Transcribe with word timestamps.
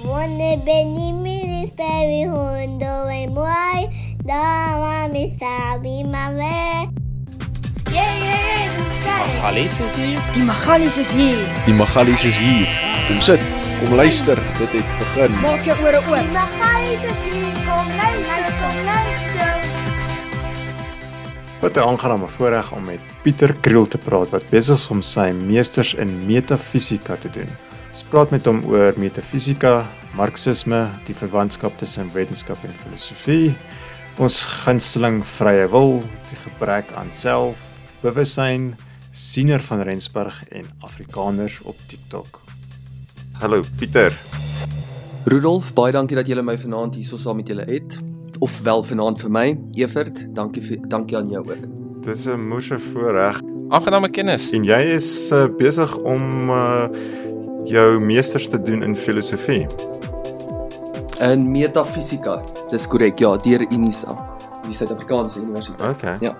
wonder 0.00 0.56
Benny 0.64 1.12
Millie 1.12 1.66
Sperry 1.68 2.24
Hondo 2.24 3.08
and 3.08 3.34
Boy 3.34 3.88
Dama 4.24 5.08
Misabi 5.12 6.04
Mave 6.04 6.88
Yeah, 7.92 8.00
yeah, 8.24 8.64
yeah. 9.04 9.42
Magalies 9.42 9.78
is 9.78 9.94
hier. 9.96 10.20
Die 10.34 10.42
Magalies 10.44 10.98
is 10.98 11.12
hier. 11.12 11.36
Die 11.66 11.74
Magalies 11.74 12.24
is 12.24 12.38
hier. 12.38 12.66
Kom 13.08 13.20
sit, 13.20 13.40
kom 13.80 13.94
luister. 13.96 14.38
Dit 14.58 14.72
het 14.72 14.92
begin. 14.98 15.34
Maak 15.42 15.66
jou 15.66 15.76
ore 15.82 15.98
oop. 15.98 16.14
Die 16.16 16.32
Magali 16.32 16.94
is 16.94 17.18
hier. 17.26 17.52
Kom 17.66 17.90
luister, 17.98 18.60
kom 18.62 18.84
luister. 18.86 19.60
Wat 21.60 21.76
'n 21.76 21.88
aangename 21.88 22.28
voorreg 22.28 22.72
om 22.72 22.84
met 22.84 23.00
Pieter 23.22 23.52
Kriel 23.60 23.88
te 23.88 23.98
praat 23.98 24.30
wat 24.30 24.48
besig 24.48 24.76
is 24.76 24.88
om 24.88 25.02
sy 25.02 25.30
meesters 25.30 25.94
in 25.94 26.26
metafisika 26.26 27.16
te 27.20 27.30
doen. 27.30 27.50
Ons 27.92 28.06
praat 28.08 28.30
met 28.32 28.46
hom 28.48 28.62
oor 28.72 28.96
metafisika, 28.96 29.82
marxisme, 30.16 30.86
die 31.04 31.12
verwantskap 31.12 31.74
tussen 31.76 32.08
wetenskap 32.14 32.62
en 32.64 32.72
filosofie, 32.72 33.50
ons 34.16 34.38
gunsteling 34.62 35.18
vrye 35.34 35.66
wil, 35.68 35.98
die 36.30 36.38
gebrek 36.46 36.88
aan 36.96 37.12
self, 37.12 37.60
bewussyn, 38.00 38.70
siener 39.12 39.60
van 39.68 39.84
Rensburg 39.84 40.40
en 40.56 40.70
Afrikaners 40.80 41.58
op 41.68 41.76
TikTok. 41.92 42.40
Hallo 43.44 43.60
Pieter. 43.76 44.16
Rudolf, 45.28 45.74
baie 45.76 45.92
dankie 45.92 46.16
dat 46.16 46.32
julle 46.32 46.48
my 46.48 46.56
vanaand 46.56 46.96
hierso 46.96 47.20
saam 47.20 47.42
met 47.42 47.52
julle 47.52 47.68
het. 47.68 48.00
Of 48.40 48.56
wel 48.64 48.80
vanaand 48.88 49.20
vir 49.20 49.36
my. 49.36 49.46
Evert, 49.76 50.24
dankie 50.32 50.64
vir 50.64 50.80
dankie 50.88 51.20
aan 51.20 51.28
jou 51.28 51.44
ook. 51.44 51.68
Dit 52.00 52.16
is 52.16 52.24
'n 52.26 52.40
moeë 52.40 52.80
voorreg 52.80 53.42
Aangename 53.68 54.08
kennis. 54.10 54.50
en 54.52 54.64
jy 54.64 54.80
is 54.94 55.30
uh, 55.32 55.46
besig 55.56 55.96
om 55.96 56.50
uh, 56.50 56.88
jou 57.64 58.00
meesters 58.00 58.48
te 58.48 58.62
doen 58.62 58.82
in 58.82 58.96
filosofie. 58.96 59.66
In 61.20 61.50
metafisika. 61.50 62.40
Dis 62.70 62.86
korrek, 62.86 63.18
ja, 63.18 63.36
deur 63.36 63.64
Unisa, 63.70 64.16
die 64.66 64.74
Suid-Afrikaanse 64.74 65.40
Universiteit. 65.40 65.96
Okay. 65.96 66.16
Ja. 66.20 66.36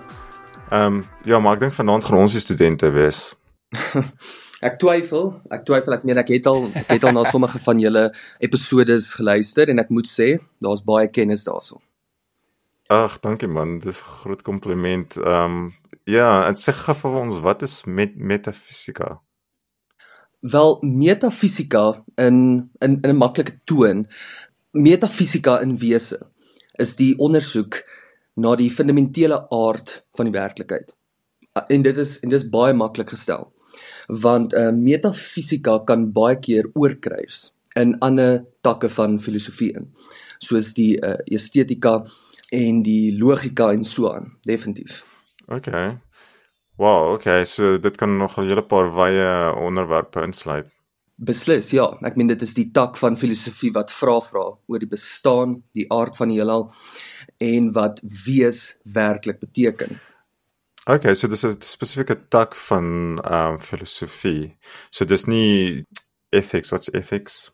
Ehm 0.69 1.01
um, 1.01 1.05
ja, 1.23 1.39
maar 1.39 1.55
ek 1.57 1.67
dink 1.67 1.75
vanaand 1.75 2.07
gaan 2.07 2.23
ons 2.23 2.33
die 2.33 2.41
studente 2.41 2.89
wees. 2.91 3.33
Ek 4.63 4.77
twyfel, 4.79 5.33
ek 5.51 5.65
twyfel 5.67 5.97
ek 5.97 6.05
meen 6.07 6.21
ek 6.21 6.29
het 6.31 6.45
al 6.47 6.69
ek 6.79 6.93
het 6.93 7.03
al 7.03 7.11
na 7.17 7.25
sommige 7.27 7.59
van 7.65 7.81
julle 7.83 8.03
episodes 8.39 9.09
geluister 9.11 9.67
en 9.67 9.81
ek 9.83 9.89
moet 9.91 10.07
sê, 10.07 10.37
daar's 10.63 10.85
baie 10.87 11.09
kennis 11.11 11.43
daarso. 11.43 11.81
Ag, 12.87 13.17
dankie 13.19 13.49
man, 13.51 13.81
dis 13.83 13.99
'n 13.99 14.07
groot 14.21 14.41
kompliment. 14.41 15.17
Ehm 15.19 15.57
um, 15.57 15.73
ja, 16.07 16.47
en 16.47 16.55
sê 16.55 16.71
gou 16.71 16.95
vir 16.95 17.19
ons 17.25 17.41
wat 17.43 17.61
is 17.67 17.83
met 17.83 18.15
metafisika? 18.15 19.19
Wel, 20.43 20.77
metafisika 20.81 22.03
in 22.19 22.69
in 22.79 22.99
in 23.01 23.09
'n 23.09 23.17
maklike 23.17 23.59
toon, 23.63 24.07
metafisika 24.71 25.61
in 25.61 25.77
wese 25.77 26.19
is 26.75 26.95
die 26.95 27.17
ondersoek 27.17 27.77
na 28.35 28.55
die 28.55 28.71
fundamentele 28.71 29.49
aard 29.49 30.05
van 30.17 30.25
die 30.25 30.33
werklikheid. 30.33 30.95
En 31.67 31.81
dit 31.81 31.97
is 31.97 32.19
en 32.19 32.29
dis 32.29 32.49
baie 32.49 32.73
maklik 32.73 33.09
gestel. 33.09 33.53
Want 34.07 34.53
uh, 34.53 34.71
metafisika 34.71 35.79
kan 35.79 36.11
baie 36.11 36.39
keer 36.39 36.69
oorkruis 36.73 37.53
in 37.79 37.99
ander 37.99 38.43
takke 38.61 38.89
van 38.89 39.19
filosofie 39.19 39.71
in, 39.73 39.93
soos 40.39 40.73
die 40.73 40.97
uh, 40.99 41.15
estetika 41.25 42.01
en 42.51 42.83
die 42.83 43.17
logika 43.17 43.71
en 43.71 43.83
so 43.83 44.11
aan, 44.11 44.33
definitief. 44.41 45.05
Okay. 45.47 45.97
Wow, 46.77 47.13
okay, 47.13 47.45
so 47.45 47.77
dit 47.77 47.97
kan 47.97 48.17
nog 48.17 48.37
'n 48.37 48.47
hele 48.47 48.61
paar 48.61 48.93
wye 48.93 49.53
onderwerpe 49.55 50.21
insluit. 50.21 50.67
Beslis, 51.15 51.69
ja. 51.71 51.85
Ek 52.01 52.15
meen 52.15 52.27
dit 52.27 52.41
is 52.41 52.53
die 52.53 52.71
tak 52.71 52.97
van 52.97 53.15
filosofie 53.15 53.71
wat 53.71 53.91
vra 53.91 54.19
vra 54.21 54.57
oor 54.67 54.79
die 54.79 54.89
bestaan, 54.89 55.61
die 55.77 55.85
aard 55.93 56.17
van 56.17 56.27
die 56.27 56.39
heelal 56.39 56.71
en 57.37 57.71
wat 57.71 58.01
wees 58.25 58.79
werklik 58.83 59.39
beteken. 59.39 59.99
Okay, 60.85 61.13
so 61.15 61.27
dis 61.27 61.45
'n 61.45 61.61
spesifieke 61.61 62.27
tak 62.29 62.55
van 62.55 63.19
ehm 63.23 63.53
um, 63.53 63.59
filosofie. 63.59 64.57
So 64.89 65.05
dis 65.05 65.25
nie 65.25 65.85
ethics, 66.29 66.71
wat's 66.71 66.89
ethics? 66.93 67.51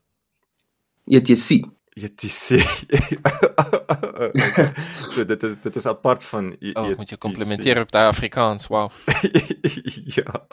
ETC. 1.06 1.68
ETC. 2.00 2.60
so 5.14 5.24
dit 5.26 5.44
is 5.44 5.56
dit 5.64 5.76
is 5.76 5.86
apart 5.86 6.24
van 6.24 6.52
Oh, 6.52 6.60
ETC. 6.60 6.92
ek 6.92 6.98
moet 7.02 7.14
jou 7.16 7.20
komplimenteer 7.28 7.82
op 7.82 7.92
daai 7.92 8.08
Afrikaans. 8.08 8.68
Wow. 8.68 8.92
ja. 10.18 10.46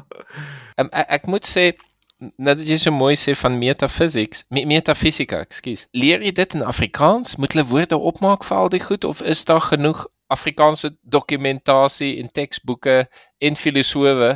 Um, 0.76 0.90
ek, 0.90 1.06
ek 1.20 1.26
moet 1.30 1.46
sê 1.48 1.70
nou 2.18 2.54
dat 2.56 2.64
jy 2.64 2.78
so 2.80 2.92
mooi 2.96 3.14
sê 3.20 3.34
van 3.36 3.58
metaphysics, 3.60 4.44
me, 4.48 4.64
metafisika, 4.68 5.42
ekskuus. 5.44 5.86
Leer 5.92 6.22
jy 6.24 6.32
dit 6.32 6.54
in 6.56 6.64
Afrikaans? 6.64 7.36
Moet 7.36 7.56
hulle 7.56 7.66
woorde 7.68 7.98
opmaak 7.98 8.46
vir 8.48 8.56
al 8.56 8.70
die 8.72 8.80
goed 8.80 9.04
of 9.04 9.20
is 9.22 9.44
daar 9.48 9.60
genoeg 9.60 10.06
Afrikaanse 10.32 10.96
dokumentasie 11.02 12.16
en 12.22 12.32
teksboeke 12.34 13.04
en 13.38 13.56
filosowe 13.60 14.32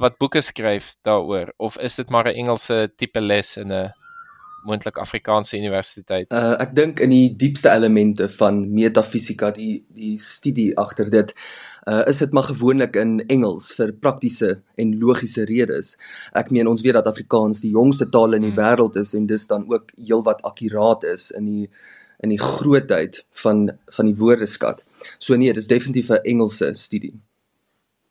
wat 0.00 0.18
boeke 0.20 0.42
skryf 0.44 0.94
daaroor 1.06 1.52
of 1.58 1.78
is 1.78 1.96
dit 1.96 2.10
maar 2.10 2.28
'n 2.28 2.36
Engelse 2.42 2.90
tipe 2.96 3.20
les 3.20 3.56
in 3.56 3.72
'n 3.72 3.92
moontlik 4.62 4.98
Afrikaanse 4.98 5.56
universiteit? 5.58 6.30
Uh 6.32 6.56
ek 6.62 6.74
dink 6.76 7.00
in 7.00 7.10
die 7.10 7.36
diepste 7.36 7.70
elemente 7.72 8.28
van 8.28 8.60
metafisika, 8.74 9.50
die 9.56 9.84
die 9.96 10.16
studie 10.18 10.70
agter 10.78 11.10
dit, 11.10 11.34
uh 11.88 12.02
is 12.10 12.18
dit 12.22 12.32
maar 12.32 12.48
gewoonlik 12.50 12.96
in 12.96 13.20
Engels 13.28 13.70
vir 13.78 13.92
praktiese 13.92 14.52
en 14.76 14.98
logiese 15.00 15.44
redes. 15.48 15.96
Ek 16.32 16.50
meen 16.50 16.68
ons 16.68 16.82
weet 16.82 16.98
dat 17.00 17.06
Afrikaans 17.10 17.60
die 17.64 17.72
jongste 17.72 18.08
taal 18.10 18.34
in 18.38 18.42
die 18.48 18.52
Hmm. 18.52 18.60
wêreld 18.60 18.96
is 18.96 19.14
en 19.14 19.26
dis 19.26 19.46
dan 19.46 19.66
ook 19.72 19.90
heelwat 19.96 20.42
akkuraat 20.42 21.04
is 21.04 21.30
in 21.30 21.44
die 21.44 21.70
in 22.20 22.28
die 22.28 22.40
grootheid 22.40 23.24
van 23.42 23.70
van 23.96 24.06
die 24.06 24.16
woordeskat. 24.16 24.84
So 25.18 25.36
nee, 25.36 25.52
dis 25.52 25.66
definitief 25.66 26.10
'n 26.10 26.22
Engelse 26.24 26.74
studie. 26.74 27.14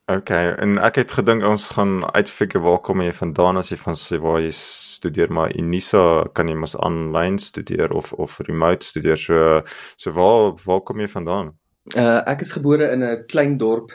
Okay, 0.10 0.56
en 0.58 0.80
ek 0.82 0.96
het 0.98 1.12
gedink 1.14 1.44
ons 1.46 1.68
gaan 1.76 2.00
uitfigure 2.18 2.64
waar 2.66 2.80
kom 2.82 3.04
jy 3.04 3.12
vandaan 3.14 3.60
as 3.62 3.68
jy 3.70 3.76
van 3.78 3.98
sê 4.00 4.18
waar 4.18 4.40
jy 4.42 4.50
studeer, 4.58 5.30
maar 5.30 5.54
Unisa 5.54 6.02
kan 6.34 6.50
jy 6.50 6.56
mos 6.58 6.74
aanlyn 6.82 7.38
studeer 7.38 7.94
of 7.94 8.10
of 8.18 8.40
remote 8.48 8.88
studeer. 8.88 9.22
So 9.22 9.62
so 10.02 10.14
waar 10.18 10.58
waar 10.66 10.82
kom 10.88 11.04
jy 11.04 11.12
vandaan? 11.12 11.54
Uh 11.94 12.24
ek 12.26 12.42
is 12.42 12.56
gebore 12.58 12.90
in 12.90 13.06
'n 13.06 13.28
klein 13.30 13.58
dorp 13.62 13.94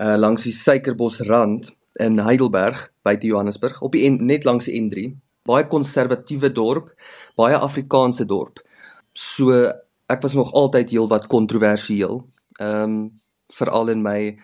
uh 0.00 0.16
langs 0.16 0.48
die 0.48 0.56
Suikerbosrand 0.56 1.76
in 2.00 2.16
Heidelberg 2.18 2.88
buite 3.04 3.26
Johannesburg 3.26 3.82
op 3.82 3.92
die 3.92 4.06
en, 4.08 4.16
net 4.16 4.48
langs 4.48 4.64
die 4.64 4.80
N3. 4.80 5.12
Baie 5.44 5.66
konservatiewe 5.68 6.52
dorp, 6.52 6.88
baie 7.36 7.56
Afrikaanse 7.56 8.24
dorp. 8.24 8.64
So 9.12 9.52
ek 10.08 10.22
was 10.22 10.32
nog 10.32 10.52
altyd 10.52 10.90
heelwat 10.90 11.26
kontroversieel. 11.26 12.24
Ehm 12.56 12.82
um, 12.82 13.20
veral 13.52 13.88
in 13.88 14.02
my 14.02 14.38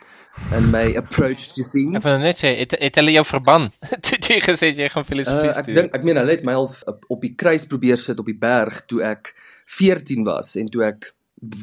in 0.57 0.71
my 0.71 0.95
approach 0.97 1.49
to 1.55 1.63
Ek 1.63 1.71
things. 1.73 2.05
wil 2.05 2.19
net 2.19 2.37
sê 2.39 2.53
het, 2.59 2.75
het 2.81 2.95
hulle 3.01 3.13
jou 3.17 3.25
verban 3.25 3.71
toe 4.07 4.19
jy 4.29 4.41
gesê 4.41 4.73
jy 4.77 4.89
gaan 4.89 5.05
filosofie 5.05 5.51
Uh, 5.51 5.57
ek 5.59 5.65
studeer? 5.65 5.83
dink 5.83 5.95
ek 5.97 6.05
meen 6.05 6.17
hulle 6.21 6.31
het 6.37 6.45
my 6.45 6.53
al 6.55 6.69
op, 6.87 7.05
op 7.09 7.21
die 7.23 7.35
kruis 7.35 7.65
probeer 7.67 7.99
sit 7.99 8.19
op 8.19 8.27
die 8.27 8.39
berg 8.39 8.85
toe 8.87 9.03
ek 9.03 9.35
14 9.79 10.25
was 10.25 10.55
en 10.57 10.67
toe 10.71 10.85
ek 10.85 11.15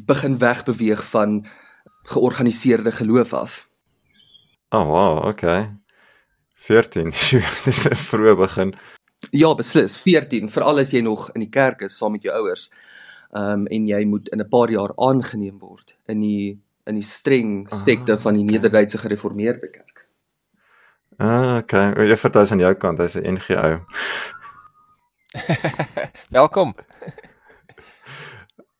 begin 0.06 0.38
wegbeweeg 0.38 1.04
van 1.10 1.46
georganiseerde 2.04 2.92
geloof 2.92 3.32
af. 3.34 3.68
Oh 4.70 4.84
wow, 4.86 5.24
okay. 5.28 5.70
14. 6.54 7.12
Sjoe, 7.24 7.42
Dis 7.64 7.86
'n 7.88 7.94
vroeë 7.96 8.36
begin. 8.36 8.74
Ja, 9.32 9.54
beslis, 9.54 9.96
14, 9.96 10.48
veral 10.52 10.78
as 10.78 10.90
jy 10.92 11.00
nog 11.00 11.30
in 11.34 11.40
die 11.40 11.50
kerk 11.50 11.80
is 11.82 11.96
saam 11.96 12.12
met 12.12 12.22
jou 12.22 12.34
ouers. 12.34 12.68
Ehm 13.34 13.64
um, 13.64 13.66
en 13.66 13.86
jy 13.88 14.04
moet 14.04 14.28
in 14.28 14.40
'n 14.40 14.48
paar 14.48 14.70
jaar 14.70 14.92
aangeneem 14.96 15.58
word 15.58 15.96
in 16.08 16.20
die 16.20 16.60
in 16.84 16.94
die 16.94 17.06
streng 17.06 17.64
Ah, 17.70 17.82
sekte 17.82 18.18
van 18.18 18.34
die 18.34 18.44
okay. 18.44 18.56
Nederduitse 18.56 18.98
Gereformeerde 18.98 19.70
Kerk. 19.70 20.06
Ah, 21.18 21.56
okay. 21.62 21.92
Jy 22.08 22.16
vertel 22.16 22.50
aan 22.50 22.64
jou 22.64 22.74
kant, 22.74 22.98
hy's 22.98 23.16
'n 23.16 23.36
NG 23.38 23.56
ou. 23.56 23.78
Welkom. 26.38 26.74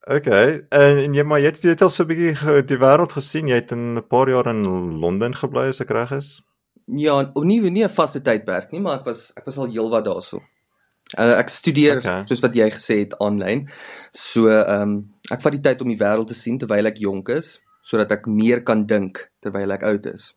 Okay. 0.05 0.67
En, 0.69 0.99
en 0.99 1.15
jy 1.15 1.23
maar 1.25 1.41
jy 1.41 1.53
het, 1.53 1.63
jy 1.65 1.73
het 1.73 1.83
al 1.83 1.91
so 1.91 2.05
'n 2.05 2.11
bietjie 2.11 2.63
die 2.69 2.81
wêreld 2.81 3.13
gesien. 3.17 3.49
Jy 3.49 3.61
het 3.63 3.73
in 3.73 3.95
'n 3.99 4.07
paar 4.09 4.29
jaar 4.29 4.47
in 4.53 4.65
Londen 5.01 5.35
gebly 5.35 5.69
as 5.69 5.81
ek 5.81 5.91
reg 5.91 6.13
is. 6.13 6.43
Ja, 6.87 7.33
nie 7.35 7.61
nie 7.71 7.85
'n 7.85 7.89
vaste 7.89 8.21
tydperk 8.21 8.73
nie, 8.73 8.81
maar 8.81 9.01
ek 9.01 9.07
was 9.07 9.33
ek 9.37 9.45
was 9.47 9.57
al 9.59 9.73
heelwat 9.73 10.05
daarso. 10.05 10.43
Uh, 11.19 11.39
ek 11.39 11.49
studeer 11.49 11.99
okay. 11.99 12.25
soos 12.25 12.41
wat 12.41 12.55
jy 12.55 12.71
gesê 12.71 12.99
het 13.05 13.15
aanlyn. 13.19 13.69
So 14.11 14.49
ehm 14.49 14.83
um, 14.83 15.15
ek 15.31 15.41
vat 15.41 15.53
die 15.53 15.61
tyd 15.61 15.81
om 15.81 15.89
die 15.89 16.01
wêreld 16.01 16.29
te 16.29 16.35
sien 16.35 16.59
terwyl 16.59 16.87
ek 16.87 16.99
jonk 16.99 17.29
is, 17.29 17.61
sodat 17.85 18.15
ek 18.17 18.27
meer 18.31 18.65
kan 18.65 18.87
dink 18.89 19.27
terwyl 19.45 19.77
ek 19.77 19.85
oud 19.91 20.09
is. 20.15 20.33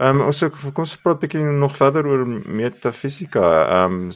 Ehm 0.00 0.20
um, 0.20 0.26
ons 0.30 0.42
ook 0.42 0.54
kom 0.56 0.86
ons 0.86 0.96
praat 1.04 1.18
bietjie 1.20 1.42
nog 1.44 1.74
verder 1.76 2.06
oor 2.08 2.22
metafisika. 2.60 3.46
Ehm 3.62 3.96
um, 4.00 4.12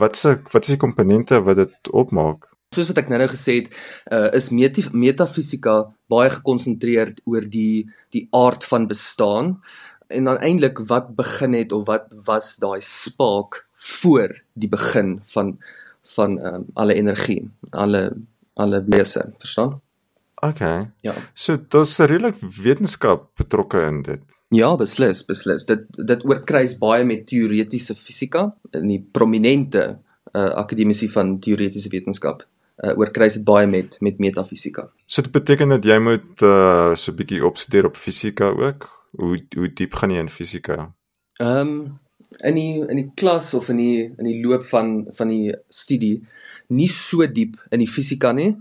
wat 0.00 0.18
se 0.18 0.34
wat 0.52 0.66
is 0.66 0.74
die 0.74 0.82
komponente 0.84 1.38
wat 1.46 1.60
dit 1.62 1.90
opmaak? 2.02 2.48
Soos 2.74 2.90
wat 2.90 2.98
ek 3.00 3.08
nou-nou 3.08 3.28
gesê 3.32 3.54
het, 3.60 3.68
uh, 4.12 4.28
is 4.36 4.50
metafisika 4.52 5.76
baie 6.12 6.32
gekonsentreer 6.34 7.14
oor 7.24 7.46
die 7.46 7.86
die 8.12 8.26
aard 8.36 8.66
van 8.66 8.88
bestaan 8.90 9.54
en 10.08 10.28
dan 10.28 10.42
eintlik 10.44 10.82
wat 10.90 11.14
begin 11.16 11.54
het 11.54 11.72
of 11.72 11.86
wat 11.86 12.10
was 12.26 12.56
daai 12.60 12.80
spaak 12.84 13.62
voor 14.02 14.34
die 14.58 14.68
begin 14.68 15.20
van 15.34 15.56
van 16.16 16.38
ehm 16.38 16.54
um, 16.54 16.70
alle 16.74 16.98
energie, 16.98 17.42
alle 17.70 18.02
alle 18.58 18.82
wese, 18.90 19.30
verstaan? 19.38 19.78
Okay. 20.42 20.90
Ja. 21.00 21.14
So 21.34 21.56
daar's 21.68 21.98
redelik 21.98 22.36
wetenskap 22.62 23.30
betrokke 23.36 23.80
in 23.86 24.02
dit. 24.02 24.20
Ja, 24.54 24.76
beslis, 24.80 25.24
beslis. 25.28 25.66
Dit 25.68 25.88
dit 26.08 26.24
oorkruis 26.24 26.76
baie 26.80 27.04
met 27.04 27.26
teoretiese 27.28 27.94
fisika 27.98 28.46
in 28.72 28.86
die 28.88 29.00
prominente 29.12 29.82
uh, 30.32 30.52
akademici 30.62 31.08
van 31.12 31.36
teoretiese 31.44 31.90
wetenskap. 31.92 32.46
Uh, 32.78 32.94
oorkruis 32.96 33.40
dit 33.40 33.44
baie 33.44 33.66
met 33.66 33.98
met 34.00 34.18
metafisika. 34.22 34.88
So 35.06 35.22
dit 35.26 35.34
beteken 35.34 35.74
dat 35.74 35.84
jy 35.84 35.98
moet 35.98 36.42
uh 36.46 36.94
so 36.94 37.12
'n 37.12 37.16
bietjie 37.16 37.44
opstudeer 37.44 37.86
op 37.86 37.96
fisika 37.96 38.48
ook. 38.48 38.88
Hoe 39.10 39.40
hoe 39.56 39.72
diep 39.72 39.94
gaan 39.94 40.10
jy 40.10 40.18
in 40.18 40.32
fisika? 40.32 40.94
Ehm 41.40 41.68
um, 41.68 41.98
in 42.44 42.54
die 42.54 42.84
in 42.88 42.96
die 42.96 43.10
klas 43.14 43.54
of 43.54 43.68
in 43.68 43.76
die 43.76 44.14
in 44.16 44.24
die 44.24 44.40
loop 44.46 44.64
van 44.64 45.06
van 45.12 45.28
die 45.28 45.54
studie 45.68 46.26
nie 46.68 46.88
so 46.88 47.26
diep 47.26 47.56
in 47.70 47.78
die 47.78 47.90
fisika 47.90 48.32
nie. 48.32 48.56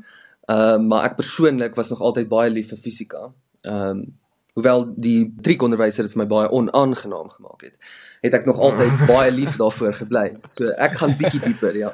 Ehm 0.47 0.81
uh, 0.81 0.87
maar 0.87 1.03
ek 1.09 1.17
persoonlik 1.19 1.75
was 1.75 1.89
nog 1.91 2.01
altyd 2.01 2.29
baie 2.31 2.49
lief 2.53 2.69
vir 2.71 2.79
fisika. 2.79 3.29
Ehm 3.67 3.89
um, 3.89 4.05
hoewel 4.57 4.87
die 4.97 5.27
triekonderwyser 5.45 6.07
dit 6.07 6.13
vir 6.15 6.23
my 6.23 6.25
baie 6.31 6.47
onaangenaam 6.49 7.27
gemaak 7.29 7.61
het, 7.67 7.75
het 8.25 8.33
ek 8.33 8.47
nog 8.49 8.57
altyd 8.57 9.03
baie 9.11 9.31
lief 9.31 9.57
daarvoor 9.59 9.93
gebly. 9.99 10.31
So 10.49 10.71
ek 10.81 10.95
gaan 10.97 11.13
bietjie 11.19 11.41
dieper, 11.43 11.75
ja. 11.77 11.91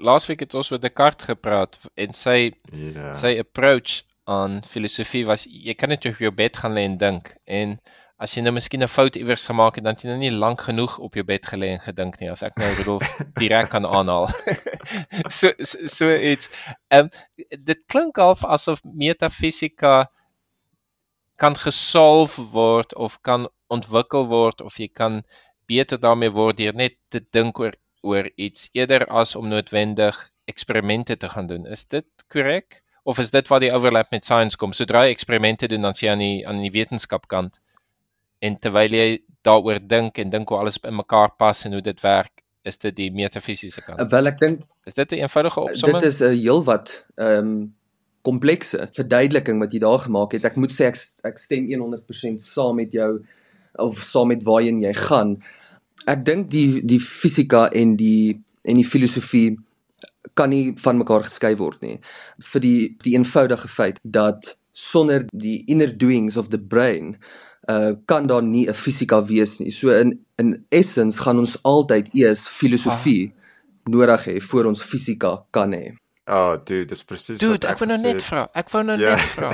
Laasweek 0.00 0.40
het 0.44 0.54
ons 0.56 0.70
met 0.72 0.82
Descartes 0.82 1.26
gepraat 1.28 1.76
en 1.94 2.12
sy 2.16 2.52
Ja. 2.72 3.14
sy 3.20 3.34
approach 3.40 4.02
aan 4.24 4.62
filosofie 4.68 5.24
was 5.26 5.44
jy 5.50 5.74
kan 5.74 5.88
net 5.92 6.06
op 6.08 6.18
jou 6.18 6.32
bed 6.34 6.56
gaan 6.56 6.74
lê 6.74 6.84
en 6.88 6.96
dink 6.98 7.34
en 7.44 7.76
as 8.16 8.34
jy 8.36 8.42
nou 8.42 8.52
miskien 8.56 8.82
'n 8.82 8.88
fout 8.88 9.16
iewers 9.20 9.44
gemaak 9.50 9.76
het 9.76 9.84
dan 9.84 9.94
het 9.94 10.02
jy 10.02 10.08
nou 10.08 10.18
nie 10.18 10.32
lank 10.32 10.62
genoeg 10.68 10.98
op 11.06 11.14
jou 11.14 11.24
bed 11.24 11.46
gelê 11.52 11.68
en 11.74 11.80
gedink 11.84 12.20
nie 12.20 12.30
as 12.32 12.42
ek 12.42 12.56
nou 12.56 12.68
Rudolf 12.74 13.04
direk 13.40 13.68
kan 13.70 13.84
aanhaal. 13.86 14.28
so 15.38 15.52
so, 15.58 15.86
so 15.86 16.08
iets. 16.16 16.48
Ehm 16.88 17.08
um, 17.08 17.10
dit 17.70 17.80
klink 17.86 18.16
half 18.16 18.44
asof 18.44 18.80
metafisika 18.84 20.08
kan 21.36 21.56
gesolve 21.56 22.46
word 22.52 22.94
of 22.94 23.20
kan 23.20 23.48
ontwikkel 23.68 24.26
word 24.32 24.60
of 24.60 24.78
jy 24.80 24.88
kan 24.88 25.22
beter 25.68 26.00
daarmee 26.00 26.32
word 26.32 26.56
deur 26.56 26.74
net 26.74 26.96
te 27.12 27.20
dink 27.20 27.58
oor 27.60 27.76
oor 28.02 28.30
iets 28.36 28.68
eerder 28.72 29.04
as 29.06 29.34
om 29.36 29.48
noodwendig 29.48 30.16
eksperimente 30.46 31.16
te 31.16 31.28
gaan 31.28 31.46
doen. 31.46 31.66
Is 31.66 31.84
dit 31.84 32.06
korrek? 32.32 32.82
Of 33.02 33.18
is 33.18 33.30
dit 33.30 33.48
waar 33.48 33.60
die 33.60 33.72
overlap 33.72 34.10
met 34.10 34.24
science 34.24 34.56
kom? 34.56 34.72
Sodra 34.72 35.04
jy 35.06 35.14
eksperimente 35.14 35.68
doen, 35.68 35.82
dan 35.82 35.94
sien 35.94 36.08
jy 36.08 36.12
aan 36.12 36.24
die 36.24 36.48
aan 36.48 36.62
die 36.62 36.72
wetenskapkant. 36.74 37.58
En 38.46 38.58
terwyl 38.62 38.96
jy 38.96 39.06
daaroor 39.46 39.80
dink 39.82 40.18
en 40.22 40.32
dink 40.32 40.50
hoe 40.50 40.58
alles 40.58 40.78
in 40.82 40.96
mekaar 40.98 41.32
pas 41.38 41.64
en 41.66 41.76
hoe 41.76 41.84
dit 41.84 42.02
werk, 42.04 42.32
is 42.66 42.78
dit 42.82 42.96
die 42.96 43.10
metafisiese 43.14 43.82
kant. 43.84 44.02
Wel 44.10 44.32
ek 44.32 44.40
dink 44.42 44.64
Is 44.86 44.94
dit 44.94 45.12
'n 45.12 45.22
eenvoudige 45.22 45.60
opsomming? 45.60 46.02
dit 46.02 46.12
is 46.12 46.20
'n 46.20 46.38
heelwat 46.42 47.04
ehm 47.16 47.38
um, 47.38 47.74
komplekse 48.26 48.88
verduideliking 48.92 49.60
wat 49.62 49.72
jy 49.72 49.78
daar 49.78 49.98
gemaak 50.02 50.32
het. 50.32 50.44
Ek 50.44 50.56
moet 50.56 50.72
sê 50.74 50.88
ek 50.90 50.96
ek 51.24 51.38
stem 51.38 51.66
100% 51.66 52.42
saam 52.42 52.76
met 52.76 52.92
jou 52.92 53.22
of 53.78 53.98
saam 54.02 54.28
met 54.28 54.42
waarheen 54.42 54.80
jy 54.82 54.92
gaan. 54.94 55.36
Ek 56.06 56.24
dink 56.24 56.50
die 56.50 56.82
die 56.82 57.00
fisika 57.00 57.68
en 57.70 57.96
die 57.96 58.42
en 58.64 58.74
die 58.74 58.84
filosofie 58.84 59.56
kan 60.34 60.50
nie 60.50 60.74
van 60.76 60.98
mekaar 60.98 61.22
geskei 61.22 61.54
word 61.56 61.82
nie 61.82 61.98
vir 62.52 62.60
die 62.60 62.96
die 63.04 63.14
eenvoudige 63.14 63.68
feit 63.68 64.00
dat 64.02 64.58
sonder 64.72 65.24
die 65.32 65.62
inner 65.66 65.92
doings 65.98 66.36
of 66.36 66.50
the 66.50 66.58
brain 66.58 67.16
uh 67.68 67.92
kan 68.06 68.26
daar 68.26 68.42
nie 68.42 68.66
'n 68.68 68.74
fisika 68.74 69.20
wees 69.26 69.58
nie. 69.60 69.70
So 69.70 69.90
in 69.90 70.18
in 70.38 70.64
essence 70.70 71.18
gaan 71.18 71.38
ons 71.38 71.56
altyd 71.62 72.14
eers 72.14 72.48
filosofie 72.48 73.32
ah. 73.32 73.90
nodig 73.90 74.24
hê 74.26 74.40
voor 74.40 74.64
ons 74.64 74.82
fisika 74.82 75.46
kan 75.50 75.72
hê. 75.72 75.94
Oh, 76.28 76.56
dude, 76.64 76.86
dis 76.86 77.04
presies 77.04 77.38
Dude, 77.38 77.52
wat 77.52 77.64
ek 77.70 77.78
wou 77.78 77.86
nou 77.86 77.98
net 78.02 78.22
vra. 78.26 78.48
Ek 78.54 78.70
wou 78.72 78.82
nou 78.82 78.96
Ja. 78.98 79.10
net 79.14 79.28
vra. 79.36 79.50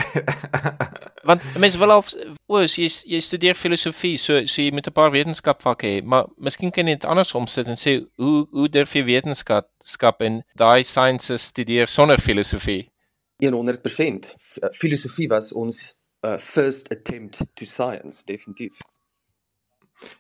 Want 1.28 1.42
mense 1.60 1.78
wil 1.78 1.90
al 1.92 2.04
o, 2.48 2.62
jy 2.64 2.88
jy 2.88 3.20
studeer 3.20 3.54
filosofie, 3.54 4.16
so 4.18 4.40
so 4.46 4.62
jy 4.62 4.72
moet 4.72 4.88
'n 4.88 4.92
paar 4.96 5.12
wetenskapvakke 5.12 5.86
hê, 5.86 6.00
maar 6.02 6.26
miskien 6.38 6.72
kan 6.72 6.88
jy 6.88 6.94
dit 6.96 7.04
andersom 7.04 7.46
sit 7.46 7.66
en 7.68 7.76
sê 7.76 7.98
hoe 8.16 8.46
hoe 8.50 8.68
durf 8.68 8.94
jy 8.96 9.04
wetenskap 9.04 9.68
skap 9.84 10.22
en 10.22 10.42
daai 10.56 10.82
sciences 10.84 11.42
studeer 11.52 11.88
sonder 11.88 12.18
filosofie? 12.20 12.88
100%. 13.42 14.24
F- 14.38 14.58
uh, 14.62 14.68
Filosofie 14.72 15.28
was 15.28 15.52
ons 15.52 15.94
uh, 16.22 16.38
first 16.38 16.90
attempt 16.90 17.44
to 17.54 17.64
science, 17.64 18.24
definitief. 18.24 18.78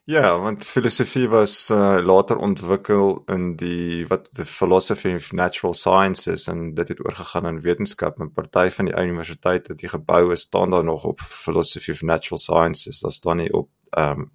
Ja, 0.04 0.38
want 0.38 0.64
filosofie 0.64 1.28
was 1.28 1.70
uh, 1.70 1.98
later 2.00 2.36
ontwikkel 2.36 3.22
in 3.26 3.56
die 3.56 4.06
wat 4.08 4.28
the 4.34 4.44
philosophy 4.44 5.14
of 5.14 5.32
natural 5.32 5.74
sciences 5.74 6.46
en 6.46 6.74
dit 6.74 6.88
het 6.88 7.00
oorgegaan 7.06 7.46
in 7.46 7.60
wetenskap. 7.60 8.18
'n 8.18 8.32
Party 8.32 8.70
van 8.70 8.84
die 8.84 8.94
universiteite, 8.94 9.74
die 9.74 9.88
geboue 9.88 10.36
staan 10.36 10.70
daar 10.70 10.84
nog 10.84 11.04
op 11.04 11.20
philosophy 11.20 11.90
of 11.90 12.02
natural 12.02 12.38
sciences, 12.38 13.00
dit 13.00 13.12
staan 13.12 13.36
nie 13.36 13.52
op 13.52 13.70
ehm 13.90 14.20
um, 14.20 14.30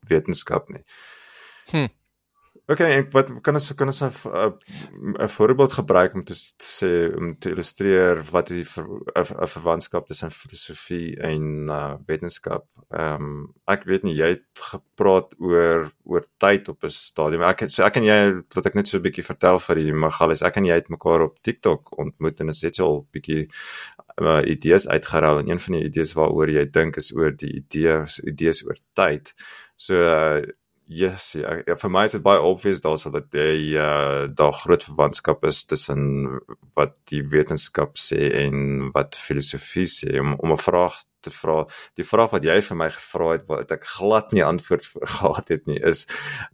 wetenskap 0.00 0.68
nie. 0.68 0.84
Hm. 1.70 1.88
Okay, 2.70 2.92
en 2.94 3.06
wat 3.10 3.30
kan 3.42 3.56
ons 3.58 3.74
kan 3.74 3.90
ons 3.90 4.00
'n 4.02 4.10
'n 5.18 5.28
voorbeeld 5.28 5.72
gebruik 5.72 6.14
om 6.14 6.24
te, 6.24 6.34
te 6.56 6.66
sê 6.78 7.16
om 7.18 7.38
te 7.38 7.50
illustreer 7.50 8.22
wat 8.30 8.48
die 8.48 8.64
ver- 8.64 8.86
'n 8.86 9.42
'n 9.42 9.48
verwantskap 9.54 10.06
tussen 10.06 10.30
filosofie 10.30 11.16
en 11.18 11.42
uh, 11.68 11.94
wetenskap. 12.06 12.66
Ehm 12.90 13.22
um, 13.22 13.54
ek 13.66 13.82
weet 13.84 14.02
nie 14.02 14.14
jy 14.14 14.28
het 14.28 14.46
gepraat 14.54 15.34
oor 15.38 15.90
oor 16.04 16.24
tyd 16.38 16.68
op 16.68 16.84
'n 16.84 16.88
stadium. 16.88 17.42
Ek 17.42 17.60
het 17.60 17.72
so 17.72 17.82
ek 17.82 17.96
en 17.96 18.04
jy 18.04 18.42
wat 18.54 18.66
ek 18.66 18.74
net 18.74 18.88
so 18.88 18.98
'n 18.98 19.02
bietjie 19.02 19.24
vertel 19.24 19.58
vir 19.58 19.76
die 19.76 19.92
Magalies. 19.92 20.42
Ek 20.42 20.56
en 20.56 20.64
jy 20.64 20.74
het 20.74 20.88
mekaar 20.88 21.20
op 21.22 21.42
TikTok 21.42 21.98
ontmoet 21.98 22.40
en 22.40 22.46
ons 22.46 22.62
het 22.62 22.76
so 22.76 22.98
'n 22.98 23.06
bietjie 23.12 23.48
uh, 24.20 24.42
idees 24.46 24.86
uitgerol 24.88 25.38
en 25.38 25.48
een 25.50 25.58
van 25.58 25.74
die 25.74 25.84
idees 25.84 26.12
waaroor 26.14 26.48
jy 26.48 26.64
dink 26.70 26.96
is 26.96 27.12
oor 27.16 27.32
die 27.36 27.52
idees 27.58 28.20
idees 28.20 28.64
oor 28.66 28.76
tyd. 28.94 29.34
So 29.76 29.94
uh, 29.94 30.42
Yes, 30.92 31.32
ja, 31.38 31.54
ja 31.66 31.76
vir 31.78 31.90
my 31.94 32.02
is 32.08 32.16
dit 32.16 32.24
baie 32.24 32.40
obvious 32.42 32.80
daarso 32.84 33.12
dat 33.14 33.32
jy 33.36 33.78
uh 33.80 34.26
daar 34.40 34.52
groot 34.56 34.84
verwantskap 34.84 35.44
is 35.48 35.62
tussen 35.70 36.02
wat 36.76 36.96
die 37.12 37.22
wetenskap 37.34 37.96
sê 38.00 38.28
en 38.42 38.90
wat 38.96 39.16
filosofie 39.16 39.86
sê 39.88 40.18
om 40.20 40.34
om 40.38 40.52
'n 40.52 40.64
vraag 40.66 40.98
te 41.22 41.30
vra. 41.30 41.58
Die 41.96 42.06
vraag 42.06 42.32
wat 42.36 42.44
jy 42.44 42.58
vir 42.68 42.78
my 42.82 42.90
gevra 42.90 43.32
het 43.32 43.44
wat 43.48 43.72
ek 43.78 43.88
glad 43.96 44.32
nie 44.32 44.44
antwoord 44.44 44.86
vir 44.92 45.06
gehad 45.16 45.52
het 45.54 45.66
nie 45.70 45.80
is 45.92 46.06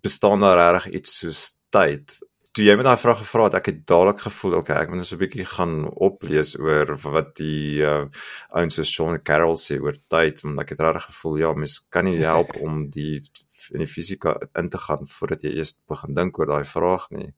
bestaan 0.04 0.44
daar 0.44 0.58
regtig 0.60 1.00
iets 1.00 1.18
soos 1.22 1.42
tyd? 1.74 2.18
Toe 2.52 2.64
jy 2.64 2.74
met 2.76 2.86
daai 2.88 2.98
vraag 2.98 3.20
gevra 3.22 3.44
het, 3.48 3.54
ek 3.58 3.66
het 3.70 3.82
dadelik 3.86 4.22
gevoel, 4.24 4.54
okay, 4.58 4.78
ek 4.82 4.88
moet 4.90 5.02
net 5.02 5.08
so 5.08 5.16
'n 5.16 5.22
bietjie 5.24 5.44
gaan 5.46 5.74
oplees 6.08 6.54
oor 6.58 6.94
wat 7.16 7.34
die 7.40 7.82
uh 7.86 8.06
ouens 8.50 8.74
so 8.78 8.82
Sean 8.82 9.20
Carroll 9.22 9.56
sê 9.56 9.80
oor 9.80 9.96
tyd, 10.14 10.42
want 10.44 10.60
ek 10.60 10.72
het 10.74 10.80
regtig 10.80 11.10
gevoel 11.10 11.36
ja, 11.42 11.52
mens 11.54 11.80
kan 11.90 12.04
nie 12.04 12.18
help 12.18 12.56
om 12.56 12.88
die 12.90 13.22
in 13.72 13.84
die 13.84 13.90
fisika 13.90 14.36
in 14.58 14.70
te 14.72 14.78
gaan 14.78 15.06
voordat 15.06 15.42
jy 15.42 15.56
eers 15.56 15.74
begin 15.88 16.14
dink 16.14 16.38
oor 16.38 16.46
daai 16.46 16.64
vraag 16.64 17.08
nie. 17.10 17.32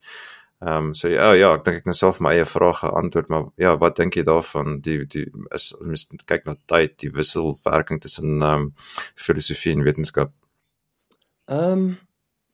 Ehm 0.60 0.90
um, 0.90 0.94
so 0.94 1.08
ja, 1.08 1.30
ja, 1.32 1.54
ek 1.56 1.64
dink 1.64 1.78
ek 1.80 1.86
nou 1.88 1.94
self 1.96 2.18
my 2.20 2.34
eie 2.36 2.44
vrae 2.44 2.74
geantwoord, 2.76 3.30
maar 3.32 3.46
ja, 3.56 3.70
wat 3.80 3.96
dink 3.96 4.18
jy 4.18 4.26
daarvan? 4.28 4.74
Die 4.84 4.98
die 5.08 5.24
is 5.56 5.70
mens 5.80 6.04
kyk 6.28 6.44
na 6.44 6.54
tyd, 6.68 6.98
die 7.00 7.08
wisselwerking 7.14 8.02
tussen 8.04 8.42
ehm 8.42 8.66
um, 8.66 8.66
filosofie 9.16 9.72
en 9.72 9.86
wetenskap. 9.88 10.34
Ehm 11.48 11.72
um, 11.72 11.86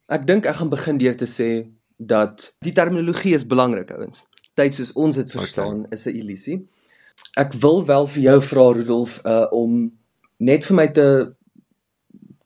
ek 0.06 0.26
dink 0.28 0.46
ek 0.46 0.60
gaan 0.60 0.70
begin 0.70 1.02
deur 1.02 1.18
te 1.18 1.26
sê 1.26 1.50
dat 1.98 2.46
die 2.62 2.72
terminologie 2.72 3.34
is 3.34 3.46
belangrik 3.46 3.90
ouens. 3.90 4.22
Tyd 4.54 4.78
soos 4.78 4.94
ons 4.94 5.18
dit 5.18 5.34
verstaan 5.34 5.82
okay. 5.88 5.98
is 5.98 6.06
'n 6.06 6.16
illusie. 6.22 6.58
Ek 7.36 7.58
wil 7.64 7.82
wel 7.90 8.06
vir 8.06 8.22
jou 8.22 8.38
vra 8.52 8.70
Rudolf 8.72 9.18
uh 9.24 9.46
om 9.50 9.90
net 10.38 10.64
vir 10.64 10.76
my 10.76 10.86
te 10.92 11.34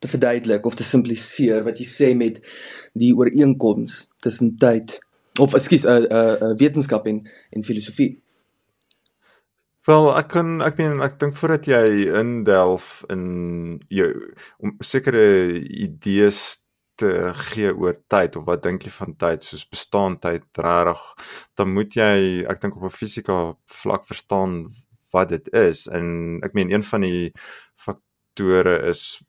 te 0.01 0.09
verduidelik 0.09 0.67
of 0.67 0.75
te 0.75 0.87
simpliseer 0.87 1.65
wat 1.67 1.81
jy 1.81 1.87
sê 1.89 2.11
met 2.17 2.41
die 2.99 3.13
ooreenkoms 3.17 4.09
tussen 4.25 4.57
tyd 4.61 4.99
of 5.39 5.55
ekskuus 5.55 5.85
'n 5.85 5.89
uh, 5.89 6.01
'n 6.01 6.09
uh, 6.21 6.35
uh, 6.51 6.57
wetenskap 6.57 7.07
en 7.07 7.23
en 7.51 7.63
filosofie. 7.65 8.19
Wel, 9.89 10.17
ek 10.17 10.29
kan 10.29 10.61
ek 10.63 10.77
meen 10.79 11.01
ek 11.01 11.21
dink 11.21 11.37
voordat 11.37 11.67
jy 11.67 12.11
indelf 12.21 13.05
in 13.09 13.81
jou 13.89 14.11
om 14.61 14.77
sekere 14.81 15.25
idees 15.57 16.67
te 17.01 17.33
gee 17.49 17.73
oor 17.73 17.97
tyd 18.13 18.37
of 18.37 18.45
wat 18.49 18.63
dink 18.67 18.85
jy 18.85 18.93
van 18.93 19.17
tyd 19.17 19.47
soos 19.47 19.65
bestaan 19.69 20.19
tyd 20.21 20.45
regtig 20.67 21.01
dan 21.57 21.73
moet 21.77 21.97
jy 21.97 22.45
ek 22.53 22.61
dink 22.61 22.77
op 22.77 22.85
'n 22.89 22.99
fisika 23.01 23.39
vlak 23.81 24.05
verstaan 24.11 24.67
wat 25.15 25.33
dit 25.33 25.49
is 25.57 25.87
en 25.89 26.41
ek 26.45 26.55
meen 26.55 26.73
een 26.73 26.85
van 26.93 27.01
die 27.01 27.33
faktore 27.87 28.77
is 28.93 29.23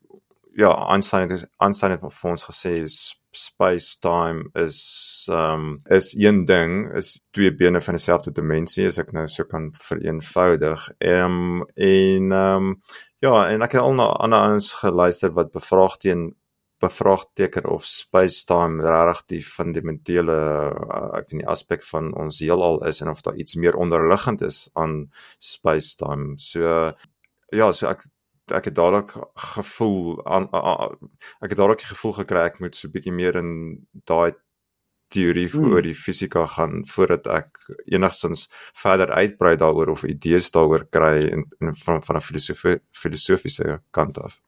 ja 0.58 0.72
Einstein 0.91 1.29
het 1.29 1.48
Einstein 1.60 1.96
het 1.96 2.01
vir 2.03 2.31
ons 2.31 2.46
gesê 2.50 2.74
space 2.88 4.00
time 4.03 4.50
is 4.60 5.27
um 5.31 5.81
is 5.89 6.12
een 6.20 6.43
ding 6.46 6.91
is 6.98 7.22
twee 7.31 7.53
bene 7.55 7.81
van 7.81 7.96
dieselfde 7.96 8.34
dimensie 8.36 8.88
as 8.88 9.00
ek 9.00 9.13
nou 9.15 9.27
so 9.31 9.48
kan 9.48 9.72
vereenvoudig 9.79 10.89
um, 11.00 11.63
en 11.75 12.36
um 12.36 12.75
ja 13.24 13.48
en 13.48 13.63
ek 13.63 13.77
het 13.77 13.86
al 13.86 13.96
na 13.96 14.12
ander 14.20 14.51
ouens 14.51 14.74
geluister 14.84 15.31
wat 15.38 15.53
bevraagteen 15.55 16.31
bevraagteken 16.81 17.65
of 17.70 17.86
space-time 17.86 18.81
regtig 18.84 19.25
die 19.36 19.41
fundamentele 19.46 20.38
uh, 20.81 21.10
ek 21.20 21.29
weet 21.29 21.39
nie 21.41 21.50
aspek 21.53 21.86
van 21.88 22.10
ons 22.17 22.41
heelal 22.41 22.81
is 22.89 23.01
en 23.03 23.12
of 23.13 23.22
daar 23.25 23.38
iets 23.38 23.55
meer 23.55 23.77
onderliggend 23.77 24.41
is 24.48 24.63
aan 24.74 24.96
space-time. 25.38 26.34
So 26.41 26.91
ja, 27.51 27.72
so 27.72 27.89
ek 27.91 28.08
ek 28.51 28.65
het 28.70 28.75
dadelik 28.75 29.12
gevoel 29.55 30.22
aan 30.25 30.48
ek 31.41 31.50
het 31.50 31.58
dadelik 31.58 31.81
gevoel 31.81 32.13
gekry 32.22 32.46
ek 32.46 32.60
moet 32.60 32.75
so 32.75 32.88
'n 32.88 32.91
bietjie 32.91 33.13
meer 33.13 33.36
in 33.36 33.51
daai 34.05 34.34
teorie 35.12 35.48
hmm. 35.51 35.72
oor 35.72 35.84
die 35.86 35.96
fisika 35.98 36.46
gaan 36.55 36.86
voordat 36.88 37.27
ek 37.27 37.60
enigstens 37.86 38.48
verder 38.84 39.12
uitbrei 39.12 39.55
daaroor 39.60 39.91
of 39.96 40.03
idees 40.08 40.51
daaroor 40.55 40.88
kry 40.89 41.27
in, 41.27 41.46
in 41.60 41.75
van 41.84 42.03
van 42.03 42.17
'n 42.17 42.27
filosofie 42.27 42.79
filosofiese 42.91 43.81
kant 43.91 44.17
af. 44.17 44.39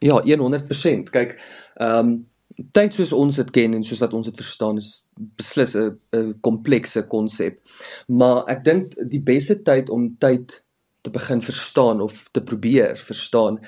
Ja, 0.00 0.20
100%. 0.20 1.10
Kyk, 1.10 1.40
ehm 1.80 1.98
um, 1.98 2.26
tyd 2.72 2.94
soos 2.94 3.12
ons 3.12 3.36
dit 3.36 3.50
ken 3.50 3.74
en 3.74 3.84
soos 3.84 4.00
wat 4.00 4.14
ons 4.14 4.26
dit 4.26 4.36
verstaan 4.36 4.76
is 4.76 5.08
beslis 5.36 5.74
'n 5.76 6.38
komplekse 6.40 7.02
konsep. 7.06 7.60
Maar 8.06 8.44
ek 8.48 8.64
dink 8.64 8.94
die 9.10 9.20
beste 9.20 9.62
tyd 9.62 9.90
om 9.90 10.16
tyd 10.18 10.64
te 11.06 11.14
begin 11.14 11.42
verstaan 11.42 12.02
of 12.02 12.24
te 12.34 12.42
probeer 12.42 12.98
verstaan 12.98 13.60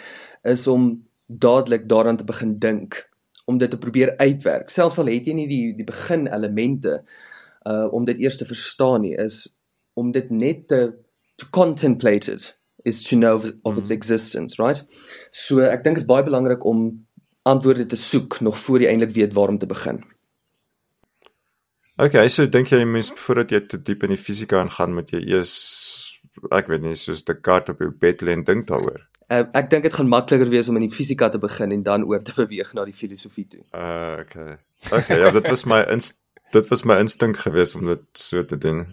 is 0.42 0.66
om 0.66 0.90
dadelik 1.26 1.88
daaraan 1.88 2.18
te 2.18 2.26
begin 2.26 2.58
dink 2.58 3.04
om 3.48 3.58
dit 3.58 3.70
te 3.70 3.78
probeer 3.78 4.16
uitwerk. 4.16 4.68
Selfs 4.68 4.98
al 5.00 5.08
het 5.08 5.26
jy 5.28 5.34
nie 5.38 5.48
die 5.48 5.74
die 5.78 5.86
begin 5.88 6.26
elemente 6.26 6.98
uh 7.68 7.86
om 7.94 8.04
dit 8.08 8.20
eers 8.20 8.36
te 8.40 8.48
verstaan 8.48 9.04
nie, 9.06 9.14
is 9.16 9.46
om 9.98 10.12
dit 10.12 10.30
net 10.30 10.66
te 10.68 10.80
to 11.38 11.46
contemplate 11.54 12.32
it 12.32 12.52
is 12.84 13.02
to 13.02 13.16
know 13.16 13.36
of, 13.36 13.52
of 13.62 13.76
its 13.76 13.88
mhm. 13.88 13.96
existence, 13.96 14.62
right? 14.62 14.84
So 15.30 15.64
ek 15.64 15.84
dink 15.84 16.00
is 16.00 16.06
baie 16.08 16.24
belangrik 16.26 16.64
om 16.66 17.06
antwoorde 17.48 17.86
te 17.86 17.96
soek 17.96 18.40
nog 18.44 18.58
voor 18.58 18.84
jy 18.84 18.92
eintlik 18.92 19.14
weet 19.16 19.34
waar 19.36 19.52
om 19.54 19.58
te 19.58 19.66
begin. 19.66 20.02
Okay, 21.98 22.28
so 22.30 22.46
dink 22.46 22.70
jy 22.70 22.84
mens 22.86 23.10
voordat 23.18 23.50
jy 23.50 23.60
te 23.66 23.80
diep 23.82 24.04
in 24.06 24.12
die 24.14 24.20
fisika 24.20 24.60
ingaan, 24.62 24.94
moet 24.94 25.10
jy 25.10 25.18
eers 25.32 25.54
ek 26.54 26.68
weet 26.70 26.82
nie, 26.82 26.94
soos 26.96 27.24
die 27.26 27.34
kaart 27.34 27.68
op 27.72 27.80
jou 27.82 27.90
bed 27.90 28.22
lê 28.22 28.32
en 28.32 28.44
dink 28.44 28.68
daaroor? 28.68 29.02
Uh, 29.28 29.44
ek 29.58 29.68
dink 29.68 29.84
dit 29.84 29.92
gaan 29.92 30.08
makliker 30.08 30.48
wees 30.48 30.70
om 30.70 30.78
in 30.80 30.86
die 30.86 30.94
fisika 30.94 31.28
te 31.28 31.40
begin 31.40 31.72
en 31.74 31.82
dan 31.84 32.06
oor 32.08 32.22
te 32.24 32.32
beweeg 32.36 32.70
na 32.76 32.86
die 32.88 32.96
filosofie 32.96 33.44
toe. 33.48 33.64
Uh 33.76 34.22
okay. 34.22 34.56
Okay, 34.92 35.18
ja, 35.20 35.30
dit 35.34 35.48
was 35.50 35.66
my 35.68 35.82
dit 36.52 36.70
was 36.70 36.84
my 36.88 36.96
instink 37.02 37.36
geweest 37.36 37.76
om 37.76 37.90
dit 37.90 38.04
so 38.16 38.44
te 38.44 38.56
doen. 38.58 38.86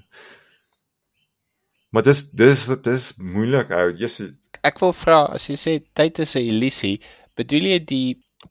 Maar 1.96 2.04
dis 2.04 2.26
dis 2.36 2.66
dis 2.84 3.06
moeilik 3.18 3.72
ou. 3.72 3.88
Yes. 3.96 4.20
Ek 4.68 4.82
wil 4.84 4.92
vra 4.98 5.22
as 5.38 5.48
jy 5.48 5.56
sê 5.62 5.78
tyd 5.96 6.20
is 6.20 6.36
'n 6.36 6.44
illusie, 6.52 7.00
bedoel 7.40 7.72
jy 7.72 7.80
die 7.80 8.10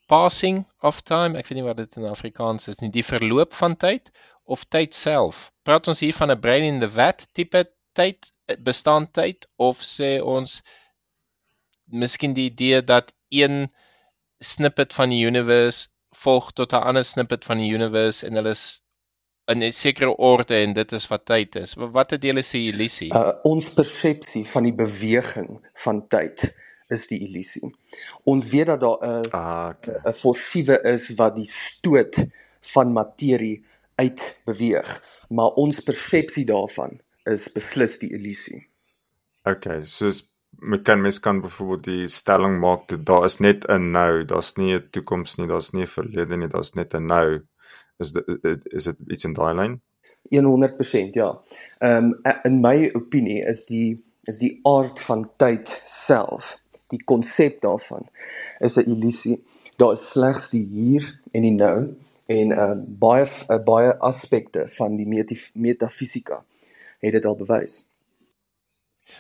passing 0.09 0.65
of 0.81 1.03
time? 1.03 1.37
Ek 1.37 1.49
weet 1.49 1.61
nie 1.61 1.69
wat 1.69 1.77
dit 1.83 1.97
in 2.01 2.09
Afrikaans 2.09 2.69
is 2.73 2.81
nie, 2.81 2.89
die 2.89 3.05
verloop 3.05 3.53
van 3.53 3.77
tyd 3.77 4.09
of 4.45 4.65
tyd 4.73 4.95
self? 4.95 5.51
Praat 5.65 5.89
ons 5.89 6.01
hier 6.01 6.17
van 6.17 6.31
'n 6.31 6.41
brain 6.41 6.65
in 6.65 6.81
the 6.81 6.89
vat 6.89 7.27
tipe 7.35 7.67
tyd, 7.95 8.31
bestaan 8.61 9.11
tyd 9.11 9.49
of 9.57 9.83
sê 9.83 10.19
ons 10.21 10.61
miskien 11.85 12.35
die 12.35 12.51
idee 12.51 12.83
dat 12.85 13.13
een 13.29 13.69
snippet 14.45 14.95
van 14.95 15.13
die 15.15 15.25
universe 15.25 15.89
volg 16.25 16.53
tot 16.53 16.73
'n 16.73 16.87
ander 16.91 17.05
snippet 17.05 17.45
van 17.45 17.59
die 17.59 17.73
universe 17.73 18.27
en 18.27 18.35
hulle 18.35 18.51
is 18.51 18.83
in 19.53 19.63
'n 19.63 19.73
sekere 19.73 20.17
orde 20.17 20.57
en 20.57 20.73
dit 20.73 20.93
is 20.93 21.07
wat 21.09 21.27
tyd 21.27 21.57
is. 21.57 21.75
Wat 21.75 22.11
het 22.11 22.23
julle 22.23 22.43
se 22.43 22.59
illusie? 22.59 23.13
Uh, 23.15 23.33
ons 23.43 23.69
persepsie 23.69 24.47
van 24.47 24.63
die 24.63 24.75
beweging 24.75 25.61
van 25.85 26.07
tyd 26.09 26.55
is 26.89 27.07
die 27.07 27.21
illusie. 27.27 27.77
Ons 28.25 28.47
weet 28.47 28.67
dat 28.67 28.81
daar 28.81 28.99
'n 29.01 29.21
'n 29.21 29.31
ah, 29.31 29.69
okay. 29.75 30.13
forsiewe 30.13 30.81
is 30.83 31.15
wat 31.15 31.37
die 31.37 31.51
stoot 31.51 32.17
van 32.61 32.93
materie 32.93 33.65
uitbeweeg, 33.95 35.05
maar 35.29 35.53
ons 35.61 35.81
persepsie 35.81 36.45
daarvan 36.45 37.01
is 37.31 37.49
beslis 37.53 37.99
die 37.99 38.13
illusie. 38.17 38.67
Okay, 39.45 39.81
soos 39.83 40.23
met 40.59 40.83
kan 40.83 41.01
mens 41.01 41.21
kan 41.21 41.41
byvoorbeeld 41.41 41.85
die 41.85 42.09
stelling 42.09 42.59
maak 42.61 42.89
dat 42.89 43.07
daar 43.07 43.25
is 43.25 43.39
net 43.39 43.67
'n 43.69 43.91
nou, 43.91 44.25
daar's 44.25 44.55
nie 44.57 44.75
'n 44.75 44.89
toekoms 44.91 45.37
nie, 45.37 45.47
daar's 45.47 45.71
nie 45.73 45.83
'n 45.83 45.87
verlede 45.97 46.37
nie, 46.37 46.49
daar's 46.49 46.73
net 46.75 46.95
'n 46.95 47.07
nou. 47.07 47.41
Is 47.99 48.13
dit 48.13 48.25
is 48.73 48.85
dit 48.85 48.97
iets 49.07 49.25
in 49.25 49.33
daai 49.33 49.55
lyn? 49.55 49.83
100% 50.31 51.15
ja. 51.15 51.41
Ehm 51.79 52.05
um, 52.05 52.21
in 52.45 52.61
my 52.61 52.91
opinie 52.95 53.45
is 53.45 53.67
die 53.67 54.05
is 54.23 54.39
die 54.39 54.61
aard 54.63 55.01
van 55.01 55.31
tyd 55.37 55.83
self, 55.85 56.59
die 56.89 57.05
konsep 57.05 57.61
daarvan 57.61 58.09
is 58.61 58.77
'n 58.77 58.91
illusie. 58.91 59.45
Daar 59.77 59.93
is 59.93 60.11
slegs 60.11 60.51
die 60.51 60.67
hier 60.67 61.21
en 61.33 61.43
die 61.43 61.53
nou 61.53 61.97
en 62.27 62.53
ehm 62.53 62.79
uh, 62.79 62.85
baie 62.87 63.27
uh, 63.51 63.65
baie 63.65 63.99
aspekte 63.99 64.69
van 64.69 64.97
die 64.97 65.27
metafisika 65.53 66.45
het 67.05 67.17
dit 67.19 67.25
al 67.29 67.37
bewys. 67.37 67.85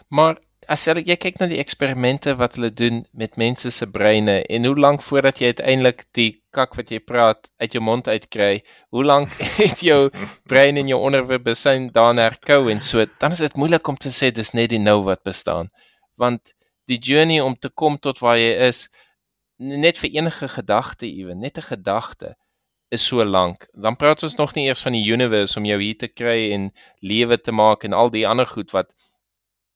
Maar 0.09 0.39
as 0.69 0.85
jy, 0.87 1.03
jy 1.05 1.17
kyk 1.21 1.41
na 1.41 1.49
die 1.51 1.61
eksperimente 1.61 2.35
wat 2.41 2.57
hulle 2.57 2.71
doen 2.73 3.03
met 3.13 3.37
mense 3.41 3.71
se 3.75 3.87
breine 3.97 4.37
en 4.57 4.69
hoe 4.69 4.77
lank 4.81 5.05
voordat 5.05 5.41
jy 5.43 5.53
uiteindelik 5.53 6.05
die 6.17 6.31
kak 6.57 6.77
wat 6.79 6.93
jy 6.95 7.01
praat 7.05 7.51
uit 7.61 7.77
jou 7.77 7.83
mond 7.85 8.09
uitkry, 8.09 8.63
hoe 8.95 9.05
lank 9.05 9.33
het 9.61 9.83
jou 9.85 10.09
brein 10.49 10.81
en 10.81 10.91
jou 10.91 11.01
onderbewussyn 11.09 11.91
daarna 11.97 12.29
herkou 12.31 12.71
en 12.73 12.81
so, 12.81 13.05
dan 13.21 13.37
is 13.37 13.45
dit 13.45 13.59
moeilik 13.61 13.89
om 13.93 13.99
te 14.01 14.13
sê 14.15 14.33
dis 14.33 14.55
net 14.57 14.73
die 14.73 14.83
nou 14.83 15.03
wat 15.09 15.25
bestaan. 15.27 15.73
Want 16.21 16.55
die 16.89 17.01
journey 17.01 17.41
om 17.41 17.57
te 17.57 17.69
kom 17.69 17.99
tot 17.99 18.21
waar 18.25 18.39
jy 18.41 18.55
is 18.69 18.87
net 19.59 20.01
vir 20.01 20.17
enige 20.17 20.49
gedagte 20.49 21.09
ewe, 21.09 21.35
net 21.35 21.59
'n 21.59 21.69
gedagte 21.73 22.35
is 22.97 23.05
so 23.07 23.25
lank. 23.25 23.67
Dan 23.73 23.97
praat 24.01 24.23
ons 24.27 24.37
nog 24.41 24.55
nie 24.57 24.67
eers 24.69 24.83
van 24.87 24.97
die 24.97 25.05
universe 25.05 25.59
om 25.61 25.67
jou 25.69 25.81
hier 25.83 25.99
te 25.99 26.09
kry 26.09 26.53
en 26.57 26.71
lewe 27.03 27.39
te 27.41 27.53
maak 27.53 27.85
en 27.85 27.97
al 27.97 28.13
die 28.15 28.27
ander 28.29 28.47
goed 28.47 28.75
wat 28.77 28.93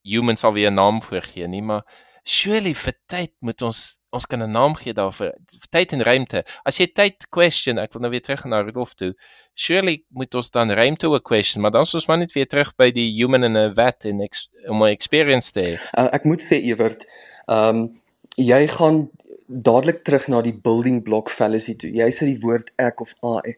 humans 0.07 0.41
sal 0.45 0.55
weer 0.57 0.71
'n 0.71 0.79
naam 0.79 1.03
voorgee 1.03 1.49
nie, 1.49 1.63
maar 1.63 1.85
surely 2.25 2.75
vir 2.75 2.95
tyd 3.09 3.33
moet 3.41 3.63
ons 3.63 3.99
ons 4.11 4.27
kan 4.27 4.43
'n 4.43 4.51
naam 4.51 4.75
gee 4.75 4.93
daarvoor. 4.93 5.33
Vir 5.63 5.71
tyd 5.71 5.93
en 5.93 6.03
ruimte. 6.03 6.45
As 6.65 6.79
jy 6.79 6.87
tyd 6.87 7.29
question, 7.29 7.79
ek 7.79 7.93
wil 7.93 8.03
nou 8.03 8.11
weer 8.11 8.25
terug 8.25 8.45
na 8.45 8.63
Rudolf 8.63 8.95
toe. 8.95 9.13
Surely 9.55 10.05
moet 10.09 10.35
ons 10.35 10.51
dan 10.51 10.71
ruimte 10.71 11.09
ook 11.09 11.25
question, 11.25 11.63
maar 11.63 11.71
dan 11.71 11.83
is 11.83 11.95
ons 11.95 12.07
maar 12.07 12.19
net 12.19 12.33
weer 12.33 12.47
terug 12.47 12.75
by 12.77 12.91
die 12.91 13.11
human 13.21 13.45
in 13.45 13.57
'n 13.57 13.75
vat 13.75 14.05
en 14.05 14.21
om 14.69 14.83
'n 14.83 14.89
experience 14.91 15.53
te 15.53 15.61
hê. 15.61 15.75
Uh, 15.99 16.09
ek 16.13 16.25
moet 16.25 16.41
sê 16.41 16.57
Ewert, 16.71 17.05
ehm 17.49 17.77
um, 17.77 18.01
jy 18.37 18.67
gaan 18.69 19.11
dadelik 19.49 20.03
terug 20.05 20.29
na 20.29 20.43
die 20.45 20.53
building 20.53 21.01
block 21.05 21.31
fallacy 21.33 21.75
toe. 21.81 21.89
Jy 21.97 22.09
sê 22.13 22.27
die 22.29 22.39
woord 22.43 22.69
ek 22.85 23.01
of 23.01 23.15
I 23.25 23.55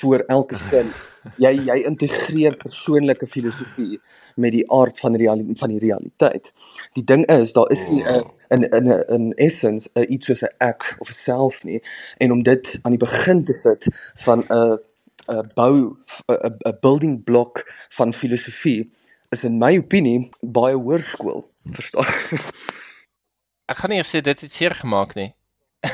voor 0.00 0.24
elke 0.28 0.58
sin. 0.58 0.90
Jy 1.44 1.52
jy 1.68 1.76
integreer 1.84 2.54
persoonlike 2.56 3.26
filosofie 3.28 3.98
met 4.40 4.54
die 4.54 4.64
aard 4.72 4.96
van 5.02 5.18
realiteit 5.20 5.58
van 5.60 5.74
die 5.74 5.80
realiteit. 5.82 6.48
Die 6.96 7.04
ding 7.04 7.26
is, 7.28 7.52
daar 7.52 7.68
is 7.70 7.82
nie 7.90 8.00
'n 8.02 8.24
in 8.56 8.64
in 8.64 8.88
'n 8.88 9.04
in 9.16 9.32
essence 9.36 9.90
'n 9.94 10.08
iets 10.08 10.26
soos 10.26 10.42
'n 10.42 10.54
ek 10.58 10.96
of 10.98 11.10
'n 11.10 11.20
self 11.28 11.64
nie 11.64 11.82
en 12.18 12.32
om 12.32 12.42
dit 12.42 12.78
aan 12.82 12.96
die 12.96 13.04
begin 13.04 13.44
te 13.44 13.52
sit 13.52 13.84
van 14.24 14.44
'n 14.48 14.78
'n 15.28 15.50
bou 15.54 15.96
'n 16.26 16.56
'n 16.66 16.78
building 16.80 17.24
block 17.24 17.68
van 17.90 18.12
filosofie 18.12 18.90
is 19.30 19.44
in 19.44 19.58
my 19.58 19.76
opinie 19.78 20.28
baie 20.40 20.74
hoërskool, 20.74 21.50
verstaan? 21.64 22.08
Ek 23.70 23.78
gaan 23.78 23.92
nie 23.94 24.02
sê 24.02 24.18
dit 24.26 24.40
het 24.42 24.52
seer 24.52 24.74
gemaak 24.74 25.14
nie. 25.14 25.30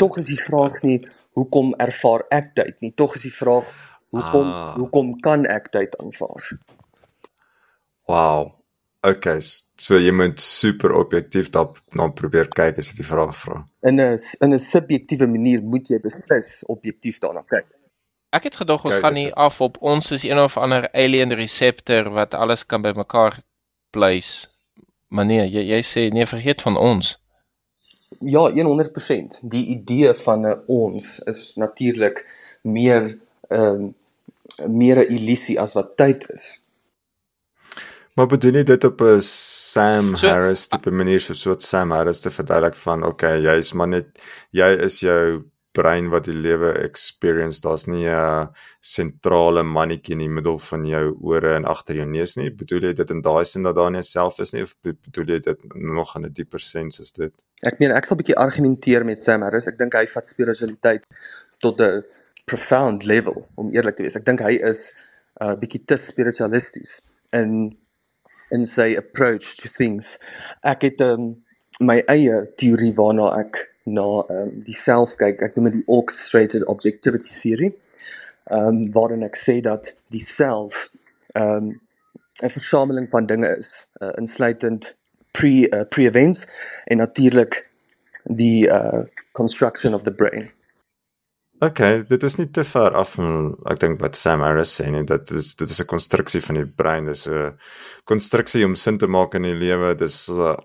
Tog 0.00 0.16
is 0.22 0.30
die 0.32 0.40
vraag 0.40 0.78
nie 0.86 1.02
hoekom 1.36 1.74
ervaar 1.84 2.24
ek 2.32 2.54
tyd 2.56 2.78
nie. 2.80 2.94
Tog 2.96 3.18
is 3.18 3.26
die 3.26 3.34
vraag 3.34 3.68
hoekom 4.14 4.48
ah. 4.48 4.72
hoekom 4.78 5.12
kan 5.24 5.44
ek 5.50 5.68
tyd 5.74 5.98
aanvaar? 6.00 6.48
Wow. 8.08 8.54
Okay, 9.04 9.42
so 9.76 10.00
jy 10.00 10.14
moet 10.16 10.40
super 10.40 10.94
objektief 10.96 11.50
daarop 11.52 11.76
na 11.92 12.08
probeer 12.08 12.48
kyk 12.48 12.80
as 12.80 12.88
jy 12.88 13.02
die 13.02 13.10
vraag 13.10 13.36
vra. 13.36 13.60
In 13.84 14.00
'n 14.00 14.16
in 14.40 14.56
'n 14.56 14.58
subjektiewe 14.58 15.28
manier 15.28 15.60
moet 15.60 15.92
jy 15.92 16.00
beslis 16.00 16.64
objektief 16.72 17.20
daarna 17.20 17.44
kyk. 17.44 17.68
Ek 18.32 18.48
het 18.48 18.56
gedog 18.56 18.84
ons 18.84 18.96
gaan 18.96 19.14
nie 19.14 19.32
af 19.34 19.60
op 19.60 19.76
ons 19.80 20.10
is 20.12 20.24
een 20.24 20.40
of 20.40 20.56
ander 20.56 20.88
alien 20.92 21.36
receptor 21.36 22.10
wat 22.10 22.34
alles 22.34 22.64
kan 22.64 22.82
bymekaar 22.82 23.44
pleis 23.92 24.48
Maar 25.14 25.26
nee, 25.28 25.44
jy 25.46 25.62
jy 25.70 25.82
sê 25.86 26.08
nee, 26.10 26.26
vergeet 26.26 26.62
van 26.66 26.76
ons. 26.80 27.14
Ja, 28.18 28.48
100%. 28.50 29.38
Die 29.42 29.66
idee 29.76 30.14
van 30.24 30.46
'n 30.46 30.62
ons 30.66 31.18
is 31.30 31.54
natuurlik 31.54 32.24
meer 32.62 33.18
ehm 33.48 33.62
um, 33.62 33.94
meer 34.66 34.98
'n 34.98 35.10
illusie 35.16 35.60
as 35.60 35.72
wat 35.78 35.96
tyd 35.96 36.26
is. 36.30 36.64
Maar 38.14 38.26
bedoel 38.26 38.58
jy 38.58 38.62
dit 38.62 38.84
op 38.84 39.00
'n 39.00 39.20
Sam 39.20 40.14
so, 40.16 40.28
Harris 40.28 40.66
tipe 40.68 40.90
manier 40.90 41.20
so 41.20 41.34
so 41.34 41.54
Sam 41.58 41.90
Harris 41.90 42.20
te 42.20 42.30
verduidelik 42.30 42.74
van 42.74 43.06
okay, 43.06 43.38
jy 43.42 43.56
is 43.58 43.72
maar 43.72 43.88
net 43.88 44.06
jy 44.50 44.70
is 44.86 45.00
jou 45.00 45.44
brein 45.74 46.08
wat 46.12 46.28
die 46.28 46.36
lewe 46.36 46.72
experience. 46.84 47.60
Daar's 47.60 47.86
nie 47.86 48.06
'n 48.08 48.48
sentrale 48.80 49.62
mannetjie 49.62 50.14
in 50.14 50.22
die 50.24 50.28
middel 50.28 50.58
van 50.58 50.84
jou 50.86 51.16
ore 51.20 51.54
en 51.56 51.64
agter 51.64 51.96
jou 51.96 52.06
neus 52.06 52.36
nie. 52.36 52.50
Bedoel 52.50 52.82
jy 52.88 52.92
dit 52.92 53.10
in 53.10 53.22
daai 53.22 53.44
sin 53.44 53.62
dat 53.62 53.76
daar 53.76 53.90
nie 53.90 54.02
self 54.02 54.38
is 54.38 54.52
nie 54.52 54.62
of 54.62 54.74
bedoel 54.82 55.26
jy 55.34 55.38
dit 55.40 55.74
nog 55.74 56.16
in 56.16 56.26
'n 56.26 56.32
dieper 56.32 56.60
sens 56.60 57.00
is 57.00 57.12
dit? 57.12 57.32
Ek 57.66 57.78
meen 57.80 57.90
ek 57.90 58.04
sal 58.04 58.16
'n 58.16 58.22
bietjie 58.22 58.36
argumenteer 58.36 59.04
met 59.04 59.18
Sam 59.18 59.42
Harris. 59.42 59.66
Ek 59.66 59.78
dink 59.78 59.94
hy 59.94 60.06
vat 60.06 60.26
spiritualiteit 60.26 61.06
tot 61.58 61.80
'n 61.80 62.04
profound 62.46 63.04
level 63.04 63.48
om 63.56 63.70
eerlik 63.70 63.96
te 63.96 64.02
wees. 64.02 64.16
Ek 64.16 64.24
dink 64.24 64.40
hy 64.40 64.58
is 64.60 64.92
'n 65.40 65.44
uh, 65.44 65.54
bietjie 65.54 65.84
te 65.84 65.96
spiritualisties 65.96 67.00
in 67.32 67.76
in 68.52 68.64
sy 68.64 68.94
approach 68.96 69.56
to 69.56 69.68
things. 69.68 70.18
Ek 70.62 70.82
het 70.82 71.00
um, 71.00 71.44
my 71.80 72.02
eie 72.06 72.44
teorie 72.56 72.92
waarna 72.94 73.30
ek 73.40 73.73
na 73.84 74.24
ehm 74.28 74.48
um, 74.48 74.60
die 74.64 74.76
self 74.76 75.16
kyk. 75.20 75.42
Ek 75.44 75.56
noem 75.56 75.70
dit 75.70 75.80
die 75.80 75.88
orchestrated 75.92 76.66
objectivity 76.72 77.32
theory. 77.40 77.72
Ehm 78.50 78.66
um, 78.66 78.92
waarin 78.96 79.26
ek 79.26 79.36
sê 79.36 79.60
dat 79.64 79.92
die 80.14 80.24
self 80.24 80.88
ehm 81.34 81.70
um, 81.70 81.80
'n 82.42 82.50
versameling 82.50 83.08
van 83.10 83.26
dinge 83.26 83.48
is, 83.56 83.86
uh, 84.02 84.10
insluitend 84.18 84.94
pre 85.30 85.68
uh, 85.70 85.84
pre-events 85.88 86.46
en 86.84 86.96
natuurlik 86.96 87.70
die 88.24 88.68
uh 88.68 89.04
construction 89.32 89.94
of 89.94 90.02
the 90.02 90.12
brain. 90.12 90.50
Okay, 91.62 92.02
dit 92.08 92.22
is 92.26 92.34
nie 92.34 92.48
te 92.50 92.64
ver 92.66 92.96
af 92.98 93.12
van 93.14 93.52
ek 93.70 93.78
dink 93.78 94.00
wat 94.02 94.16
Sam 94.18 94.40
Harris 94.42 94.72
sê 94.74 94.88
nie, 94.90 95.04
dat 95.06 95.28
dit 95.28 95.38
is 95.38 95.52
dit 95.54 95.70
is 95.70 95.80
'n 95.80 95.86
konstruksie 95.86 96.40
van 96.42 96.56
die 96.58 96.66
brein, 96.66 97.06
dis 97.06 97.28
'n 97.28 97.54
konstruksie 98.04 98.64
om 98.64 98.74
sin 98.74 98.98
te 98.98 99.06
maak 99.06 99.34
in 99.34 99.42
die 99.42 99.54
lewe. 99.54 99.94
Dis 99.94 100.28
uh, 100.28 100.56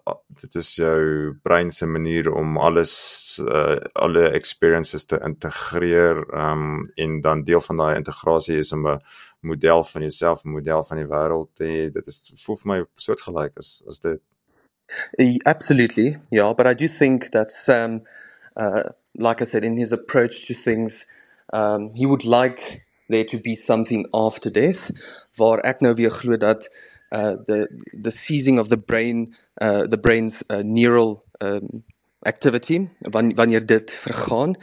dit 0.41 0.55
is 0.55 0.75
jou 0.75 1.37
brein 1.43 1.69
se 1.71 1.85
manier 1.85 2.31
om 2.33 2.57
alles 2.57 3.39
uh, 3.39 3.77
alle 3.93 4.31
experiences 4.31 5.05
te 5.05 5.19
integreer, 5.23 6.25
um 6.33 6.81
en 6.95 7.21
dan 7.21 7.43
deel 7.43 7.61
van 7.61 7.77
daai 7.77 7.95
integrasie 7.95 8.57
is 8.57 8.71
om 8.71 8.87
'n 8.87 8.99
model 9.41 9.83
van 9.83 10.01
jouself, 10.01 10.43
'n 10.43 10.49
model 10.49 10.83
van 10.83 10.97
die 10.97 11.07
wêreld 11.07 11.49
te 11.55 11.63
hê. 11.65 11.91
Dit 11.93 12.07
is 12.07 12.33
voel 12.45 12.57
vir 12.57 12.67
my 12.67 12.85
soortgelyk 12.95 13.57
as 13.57 13.83
as 13.87 13.99
dit 13.99 14.19
Absolutely. 15.45 16.17
Yeah, 16.31 16.53
but 16.53 16.65
I 16.65 16.73
do 16.73 16.87
think 16.87 17.29
that 17.31 17.51
Sam 17.51 18.01
uh 18.59 18.83
like 19.19 19.41
I 19.41 19.45
said, 19.45 19.63
in 19.63 19.77
his 19.77 19.91
approach 19.91 20.47
to 20.47 20.53
things, 20.53 21.05
um, 21.53 21.91
he 21.93 22.05
would 22.05 22.25
like 22.25 22.85
there 23.09 23.23
to 23.25 23.37
be 23.37 23.55
something 23.55 24.05
after 24.13 24.49
death, 24.49 24.91
waar 25.37 25.59
ek 25.65 25.81
nou 25.81 25.93
weer 25.97 26.13
glo 26.13 26.37
dat 26.37 26.69
uh, 27.11 27.35
the 27.49 27.67
the 27.91 28.11
seizing 28.11 28.59
of 28.59 28.69
the 28.69 28.77
brain, 28.77 29.35
uh, 29.61 29.87
the 29.87 29.97
brain's 29.97 30.43
uh, 30.49 30.61
neural 30.63 31.23
um, 31.41 31.83
activity, 32.25 32.87
wanneer 33.09 33.65
dit 33.65 33.91
vergaan, 33.91 34.55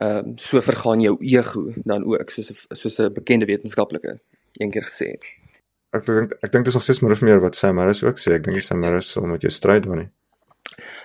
um, 0.00 0.36
so 0.38 0.60
vergaan 0.60 1.00
jou 1.00 1.16
ego 1.20 1.72
dan 1.84 2.04
ook, 2.04 2.30
soos 2.30 2.66
soos 2.68 2.98
'n 2.98 3.12
bekende 3.12 3.46
wetenskaplike 3.46 4.20
eendag 4.60 4.88
gesê 4.88 5.12
het. 5.12 5.24
Ek 5.92 6.06
dink 6.06 6.32
ek 6.40 6.52
dink 6.52 6.64
dis 6.64 6.74
nog 6.74 6.82
steeds 6.82 7.00
meer 7.00 7.12
of 7.12 7.20
meer 7.20 7.40
wat 7.40 7.56
Sam 7.56 7.78
Harris 7.78 8.02
ook 8.02 8.18
sê. 8.18 8.32
Ek 8.32 8.44
dink 8.44 8.60
Sam 8.64 8.82
Harris 8.82 9.10
sal 9.12 9.28
met 9.28 9.42
jou 9.42 9.52
stryd 9.52 9.84
wanneer. 9.84 10.10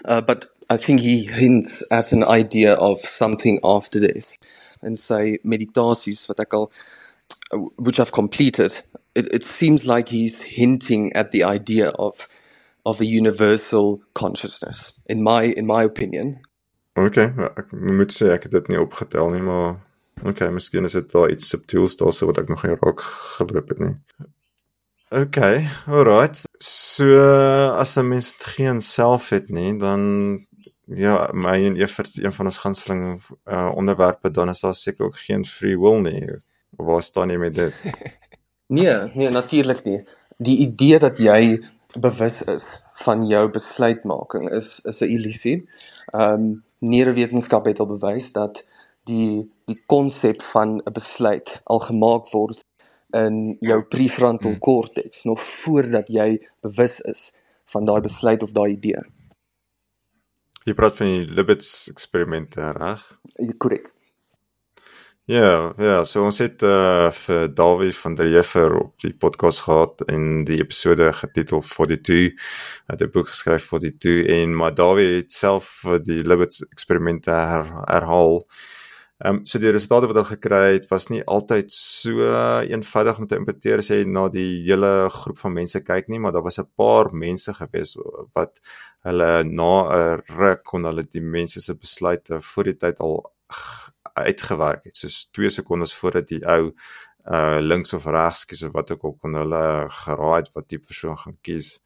Uh, 0.07 0.21
but 0.21 0.47
I 0.69 0.77
think 0.77 0.99
he 0.99 1.25
hints 1.25 1.83
at 1.91 2.11
an 2.11 2.23
idea 2.23 2.73
of 2.73 2.97
something 2.99 3.59
after 3.63 3.99
death. 3.99 4.37
And 4.81 4.97
say 4.97 5.39
meditaties, 5.43 6.27
what 6.27 6.39
I 6.39 6.45
call, 6.45 6.71
which 7.77 7.99
I've 7.99 8.11
completed, 8.11 8.73
it, 9.15 9.33
it 9.33 9.43
seems 9.43 9.85
like 9.85 10.09
he's 10.09 10.41
hinting 10.41 11.13
at 11.13 11.31
the 11.31 11.43
idea 11.43 11.89
of 11.89 12.27
of 12.85 13.01
a 13.01 13.05
universal 13.05 14.01
consciousness. 14.13 15.01
In 15.07 15.23
my 15.23 15.43
in 15.43 15.65
my 15.65 15.83
opinion. 15.83 16.39
Okay, 16.97 17.29
ek 17.57 17.73
moet 17.73 18.13
sê 18.15 18.31
ek 18.33 18.47
het 18.47 18.55
dit 18.55 18.69
nie 18.73 18.79
opgetel 18.81 19.29
nie, 19.29 19.43
maar 19.43 19.75
okay, 20.25 20.47
miskien 20.49 20.87
is 20.87 20.95
dit 20.97 21.11
daar 21.11 21.29
iets 21.29 21.51
subtiels 21.51 21.97
daarso 21.99 22.25
wat 22.29 22.39
ek 22.41 22.49
nog 22.49 22.63
nie 22.65 22.77
raak 22.79 23.03
geloop 23.37 23.69
het 23.73 23.83
nie. 23.83 23.93
Okay, 25.11 25.67
alright. 25.85 26.41
So 26.59 27.05
as 27.77 27.97
'n 27.97 28.07
mens 28.07 28.33
geen 28.55 28.81
self 28.81 29.29
het 29.29 29.49
nie, 29.49 29.77
dan 29.77 30.01
ja, 30.87 31.29
my 31.33 31.65
en 31.65 31.75
Evert 31.75 32.17
een 32.17 32.33
van 32.33 32.45
ons 32.45 32.57
gunsteling 32.57 33.23
uh, 33.45 33.71
onderwerpe 33.75 34.29
dan 34.29 34.49
is 34.49 34.59
daar 34.59 34.75
seker 34.75 35.05
ook 35.05 35.17
geen 35.17 35.45
free 35.45 35.79
will 35.79 35.99
nie. 36.01 36.39
Waar 36.69 37.03
staan 37.03 37.29
jy 37.29 37.37
met 37.37 37.55
dit? 37.55 37.73
nee, 38.77 38.95
nee, 39.13 39.29
natuurlik 39.29 39.83
nie. 39.83 40.03
Die 40.37 40.57
idee 40.57 40.99
dat 40.99 41.17
jy 41.17 41.59
bewus 41.99 42.41
is 42.43 42.65
van 43.03 43.25
jou 43.27 43.49
besluitmaking 43.49 44.49
is 44.49 44.79
is 44.83 45.01
'n 45.01 45.11
illusie. 45.11 45.69
Ehm 46.11 46.33
um, 46.33 46.63
neurowetenskap 46.79 47.65
het 47.65 47.79
al 47.79 47.87
bewys 47.87 48.31
dat 48.31 48.65
die 49.03 49.51
die 49.65 49.81
konsep 49.85 50.41
van 50.41 50.77
'n 50.77 50.91
besluit 50.93 51.61
al 51.63 51.79
gemaak 51.79 52.29
word 52.31 52.63
in 53.09 53.55
jou 53.59 53.83
prefrontal 53.83 54.51
hmm. 54.51 54.59
cortex 54.59 55.23
nog 55.23 55.41
voordat 55.41 56.07
jy 56.07 56.47
bewus 56.61 56.99
is 56.99 57.33
van 57.65 57.85
daai 57.85 58.01
besluit 58.01 58.43
of 58.43 58.51
daai 58.51 58.71
idee. 58.71 59.16
Jy 60.67 60.73
praat 60.75 60.97
van 60.99 61.07
die 61.07 61.27
Libbets 61.31 61.85
eksperimente, 61.87 62.59
reg? 62.75 63.03
Ja, 63.39 63.53
korrek. 63.57 63.93
Ja, 65.31 65.73
ja, 65.79 66.01
so 66.03 66.25
ons 66.27 66.41
het 66.43 66.63
uh 66.63 67.07
vir 67.11 67.47
Dawie 67.55 67.93
van 67.95 68.17
der 68.19 68.27
Heever 68.27 68.75
op 68.75 68.99
die 68.99 69.13
podcast 69.15 69.63
gehad 69.63 70.03
en 70.11 70.43
die 70.47 70.59
episode 70.59 71.07
getitel 71.21 71.63
42. 71.63 72.35
Hy 72.87 72.97
het 72.97 73.01
'n 73.01 73.11
boek 73.15 73.31
geskryf 73.31 73.69
vir 73.71 73.79
die 73.79 73.95
toe 73.97 74.19
en 74.27 74.55
maar 74.55 74.75
Dawie 74.75 75.15
het 75.15 75.31
self 75.31 75.85
die 76.03 76.19
Libbets 76.23 76.59
eksperimente 76.67 77.31
her, 77.31 77.71
herhaal. 77.87 78.43
Ehm 79.19 79.37
um, 79.37 79.45
so 79.49 79.57
die 79.57 79.71
resultate 79.73 80.05
wat 80.05 80.17
hulle 80.19 80.29
gekry 80.29 80.73
het 80.75 80.83
was 80.91 81.07
nie 81.09 81.23
altyd 81.25 81.71
so 81.73 82.27
eenvoudig 82.69 83.17
om 83.17 83.25
te 83.27 83.39
interpreteer 83.39 83.81
as 83.81 83.89
jy 83.89 84.03
na 84.05 84.27
die 84.29 84.59
hele 84.67 84.91
groep 85.15 85.39
van 85.41 85.55
mense 85.55 85.81
kyk 85.87 86.11
nie, 86.13 86.19
maar 86.21 86.35
daar 86.35 86.45
was 86.45 86.59
'n 86.61 86.69
paar 86.77 87.09
mense 87.23 87.53
gewees 87.59 87.95
wat 88.37 88.61
hulle 89.07 89.31
na 89.43 89.71
'n 89.95 90.21
ruk 90.37 90.63
kon 90.63 90.85
hulle 90.85 91.03
die 91.17 91.21
mense 91.21 91.61
se 91.61 91.73
besluite 91.73 92.41
voor 92.41 92.63
die 92.63 92.77
tyd 92.77 92.99
al 92.99 93.17
uitgewerk 94.13 94.83
het. 94.85 94.97
Soos 94.97 95.29
2 95.31 95.49
sekondes 95.49 95.93
voordat 95.97 96.27
die 96.27 96.43
ou 96.45 96.71
uh 97.25 97.59
links 97.59 97.93
of 97.93 98.05
regs 98.05 98.45
kies 98.45 98.63
of 98.63 98.73
wat 98.73 98.91
ook 98.91 99.03
al 99.03 99.17
kon 99.21 99.33
hulle 99.33 99.89
geraai 99.89 100.37
het 100.41 100.53
wat 100.53 100.69
die 100.69 100.79
persoon 100.79 101.17
gaan 101.17 101.37
kies. 101.41 101.79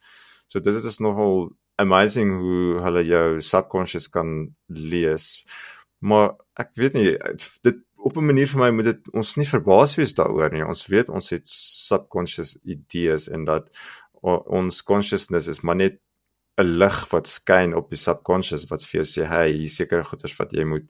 So 0.47 0.59
dit 0.59 0.83
is 0.85 0.99
nogal 0.99 1.51
amazing 1.75 2.39
hoe 2.39 2.81
hulle 2.83 3.03
jou 3.03 3.41
subconscious 3.41 4.09
kan 4.09 4.55
lees 4.67 5.45
maar 6.01 6.35
ek 6.59 6.75
weet 6.81 6.97
nie 6.97 7.17
dit 7.63 7.81
op 8.01 8.17
'n 8.17 8.25
manier 8.25 8.47
vir 8.47 8.59
my 8.59 8.69
moet 8.71 8.85
dit 8.85 9.09
ons 9.13 9.35
nie 9.37 9.45
verbaas 9.45 9.95
wees 9.95 10.13
daaroor 10.17 10.51
nie. 10.51 10.65
Ons 10.65 10.87
weet 10.87 11.09
ons 11.09 11.29
het 11.29 11.47
subconscious 11.47 12.57
idees 12.63 13.29
en 13.29 13.45
dat 13.45 13.69
ons 14.21 14.83
consciousness 14.83 15.47
is 15.47 15.61
maar 15.61 15.75
net 15.75 15.99
'n 16.59 16.77
lig 16.81 16.97
wat 17.11 17.27
skyn 17.27 17.73
op 17.73 17.89
die 17.89 17.97
subconscious 17.99 18.67
wat 18.69 18.83
vir 18.85 19.01
jou 19.01 19.07
sê 19.07 19.27
hey, 19.27 19.51
hier 19.51 19.69
seker 19.69 20.03
goeders 20.05 20.37
wat 20.39 20.51
jy 20.51 20.63
moet 20.63 20.89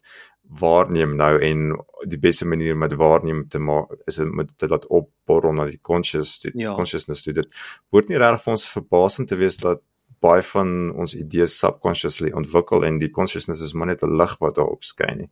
waarneem 0.59 1.15
nou 1.15 1.39
en 1.39 1.75
die 2.09 2.19
beste 2.19 2.47
manier 2.47 2.73
om 2.73 2.81
dit 2.87 2.97
waarneem 2.99 3.47
te 3.49 3.59
maak 3.59 3.93
is 4.07 4.19
om 4.19 4.37
dit 4.37 4.57
te 4.57 4.67
laat 4.67 4.87
opborrel 4.87 5.53
na 5.53 5.65
die 5.69 5.79
conscious 5.81 6.39
die 6.39 6.51
ja. 6.55 6.73
consciousness 6.75 7.23
dit 7.23 7.47
word 7.91 8.09
nie 8.09 8.17
regtig 8.17 8.43
vir 8.43 8.51
ons 8.51 8.67
verbasend 8.67 9.29
te 9.29 9.37
wees 9.39 9.57
dat 9.57 9.83
baie 10.21 10.43
van 10.53 10.91
ons 10.95 11.15
idees 11.17 11.57
subconsciously 11.59 12.31
ontwikkel 12.31 12.85
en 12.85 12.99
die 13.01 13.09
consciousness 13.09 13.61
is 13.61 13.73
maar 13.73 13.87
net 13.87 14.03
'n 14.03 14.17
lig 14.17 14.37
wat 14.39 14.55
daarop 14.55 14.83
skyn 14.83 15.17
nie. 15.17 15.29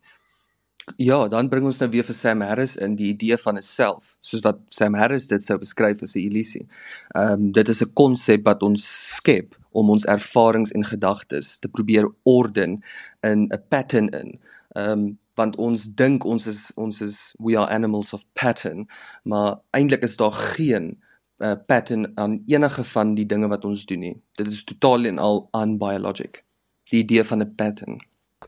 Ja, 0.98 1.28
dan 1.28 1.50
bring 1.50 1.66
ons 1.66 1.78
nou 1.78 1.90
weer 1.90 2.04
vir 2.04 2.16
Sam 2.16 2.42
Harris 2.42 2.76
in 2.76 2.96
die 2.96 3.12
idee 3.14 3.38
van 3.38 3.58
'n 3.58 3.62
self, 3.62 4.16
soos 4.22 4.42
wat 4.42 4.60
Sam 4.70 4.94
Harris 4.94 5.28
dit 5.28 5.44
sou 5.44 5.58
beskryf 5.58 6.02
as 6.02 6.16
'n 6.16 6.20
illusie. 6.20 6.68
Ehm 7.16 7.32
um, 7.32 7.52
dit 7.52 7.68
is 7.68 7.82
'n 7.82 7.94
konsep 7.94 8.46
wat 8.46 8.64
ons 8.64 9.16
skep 9.16 9.56
om 9.72 9.90
ons 9.90 10.06
ervarings 10.06 10.72
en 10.72 10.84
gedagtes 10.86 11.60
te 11.60 11.68
probeer 11.68 12.10
orden 12.24 12.84
in 13.22 13.50
'n 13.52 13.64
pattern 13.70 14.10
in. 14.10 14.40
Ehm 14.76 14.92
um, 14.92 15.20
want 15.36 15.56
ons 15.56 15.84
dink 15.84 16.26
ons 16.26 16.48
is 16.48 16.72
ons 16.76 17.02
is 17.02 17.34
we 17.38 17.58
are 17.58 17.70
animals 17.70 18.14
of 18.14 18.26
pattern, 18.34 18.88
maar 19.24 19.60
eintlik 19.72 20.04
is 20.04 20.16
daar 20.16 20.32
geen 20.32 20.98
uh, 21.40 21.56
pattern 21.68 22.12
aan 22.18 22.40
enige 22.48 22.84
van 22.84 23.16
die 23.16 23.26
dinge 23.26 23.48
wat 23.48 23.66
ons 23.66 23.86
doen 23.86 24.00
nie. 24.00 24.16
Dit 24.40 24.48
is 24.48 24.64
totaal 24.64 25.06
en 25.06 25.20
al 25.20 25.48
unbiologic. 25.58 26.44
Die 26.92 27.04
idee 27.04 27.24
van 27.24 27.44
'n 27.44 27.56
pattern. 27.56 28.00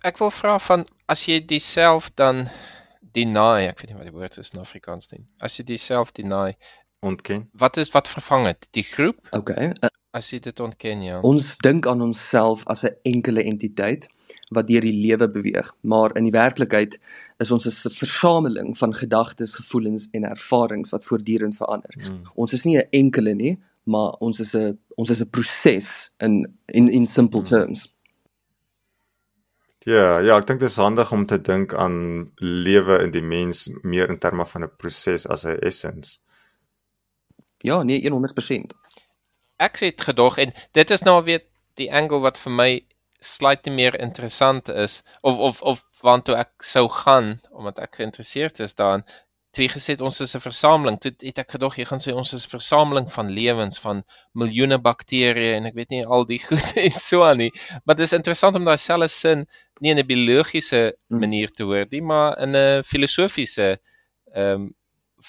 Ek 0.08 0.18
wil 0.18 0.32
vra 0.32 0.60
van 0.60 0.86
as 1.06 1.26
jy 1.26 1.40
diself 1.46 2.12
dan 2.16 2.48
deny, 3.12 3.68
ek 3.68 3.80
weet 3.80 3.92
nie 3.92 3.98
wat 3.98 4.08
die 4.08 4.16
woord 4.16 4.38
is 4.38 4.54
in 4.54 4.60
Afrikaans 4.60 5.12
nie. 5.12 5.26
As 5.40 5.58
jy 5.58 5.64
diself 5.64 6.12
deny, 6.12 6.56
ontken. 7.02 7.50
Wat 7.54 7.78
is 7.78 7.90
wat 7.90 8.08
vervang 8.08 8.46
dit? 8.46 8.68
Die 8.72 8.84
groep? 8.84 9.20
Okay. 9.32 9.72
As 10.12 10.28
jy 10.30 10.42
dit 10.44 10.60
ontken, 10.60 11.04
ja. 11.06 11.20
Ons 11.24 11.54
dink 11.64 11.88
aan 11.88 12.02
onsself 12.04 12.66
as 12.68 12.84
'n 12.84 12.96
enkele 13.08 13.44
entiteit 13.44 14.10
wat 14.52 14.68
deur 14.68 14.82
die 14.82 14.96
lewe 15.08 15.28
beweeg, 15.30 15.72
maar 15.82 16.12
in 16.16 16.24
die 16.24 16.36
werklikheid 16.36 17.00
is 17.40 17.52
ons 17.52 17.66
'n 17.66 17.92
versameling 17.96 18.78
van 18.78 18.94
gedagtes, 18.94 19.56
gevoelens 19.56 20.08
en 20.12 20.24
ervarings 20.24 20.90
wat 20.90 21.04
voortdurend 21.04 21.56
verander. 21.56 21.94
Mm. 21.98 22.22
Ons 22.36 22.54
is 22.54 22.64
nie 22.64 22.78
'n 22.78 22.88
enkele 22.92 23.34
nie, 23.34 23.60
maar 23.84 24.12
ons 24.20 24.40
is 24.40 24.54
'n 24.54 24.78
ons 24.96 25.10
is 25.10 25.22
'n 25.22 25.30
proses 25.30 26.14
in 26.20 26.58
in 26.66 26.88
in 26.88 27.06
simple 27.06 27.40
mm. 27.40 27.46
terms. 27.46 27.96
Ja, 29.86 30.20
ja, 30.20 30.38
ek 30.38 30.46
dink 30.46 30.60
dit 30.60 30.70
is 30.70 30.78
handig 30.78 31.12
om 31.12 31.26
te 31.26 31.42
dink 31.42 31.74
aan 31.74 32.30
lewe 32.36 33.00
in 33.04 33.12
die 33.12 33.24
mens 33.24 33.70
meer 33.82 34.10
in 34.10 34.20
terme 34.20 34.46
van 34.46 34.64
'n 34.64 34.76
proses 34.78 35.28
as 35.28 35.46
'n 35.46 35.58
essence. 35.62 36.20
Ja, 37.58 37.84
nee, 37.84 38.10
100%. 38.10 38.74
Ek 39.68 39.80
dit 39.80 40.02
gedog 40.10 40.38
en 40.44 40.54
dit 40.78 40.94
is 40.96 41.04
nou 41.08 41.18
weer 41.28 41.44
die 41.80 41.90
angle 42.02 42.20
wat 42.26 42.40
vir 42.42 42.54
my 42.62 42.70
slightly 43.22 43.74
meer 43.74 43.98
interessant 44.02 44.70
is 44.70 45.02
of 45.22 45.38
of 45.50 45.62
of 45.74 45.84
waantoe 46.06 46.38
ek 46.44 46.66
sou 46.66 46.88
gaan 47.02 47.36
omdat 47.52 47.82
ek 47.86 48.00
geïnteresseerd 48.00 48.64
is 48.66 48.74
daarin. 48.80 49.06
Toe 49.52 49.66
jy 49.66 49.70
gesê 49.74 49.94
het 49.94 50.02
ons 50.08 50.20
is 50.24 50.34
'n 50.36 50.42
versameling, 50.42 50.98
toe 51.04 51.12
het 51.28 51.40
ek 51.44 51.52
gedog 51.58 51.78
jy 51.78 51.86
gaan 51.86 52.02
sê 52.06 52.14
ons 52.16 52.34
is 52.34 52.46
'n 52.48 52.54
versameling 52.56 53.08
van 53.12 53.30
lewens 53.38 53.80
van 53.86 54.04
miljoene 54.34 54.80
bakterieë 54.80 55.58
en 55.58 55.66
ek 55.70 55.76
weet 55.80 55.90
nie 55.94 56.06
al 56.06 56.26
die 56.26 56.40
goed 56.50 56.74
en 56.86 56.92
so 56.92 57.24
aan 57.28 57.38
nie. 57.44 57.52
Maar 57.86 57.96
dit 58.00 58.06
is 58.08 58.18
interessant 58.20 58.56
om 58.56 58.66
daai 58.66 58.78
selfe 58.78 59.10
sin 59.10 59.46
nie 59.82 59.92
in 59.92 60.00
'n 60.00 60.08
biologiese 60.08 60.82
Hmm. 61.10 61.20
manier 61.20 61.50
te 61.52 61.64
hoor 61.64 61.86
nie, 61.92 62.02
maar 62.02 62.40
in 62.40 62.56
'n 62.56 62.84
filosofiese 62.84 63.80
ehm 64.34 64.54
um, 64.54 64.74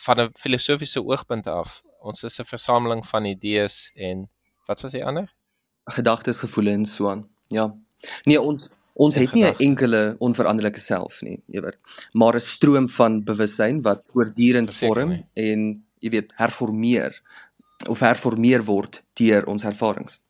van 0.05 0.21
'n 0.21 0.31
filosofiese 0.39 1.01
oogpunt 1.05 1.47
af. 1.47 1.83
Ons 2.03 2.23
is 2.25 2.39
'n 2.41 2.45
versameling 2.45 3.07
van 3.07 3.25
idees 3.25 3.91
en 3.95 4.29
wat 4.67 4.81
was 4.81 4.93
die 4.93 5.05
ander? 5.05 5.33
Gedagtes, 5.91 6.37
gevoelens, 6.39 6.95
so 6.97 7.11
aan. 7.11 7.29
Ja. 7.49 7.75
Nee, 8.25 8.41
ons 8.41 8.71
ons 8.95 9.15
Ja, 9.15 9.21
het 9.21 9.33
nie 9.33 9.45
'n 9.45 9.57
enkele 9.59 10.17
onveranderlike 10.19 10.81
self 10.81 11.23
nie, 11.23 11.43
weet, 11.47 11.79
maar 12.13 12.35
'n 12.35 12.41
stroom 12.41 12.89
van 12.89 13.25
bewussyn 13.25 13.83
wat 13.83 14.03
voortdurend 14.13 14.75
vorm 14.75 15.09
nie. 15.09 15.27
en 15.35 15.85
jy 15.99 16.11
weet 16.11 16.33
herformeer 16.37 17.23
of 17.89 18.01
herformeer 18.01 18.65
word 18.65 19.03
deur 19.15 19.47
ons 19.47 19.65
ervarings. 19.65 20.21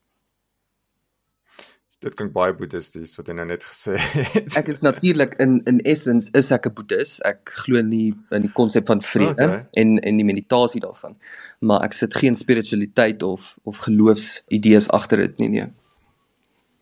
Dit 2.03 2.17
klink 2.19 2.33
baie 2.35 2.55
boeddhisties 2.59 3.15
wat 3.19 3.29
jy 3.31 3.37
nou 3.39 3.47
net 3.47 3.63
gesê 3.63 3.95
het. 3.99 4.57
Ek 4.59 4.69
is 4.73 4.83
natuurlik 4.83 5.37
in 5.43 5.61
in 5.71 5.79
essence 5.89 6.33
is 6.39 6.51
ek 6.51 6.67
'n 6.67 6.75
boeddhis. 6.75 7.21
Ek 7.29 7.53
glo 7.63 7.83
nie 7.83 8.11
in 8.31 8.43
die 8.43 8.53
konsep 8.53 8.91
van 8.91 9.01
vrede 9.01 9.47
Okay. 9.47 9.63
en 9.83 9.99
en 10.03 10.19
die 10.19 10.27
meditasie 10.27 10.83
daarvan. 10.83 11.17
Maar 11.61 11.87
ek 11.87 11.93
sit 11.93 12.15
geen 12.15 12.35
spiritualiteit 12.35 13.23
of 13.23 13.57
of 13.65 13.79
geloofsidees 13.87 14.91
agter 14.91 15.19
dit 15.27 15.39
nie 15.39 15.49
nee. 15.49 15.71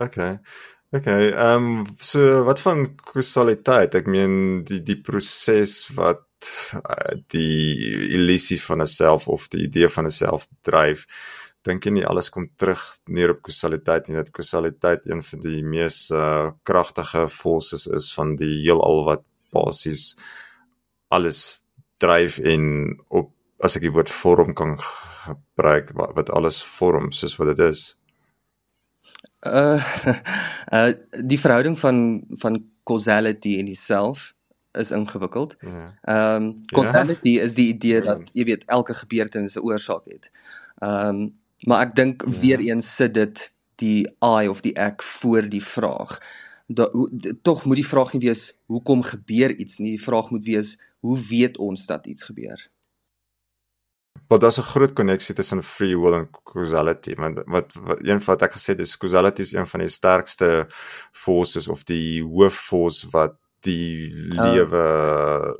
Okay. 0.00 0.38
Okay, 0.92 1.30
ehm 1.30 1.64
um, 1.64 1.86
so 2.00 2.42
wat 2.44 2.60
van 2.60 2.88
kausaliteit? 3.12 3.94
Ek 3.94 4.08
meen 4.10 4.64
die 4.66 4.80
die 4.82 4.96
proses 4.98 5.84
wat 5.94 6.24
uh, 6.74 7.14
die 7.30 8.08
illusie 8.16 8.58
van 8.58 8.82
'n 8.82 8.90
self 8.90 9.28
of 9.28 9.46
die 9.52 9.68
idee 9.68 9.88
van 9.88 10.06
'n 10.06 10.10
self 10.10 10.48
dryf. 10.66 11.06
Dink 11.66 11.84
jy 11.84 11.92
nie 11.92 12.06
alles 12.08 12.30
kom 12.32 12.46
terug 12.56 12.80
neer 13.08 13.34
op 13.34 13.42
kausaliteit 13.44 14.08
nie 14.08 14.16
dat 14.16 14.32
kausaliteit 14.32 15.04
een 15.08 15.20
van 15.22 15.42
die 15.44 15.60
mees 15.62 16.06
uh, 16.10 16.52
kragtige 16.64 17.26
forces 17.28 17.86
is 17.86 18.08
van 18.14 18.36
die 18.40 18.62
heelal 18.62 19.04
wat 19.04 19.26
basies 19.52 20.14
alles 21.12 21.60
dryf 22.00 22.38
en 22.38 22.64
op 23.08 23.34
as 23.60 23.76
ek 23.76 23.84
die 23.84 23.92
woord 23.92 24.08
vorm 24.08 24.54
kan 24.56 24.78
gebruik 24.80 25.92
wat, 25.98 26.14
wat 26.16 26.30
alles 26.32 26.62
vorm 26.64 27.10
soos 27.12 27.36
wat 27.36 27.52
dit 27.52 27.64
is. 27.68 27.82
Uh 29.44 29.80
uh 30.72 30.92
die 31.32 31.40
verhouding 31.40 31.76
van 31.78 32.22
van 32.40 32.60
causality 32.88 33.58
en 33.60 33.68
die 33.68 33.76
self 33.78 34.30
is 34.78 34.90
ingewikkeld. 34.90 35.56
Ja. 35.60 35.84
Ehm 36.02 36.42
um, 36.42 36.48
causality 36.72 37.36
is 37.42 37.54
die 37.54 37.68
idee 37.74 38.00
dat 38.00 38.30
jy 38.32 38.44
weet 38.44 38.64
elke 38.64 38.94
gebeurtenis 38.94 39.56
'n 39.56 39.66
oorsaak 39.66 40.04
het. 40.08 40.30
Ehm 40.78 41.08
um, 41.08 41.38
maar 41.66 41.86
ek 41.86 41.94
dink 41.94 42.22
Ja. 42.26 42.38
weer 42.40 42.60
eens 42.60 42.94
sit 42.96 43.14
dit 43.14 43.52
die 43.76 44.06
I 44.24 44.48
of 44.48 44.60
die 44.60 44.74
ek 44.76 45.02
voor 45.02 45.48
die 45.48 45.64
vraag. 45.64 46.18
Tog 47.42 47.64
moet 47.64 47.76
die 47.76 47.86
vraag 47.86 48.12
nie 48.12 48.20
wees 48.28 48.54
hoekom 48.66 49.02
gebeur 49.02 49.50
iets 49.50 49.78
nie, 49.78 49.96
die 49.96 50.04
vraag 50.04 50.30
moet 50.30 50.44
wees 50.44 50.78
hoe 51.00 51.18
weet 51.28 51.56
ons 51.58 51.86
dat 51.86 52.06
iets 52.06 52.22
gebeur? 52.22 52.68
Want 54.28 54.42
daar's 54.42 54.58
'n 54.58 54.62
groot 54.62 54.92
koneksie 54.94 55.34
tussen 55.34 55.62
free 55.62 55.96
will 55.98 56.14
en 56.14 56.28
causality. 56.44 57.14
Want 57.14 57.42
wat, 57.46 57.72
wat 57.74 57.98
een 58.02 58.20
wat 58.24 58.42
ek 58.42 58.52
gesê 58.52 58.66
het 58.74 58.80
is 58.80 58.96
causality 58.96 59.40
is 59.42 59.52
een 59.52 59.66
van 59.66 59.80
die 59.80 59.88
sterkste 59.88 60.66
forces 61.12 61.68
of 61.68 61.84
die 61.84 62.22
hoof 62.22 62.54
force 62.54 63.08
wat 63.10 63.34
die 63.60 64.12
Ah. 64.36 64.52
lewe 64.52 64.84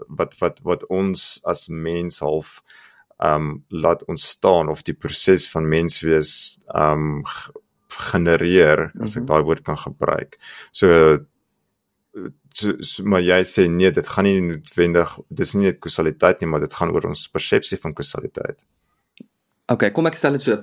wat 0.09 0.39
wat 0.39 0.59
wat 0.63 0.87
ons 0.87 1.41
as 1.45 1.69
mens 1.69 2.19
half 2.19 2.63
um 3.23 3.65
laat 3.69 4.05
ontstaan 4.09 4.69
of 4.69 4.83
die 4.83 4.95
proses 4.95 5.49
van 5.51 5.69
menswees 5.69 6.61
um 6.75 7.25
genereer 8.11 8.91
as 9.01 9.17
ek 9.19 9.25
Mhm. 9.25 9.29
daai 9.29 9.43
woord 9.45 9.65
kan 9.65 9.79
gebruik. 9.79 10.39
So 10.73 11.19
so, 12.55 12.75
so 12.83 13.05
maar 13.05 13.23
jy 13.23 13.41
sê 13.47 13.69
nee, 13.71 13.91
dit 13.93 14.09
gaan 14.09 14.25
nie 14.29 14.41
noodwendig 14.43 15.19
dis 15.31 15.55
nie 15.55 15.67
net 15.71 15.81
kausaliteit 15.81 16.41
nie, 16.43 16.49
maar 16.51 16.61
dit 16.65 16.75
gaan 16.75 16.93
oor 16.95 17.09
ons 17.13 17.29
persepsie 17.33 17.79
van 17.83 17.95
kausaliteit. 17.95 18.65
Okay, 19.73 19.91
kom 19.93 20.07
ek 20.11 20.17
stel 20.19 20.39
dit 20.39 20.43
so. 20.47 20.61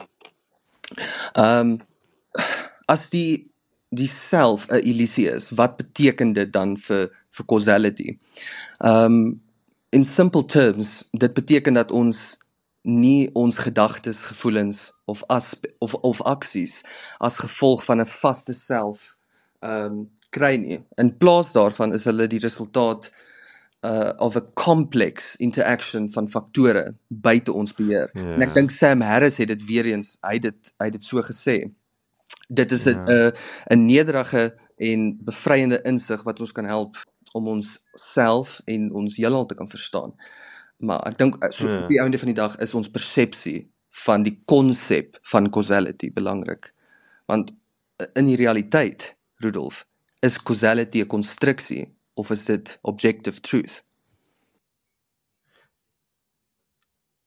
Ehm 1.35 1.59
um, 1.61 1.77
as 2.87 3.09
die 3.11 3.47
die 3.95 4.07
self 4.11 4.67
'n 4.69 4.81
illusie 4.83 5.27
is, 5.31 5.49
wat 5.51 5.77
beteken 5.77 6.33
dit 6.33 6.51
dan 6.53 6.77
vir 6.77 7.09
vir 7.31 7.45
causality? 7.47 8.17
Ehm 8.83 9.05
um, 9.05 9.41
in 9.91 10.03
simple 10.03 10.45
terms, 10.45 11.09
dit 11.13 11.33
beteken 11.33 11.73
dat 11.73 11.91
ons 11.91 12.37
nie 12.88 13.30
ons 13.36 13.58
gedagtes, 13.60 14.17
gevoelens 14.32 14.93
of 15.06 15.23
as 15.30 15.56
of 15.84 15.93
of 16.08 16.21
aksies 16.23 16.82
as 17.19 17.38
gevolg 17.38 17.84
van 17.86 18.02
'n 18.02 18.08
vaste 18.08 18.54
self 18.54 19.15
ehm 19.62 19.91
um, 19.91 20.10
kry 20.32 20.56
nie. 20.58 20.80
In 20.97 21.17
plaas 21.17 21.52
daarvan 21.54 21.93
is 21.93 22.04
hulle 22.06 22.28
die 22.28 22.39
resultaat 22.39 23.12
uh 23.86 24.13
of 24.17 24.36
'n 24.38 24.54
complex 24.54 25.36
interaction 25.38 26.12
van 26.12 26.30
faktore 26.30 26.95
buite 27.08 27.54
ons 27.54 27.73
beheer. 27.73 28.10
Ja. 28.13 28.23
En 28.36 28.41
ek 28.41 28.54
dink 28.54 28.71
Sam 28.71 29.02
Harris 29.02 29.38
het 29.38 29.47
dit 29.47 29.65
weer 29.65 29.86
eens, 29.86 30.17
hy 30.21 30.39
dit 30.39 30.73
hy 30.84 30.89
dit 30.89 31.04
so 31.04 31.21
gesê. 31.21 31.71
Dit 32.50 32.71
is 32.71 32.86
'n 32.86 32.95
Ja. 32.95 33.32
'n 33.71 33.86
nederige 33.86 34.56
en 34.78 35.17
bevryende 35.23 35.82
insig 35.84 36.23
wat 36.23 36.39
ons 36.39 36.52
kan 36.54 36.65
help 36.65 36.97
om 37.34 37.47
ons 37.47 37.80
self 37.93 38.62
en 38.65 38.93
ons 38.93 39.17
heelal 39.17 39.45
te 39.45 39.56
kan 39.56 39.69
verstaan. 39.69 40.13
Maar 40.83 41.01
ek 41.09 41.17
dink 41.17 41.37
uh, 41.43 41.49
so 41.51 41.67
Ja. 41.67 41.81
op 41.83 41.89
die 41.89 41.99
einde 42.01 42.19
van 42.19 42.27
die 42.31 42.37
dag 42.37 42.57
is 42.63 42.73
ons 42.77 42.89
persepsie 42.91 43.67
van 44.05 44.23
die 44.23 44.35
konsep 44.45 45.17
van 45.31 45.49
causality 45.51 46.11
belangrik. 46.13 46.73
Want 47.27 47.51
uh, 48.01 48.07
in 48.15 48.25
die 48.29 48.37
realiteit, 48.37 49.15
Rudolf, 49.43 49.85
is 50.21 50.37
causality 50.43 51.01
'n 51.01 51.07
konstruksie 51.07 51.95
of 52.15 52.31
is 52.31 52.45
dit 52.45 52.77
objective 52.81 53.41
truth? 53.41 53.83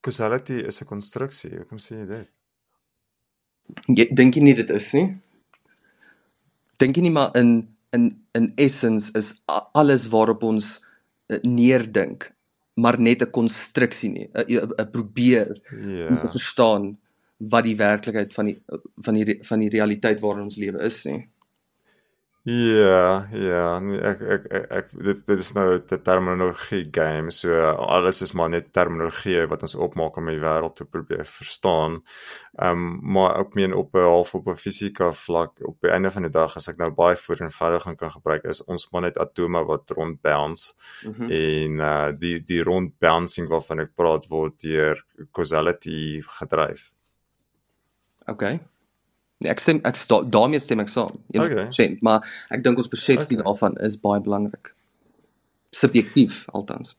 Causality 0.01 0.61
is 0.67 0.81
'n 0.83 0.87
konstruksie. 0.87 1.57
Hoekom 1.57 1.79
sê 1.79 1.97
jy 2.01 2.07
dit? 2.07 2.29
Jy 3.89 4.07
dink 4.15 4.35
jy 4.37 4.43
nie 4.43 4.55
dit 4.55 4.71
is 4.71 4.93
nie? 4.95 5.17
Dink 6.79 6.97
jy 6.97 7.03
nie 7.03 7.13
maar 7.15 7.33
in 7.37 7.69
in 7.93 8.25
in 8.35 8.53
essence 8.57 9.11
is 9.19 9.43
alles 9.75 10.09
waarop 10.09 10.43
ons 10.43 10.81
uh, 11.31 11.39
neerdink 11.43 12.33
maar 12.75 13.01
net 13.01 13.23
'n 13.23 13.31
konstruksie 13.31 14.11
nie, 14.11 14.29
'n 14.33 14.91
probeer 14.91 15.49
om 16.07 16.19
te 16.19 16.29
Ja. 16.29 16.31
verstaan 16.31 16.99
wat 17.37 17.65
die 17.65 17.77
werklikheid 17.77 18.35
van 18.35 18.45
die 18.45 18.63
van 18.97 19.15
die 19.15 19.39
van 19.43 19.59
die 19.59 19.69
realiteit 19.71 20.21
waarin 20.21 20.43
ons 20.45 20.57
lewe 20.57 20.79
is 20.81 21.05
nie. 21.05 21.29
Ja, 22.49 23.27
ja, 23.37 23.65
ek 24.01 24.21
ek 24.25 24.45
ek, 24.49 24.65
ek 24.73 24.93
dit 25.05 25.19
dit 25.29 25.41
is 25.43 25.51
nou 25.53 25.77
'n 25.77 26.03
terminologie 26.03 26.89
game. 26.91 27.31
So 27.31 27.53
alles 27.53 28.23
is 28.23 28.33
maar 28.33 28.49
net 28.49 28.73
terminologie 28.73 29.47
wat 29.47 29.63
ons 29.63 29.75
opmaak 29.75 30.17
om 30.17 30.27
die 30.27 30.41
wêreld 30.41 30.75
te 30.77 30.85
probeer 30.87 31.25
verstaan. 31.27 32.01
Ehm 32.59 32.73
um, 32.73 33.13
maar 33.13 33.41
ek 33.41 33.55
meen 33.55 33.75
op 33.75 33.95
'n 33.95 33.99
half 34.01 34.35
op 34.35 34.49
'n 34.49 34.57
fisika 34.57 35.13
vlak 35.13 35.61
op 35.69 35.81
die 35.81 35.91
einde 35.91 36.11
van 36.11 36.23
die 36.23 36.31
dag 36.31 36.57
as 36.57 36.69
ek 36.69 36.79
nou 36.79 36.91
baie 36.91 37.17
vereenvoudiging 37.17 37.97
kan 37.97 38.11
gebruik 38.11 38.45
is 38.45 38.65
ons 38.65 38.89
maar 38.91 39.03
net 39.03 39.19
atome 39.19 39.65
wat 39.67 39.91
rond 39.91 40.23
bounce 40.23 40.73
Mhm. 41.05 41.31
en 41.31 41.79
uh 41.81 42.13
die 42.19 42.41
die 42.41 42.63
rond 42.63 42.99
bouncing 42.99 43.49
waarvan 43.49 43.81
ek 43.81 43.95
praat 43.95 44.27
word 44.29 44.59
deur 44.63 45.05
causality 45.33 46.23
gedryf. 46.23 46.91
Okay. 48.27 48.61
Nee, 49.41 49.51
ek 49.51 49.61
stem 49.61 49.81
ek 49.85 49.97
sta, 49.97 50.23
daarmee 50.23 50.61
stem 50.61 50.81
ek 50.81 50.89
saam. 50.93 51.15
100%, 51.35 51.47
okay. 51.47 51.99
maar 52.03 52.27
ek 52.51 52.65
dink 52.65 52.79
ons 52.79 52.89
persepsie 52.93 53.39
Okay. 53.39 53.45
daarvan 53.45 53.77
is 53.87 53.97
baie 54.01 54.21
belangrik. 54.21 54.75
Subjektief 55.77 56.47
althans. 56.53 56.97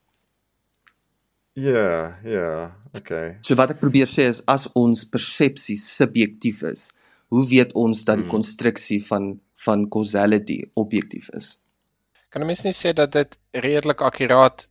Ja, 1.54 2.18
ja, 2.24 2.72
okay. 2.94 3.36
So 3.44 3.54
wat 3.60 3.70
ek 3.74 3.80
probeer 3.82 4.08
sê 4.10 4.26
is 4.30 4.42
as 4.48 4.66
ons 4.78 5.04
persepsie 5.08 5.76
subjektief 5.80 6.62
is, 6.68 6.90
hoe 7.32 7.44
weet 7.48 7.72
ons 7.78 8.04
dat 8.04 8.18
die 8.22 8.26
Mhm. 8.26 8.32
konstruksie 8.36 9.00
van 9.06 9.40
van 9.64 9.88
causality 9.90 10.62
objektief 10.74 11.28
is? 11.34 11.58
Kan 12.30 12.42
'n 12.42 12.46
mens 12.46 12.64
nie 12.64 12.72
sê 12.72 12.92
dat 12.94 13.12
dit 13.12 13.38
redelik 13.52 14.00
akkuraat 14.02 14.68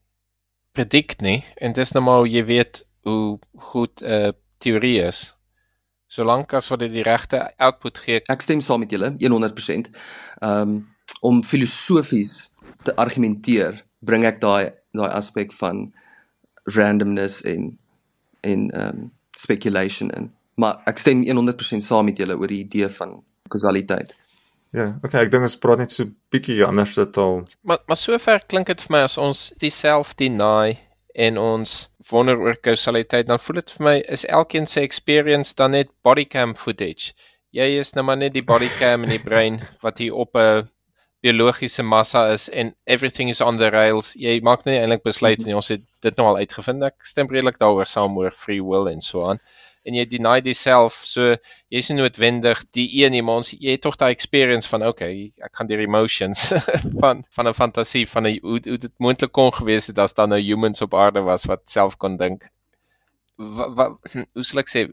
predikt 0.74 1.22
nie 1.22 1.44
en 1.58 1.74
dis 1.74 1.94
nou 1.94 2.04
maar 2.04 2.18
hoe 2.20 2.30
jy 2.30 2.44
weet 2.46 2.86
hoe 3.04 3.40
goed 3.58 4.02
'n 4.02 4.06
uh, 4.06 4.32
teorie 4.60 5.02
is. 5.02 5.34
Solank 6.12 6.54
as 6.54 6.68
wat 6.68 6.82
dit 6.84 6.92
die 6.92 7.06
regte 7.08 7.40
output 7.56 8.02
gee, 8.04 8.20
Ek 8.32 8.44
stem 8.44 8.60
saam 8.64 8.84
met 8.84 8.92
julle 8.92 9.14
100%. 9.16 9.92
Ehm 10.42 10.62
um, 10.62 10.82
om 11.22 11.44
filosofies 11.44 12.32
te 12.84 12.96
argumenteer, 12.98 13.84
bring 14.00 14.24
ek 14.26 14.40
daai 14.42 14.72
daai 14.98 15.10
aspek 15.14 15.54
van 15.60 15.92
randomness 16.76 17.44
en 17.48 17.78
en 18.42 18.70
ehm 18.72 18.88
um, 18.88 19.12
speculation 19.38 20.12
in. 20.18 20.32
Maar 20.60 20.82
ek 20.90 21.00
stem 21.00 21.24
100% 21.24 21.86
saam 21.86 22.06
met 22.10 22.20
julle 22.20 22.38
oor 22.38 22.52
die 22.52 22.64
idee 22.66 22.90
van 22.90 23.22
kausaliteit. 23.50 24.18
Ja, 24.72 25.00
okay, 25.04 25.26
ek 25.26 25.32
dink 25.32 25.48
ons 25.48 25.58
praat 25.60 25.82
net 25.84 25.92
so 25.92 26.12
bietjie 26.32 26.62
anders 26.68 26.96
dit 27.00 27.18
al. 27.24 27.42
Maar 27.68 27.84
maar 27.88 28.00
sover 28.00 28.44
klink 28.48 28.68
dit 28.68 28.84
vir 28.88 28.98
my 28.98 29.06
as 29.08 29.18
ons 29.20 29.50
dieself 29.64 30.16
deny 30.20 30.78
en 31.16 31.38
ons 31.38 31.74
wonder 32.10 32.40
oor 32.40 32.56
kausaliteit, 32.56 33.28
dan 33.28 33.40
voel 33.40 33.62
dit 33.62 33.74
vir 33.78 33.86
my 33.88 33.96
is 34.18 34.26
elkeen 34.26 34.68
se 34.68 34.82
experience 34.82 35.56
dan 35.56 35.76
net 35.78 35.92
bodycam 36.04 36.56
footage. 36.56 37.14
Jy 37.52 37.68
is 37.80 37.94
nou 37.96 38.06
maar 38.08 38.18
net 38.18 38.34
die 38.34 38.46
bodycam 38.48 39.04
in 39.08 39.16
die 39.16 39.24
brein 39.24 39.62
wat 39.84 39.98
hier 40.00 40.16
op 40.16 40.38
'n 40.38 40.70
biologiese 41.22 41.84
massa 41.84 42.28
is 42.34 42.50
en 42.50 42.76
everything 42.86 43.30
is 43.30 43.42
on 43.42 43.58
the 43.58 43.70
rails. 43.70 44.14
Jy 44.16 44.40
maak 44.42 44.66
net 44.66 44.82
eintlik 44.82 45.04
besluit 45.04 45.46
en 45.46 45.56
ons 45.56 45.68
het 45.68 45.84
dit 46.02 46.18
nou 46.18 46.28
al 46.28 46.38
uitgevind. 46.38 46.84
Ek 46.84 47.06
stem 47.06 47.28
redelik 47.30 47.60
daaroor 47.60 47.86
saam 47.86 48.18
oor 48.18 48.32
free 48.32 48.64
will 48.64 48.88
en 48.90 49.02
so 49.02 49.28
aan 49.30 49.40
en 49.84 49.98
jy 49.98 50.06
deny 50.06 50.40
diself 50.46 51.02
so 51.10 51.36
jy's 51.74 51.90
nie 51.90 51.98
noodwendig 51.98 52.62
die 52.78 52.88
een 53.02 53.16
nie 53.16 53.24
maar 53.26 53.42
ons 53.42 53.54
jy 53.54 53.76
het 53.76 53.82
tog 53.82 53.98
daai 53.98 54.12
experience 54.14 54.70
van 54.70 54.86
okay 54.86 55.32
ek 55.42 55.56
gaan 55.58 55.70
deur 55.72 55.82
emotions 55.82 56.52
van 57.04 57.24
van 57.38 57.48
'n 57.50 57.58
fantasie 57.58 58.06
van 58.08 58.28
'n 58.28 58.40
hoe, 58.42 58.60
hoe 58.68 58.78
dit 58.78 58.94
moontlik 58.98 59.32
kon 59.32 59.54
gewees 59.54 59.88
het 59.88 60.00
as 60.00 60.14
daar 60.14 60.28
nou 60.28 60.40
humans 60.40 60.82
op 60.82 60.94
aarde 60.94 61.22
was 61.22 61.46
wat 61.46 61.70
self 61.70 61.98
kon 61.98 62.18
dink. 62.18 62.50
Wat, 63.36 63.72
wat 63.78 63.90
hoe 64.34 64.44
sal 64.44 64.64
ek 64.64 64.70
sê 64.74 64.88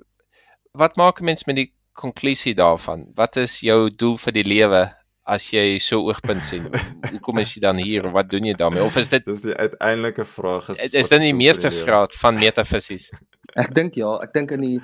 wat 0.72 0.96
maak 0.96 1.20
'n 1.20 1.24
mens 1.24 1.44
met 1.44 1.56
die 1.56 1.72
konklusie 1.92 2.54
daarvan? 2.54 3.06
Wat 3.14 3.36
is 3.36 3.60
jou 3.60 3.90
doel 3.90 4.16
vir 4.24 4.32
die 4.32 4.48
lewe 4.54 4.82
as 5.24 5.50
jy 5.52 5.78
so 5.78 6.00
oogpunt 6.08 6.44
sien? 6.44 6.70
Hoekom 7.12 7.38
is 7.38 7.54
jy 7.54 7.60
dan 7.60 7.76
hier? 7.76 8.10
Wat 8.10 8.30
doen 8.30 8.44
jy 8.44 8.54
daarmee? 8.54 8.84
Of 8.84 8.96
is 8.96 9.08
dit 9.08 9.24
dis 9.24 9.42
die 9.42 9.54
uiteindelike 9.54 10.24
vraag 10.24 10.68
is 10.68 10.78
is, 10.78 10.92
is 10.92 11.08
dit 11.08 11.20
die 11.20 11.34
meestersgraad 11.34 12.14
van 12.14 12.38
metafisies 12.38 13.10
Ek 13.56 13.74
dink 13.74 13.94
ja, 13.94 14.18
ek 14.22 14.34
dink 14.34 14.50
in 14.50 14.60
die 14.60 14.80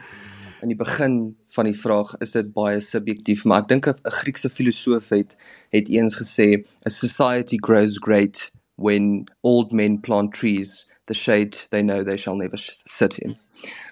in 0.64 0.70
die 0.72 0.78
begin 0.78 1.36
van 1.52 1.66
die 1.68 1.76
vraag 1.76 2.14
is 2.24 2.32
dit 2.32 2.52
baie 2.56 2.80
subjektief, 2.80 3.44
maar 3.44 3.62
ek 3.62 3.68
dink 3.68 3.86
'n 3.88 4.16
Griekse 4.20 4.48
filosoof 4.48 5.08
het 5.12 5.36
het 5.70 5.88
eens 5.88 6.16
gesê, 6.16 6.64
"A 6.86 6.90
society 6.90 7.58
grows 7.60 7.98
great 8.00 8.50
when 8.76 9.26
old 9.42 9.72
men 9.72 10.00
plant 10.00 10.32
trees, 10.32 10.86
the 11.06 11.14
shade 11.14 11.56
they 11.70 11.82
know 11.82 12.02
they 12.02 12.16
shall 12.16 12.36
never 12.36 12.56
sit 12.58 13.18
in." 13.18 13.36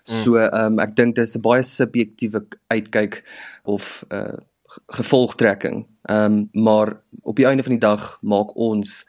Mm. 0.08 0.24
So, 0.24 0.36
ehm 0.36 0.72
um, 0.72 0.78
ek 0.78 0.96
dink 0.96 1.14
dit 1.14 1.28
is 1.28 1.36
'n 1.36 1.40
baie 1.40 1.62
subjektiewe 1.62 2.46
uitkyk 2.68 3.22
of 3.64 4.04
'n 4.08 4.14
uh, 4.16 4.38
gevolgtrekking. 4.86 5.86
Ehm 6.08 6.32
um, 6.32 6.48
maar 6.52 7.00
op 7.22 7.36
die 7.36 7.46
einde 7.46 7.62
van 7.62 7.72
die 7.72 7.86
dag 7.86 8.18
maak 8.22 8.56
ons 8.56 9.06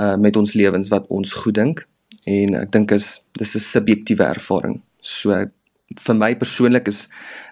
uh, 0.00 0.16
met 0.16 0.36
ons 0.36 0.52
lewens 0.52 0.88
wat 0.88 1.06
ons 1.08 1.32
goed 1.32 1.54
dink 1.54 1.88
en 2.24 2.54
ek 2.54 2.72
dink 2.72 2.90
is 2.90 3.26
dis 3.32 3.54
'n 3.54 3.58
subjektiewe 3.58 4.24
ervaring. 4.24 4.82
So 5.00 5.44
vir 6.06 6.18
my 6.18 6.34
persoonlik 6.34 6.88
is 6.88 7.08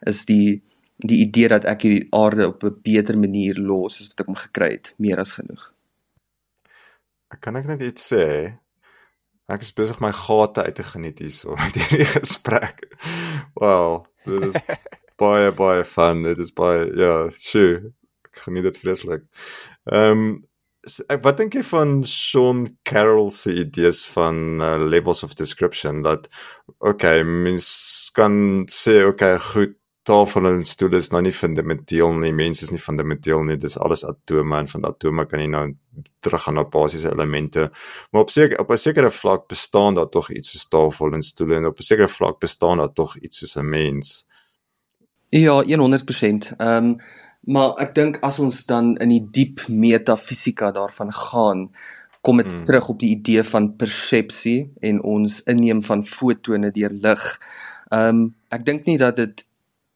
is 0.07 0.25
die 0.27 0.63
die 1.05 1.21
idee 1.25 1.49
dat 1.51 1.65
ek 1.69 1.87
die 1.87 2.07
aarde 2.15 2.49
op 2.49 2.65
'n 2.65 2.81
beter 2.83 3.19
manier 3.19 3.59
los 3.59 4.01
as 4.01 4.09
wat 4.09 4.21
ek 4.21 4.27
hom 4.27 4.37
gekry 4.37 4.71
het, 4.77 4.95
meer 4.99 5.19
as 5.19 5.33
genoeg. 5.39 5.73
Ek 7.33 7.41
kan 7.41 7.57
ek 7.57 7.67
net 7.67 7.83
iets 7.83 8.13
sê. 8.13 8.59
Ek 9.49 9.61
is 9.61 9.75
besig 9.77 10.01
my 10.01 10.13
gate 10.13 10.63
uit 10.63 10.75
te 10.75 10.83
geniet 10.83 11.19
hierso 11.19 11.57
met 11.63 11.75
hierdie 11.75 12.07
gesprek. 12.07 12.87
Wel, 13.55 14.07
dit 14.25 14.43
is 14.49 14.57
baie 15.23 15.53
baie 15.53 15.85
fun. 15.85 16.23
Dit 16.23 16.39
is 16.39 16.53
baie 16.53 16.87
ja, 16.97 17.29
sure. 17.31 17.93
Ek 18.25 18.43
geniet 18.47 18.65
dit 18.71 18.79
vreeslik. 18.79 19.27
Ehm 19.85 20.11
um, 20.11 20.45
wat 21.23 21.39
dink 21.41 21.55
jy 21.55 21.63
van 21.63 22.05
Sean 22.05 22.67
Carroll 22.83 23.31
se 23.31 23.55
idees 23.55 24.03
van 24.13 24.61
uh, 24.61 24.77
levels 24.79 25.23
of 25.23 25.35
description 25.35 26.03
dat 26.03 26.29
okay, 26.79 27.23
mens 27.23 28.11
kan 28.15 28.65
sê 28.69 29.01
okay, 29.09 29.39
goed, 29.39 29.79
tafel 30.05 30.47
en 30.51 30.65
stoel 30.69 30.99
is 30.99 31.09
nou 31.13 31.23
nie 31.25 31.33
fundamenteel 31.33 32.13
nie, 32.21 32.33
mense 32.37 32.67
is 32.67 32.73
nie 32.73 32.83
fundamenteel 32.83 33.45
nie, 33.49 33.57
dis 33.61 33.79
alles 33.81 34.05
atome 34.05 34.59
en 34.61 34.69
van 34.69 34.85
atome 34.91 35.25
kan 35.31 35.41
jy 35.41 35.49
nou 35.49 35.65
terug 36.25 36.45
gaan 36.45 36.59
na 36.59 36.67
basiese 36.69 37.13
elemente. 37.13 37.71
Maar 38.13 38.27
op 38.27 38.33
seker 38.35 38.61
op 38.61 38.71
'n 38.71 38.77
sekere 38.77 39.11
vlak 39.11 39.49
bestaan 39.49 39.95
daar 39.95 40.09
tog 40.09 40.31
iets 40.31 40.53
soos 40.53 40.69
tafel 40.69 41.15
en 41.15 41.23
stoel 41.23 41.57
en 41.57 41.67
op 41.67 41.79
'n 41.79 41.83
sekere 41.83 42.09
vlak 42.09 42.39
bestaan 42.41 42.79
daar 42.79 42.93
tog 42.93 43.17
iets 43.19 43.39
soos 43.39 43.57
'n 43.57 43.69
mens. 43.69 44.27
Ja, 45.29 45.63
100%. 45.65 46.53
Ehm 46.59 46.85
um, 46.85 47.01
Maar 47.47 47.75
ek 47.85 47.95
dink 47.95 48.21
as 48.25 48.39
ons 48.41 48.63
dan 48.67 48.95
in 49.05 49.13
die 49.13 49.25
diep 49.37 49.67
metafisika 49.69 50.71
daarvan 50.73 51.13
gaan, 51.13 51.67
kom 52.25 52.41
dit 52.41 52.49
hmm. 52.49 52.65
terug 52.65 52.89
op 52.89 53.01
die 53.03 53.13
idee 53.13 53.43
van 53.45 53.75
persepsie 53.77 54.71
en 54.81 55.03
ons 55.05 55.43
inneem 55.51 55.83
van 55.85 56.05
fotone 56.09 56.73
deur 56.73 56.95
lig. 57.07 57.27
Ehm 57.93 58.23
um, 58.23 58.31
ek 58.55 58.65
dink 58.65 58.89
nie 58.89 58.97
dat 59.01 59.19
dit 59.21 59.45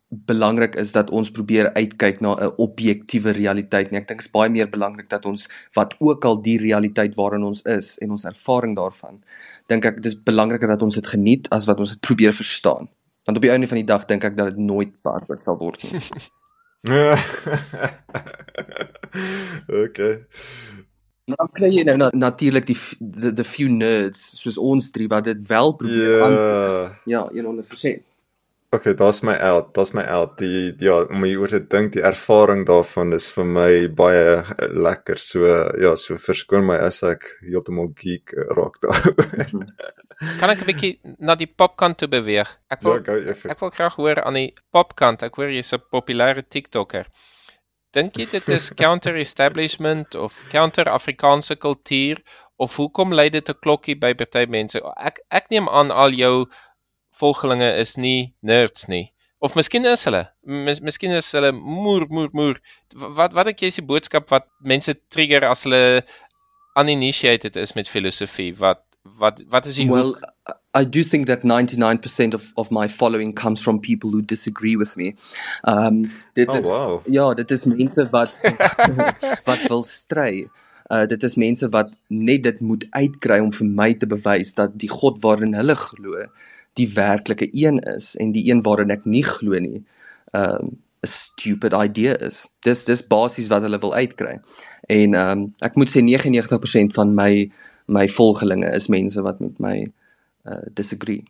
belangrik 0.08 0.76
is 0.80 0.92
dat 0.92 1.10
ons 1.10 1.30
probeer 1.30 1.70
uitkyk 1.76 2.20
na 2.20 2.34
'n 2.34 2.52
objektiewe 2.56 3.32
realiteit 3.32 3.90
nie. 3.90 4.00
Ek 4.00 4.08
dink 4.08 4.20
dit 4.20 4.26
is 4.28 4.32
baie 4.32 4.50
meer 4.50 4.68
belangrik 4.68 5.08
dat 5.08 5.26
ons 5.26 5.48
wat 5.76 5.94
ook 5.98 6.24
al 6.24 6.40
die 6.42 6.58
realiteit 6.58 7.14
waarin 7.14 7.44
ons 7.44 7.62
is 7.62 7.98
en 7.98 8.10
ons 8.10 8.24
ervaring 8.24 8.76
daarvan, 8.76 9.20
dink 9.68 9.84
ek 9.84 10.02
dis 10.02 10.16
belangriker 10.16 10.68
dat 10.68 10.82
ons 10.82 10.94
dit 10.94 11.06
geniet 11.06 11.48
as 11.50 11.66
wat 11.66 11.78
ons 11.78 11.90
dit 11.90 12.00
probeer 12.00 12.32
verstaan. 12.32 12.88
Want 13.24 13.36
op 13.36 13.42
die 13.42 13.50
einde 13.50 13.66
van 13.66 13.76
die 13.76 13.84
dag 13.84 14.04
dink 14.04 14.24
ek 14.24 14.36
dat 14.36 14.46
dit 14.46 14.56
nooit 14.56 14.92
beantwoord 15.02 15.42
sal 15.42 15.58
word 15.58 15.82
nie. 15.82 16.00
okay. 19.84 20.14
Nou 21.28 21.48
kry 21.52 21.68
jy 21.74 21.84
nou 21.84 22.08
natuurlik 22.16 22.66
die 22.70 22.78
the, 23.00 23.32
the 23.34 23.44
few 23.44 23.68
nerds 23.72 24.20
soos 24.38 24.58
ons 24.58 24.90
drie 24.94 25.08
wat 25.10 25.24
dit 25.28 25.40
wel 25.48 25.74
probeer 25.76 26.14
yeah. 26.14 26.24
antwoord. 26.28 26.94
Ja, 27.10 27.26
100%. 27.34 28.06
Okay, 28.70 28.92
daar's 28.94 29.22
my 29.22 29.34
out. 29.40 29.74
Daar's 29.74 29.94
my 29.94 30.02
out. 30.02 30.36
Die 30.38 30.74
ja, 30.84 30.98
om 31.08 31.22
oor 31.24 31.48
te 31.48 31.60
dink, 31.72 31.94
die 31.94 32.02
ervaring 32.04 32.66
daarvan 32.68 33.14
is 33.16 33.30
vir 33.32 33.46
my 33.48 33.70
baie 33.88 34.42
lekker. 34.76 35.16
So 35.16 35.48
ja, 35.80 35.94
so 35.96 36.18
verskoon 36.20 36.66
my 36.68 36.76
as 36.84 37.00
ek 37.02 37.24
heeltemal 37.46 37.88
geek 37.96 38.34
raak 38.58 38.76
daaroor. 38.84 39.64
kan 40.40 40.52
ek 40.52 40.60
'n 40.60 40.68
bietjie 40.68 40.92
na 41.16 41.38
die 41.38 41.48
popkant 41.48 41.96
toe 42.02 42.10
beweeg? 42.12 42.50
Ek 42.68 42.84
wil 42.84 43.00
ja, 43.00 43.16
ek 43.54 43.64
wil 43.64 43.72
graag 43.72 43.96
hoor 43.96 44.20
aan 44.20 44.36
die 44.36 44.52
popkant. 44.74 45.24
Ek 45.24 45.40
hoor 45.40 45.48
jy's 45.48 45.72
'n 45.72 45.88
populêre 45.88 46.44
TikToker. 46.44 47.08
Dink 47.96 48.20
jy 48.20 48.28
dit 48.36 48.48
is 48.52 48.68
counter 48.84 49.16
establishment 49.16 50.14
of 50.14 50.36
counter 50.52 50.92
Afrikaanse 50.92 51.56
kultuur 51.56 52.20
of 52.60 52.76
hoekom 52.76 53.16
lei 53.16 53.30
dit 53.30 53.48
'n 53.48 53.60
klokkie 53.64 53.96
by 53.96 54.12
party 54.12 54.44
mense? 54.44 54.76
Ek 55.00 55.24
ek 55.30 55.48
neem 55.48 55.68
aan 55.68 55.90
al 55.90 56.12
jou 56.12 56.44
volgelinge 57.18 57.70
is 57.82 57.96
nie 57.96 58.34
nerds 58.40 58.88
nie. 58.88 59.08
Of 59.38 59.54
miskien 59.54 59.86
is 59.86 60.02
hulle. 60.08 60.24
Mis, 60.42 60.80
miskien 60.82 61.14
is 61.14 61.30
hulle 61.36 61.52
moer 61.54 62.08
moer 62.10 62.32
moer. 62.34 62.58
Wat 63.18 63.36
wat 63.36 63.52
ek 63.52 63.62
jy 63.62 63.70
is 63.70 63.78
die 63.78 63.86
boodskap 63.86 64.30
wat 64.34 64.48
mense 64.66 64.96
trigger 65.14 65.46
as 65.46 65.62
hulle 65.66 66.02
uninitiated 66.78 67.58
is 67.60 67.74
met 67.78 67.90
filosofie? 67.90 68.50
Wat 68.58 68.82
wat 69.18 69.38
wat 69.50 69.66
is 69.70 69.78
die 69.78 69.86
Well, 69.90 70.16
I 70.74 70.84
do 70.84 71.04
think 71.04 71.26
that 71.26 71.42
99% 71.42 72.34
of 72.34 72.50
of 72.56 72.72
my 72.74 72.88
following 72.88 73.32
comes 73.32 73.62
from 73.62 73.78
people 73.80 74.10
who 74.10 74.22
disagree 74.22 74.76
with 74.76 74.96
me. 74.96 75.14
Um 75.62 76.10
dit 76.34 76.50
oh, 76.50 76.56
is 76.56 76.64
wow. 76.64 77.02
ja, 77.06 77.34
dit 77.34 77.50
is 77.50 77.64
mense 77.64 78.08
wat 78.10 78.34
wat 79.48 79.62
wil 79.68 79.86
stry. 79.86 80.48
Uh 80.90 81.06
dit 81.06 81.22
is 81.22 81.38
mense 81.38 81.68
wat 81.70 81.94
net 82.08 82.42
dit 82.42 82.60
moet 82.60 82.86
uitkry 82.90 83.38
om 83.38 83.54
vir 83.54 83.70
my 83.82 83.92
te 83.94 84.10
bewys 84.10 84.54
dat 84.58 84.74
die 84.74 84.90
God 84.90 85.22
waarin 85.22 85.54
hulle 85.54 85.78
glo 85.78 86.26
die 86.78 86.88
werklike 86.94 87.48
een 87.52 87.80
is 87.94 88.14
en 88.22 88.32
die 88.32 88.46
een 88.50 88.62
waarin 88.66 88.94
ek 88.94 89.06
nie 89.06 89.24
glo 89.26 89.58
nie. 89.58 89.82
Um 90.32 90.78
'n 91.02 91.06
stupid 91.06 91.72
idea 91.72 92.14
is. 92.26 92.46
Dis 92.66 92.84
dis 92.84 93.06
basies 93.06 93.48
wat 93.48 93.62
hulle 93.62 93.78
wil 93.78 93.94
uitkry. 93.94 94.38
En 94.88 95.14
um 95.14 95.54
ek 95.62 95.76
moet 95.76 95.90
sê 95.90 96.02
99% 96.02 96.94
van 96.94 97.14
my 97.14 97.50
my 97.86 98.08
volgelinge 98.08 98.70
is 98.74 98.88
mense 98.88 99.22
wat 99.22 99.40
met 99.40 99.58
my 99.58 99.86
uh 100.46 100.64
disagree. 100.74 101.24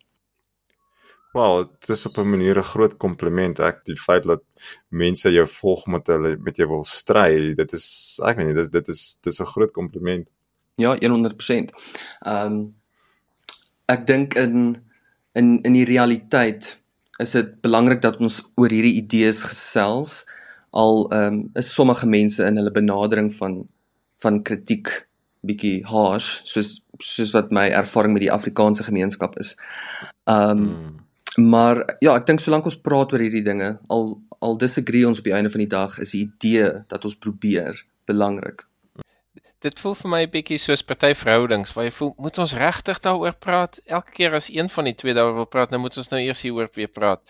Wel, 1.32 1.68
dit 1.80 1.88
is 1.88 2.06
op 2.06 2.16
'n 2.16 2.30
manier 2.30 2.56
'n 2.58 2.62
groot 2.62 2.96
kompliment. 2.96 3.58
Ek 3.58 3.84
die 3.84 3.96
feit 3.96 4.24
dat 4.24 4.42
mense 4.88 5.30
jou 5.30 5.46
volg 5.46 5.86
met 5.86 6.06
hulle 6.06 6.36
met 6.36 6.56
jou 6.56 6.68
wil 6.68 6.84
stry, 6.84 7.54
dit 7.54 7.72
is 7.72 8.18
ek 8.24 8.36
weet 8.36 8.46
nie, 8.46 8.54
dit 8.54 8.72
dit 8.72 8.88
is 8.88 9.18
dis 9.20 9.40
'n 9.40 9.44
groot 9.44 9.70
kompliment. 9.70 10.28
Ja, 10.74 10.96
100%. 10.96 11.70
Ehm 12.18 12.52
um, 12.52 12.74
ek 13.86 14.06
dink 14.06 14.34
in 14.34 14.87
in 15.40 15.58
in 15.62 15.76
die 15.78 15.86
realiteit 15.88 16.74
is 17.22 17.34
dit 17.34 17.54
belangrik 17.64 18.02
dat 18.02 18.20
ons 18.22 18.40
oor 18.60 18.70
hierdie 18.70 18.98
idees 19.00 19.42
gesels 19.46 20.22
al 20.70 21.06
ehm 21.08 21.34
um, 21.34 21.50
is 21.54 21.72
sommige 21.74 22.06
mense 22.06 22.44
in 22.44 22.60
hulle 22.60 22.74
benadering 22.74 23.32
van 23.34 23.62
van 24.22 24.42
kritiek 24.42 24.90
bietjie 25.46 25.82
harsh 25.86 26.30
soos 26.44 26.78
soos 27.02 27.34
wat 27.36 27.52
my 27.54 27.68
ervaring 27.80 28.14
met 28.16 28.26
die 28.26 28.32
Afrikaanse 28.34 28.86
gemeenskap 28.86 29.38
is. 29.38 29.54
Ehm 30.24 30.50
um, 30.50 30.64
mm. 30.64 30.96
maar 31.50 31.84
ja, 32.02 32.16
ek 32.16 32.26
dink 32.26 32.40
solank 32.42 32.66
ons 32.66 32.80
praat 32.82 33.12
oor 33.12 33.22
hierdie 33.22 33.44
dinge, 33.46 33.76
al 33.88 34.18
al 34.38 34.58
disagree 34.58 35.06
ons 35.06 35.18
op 35.18 35.26
die 35.26 35.34
einde 35.34 35.50
van 35.50 35.62
die 35.64 35.70
dag, 35.70 35.98
is 35.98 36.14
die 36.14 36.26
idee 36.26 36.70
dat 36.90 37.04
ons 37.04 37.18
probeer 37.18 37.84
belangrik. 38.06 38.67
Dit 39.64 39.80
voel 39.80 39.94
vir 39.98 40.10
my 40.10 40.22
'n 40.24 40.30
bietjie 40.30 40.58
soos 40.62 40.82
party 40.86 41.12
verhoudings 41.14 41.72
waar 41.74 41.84
jy 41.88 41.94
voel 41.98 42.14
moet 42.18 42.38
ons 42.38 42.54
regtig 42.54 43.00
daaroor 43.04 43.34
praat? 43.46 43.80
Elke 43.86 44.12
keer 44.18 44.34
as 44.34 44.50
een 44.50 44.68
van 44.70 44.84
die 44.84 44.94
twee 44.94 45.14
daaroor 45.14 45.34
wil 45.34 45.50
praat, 45.54 45.70
nou 45.70 45.80
moet 45.80 45.96
ons 45.96 46.10
nou 46.10 46.20
eers 46.20 46.42
hieroor 46.42 46.70
weer 46.74 46.88
praat. 46.88 47.22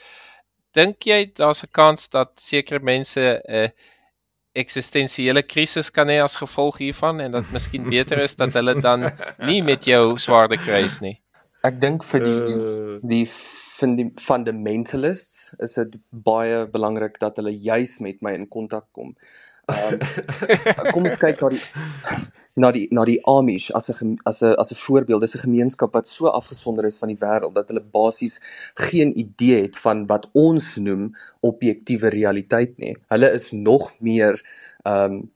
Dink 0.76 1.02
jy 1.02 1.32
daar's 1.34 1.64
'n 1.64 1.72
kans 1.72 2.08
dat 2.08 2.32
sekere 2.40 2.80
mense 2.80 3.20
'n 3.20 3.54
uh, 3.62 3.68
eksistensiële 4.52 5.42
krisis 5.42 5.90
kan 5.90 6.08
hê 6.08 6.18
as 6.22 6.36
gevolg 6.40 6.78
hiervan 6.82 7.20
en 7.20 7.32
dat 7.32 7.50
miskien 7.54 7.88
beter 7.88 8.18
is 8.18 8.34
dat 8.34 8.52
hulle 8.52 8.74
dan 8.80 9.10
nie 9.48 9.62
met 9.62 9.84
jou 9.84 10.18
swaarde 10.18 10.56
kruis 10.56 11.00
nie? 11.00 11.20
Ek 11.62 11.80
dink 11.80 12.04
vir 12.04 12.24
die 12.24 12.54
uh... 12.54 12.98
die 13.02 13.26
fundamentalists 14.18 15.54
is 15.64 15.76
dit 15.78 15.98
baie 16.10 16.66
belangrik 16.66 17.18
dat 17.22 17.38
hulle 17.38 17.54
juis 17.54 17.98
met 18.04 18.22
my 18.22 18.34
in 18.36 18.48
kontak 18.48 18.88
kom. 18.92 19.14
Um, 19.68 19.98
kom 20.94 21.04
ons 21.09 21.18
kyk 21.20 21.40
na 21.42 21.50
die 21.54 21.62
na 22.62 22.70
die 22.74 22.87
na 22.92 23.04
die 23.09 23.18
Amish 23.28 23.70
as 23.78 23.88
'n 23.90 24.16
as 24.31 24.42
'n 24.42 24.54
as 24.62 24.70
'n 24.72 24.81
voorbeeld. 24.87 25.22
Dis 25.22 25.35
'n 25.37 25.46
gemeenskap 25.48 25.92
wat 25.94 26.07
so 26.09 26.26
afgesonder 26.28 26.85
is 26.87 26.98
van 26.98 27.09
die 27.12 27.20
wêreld 27.26 27.54
dat 27.54 27.68
hulle 27.68 27.85
basies 27.98 28.40
geen 28.74 29.12
idee 29.18 29.62
het 29.62 29.78
van 29.78 30.07
wat 30.07 30.28
ons 30.35 30.76
noem 30.76 31.16
objektiewe 31.40 32.09
realiteit 32.09 32.78
nie. 32.78 32.96
Hulle 33.09 33.31
is 33.33 33.50
nog 33.52 33.92
meer 34.00 34.35
um 34.85 35.31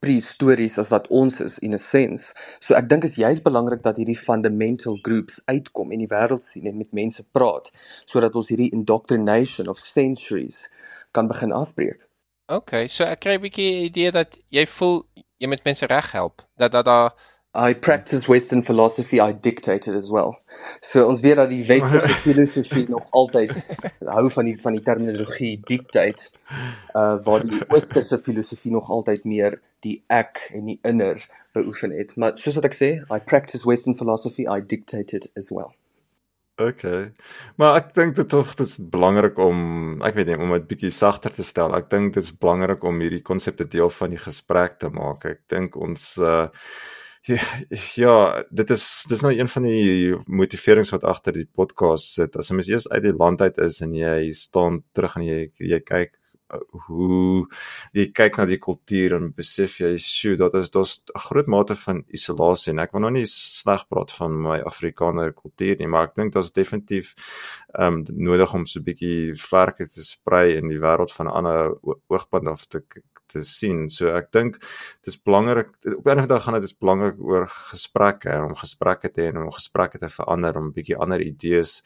prehistories 0.00 0.78
as 0.78 0.88
wat 0.90 1.08
ons 1.08 1.40
is 1.40 1.58
in 1.58 1.74
'n 1.74 1.78
sens. 1.78 2.32
So 2.60 2.74
ek 2.74 2.88
dink 2.88 3.04
is 3.04 3.16
juist 3.16 3.42
belangrik 3.42 3.82
dat 3.82 3.96
hierdie 3.96 4.18
fundamental 4.18 4.98
groups 5.02 5.40
uitkom 5.46 5.92
en 5.92 5.98
die 5.98 6.08
wêreld 6.16 6.42
sien 6.42 6.66
en 6.66 6.76
met 6.76 6.92
mense 6.92 7.24
praat 7.32 7.70
sodat 8.04 8.34
ons 8.34 8.48
hierdie 8.48 8.72
indoctrination 8.72 9.68
of 9.68 9.78
centuries 9.78 10.70
kan 11.12 11.26
begin 11.26 11.52
afbreek. 11.52 12.08
Okay, 12.52 12.86
so 12.92 13.04
ek 13.08 13.22
kry 13.24 13.34
'n 13.38 13.42
bietjie 13.46 13.68
idee 13.88 14.10
dat 14.12 14.34
jy 14.52 14.66
voel 14.68 14.98
jy 15.40 15.48
met 15.48 15.62
mense 15.64 15.86
reg 15.88 16.10
help. 16.12 16.42
Dat 16.60 16.72
dat 16.72 16.84
daar 16.84 17.14
I 17.54 17.74
practice 17.74 18.28
western 18.28 18.62
philosophy 18.62 19.20
I 19.20 19.32
dictate 19.32 19.88
it 19.90 19.96
as 19.96 20.10
well. 20.10 20.36
So 20.80 21.06
ons 21.08 21.20
weet 21.20 21.36
dat 21.36 21.48
die 21.48 21.64
westerse 21.66 22.14
filosofie 22.26 22.84
nog 22.88 23.10
altyd 23.10 23.56
hou 24.04 24.30
van 24.36 24.50
die 24.50 24.56
van 24.60 24.76
die 24.76 24.84
terminologie 24.84 25.60
dictate 25.64 26.28
uh 26.92 27.16
waar 27.24 27.44
die 27.48 27.60
oosterse 27.68 28.18
filosofie 28.18 28.72
nog 28.72 28.90
altyd 28.90 29.24
meer 29.24 29.60
die 29.80 30.02
ek 30.08 30.48
en 30.52 30.68
die 30.68 30.78
inner 30.82 31.24
beoefen 31.52 31.96
het. 31.96 32.16
Maar 32.16 32.36
soos 32.36 32.60
wat 32.60 32.68
ek 32.68 32.76
sê, 32.76 32.90
I 33.08 33.20
practice 33.20 33.68
western 33.68 33.96
philosophy 33.96 34.44
I 34.44 34.60
dictate 34.60 35.16
it 35.16 35.30
as 35.36 35.48
well. 35.48 35.72
Okay. 36.60 37.12
Maar 37.56 37.78
ek 37.80 37.94
dink 37.96 38.16
dit 38.18 38.28
tog 38.28 38.50
dis 38.58 38.74
belangrik 38.92 39.38
om 39.40 40.02
ek 40.04 40.18
weet 40.18 40.28
nie 40.28 40.36
om 40.36 40.52
dit 40.52 40.66
bietjie 40.68 40.90
sagter 40.92 41.32
te 41.32 41.44
stel. 41.46 41.72
Ek 41.76 41.88
dink 41.90 42.12
dit 42.14 42.22
is 42.22 42.34
belangrik 42.36 42.84
om 42.84 43.00
hierdie 43.00 43.22
konsepte 43.24 43.64
deel 43.64 43.88
van 43.90 44.12
die 44.12 44.20
gesprek 44.20 44.76
te 44.82 44.90
maak. 44.92 45.24
Ek 45.24 45.40
dink 45.52 45.78
ons 45.80 46.18
uh 46.20 46.48
ja, 48.02 48.14
dit 48.50 48.70
is 48.74 48.84
dis 49.06 49.20
nou 49.22 49.30
een 49.30 49.48
van 49.48 49.66
die 49.68 50.16
motiverings 50.26 50.90
wat 50.90 51.04
agter 51.06 51.36
die 51.36 51.46
podcast 51.46 52.16
sit. 52.16 52.36
As 52.36 52.50
'n 52.50 52.56
mens 52.58 52.68
eers 52.68 52.88
uit 52.90 53.02
die 53.04 53.14
land 53.14 53.40
uit 53.40 53.58
is 53.58 53.80
en 53.80 53.94
jy 53.94 54.32
staan 54.32 54.82
terug 54.92 55.16
en 55.16 55.22
jy 55.22 55.52
jy 55.58 55.80
kyk 55.80 56.18
hoe 56.86 57.46
jy 57.96 58.06
kyk 58.14 58.38
na 58.38 58.46
die 58.48 58.58
kultuur 58.62 59.16
en 59.18 59.30
besef 59.36 59.78
jy 59.80 59.92
sjoe 60.00 60.36
dat 60.40 60.54
is 60.54 60.70
daar's 60.70 61.02
'n 61.14 61.24
groot 61.28 61.46
mate 61.46 61.74
van 61.74 62.04
isolasie 62.08 62.72
en 62.72 62.78
ek 62.78 62.92
wil 62.92 63.04
nou 63.04 63.12
nie 63.12 63.26
sleg 63.26 63.86
praat 63.88 64.12
van 64.12 64.42
my 64.48 64.58
Afrikaner 64.60 65.32
kultuur 65.32 65.78
nie 65.78 65.88
maar 65.88 66.08
ek 66.08 66.14
dink 66.14 66.32
daar's 66.32 66.52
definitief 66.52 67.14
ehm 67.78 68.02
um, 68.02 68.04
nodig 68.12 68.54
om 68.54 68.66
so 68.66 68.80
'n 68.80 68.84
bietjie 68.84 69.34
vlerke 69.36 69.86
te 69.86 70.02
sprei 70.02 70.56
in 70.56 70.68
die 70.68 70.80
wêreld 70.80 71.12
van 71.12 71.28
ander 71.28 71.74
oogpunt 72.08 72.48
af 72.48 72.66
te 72.66 72.82
te 73.32 73.42
sien. 73.46 73.86
So 73.92 74.12
ek 74.16 74.30
dink 74.34 74.58
dis 75.06 75.18
belangrik 75.26 75.72
op 75.96 76.06
'n 76.08 76.26
dag 76.28 76.44
gaan 76.44 76.58
dit 76.58 76.68
is 76.68 76.76
belangrik 76.84 77.18
oor 77.20 77.48
gesprekke 77.72 78.32
om 78.44 78.54
gesprekke 78.56 79.08
te 79.10 79.22
hê 79.22 79.28
en 79.32 79.44
om 79.46 79.52
gesprekke 79.58 79.98
te 79.98 80.08
verander 80.08 80.56
om 80.56 80.66
'n 80.68 80.76
bietjie 80.76 80.96
ander 80.96 81.20
idees 81.20 81.82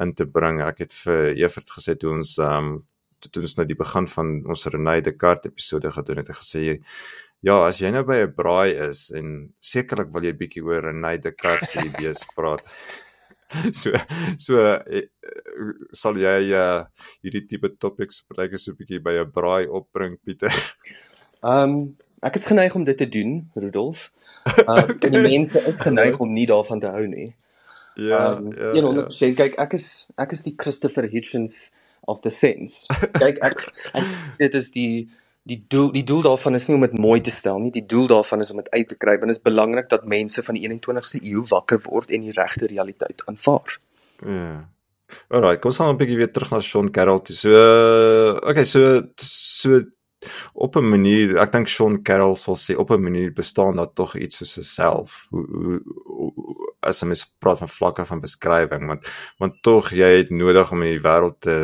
in 0.00 0.14
te 0.14 0.26
bring. 0.26 0.60
Ek 0.60 0.78
het 0.78 0.92
vir 0.92 1.36
Evert 1.36 1.70
gesê 1.70 1.96
toe 1.96 2.12
ons 2.12 2.38
um, 2.38 2.84
toe 3.32 3.42
ons 3.42 3.56
nou 3.58 3.66
die 3.68 3.78
begin 3.78 4.06
van 4.10 4.34
ons 4.46 4.66
René 4.72 5.00
Descartes 5.04 5.50
episode 5.50 5.92
gedoen 5.92 6.22
het, 6.22 6.28
het 6.28 6.40
gesê 6.40 6.78
ja, 7.44 7.56
as 7.66 7.80
jy 7.80 7.90
nou 7.94 8.04
by 8.08 8.22
'n 8.24 8.34
braai 8.36 8.88
is 8.88 9.10
en 9.10 9.52
sekerlik 9.60 10.12
wil 10.12 10.24
jy 10.24 10.32
bietjie 10.32 10.64
oor 10.64 10.82
René 10.88 11.16
Descartes 11.18 11.72
se 11.72 11.84
idees 11.84 12.24
praat. 12.36 12.64
so 13.80 13.92
so 14.38 14.58
uh, 14.58 15.02
sal 15.94 16.18
jy 16.18 16.50
uh, 16.58 16.82
hierdie 17.22 17.46
tipe 17.46 17.70
topics 17.78 18.24
partyke 18.26 18.58
so 18.58 18.74
bietjie 18.74 19.02
by 19.02 19.20
'n 19.22 19.30
braai 19.30 19.68
opbring 19.68 20.18
Pieter. 20.24 20.52
Ehm 21.46 21.62
um, 21.62 21.96
ek 22.26 22.40
is 22.40 22.46
geneig 22.48 22.74
om 22.74 22.84
dit 22.84 22.96
te 22.98 23.06
doen, 23.06 23.50
Rudolf. 23.54 24.10
Uh, 24.46 24.82
okay. 24.82 25.10
Die 25.10 25.20
mense 25.20 25.60
is 25.68 25.78
geneig 25.78 26.18
om 26.18 26.32
nie 26.32 26.46
daarvan 26.48 26.80
te 26.80 26.90
hou 26.90 27.04
nie. 27.06 27.36
Ja, 27.94 28.36
um, 28.36 28.50
ja. 28.52 28.72
100% 28.74 29.20
ja. 29.20 29.34
kyk 29.36 29.58
ek 29.62 29.76
is 29.78 30.08
ek 30.20 30.32
is 30.32 30.42
die 30.42 30.54
Christopher 30.58 31.06
Hitchens 31.08 31.75
of 32.06 32.22
the 32.22 32.30
sense. 32.30 32.86
Kyk 33.20 33.38
ek, 33.44 33.66
ek 33.94 34.10
dit 34.42 34.54
is 34.54 34.70
die 34.74 35.08
die 35.46 35.60
doel 35.70 35.92
die 35.94 36.04
doel 36.06 36.22
daarvan 36.26 36.58
is 36.58 36.66
nie 36.68 36.76
om 36.76 36.82
dit 36.86 36.96
mooi 36.98 37.20
te 37.22 37.30
stel 37.34 37.60
nie. 37.62 37.72
Die 37.74 37.86
doel 37.86 38.08
daarvan 38.10 38.42
is 38.42 38.50
om 38.50 38.62
dit 38.62 38.70
uit 38.74 38.88
te 38.88 38.96
kry 38.98 39.16
want 39.18 39.30
dit 39.30 39.38
is 39.38 39.42
belangrik 39.48 39.90
dat 39.92 40.06
mense 40.06 40.42
van 40.42 40.58
die 40.58 40.66
21ste 40.68 41.22
eeu 41.22 41.44
wakker 41.52 41.82
word 41.86 42.10
en 42.10 42.26
die 42.26 42.34
regte 42.36 42.70
realiteit 42.72 43.22
aanvaar. 43.30 43.78
Ja. 44.26 44.64
Alraai, 45.30 45.58
kom 45.58 45.70
ons 45.70 45.78
gaan 45.80 45.94
'n 45.94 45.98
bietjie 46.00 46.16
weer 46.18 46.32
terug 46.32 46.50
na 46.52 46.60
Sean 46.60 46.90
Carroll 46.90 47.20
toe. 47.22 47.36
So, 47.36 47.50
okay, 48.50 48.64
so 48.64 49.02
so 49.16 49.80
op 50.54 50.76
'n 50.76 50.88
manier, 50.90 51.36
ek 51.38 51.52
dink 51.52 51.68
Sean 51.68 52.02
Carroll 52.02 52.36
sal 52.36 52.56
sê 52.56 52.76
op 52.76 52.90
'n 52.90 53.02
manier 53.02 53.32
bestaan 53.32 53.76
daar 53.76 53.92
tog 53.94 54.16
iets 54.16 54.36
soos 54.38 54.58
'n 54.58 54.62
self. 54.64 55.26
Hoe 55.30 55.46
hoe, 55.46 55.80
as 56.86 57.02
ons 57.02 57.24
praat 57.42 57.60
van 57.62 57.72
vlakke 57.72 58.06
van 58.08 58.22
beskrywing, 58.22 58.86
want 58.90 59.10
want 59.42 59.60
tog 59.66 59.92
jy 59.92 60.10
het 60.20 60.30
nodig 60.30 60.72
om 60.72 60.82
in 60.86 60.94
die 60.94 61.04
wêreld 61.04 61.40
te 61.46 61.56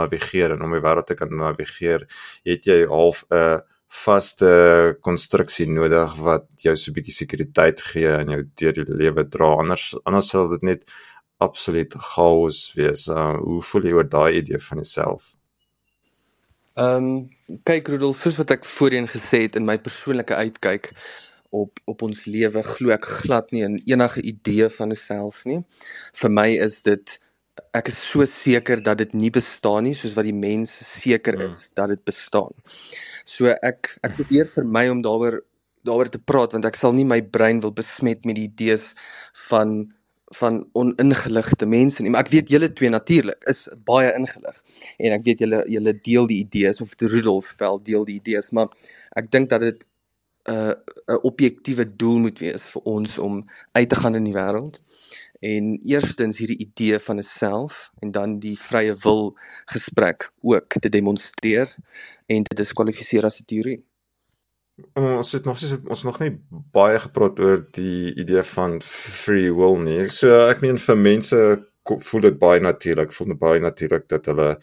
navigeer 0.00 0.56
en 0.56 0.64
om 0.66 0.76
die 0.76 0.84
wêreld 0.84 1.10
te 1.10 1.18
kan 1.18 1.34
navigeer, 1.42 2.06
het 2.48 2.66
jy 2.66 2.84
half 2.88 3.24
'n 3.30 3.62
vaste 3.90 4.50
konstruksie 5.02 5.66
nodig 5.66 6.14
wat 6.22 6.46
jou 6.62 6.76
so 6.76 6.90
'n 6.90 6.94
bietjie 6.94 7.14
sekuriteit 7.14 7.82
gee 7.82 8.06
en 8.06 8.28
jou 8.28 8.42
deur 8.54 8.72
die 8.72 8.84
lewe 9.02 9.24
dra. 9.28 9.56
Anders 9.58 9.94
anders 10.04 10.28
sal 10.30 10.48
dit 10.48 10.62
net 10.62 10.84
absoluut 11.38 11.94
chaos 12.14 12.72
wees. 12.76 13.08
Uh, 13.08 13.36
hoe 13.40 13.62
voel 13.62 13.82
jy 13.82 13.92
oor 13.92 14.08
daai 14.08 14.38
idee 14.38 14.58
van 14.58 14.78
jouself? 14.78 15.34
Ehm 16.78 17.04
um, 17.04 17.28
kyk 17.66 17.88
Rudolf, 17.88 18.20
soos 18.22 18.36
wat 18.38 18.50
ek 18.50 18.64
voorheen 18.64 19.08
gesê 19.10 19.42
het 19.42 19.56
in 19.56 19.66
my 19.66 19.76
persoonlike 19.78 20.34
uitkyk 20.34 20.92
op 21.50 21.80
op 21.90 22.02
ons 22.06 22.24
lewe, 22.24 22.62
glo 22.62 22.94
ek 22.94 23.08
glad 23.22 23.50
nie 23.54 23.64
in 23.66 23.80
enige 23.86 24.22
idee 24.22 24.68
van 24.68 24.90
'n 24.90 24.98
self 24.98 25.44
nie. 25.44 25.60
Vir 26.14 26.30
my 26.30 26.48
is 26.66 26.82
dit 26.82 27.18
ek 27.74 27.88
is 27.88 27.98
so 27.98 28.24
seker 28.24 28.82
dat 28.82 28.98
dit 28.98 29.12
nie 29.14 29.30
bestaan 29.30 29.84
nie 29.84 29.94
soos 29.94 30.14
wat 30.16 30.24
die 30.24 30.36
mens 30.36 30.70
seker 31.02 31.34
hmm. 31.34 31.48
is 31.50 31.70
mm. 31.70 31.74
dat 31.74 31.88
dit 31.88 32.04
bestaan. 32.04 32.54
So 33.24 33.46
ek 33.50 33.96
ek 34.02 34.14
probeer 34.16 34.46
vir 34.46 34.64
my 34.64 34.88
om 34.88 35.02
daaroor 35.02 35.40
daaroor 35.84 36.10
te 36.12 36.18
praat 36.18 36.52
want 36.52 36.64
ek 36.68 36.76
sal 36.76 36.92
nie 36.92 37.04
my 37.08 37.20
brein 37.22 37.60
wil 37.60 37.72
besmet 37.72 38.24
met 38.24 38.36
die 38.36 38.48
idees 38.50 38.92
van 39.48 39.92
van 40.38 40.60
oningeligte 40.78 41.66
mense 41.66 42.02
nie, 42.02 42.10
maar 42.14 42.22
ek 42.22 42.30
weet 42.30 42.50
julle 42.54 42.68
twee 42.78 42.90
natuurlik 42.92 43.42
is 43.50 43.64
baie 43.86 44.12
ingelig 44.14 44.60
en 45.02 45.16
ek 45.16 45.24
weet 45.26 45.40
julle 45.42 45.64
julle 45.66 45.94
deel 46.06 46.28
die 46.30 46.38
idees 46.44 46.78
of 46.84 46.94
Rudolf 47.02 47.48
vel 47.58 47.80
deel 47.82 48.06
die 48.06 48.20
idees, 48.20 48.52
maar 48.54 48.70
ek 49.18 49.26
dink 49.34 49.50
dat 49.50 49.64
dit 49.66 49.82
uh, 50.48 50.72
'n 51.06 51.22
objektiewe 51.22 51.96
doel 51.96 52.18
moet 52.18 52.38
wees 52.38 52.62
vir 52.62 52.82
ons 52.82 53.18
om 53.18 53.44
uit 53.72 53.88
te 53.88 53.96
gaan 53.96 54.14
in 54.14 54.24
die 54.24 54.36
wêreld 54.36 54.82
en 55.40 55.78
eerstens 55.88 56.38
hierdie 56.38 56.58
idee 56.58 56.98
van 56.98 57.18
'n 57.18 57.22
self 57.22 57.90
en 58.00 58.10
dan 58.10 58.38
die 58.38 58.58
vrye 58.58 58.94
wil 59.04 59.36
gesprek 59.66 60.32
ook 60.40 60.68
te 60.68 60.88
demonstreer 60.88 61.76
en 62.26 62.42
te 62.42 62.54
diskwalifiseer 62.54 63.24
as 63.24 63.40
'n 63.40 63.44
teorie 63.44 63.82
ons 64.94 65.32
het 65.32 65.44
nog 65.44 65.58
sies 65.58 65.74
ons 65.88 66.02
nog 66.02 66.20
nie 66.20 66.32
baie 66.74 66.98
gepraat 66.98 67.40
oor 67.40 67.64
die 67.76 68.14
idee 68.20 68.42
van 68.54 68.80
free 68.84 69.52
will 69.54 69.78
nie. 69.82 70.08
So 70.08 70.48
ek 70.48 70.62
meen 70.64 70.78
vir 70.78 70.96
mense 70.96 71.40
voel 71.90 72.20
dit 72.28 72.38
baie 72.38 72.60
natuurlik, 72.60 73.12
voel 73.12 73.32
dit 73.34 73.40
baie 73.40 73.60
natuurlik 73.60 74.08
dat 74.08 74.26
hulle 74.30 74.58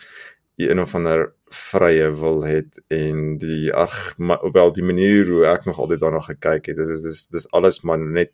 een 0.57 0.79
of 0.79 0.95
ander 0.95 1.33
vrye 1.53 2.09
wil 2.11 2.41
het 2.43 2.79
en 2.91 3.37
die 3.39 3.73
ag 3.73 4.15
wel 4.17 4.71
die 4.75 4.83
manier 4.83 5.29
hoe 5.31 5.45
ek 5.47 5.65
nog 5.65 5.79
altyd 5.79 6.01
daarna 6.03 6.21
gekyk 6.25 6.71
het, 6.71 6.77
dis 6.77 7.03
dis 7.05 7.27
dis 7.31 7.51
alles 7.51 7.81
maar 7.83 7.99
net 7.99 8.33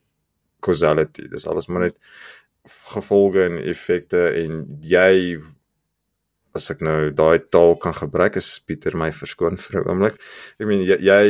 causality. 0.64 1.28
Dis 1.30 1.48
alles 1.48 1.68
maar 1.68 1.88
net 1.88 1.98
gevolge 2.94 3.44
en 3.44 3.60
effekte 3.60 4.24
en 4.40 4.64
jy 4.82 5.42
as 6.54 6.70
ek 6.72 6.84
nou 6.86 7.12
daai 7.18 7.42
taal 7.52 7.76
kan 7.82 7.96
gebruik 7.98 8.38
is 8.40 8.50
Pieter 8.66 8.96
my 8.98 9.10
verskoon 9.12 9.58
vir 9.58 9.82
'n 9.82 9.90
oomblik. 9.90 10.20
Ek 10.60 10.68
meen 10.68 10.86
jy, 10.86 10.98
jy 11.02 11.24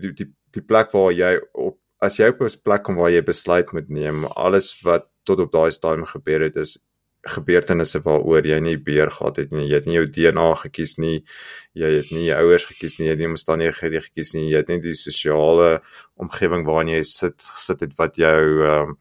die, 0.00 0.12
die 0.12 0.28
die 0.52 0.64
plek 0.64 0.92
waar 0.92 1.12
jy 1.12 1.38
op 1.52 1.78
as 2.02 2.18
jy 2.18 2.28
op 2.32 2.40
'n 2.42 2.62
plek 2.64 2.82
kom 2.82 2.96
waar 2.96 3.10
jy 3.10 3.22
besluit 3.22 3.72
moet 3.72 3.88
neem, 3.88 4.24
alles 4.26 4.74
wat 4.82 5.08
tot 5.24 5.38
op 5.38 5.52
daai 5.52 5.70
stadium 5.70 6.06
gebeur 6.06 6.40
het 6.40 6.56
is 6.56 6.78
gebeurtenisse 7.22 8.00
waaroor 8.02 8.46
jy 8.46 8.58
nie 8.60 8.76
beheer 8.76 9.10
gehad 9.14 9.38
het 9.42 9.52
nie. 9.54 9.68
Jy 9.70 9.80
het 9.80 9.86
nie 9.86 9.98
jou 9.98 10.06
DNA 10.16 10.48
gekies 10.64 10.96
nie. 10.98 11.16
Jy 11.78 11.90
het 11.98 12.10
nie 12.14 12.26
jou 12.26 12.38
ouers 12.42 12.66
gekies 12.70 12.98
nie. 12.98 13.06
Jy 13.06 13.16
het 13.16 13.22
nie 13.22 13.30
omstandighede 13.30 14.02
gekies 14.08 14.34
nie. 14.34 14.48
Jy 14.50 14.62
het 14.64 14.72
nie 14.72 14.80
die 14.82 14.96
sosiale 14.98 15.70
omgewing 16.20 16.66
waarin 16.66 16.94
jy 16.96 17.02
sit 17.06 17.38
gesit 17.42 17.86
het 17.86 17.94
wat 18.00 18.18
jou 18.20 18.40
ehm 18.66 18.96
um, 18.96 18.98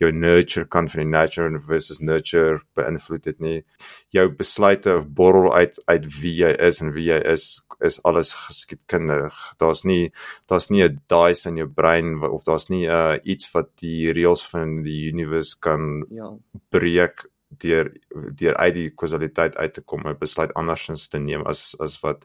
jou 0.00 0.08
nurture 0.16 0.64
kan 0.64 0.88
van 0.88 1.02
die 1.02 1.10
nature 1.12 1.60
versus 1.66 2.00
nurture 2.00 2.60
beïnvloed 2.78 3.26
dit 3.26 3.40
nie. 3.44 3.58
Jou 4.16 4.30
besluite 4.32 4.94
of 4.96 5.08
borrel 5.16 5.52
uit 5.52 5.76
uit 5.92 6.06
wie 6.22 6.32
jy 6.38 6.54
is 6.68 6.80
en 6.80 6.94
wie 6.96 7.10
jy 7.10 7.18
is 7.34 7.44
is 7.84 8.00
alles 8.08 8.32
geskiedkundig. 8.46 9.36
Daar's 9.60 9.84
nie 9.84 10.12
daar's 10.48 10.70
nie 10.70 10.84
'n 10.84 11.00
dice 11.08 11.48
in 11.48 11.56
jou 11.56 11.68
brein 11.68 12.22
of 12.22 12.44
daar's 12.44 12.70
nie 12.70 12.86
'n 12.86 12.90
uh, 12.90 13.18
iets 13.24 13.52
wat 13.52 13.76
die 13.76 14.12
reëls 14.12 14.46
van 14.48 14.82
die 14.82 15.12
universe 15.12 15.56
kan 15.60 16.06
ja. 16.10 16.32
breek 16.70 17.26
deur 17.58 17.90
deur 18.34 18.56
uit 18.56 18.74
die 18.74 18.90
kausaliteit 18.90 19.56
uit 19.56 19.74
te 19.74 19.82
kom 19.82 20.06
en 20.06 20.18
besluit 20.18 20.54
andersins 20.54 21.08
te 21.08 21.18
neem 21.18 21.42
as 21.46 21.74
as 21.80 21.98
wat 22.04 22.24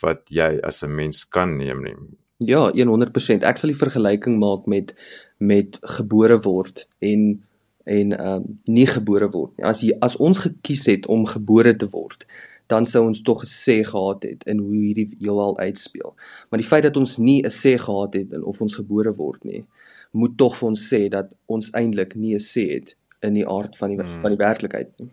wat 0.00 0.26
jy 0.28 0.58
as 0.62 0.82
'n 0.82 0.94
mens 0.94 1.28
kan 1.28 1.56
neem 1.56 1.82
nie. 1.82 1.96
Ja, 2.38 2.70
100%. 2.72 3.44
Ek 3.44 3.56
sal 3.56 3.68
die 3.68 3.76
vergelyking 3.76 4.38
maak 4.38 4.66
met 4.66 4.94
met 5.38 5.78
gebore 5.82 6.40
word 6.40 6.88
en 6.98 7.42
en 7.84 8.12
ehm 8.18 8.36
um, 8.36 8.60
nie 8.64 8.86
gebore 8.86 9.30
word 9.30 9.56
nie. 9.56 9.66
As 9.66 9.80
jy 9.80 9.96
as 10.00 10.16
ons 10.16 10.38
gekies 10.38 10.86
het 10.86 11.06
om 11.06 11.26
gebore 11.26 11.76
te 11.76 11.88
word, 11.88 12.26
dan 12.66 12.84
sou 12.84 13.06
ons 13.06 13.22
tog 13.22 13.42
gesê 13.42 13.80
gehad 13.84 14.22
het 14.22 14.44
in 14.46 14.58
hoe 14.58 14.76
hierdie 14.76 15.08
heelal 15.18 15.58
uitspeel. 15.58 16.14
Maar 16.48 16.62
die 16.62 16.68
feit 16.68 16.82
dat 16.82 16.96
ons 16.96 17.18
nie 17.18 17.42
'n 17.42 17.50
sê 17.50 17.76
gehad 17.78 18.14
het 18.14 18.32
in 18.32 18.44
of 18.44 18.60
ons 18.60 18.74
gebore 18.74 19.14
word 19.14 19.44
nie, 19.44 19.64
moet 20.12 20.36
tog 20.36 20.56
vir 20.56 20.68
ons 20.68 20.88
sê 20.92 21.08
dat 21.08 21.34
ons 21.46 21.70
eintlik 21.70 22.14
nie 22.14 22.34
'n 22.34 22.46
sê 22.52 22.64
het 22.74 22.96
in 23.26 23.34
die 23.34 23.48
aard 23.48 23.76
van 23.76 23.94
die 23.94 23.98
hmm. 24.00 24.20
van 24.20 24.36
die 24.36 24.40
werklikheid 24.40 24.92
nie. 24.98 25.10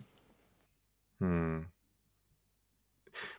Hmm. 1.18 1.66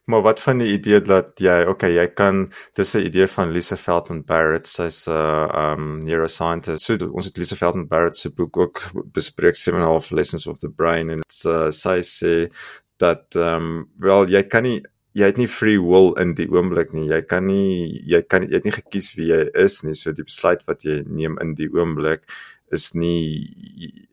Maar 0.09 0.21
wat 0.21 0.41
van 0.41 0.57
die 0.57 0.71
idee 0.73 1.01
dat 1.01 1.39
jy, 1.39 1.63
okay, 1.69 1.91
jy 1.93 2.07
kan 2.07 2.51
dis 2.73 2.95
'n 2.95 3.05
idee 3.05 3.27
van 3.27 3.51
Lisa 3.51 3.75
Feldman 3.75 4.23
Barrett, 4.25 4.67
sy's 4.67 5.07
'n 5.07 5.11
uh, 5.11 5.73
um 5.73 6.03
neuroscientist. 6.03 6.83
So 6.83 6.97
ons 7.11 7.25
het 7.25 7.37
Lisa 7.37 7.55
Feldman 7.55 7.87
Barrett 7.87 8.17
se 8.17 8.29
boek 8.29 8.57
ook 8.57 8.81
bespreek 9.13 9.55
7.5 9.55 10.11
Lessons 10.11 10.47
of 10.47 10.57
the 10.59 10.69
Brain 10.69 11.09
en 11.09 11.21
uh, 11.45 11.69
sy 11.71 11.99
sê 12.01 12.51
dat 12.97 13.35
um 13.35 13.89
wel 13.97 14.25
jy 14.27 14.43
kan 14.43 14.63
nie 14.63 14.83
jy 15.13 15.25
het 15.25 15.37
nie 15.37 15.47
free 15.47 15.79
will 15.81 16.13
in 16.21 16.33
die 16.33 16.49
oomblik 16.51 16.93
nie. 16.93 17.07
Jy 17.09 17.21
kan 17.21 17.45
nie 17.45 18.01
jy 18.05 18.21
kan 18.21 18.43
jy 18.43 18.55
het 18.55 18.65
nie 18.65 18.75
gekies 18.75 19.15
wie 19.15 19.29
jy 19.31 19.49
is 19.53 19.83
nie. 19.83 19.95
So 19.95 20.11
die 20.11 20.23
besluit 20.23 20.65
wat 20.67 20.83
jy 20.83 21.03
neem 21.07 21.37
in 21.41 21.55
die 21.55 21.69
oomblik 21.69 22.25
is 22.71 22.93
nie 22.95 24.08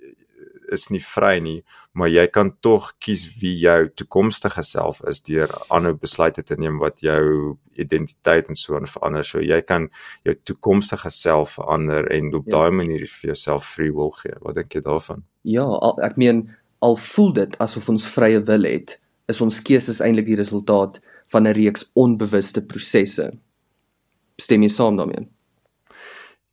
is 0.73 0.89
nie 0.91 1.01
vry 1.03 1.39
nie, 1.41 1.61
maar 1.93 2.09
jy 2.09 2.27
kan 2.33 2.51
tog 2.65 2.93
kies 3.03 3.25
wie 3.41 3.55
jou 3.61 3.89
toekomstige 3.95 4.63
self 4.67 5.01
is 5.09 5.23
deur 5.27 5.53
ander 5.71 5.95
besluite 5.95 6.43
te 6.43 6.57
neem 6.59 6.79
wat 6.83 7.01
jou 7.05 7.57
identiteit 7.77 8.49
en 8.49 8.59
so 8.59 8.79
verander. 8.79 9.25
So 9.25 9.41
jy 9.41 9.61
kan 9.63 9.89
jou 10.25 10.35
toekomstige 10.49 11.11
self 11.11 11.57
verander 11.61 12.09
en 12.13 12.35
op 12.35 12.47
ja. 12.47 12.57
daai 12.57 12.71
manier 12.83 13.07
vir 13.07 13.33
jouself 13.33 13.65
free 13.65 13.93
will 13.95 14.13
gee. 14.21 14.37
Wat 14.43 14.59
dink 14.59 14.75
jy 14.75 14.85
daarvan? 14.85 15.25
Ja, 15.43 15.65
al, 15.65 15.99
ek 16.05 16.17
meen 16.17 16.47
al 16.85 16.97
voel 17.01 17.33
dit 17.37 17.57
asof 17.63 17.89
ons 17.93 18.07
vrye 18.17 18.43
wil 18.47 18.67
het, 18.69 18.99
is 19.31 19.41
ons 19.41 19.63
keuses 19.63 20.03
eintlik 20.05 20.29
die 20.29 20.39
resultaat 20.39 21.01
van 21.33 21.47
'n 21.47 21.55
reeks 21.57 21.91
onbewuste 21.95 22.63
prosesse. 22.63 23.33
Stem 24.39 24.63
jy 24.63 24.69
saam 24.69 24.97
daarmee? 24.97 25.27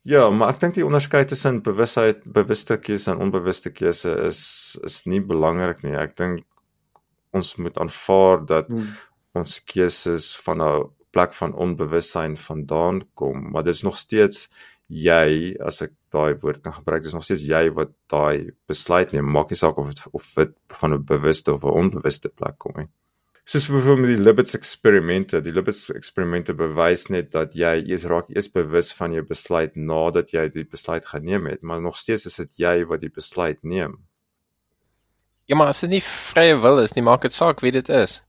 Ja, 0.04 0.26
maar 0.30 0.50
ek 0.52 0.58
dink 0.60 0.74
die 0.76 0.84
onderskeid 0.84 1.30
tussen 1.32 1.62
bewusheid, 1.64 2.24
bewuste 2.28 2.76
keuse 2.76 3.08
en 3.14 3.22
onbewuste 3.24 3.70
keuse 3.72 4.12
is 4.26 4.42
is 4.84 4.98
nie 5.08 5.22
belangrik 5.24 5.80
nie. 5.84 5.94
Ek 5.96 6.12
dink 6.18 6.44
ons 7.32 7.54
moet 7.56 7.78
aanvaar 7.80 8.44
dat 8.50 8.68
hmm. 8.68 8.90
ons 9.40 9.56
keuses 9.70 10.26
van 10.44 10.60
'n 10.62 10.84
plek 11.16 11.32
van 11.38 11.54
onbewussyn 11.66 12.36
vandaan 12.36 13.00
kom, 13.14 13.48
maar 13.52 13.64
dit 13.64 13.74
is 13.74 13.84
nog 13.86 13.96
steeds 13.96 14.50
jy 14.88 15.56
as 15.64 15.80
ek 15.86 15.94
daai 16.12 16.36
woord 16.42 16.60
kan 16.60 16.76
gebruik, 16.76 17.02
dis 17.02 17.16
nog 17.16 17.24
steeds 17.24 17.46
jy 17.48 17.70
wat 17.72 17.94
daai 18.12 18.52
besluit 18.68 19.12
neem. 19.12 19.32
Maak 19.38 19.50
nie 19.50 19.60
saak 19.62 19.78
of 19.80 19.88
dit 19.94 20.04
of 20.12 20.28
dit 20.36 20.52
van 20.82 20.92
'n 20.92 21.04
bewuste 21.14 21.54
of 21.54 21.64
'n 21.64 21.78
onbewuste 21.80 22.28
plek 22.28 22.58
kom 22.58 22.76
nie 22.76 22.90
soos 23.44 23.66
byvoorbeeld 23.68 24.00
met 24.06 24.16
die 24.16 24.24
Libbets 24.24 24.54
eksperimente. 24.54 25.40
Die 25.40 25.52
Libbets 25.52 25.90
eksperimente 25.92 26.54
bewys 26.54 27.06
net 27.12 27.30
dat 27.32 27.54
jy 27.58 27.74
eers 27.84 28.06
raak 28.08 28.30
eers 28.32 28.48
bewus 28.52 28.92
van 28.96 29.12
jou 29.12 29.24
besluit 29.28 29.76
nadat 29.76 30.32
jy 30.32 30.48
die 30.54 30.64
besluit 30.64 31.06
geneem 31.06 31.46
het, 31.46 31.62
maar 31.62 31.80
nog 31.80 31.96
steeds 31.96 32.26
is 32.26 32.40
dit 32.40 32.60
jy 32.64 32.84
wat 32.88 33.04
die 33.04 33.12
besluit 33.12 33.60
neem. 33.62 33.98
Ja, 35.46 35.56
maar 35.56 35.74
as 35.74 35.80
dit 35.84 35.90
nie 35.90 36.02
vrye 36.04 36.56
wil 36.60 36.80
is 36.80 36.94
nie, 36.96 37.04
maak 37.04 37.26
dit 37.26 37.36
saak 37.36 37.60
wie 37.60 37.72
dit 37.74 37.88
is. 37.92 38.22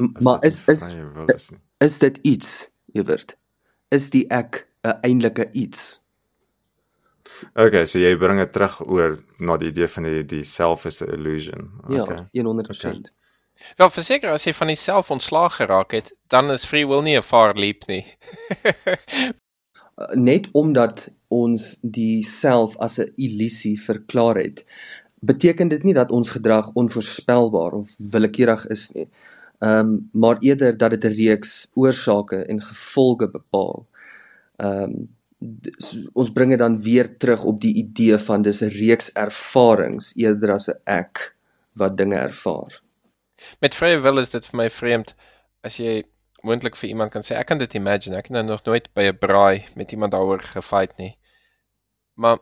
M 0.00 0.12
maar 0.20 0.44
is 0.44 0.58
is 0.68 0.82
is, 1.34 1.48
is 1.80 1.98
dit 1.98 2.18
iets, 2.28 2.68
Ewert? 2.92 3.36
Is 3.88 4.10
die 4.10 4.26
ek 4.28 4.66
'n 4.84 4.98
eintlike 5.00 5.48
iets? 5.52 6.00
Okay, 7.54 7.86
so 7.86 7.98
jy 7.98 8.16
bring 8.16 8.38
dit 8.38 8.52
terug 8.52 8.80
oor 8.86 9.16
na 9.38 9.56
die 9.56 9.68
idee 9.72 9.88
van 9.88 10.02
die 10.02 10.22
die 10.24 10.44
self 10.44 10.84
is 10.86 11.02
'n 11.02 11.08
illusion. 11.16 11.70
Okay. 11.88 12.28
Ja, 12.32 12.42
100%. 12.42 13.08
Okay. 13.08 13.21
Wel 13.76 13.90
verseker 13.90 14.30
as 14.30 14.44
jy 14.44 14.52
van 14.54 14.72
jouself 14.72 15.10
ontslaag 15.10 15.56
geraak 15.56 15.92
het, 15.92 16.12
dan 16.28 16.50
is 16.50 16.64
free 16.64 16.86
will 16.86 17.02
nie 17.02 17.16
'n 17.16 17.22
far 17.22 17.54
leap 17.54 17.86
nie. 17.86 18.04
Net 20.30 20.48
omdat 20.52 21.08
ons 21.28 21.78
die 21.82 22.22
self 22.24 22.76
as 22.76 22.98
'n 22.98 23.12
illusie 23.16 23.80
verklaar 23.80 24.36
het, 24.36 24.64
beteken 25.20 25.68
dit 25.68 25.82
nie 25.82 25.94
dat 25.94 26.10
ons 26.10 26.28
gedrag 26.28 26.70
onvoorspelbaar 26.74 27.72
of 27.72 27.94
willekeurig 27.98 28.66
is 28.66 28.90
nie. 28.90 29.08
Ehm 29.62 29.78
um, 29.78 30.08
maar 30.12 30.36
eerder 30.40 30.76
dat 30.76 30.90
dit 30.90 31.04
'n 31.04 31.14
reeks 31.14 31.68
oorsake 31.74 32.36
en 32.36 32.62
gevolge 32.62 33.28
bepaal. 33.28 33.86
Ehm 34.56 34.82
um, 34.82 35.08
ons 36.12 36.32
bring 36.32 36.50
dit 36.50 36.58
dan 36.58 36.82
weer 36.82 37.16
terug 37.16 37.44
op 37.44 37.60
die 37.60 37.74
idee 37.74 38.18
van 38.18 38.42
dis 38.42 38.60
'n 38.62 38.74
reeks 38.78 39.12
ervarings 39.12 40.12
eerder 40.16 40.52
as 40.52 40.68
'n 40.68 40.80
ek 40.84 41.36
wat 41.72 41.96
dinge 41.96 42.16
ervaar. 42.16 42.82
Met 43.62 43.76
vrye 43.78 44.00
wil 44.02 44.18
is 44.18 44.32
dit 44.32 44.46
vir 44.50 44.58
my 44.58 44.68
vreemd 44.74 45.14
as 45.62 45.78
jy 45.78 46.00
moontlik 46.42 46.78
vir 46.78 46.88
iemand 46.90 47.12
kan 47.14 47.22
sê 47.26 47.36
ek 47.38 47.46
kan 47.50 47.60
dit 47.60 47.74
imagine. 47.78 48.16
Ek 48.18 48.30
het 48.30 48.34
nou 48.36 48.42
nog 48.46 48.64
nooit 48.66 48.88
by 48.98 49.04
'n 49.10 49.18
braai 49.18 49.66
met 49.78 49.92
iemand 49.94 50.12
daaroor 50.12 50.42
gefight 50.54 50.96
nie. 50.98 51.12
Maar 52.14 52.40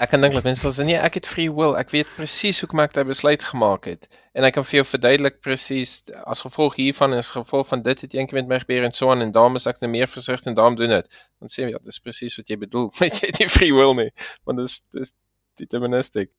ek 0.00 0.10
kan 0.10 0.20
dink 0.20 0.34
dat 0.34 0.44
mense 0.48 0.72
sê 0.72 0.84
nee, 0.84 0.96
ek 0.96 1.18
het 1.20 1.26
free 1.26 1.52
will. 1.52 1.76
Ek 1.76 1.92
weet 1.92 2.08
presies 2.16 2.60
hoe 2.60 2.68
kom 2.68 2.80
ek 2.80 2.96
daai 2.96 3.04
besluit 3.04 3.44
gemaak 3.44 3.84
het 3.90 4.08
en 4.32 4.44
ek 4.48 4.56
kan 4.56 4.64
vir 4.64 4.78
jou 4.80 4.86
verduidelik 4.94 5.40
presies 5.40 5.92
as 6.24 6.40
gevolg 6.46 6.80
hiervan 6.80 7.12
as 7.12 7.34
gevolg 7.36 7.68
van 7.68 7.82
dit 7.82 8.00
het 8.00 8.14
eendag 8.16 8.40
met 8.40 8.48
my 8.48 8.58
gebeur 8.64 8.88
en 8.88 8.96
so 8.96 9.10
aan 9.10 9.20
en 9.20 9.32
daarom 9.36 9.56
is 9.60 9.66
ek 9.66 9.80
nou 9.84 9.90
meer 9.92 10.08
versigtig 10.08 10.46
en 10.46 10.56
daarom 10.56 10.80
doen 10.80 10.96
dit. 10.96 11.12
Dan 11.40 11.52
sê 11.52 11.62
jy 11.66 11.70
ja, 11.76 11.84
dis 11.84 12.00
presies 12.00 12.40
wat 12.40 12.48
jy 12.48 12.56
bedoel. 12.64 12.90
Weet 13.00 13.20
jy 13.20 13.32
nie 13.38 13.52
free 13.52 13.76
will 13.76 13.94
nie, 13.94 14.10
want 14.44 14.64
dit 14.64 14.72
is 14.72 14.82
dis 14.96 15.14
deterministiek. 15.60 16.32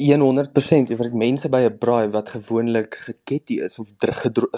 100% 0.00 0.90
jy 0.90 0.96
weet 0.98 1.14
mense 1.14 1.48
by 1.52 1.62
'n 1.68 1.78
braai 1.78 2.08
wat 2.16 2.30
gewoonlik 2.36 2.94
geketty 3.06 3.60
is 3.66 3.78
of 3.78 3.88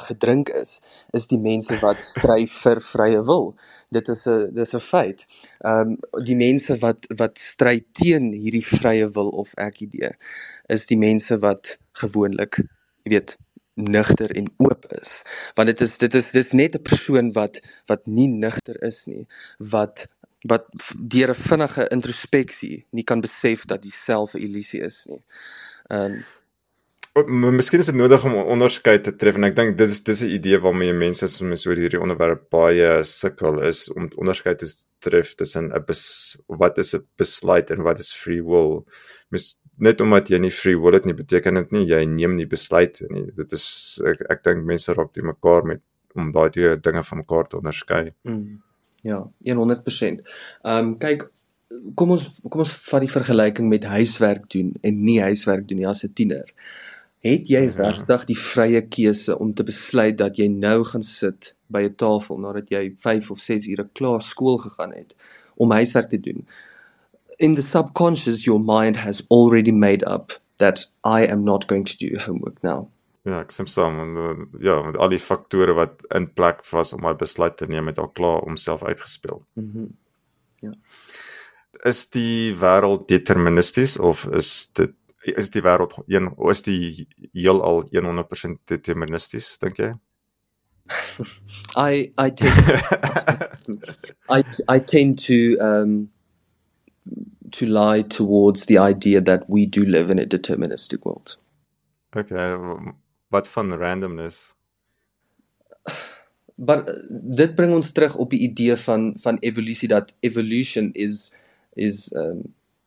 gedrink 0.09 0.49
is, 0.63 0.81
is 1.13 1.27
die 1.29 1.39
mense 1.39 1.79
wat 1.83 2.03
stry 2.03 2.47
vir 2.47 2.81
vrye 2.81 3.23
wil. 3.27 3.55
Dit 3.91 4.09
is 4.09 4.27
'n 4.29 4.55
dis 4.55 4.75
'n 4.75 4.81
feit. 4.81 5.27
Ehm 5.65 5.97
um, 5.97 6.25
die 6.25 6.37
mense 6.37 6.79
wat 6.79 7.07
wat 7.19 7.39
stry 7.39 7.83
teen 7.93 8.33
hierdie 8.33 8.67
vrye 8.67 9.09
wil 9.13 9.29
of 9.45 9.55
ek 9.59 9.81
idee 9.83 10.13
is 10.69 10.87
die 10.87 10.99
mense 10.99 11.39
wat 11.43 11.79
gewoonlik, 12.03 12.61
jy 13.05 13.13
weet, 13.17 13.37
nugter 13.77 14.31
en 14.39 14.49
oop 14.63 14.87
is. 15.01 15.13
Want 15.59 15.69
dit 15.73 15.83
is 15.85 15.99
dit 15.99 16.15
is 16.15 16.31
dis 16.33 16.53
net 16.53 16.77
'n 16.79 16.83
persoon 16.83 17.33
wat 17.37 17.61
wat 17.91 18.07
nie 18.07 18.29
nugter 18.29 18.77
is 18.83 19.05
nie, 19.07 19.27
wat 19.59 20.07
wat 20.49 20.67
deur 20.97 21.31
'n 21.31 21.43
vinnige 21.49 21.89
introspeksie 21.89 22.87
nie 22.91 23.05
kan 23.05 23.21
besef 23.21 23.65
dat 23.65 23.83
dieselfde 23.83 24.39
illusie 24.39 24.81
is 24.81 25.05
nie. 25.07 25.23
Ehm 25.89 26.13
um, 26.13 26.25
Miskien 27.13 27.81
is 27.81 27.91
dit 27.91 27.95
nodig 27.95 28.25
om 28.25 28.35
onderskeid 28.35 29.03
te 29.05 29.13
tref 29.13 29.37
en 29.37 29.45
ek 29.45 29.57
dink 29.57 29.75
dit 29.77 29.91
is 29.91 30.01
dis 30.01 30.23
'n 30.25 30.31
idee 30.33 30.59
waarmee 30.59 30.93
mense 30.97 31.29
soms 31.29 31.67
oor 31.67 31.77
hierdie 31.77 32.01
onderwerp 32.01 32.49
baie 32.51 33.03
sukkel 33.05 33.61
is 33.69 33.91
om 33.93 34.09
onderskeid 34.17 34.59
te 34.59 34.69
tref 34.99 35.35
tussen 35.35 35.69
'n 35.69 35.85
wat 36.49 36.79
is 36.79 36.95
'n 36.95 37.05
besluit 37.17 37.71
en 37.71 37.83
wat 37.83 37.99
is 37.99 38.15
free 38.15 38.41
will. 38.43 38.87
Mis 39.31 39.61
net 39.79 40.01
omdat 40.01 40.31
jy 40.31 40.39
nie 40.39 40.51
free 40.51 40.77
will 40.77 40.95
het 40.95 41.05
nie 41.05 41.15
beteken 41.15 41.55
dit 41.55 41.73
nie 41.73 41.87
jy 41.87 42.05
neem 42.07 42.37
nie 42.37 42.47
besluite 42.47 43.07
nie. 43.11 43.27
Dit 43.37 43.53
is 43.53 44.01
ek, 44.07 44.21
ek 44.31 44.43
dink 44.43 44.65
mense 44.65 44.95
raak 44.95 45.13
te 45.13 45.23
mekaar 45.23 45.65
met 45.65 45.83
om 46.15 46.33
daai 46.33 46.51
twee 46.51 46.77
dinge 46.77 47.05
van 47.05 47.19
mekaar 47.19 47.49
te 47.49 47.57
onderskei. 47.57 48.15
Mm. 48.25 48.63
Ja, 49.03 49.21
100%. 49.45 50.23
Ehm 50.63 50.79
um, 50.79 50.99
kyk, 50.99 51.27
kom 51.99 52.15
ons 52.15 52.25
kom 52.49 52.63
ons 52.65 52.73
vat 52.89 53.05
die 53.05 53.11
vergelyking 53.11 53.69
met 53.71 53.87
huiswerk 53.89 54.49
doen 54.55 54.73
en 54.87 55.05
nie 55.07 55.21
huiswerk 55.23 55.67
doen 55.69 55.83
nie 55.83 55.89
as 55.89 56.05
'n 56.05 56.13
tiener. 56.15 56.53
Het 57.23 57.49
jy 57.49 57.63
ja. 57.65 57.73
regtig 57.79 58.25
die 58.31 58.39
vrye 58.39 58.83
keuse 58.83 59.39
om 59.39 59.55
te 59.55 59.65
besluit 59.65 60.19
dat 60.19 60.37
jy 60.37 60.49
nou 60.49 60.85
gaan 60.85 61.03
sit 61.03 61.55
by 61.67 61.83
'n 61.89 61.95
tafel 61.95 62.39
nadat 62.39 62.71
jy 62.71 62.95
5 62.99 63.31
of 63.31 63.39
6 63.39 63.67
ure 63.67 63.89
klaar 63.93 64.23
skool 64.23 64.59
gegaan 64.59 64.93
het 64.93 65.15
om 65.57 65.71
huiswerk 65.71 66.11
te 66.11 66.21
doen? 66.21 66.47
In 67.39 67.55
the 67.55 67.63
subconscious 67.63 68.45
your 68.45 68.61
mind 68.61 68.97
has 68.97 69.25
already 69.29 69.73
made 69.73 70.07
up 70.07 70.41
that 70.57 70.93
I 71.05 71.27
am 71.27 71.45
not 71.45 71.67
going 71.67 71.87
to 71.87 71.97
do 71.97 72.19
homework 72.19 72.63
now. 72.63 72.89
Ja, 73.23 73.41
ek 73.41 73.53
stem 73.55 73.69
saam 73.71 74.01
en 74.03 74.17
uh, 74.19 74.31
ja, 74.65 74.81
met 74.83 74.97
al 74.99 75.13
die 75.15 75.23
faktore 75.23 75.77
wat 75.79 76.03
in 76.15 76.27
plek 76.35 76.65
was 76.73 76.91
om 76.93 77.05
my 77.07 77.13
besluit 77.15 77.57
te 77.57 77.69
neem 77.71 77.87
het 77.93 78.01
al 78.03 78.11
klaar 78.11 78.43
homself 78.43 78.83
uitgespeel. 78.83 79.45
Mhm. 79.55 79.91
Mm 80.63 80.79
is 81.83 82.11
die 82.15 82.55
wêreld 82.55 83.09
deterministies 83.09 83.99
of 83.99 84.27
is 84.27 84.71
dit 84.79 84.95
is 85.39 85.51
die 85.55 85.63
wêreld 85.63 85.95
een 86.07 86.31
is 86.51 86.63
die 86.63 87.07
heelal 87.33 87.85
100% 87.91 88.59
deterministies 88.71 89.59
dink 89.63 89.79
jy? 89.79 89.93
I 91.77 92.13
I 92.19 92.31
tend 92.31 92.59
I 94.37 94.43
I 94.69 94.79
tend 94.79 95.23
to 95.27 95.39
um 95.61 96.11
to 97.53 97.67
lie 97.67 98.03
towards 98.03 98.67
the 98.67 98.79
idea 98.79 99.21
that 99.21 99.49
we 99.49 99.67
do 99.67 99.85
live 99.85 100.11
in 100.11 100.19
a 100.19 100.25
deterministic 100.25 101.05
world. 101.05 101.37
Okay, 102.17 102.57
wat 103.33 103.49
van 103.49 103.75
randomness? 103.75 104.43
Maar 106.57 106.85
dit 107.11 107.55
bring 107.57 107.75
ons 107.75 107.93
terug 107.93 108.17
op 108.17 108.31
die 108.31 108.41
idee 108.41 108.77
van 108.77 109.15
van 109.21 109.39
evolusie 109.41 109.89
dat 109.89 110.15
evolution 110.21 110.93
is 110.93 111.37
is 111.75 112.13
um 112.15 112.43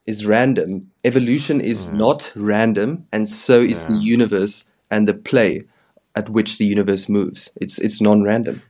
is 0.05 0.25
random. 0.25 0.91
Evolution 1.01 1.61
is 1.61 1.87
Hmm. 1.87 1.91
not 1.91 2.31
random 2.35 3.07
and 3.11 3.29
so 3.29 3.61
is 3.61 3.85
Ja. 3.85 3.85
the 3.85 4.13
universe 4.13 4.65
and 4.87 5.07
the 5.07 5.15
play 5.15 5.65
at 6.13 6.29
which 6.29 6.57
the 6.57 6.65
universe 6.71 7.11
moves. 7.11 7.51
It's 7.55 7.79
it's 7.79 7.99
non-random. 8.01 8.61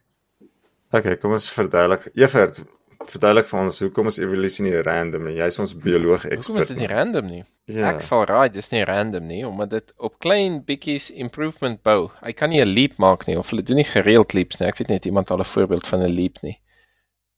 Okay, 0.96 1.18
kom 1.18 1.32
ons 1.36 1.50
verduidelik. 1.52 2.10
Evert, 2.16 2.64
verduidelik 3.04 3.46
vir 3.50 3.60
ons 3.60 3.80
hoekom 3.80 4.08
is 4.08 4.18
evolusie 4.20 4.64
nie 4.66 4.82
random 4.82 5.26
nie? 5.28 5.36
Jy's 5.38 5.60
ons 5.60 5.74
bioloog 5.74 6.24
Hoekom 6.24 6.40
is 6.40 6.48
ekspert. 6.48 6.68
dit 6.68 6.78
nie 6.78 6.88
random 6.88 7.26
nie? 7.28 7.44
Ja. 7.68 7.90
Ek 7.94 8.02
sal 8.02 8.26
raai 8.26 8.50
dis 8.54 8.72
nie 8.72 8.84
random 8.86 9.28
nie 9.28 9.44
omdat 9.48 9.70
dit 9.70 9.94
op 9.98 10.20
klein 10.20 10.62
bietjies 10.66 11.10
improvement 11.12 11.82
bou. 11.84 12.12
Hy 12.22 12.32
kan 12.34 12.50
nie 12.50 12.62
'n 12.62 12.74
leap 12.74 12.98
maak 12.98 13.28
nie 13.28 13.38
of 13.38 13.50
hulle 13.50 13.64
doen 13.64 13.78
nie 13.78 13.84
gereeld 13.90 14.34
leaps 14.34 14.60
nie. 14.60 14.68
Ek 14.68 14.78
weet 14.78 14.90
net 14.90 15.06
iemand 15.06 15.32
al 15.32 15.40
'n 15.40 15.46
voorbeeld 15.46 15.88
van 15.88 16.02
'n 16.02 16.16
leap 16.16 16.42
nie. 16.44 16.60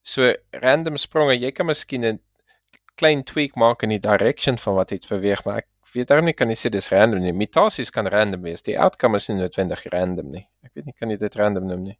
So 0.03 0.33
random 0.51 0.97
spronge, 0.97 1.39
jy 1.39 1.51
kan 1.51 1.65
miskien 1.65 2.05
'n 2.05 2.19
klein 2.97 3.23
tweak 3.23 3.55
maak 3.55 3.83
in 3.83 3.89
die 3.89 3.99
direction 3.99 4.57
van 4.57 4.75
wat 4.75 4.91
iets 4.91 5.07
beweeg, 5.07 5.45
maar 5.45 5.57
ek 5.57 5.67
weet 5.93 6.07
daarom 6.07 6.25
nie 6.25 6.33
kan 6.33 6.49
jy 6.49 6.55
sê 6.55 6.69
dis 6.71 6.89
random 6.89 7.21
nie. 7.21 7.31
Mutasies 7.33 7.91
kan 7.91 8.07
random 8.07 8.41
wees. 8.41 8.61
Die 8.61 8.77
outcome 8.79 9.17
is 9.17 9.27
nie 9.29 9.37
noodwendig 9.37 9.85
random 9.91 10.31
nie. 10.31 10.47
Ek 10.63 10.71
weet 10.75 10.85
nie 10.85 10.93
kan 10.99 11.09
jy 11.09 11.17
dit 11.17 11.35
random 11.35 11.67
noem 11.67 11.83
nie. 11.83 11.97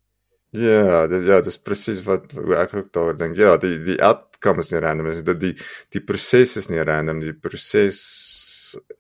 Ja, 0.56 1.08
dit 1.12 1.26
ja, 1.28 1.42
dis 1.44 1.58
presies 1.60 2.00
wat 2.06 2.32
hoe 2.32 2.56
ek 2.56 2.74
ook 2.74 2.92
daaroor 2.96 3.18
dink. 3.20 3.36
Ja, 3.38 3.58
die 3.62 3.76
die 3.84 3.98
outcome 4.04 4.64
is 4.64 4.72
nie 4.72 4.80
random 4.84 5.10
nie. 5.10 5.24
Dit 5.28 5.42
die 5.42 5.54
die 5.96 6.02
proses 6.04 6.56
is 6.62 6.70
nie 6.72 6.84
random. 6.88 7.20
Die 7.20 7.34
proses 7.36 8.00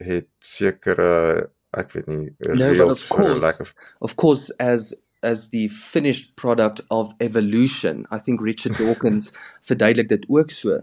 het 0.03 0.27
sekere 0.43 1.49
ek 1.77 1.93
weet 1.95 2.07
nie 2.07 2.31
No, 2.49 2.71
but 2.73 2.91
of 2.91 3.07
course- 3.11 3.41
lack 3.43 3.59
of 3.63 3.73
Of 3.99 4.15
course 4.15 4.51
as 4.59 4.93
as 5.23 5.49
the 5.49 5.67
finished 5.69 6.35
product 6.35 6.83
of 6.93 7.13
evolution, 7.19 8.05
I 8.11 8.19
think 8.19 8.41
Richard 8.41 8.77
Dawkins 8.81 9.31
verduidelik 9.65 10.09
dit 10.09 10.25
ook 10.29 10.51
so. 10.51 10.81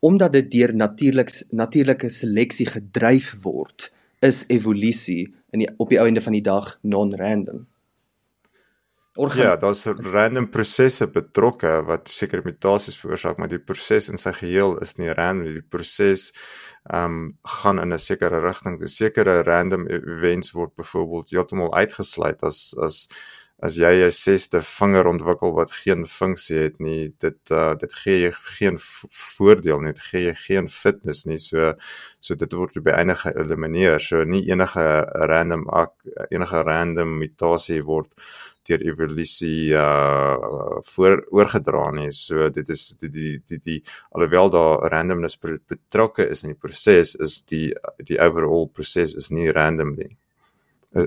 Omdat 0.00 0.32
dit 0.32 0.50
deur 0.50 0.74
natuurlik 0.74 1.32
natuurlike 1.50 2.08
seleksie 2.08 2.66
gedryf 2.66 3.34
word, 3.42 3.90
is 4.20 4.44
evolusie 4.48 5.34
in 5.52 5.64
die 5.64 5.68
op 5.78 5.88
die 5.88 5.98
einde 6.00 6.20
van 6.20 6.32
die 6.36 6.44
dag 6.44 6.78
non-random. 6.82 7.66
Organ 9.16 9.42
Ja, 9.42 9.56
daar's 9.56 9.84
random 9.86 10.48
prosesse 10.50 11.06
betrokke 11.10 11.70
wat 11.86 12.08
sekere 12.08 12.42
mutasies 12.44 12.96
veroorsaak, 13.00 13.38
maar 13.38 13.48
die 13.50 13.58
proses 13.58 14.08
in 14.10 14.18
sy 14.18 14.32
geheel 14.36 14.76
is 14.84 14.96
nie 14.98 15.10
random 15.14 15.44
nie. 15.48 15.54
Die 15.60 15.66
proses 15.74 16.30
ehm 16.90 17.04
um, 17.18 17.38
gaan 17.60 17.78
in 17.82 17.92
'n 17.92 17.98
sekere 17.98 18.40
rigting. 18.40 18.78
Die 18.80 18.88
sekere 18.88 19.42
random 19.42 19.86
events 19.88 20.52
word 20.54 20.74
byvoorbeeld 20.76 21.30
heeltemal 21.30 21.74
uitgesluit 21.74 22.42
as 22.42 22.74
as 22.82 23.08
as 23.62 23.76
jy 23.76 23.92
'n 24.06 24.10
sesde 24.10 24.62
vinger 24.62 25.06
ontwikkel 25.06 25.52
wat 25.54 25.72
geen 25.72 26.06
funksie 26.06 26.58
het 26.58 26.78
nie, 26.80 27.12
dit 27.18 27.50
uh 27.50 27.74
dit 27.74 27.92
gee 27.94 28.18
jy 28.22 28.32
geen 28.58 28.78
voordeel 29.36 29.80
nie, 29.80 29.92
dit 29.92 30.00
gee 30.10 30.24
jy 30.28 30.34
geen 30.34 30.68
fitness 30.68 31.26
nie. 31.26 31.38
So 31.38 31.74
so 32.20 32.34
dit 32.34 32.52
word 32.52 32.82
by 32.84 32.90
enige 33.02 33.30
geëlimineer. 33.32 34.00
So 34.00 34.24
nie 34.24 34.46
enige 34.50 34.86
random 35.32 35.68
ak- 35.68 36.06
enige 36.30 36.62
random 36.62 37.18
mutasie 37.18 37.82
word 37.84 38.14
deur 38.70 38.84
evolusie 38.86 39.74
uh 39.76 40.80
voor 40.92 41.20
oorgedra 41.34 41.90
nie. 41.96 42.08
So 42.16 42.48
dit 42.54 42.68
is 42.72 42.88
die 43.02 43.10
die 43.12 43.34
die, 43.50 43.60
die 43.66 43.78
alhoewel 44.16 44.50
daar 44.54 44.88
randomness 44.94 45.38
be- 45.38 45.58
betrokke 45.68 46.28
is 46.30 46.44
in 46.46 46.54
die 46.54 46.58
proses, 46.58 47.14
is 47.20 47.40
die 47.50 47.68
die 48.08 48.18
overall 48.18 48.68
proses 48.72 49.14
is 49.14 49.30
nie 49.30 49.50
random 49.52 49.94
nie. 49.98 50.12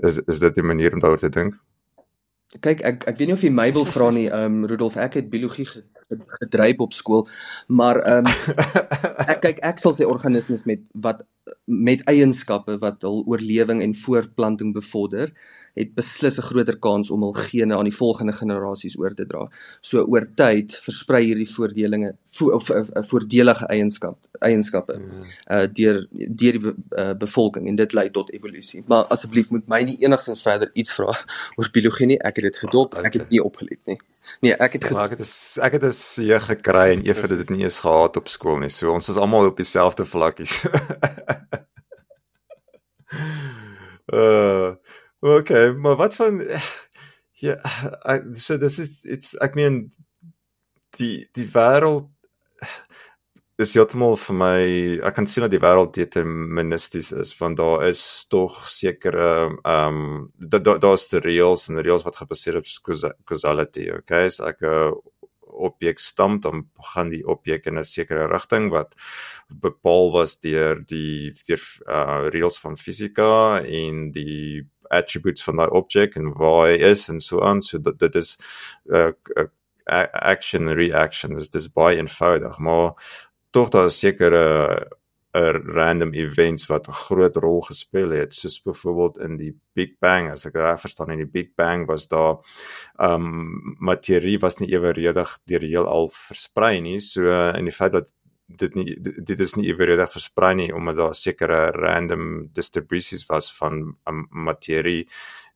Is 0.02 0.20
is 0.28 0.40
dit 0.40 0.56
die 0.56 0.64
manier 0.64 0.94
om 0.94 1.02
daaroor 1.04 1.20
te 1.24 1.30
dink? 1.30 1.56
Kyk, 2.62 2.84
ek 2.86 3.08
ek 3.10 3.18
weet 3.18 3.28
nie 3.32 3.34
of 3.34 3.44
jy 3.44 3.50
my 3.50 3.72
wil 3.74 3.88
vra 3.90 4.12
nie, 4.14 4.28
ehm 4.30 4.60
um, 4.62 4.66
Rudolf, 4.70 4.98
ek 5.02 5.18
het 5.18 5.30
biologie 5.32 5.66
gedryf 6.40 6.80
op 6.80 6.94
skool, 6.94 7.28
maar 7.68 8.02
ehm 8.02 8.26
um, 8.26 8.56
ek 9.34 9.42
kyk 9.42 9.64
ek 9.64 9.80
sal 9.84 9.96
sê 9.98 10.08
organismes 10.08 10.66
met 10.70 10.84
wat 10.94 11.24
met 11.66 12.04
eienskappe 12.08 12.78
wat 12.80 13.04
hul 13.04 13.24
oorlewing 13.28 13.82
en 13.84 13.96
voortplanting 13.96 14.74
bevorder, 14.76 15.32
het 15.74 15.94
beslis 15.96 16.38
'n 16.38 16.48
groter 16.50 16.78
kans 16.80 17.10
om 17.12 17.22
hul 17.22 17.34
gene 17.34 17.76
aan 17.76 17.90
die 17.90 17.96
volgende 17.96 18.34
generasies 18.34 18.98
oor 19.00 19.14
te 19.14 19.26
dra. 19.26 19.50
So 19.82 20.06
oor 20.06 20.28
tyd 20.36 20.76
versprei 20.76 21.24
hierdie 21.26 21.50
voordelinge 21.50 22.16
vo, 22.26 22.52
of 22.52 22.70
uh, 22.70 22.84
voordelige 23.12 23.66
eienskap 23.66 24.18
eienskappe 24.40 25.00
uh 25.52 25.66
deur 25.68 26.08
deur 26.12 26.52
die 26.52 26.60
be, 26.60 26.76
uh, 26.98 27.14
bevolking 27.14 27.68
en 27.68 27.76
dit 27.76 27.94
lei 27.94 28.10
tot 28.10 28.32
evolusie. 28.32 28.84
Maar 28.88 29.04
asseblief 29.06 29.50
moet 29.52 29.68
my 29.68 29.82
nie 29.84 29.98
enigstens 30.06 30.42
verder 30.42 30.70
iets 30.74 30.94
vra 30.94 31.12
oor 31.58 31.70
biologie 31.72 32.08
nie. 32.08 32.20
Ek 32.20 32.36
het 32.36 32.44
dit 32.44 32.58
gedop, 32.58 32.96
ek 32.96 33.14
het 33.14 33.30
nie 33.30 33.44
opgelet 33.44 33.80
nie. 33.86 33.98
Nee, 34.42 34.56
ek 34.56 34.74
het 34.74 34.92
Maar 34.92 35.12
ek 35.12 35.18
het 35.18 35.24
'n 35.26 35.62
ek 35.66 35.72
het 35.78 35.84
'n 35.84 35.92
C 35.92 36.40
gekry 36.48 36.92
en 36.94 37.06
Eva 37.06 37.22
het 37.22 37.30
dit 37.30 37.50
nie 37.50 37.64
eens 37.64 37.80
gehad 37.80 38.18
op 38.18 38.28
skool 38.28 38.58
nie. 38.58 38.70
So 38.70 38.92
ons 38.92 39.10
is 39.10 39.16
almal 39.16 39.48
op 39.48 39.58
dieselfde 39.58 40.06
vlakkies. 40.06 40.66
uh 44.14 44.76
okay, 45.38 45.72
maar 45.72 45.96
wat 45.96 46.16
van 46.16 46.42
ja, 47.32 47.56
ek, 48.04 48.24
so 48.34 48.58
dis 48.58 48.80
is 48.80 49.04
iets 49.04 49.36
ek 49.38 49.56
meen 49.56 49.94
die 50.98 51.30
die 51.34 51.48
wêreld 51.48 52.10
is 53.62 53.76
heeltemal 53.78 54.16
vir 54.18 54.36
my 54.36 54.60
ek 55.06 55.16
kan 55.20 55.28
sien 55.30 55.46
dat 55.46 55.54
die 55.54 55.62
wêreld 55.62 55.94
deterministies 55.94 57.12
is 57.14 57.34
want 57.38 57.60
daar 57.60 57.86
is 57.90 58.02
tog 58.34 58.64
sekere 58.70 59.30
ehm 59.62 60.00
um, 60.00 60.28
daar's 60.38 60.64
da, 60.66 60.78
daar's 60.88 61.10
die 61.12 61.22
reëls 61.22 61.70
en 61.70 61.82
reëls 61.86 62.06
wat 62.08 62.18
gebaseer 62.22 62.58
op 62.58 62.70
causa- 62.88 63.16
causality 63.30 63.90
okay 63.94 64.30
so 64.30 64.48
ek 64.50 64.64
'n 64.64 64.96
objek 65.54 66.00
stam 66.00 66.40
dan 66.42 66.66
gaan 66.94 67.10
die 67.10 67.24
objek 67.28 67.66
in 67.70 67.78
'n 67.78 67.84
sekere 67.84 68.28
rigting 68.28 68.72
wat 68.72 68.96
bepaal 69.62 70.12
was 70.12 70.40
deur 70.40 70.82
die 70.86 71.34
deur 71.48 71.62
uh, 71.88 72.30
reëls 72.34 72.58
van 72.60 72.78
fisika 72.78 73.62
en 73.62 74.12
die 74.12 74.66
attributes 74.90 75.44
van 75.44 75.62
daai 75.62 75.70
objek 75.70 76.16
en 76.16 76.34
waar 76.38 76.70
hy 76.70 76.78
is 76.92 77.10
en 77.10 77.20
so 77.20 77.42
aan. 77.42 77.62
So 77.62 77.78
dit 77.78 78.00
dit 78.00 78.16
is 78.16 78.38
uh, 78.86 79.12
action 79.86 80.68
en 80.68 80.76
reaction. 80.76 81.38
Is 81.38 81.50
dis 81.50 81.70
baie 81.72 81.98
eenvoudig 81.98 82.58
maar 82.58 82.94
tog 83.54 83.70
daar 83.74 83.92
sekere 83.94 84.44
uh, 85.34 85.54
random 85.78 86.14
events 86.14 86.66
wat 86.70 86.88
'n 86.88 87.00
groot 87.06 87.36
rol 87.36 87.62
gespeel 87.62 88.10
het 88.10 88.34
soos 88.34 88.62
byvoorbeeld 88.62 89.18
in 89.18 89.38
die 89.38 89.54
Big 89.74 89.92
Bang 90.00 90.32
as 90.32 90.46
ek 90.46 90.56
reg 90.56 90.82
verstaan 90.82 91.12
in 91.12 91.22
die 91.24 91.32
Big 91.38 91.50
Bang 91.56 91.88
was 91.88 92.08
daar 92.08 92.38
um 92.98 93.76
materie 93.80 94.40
was 94.40 94.60
nie 94.60 94.70
eweredig 94.74 95.40
deur 95.46 95.60
die 95.60 95.74
heelal 95.76 96.10
versprei 96.10 96.82
nie 96.82 97.00
so 97.00 97.22
uh, 97.22 97.58
in 97.58 97.66
die 97.66 97.78
feit 97.80 97.92
dat 97.92 98.12
dit 98.48 98.76
nie 98.76 98.96
dit 99.02 99.40
is 99.40 99.56
nie 99.56 99.68
eweredig 99.72 100.12
versprei 100.12 100.54
nie 100.56 100.74
omdat 100.74 100.98
daar 100.98 101.16
sekere 101.16 101.72
random 101.72 102.50
distribusies 102.54 103.26
was 103.30 103.50
van 103.58 103.96
um, 104.06 104.28
materie 104.30 105.08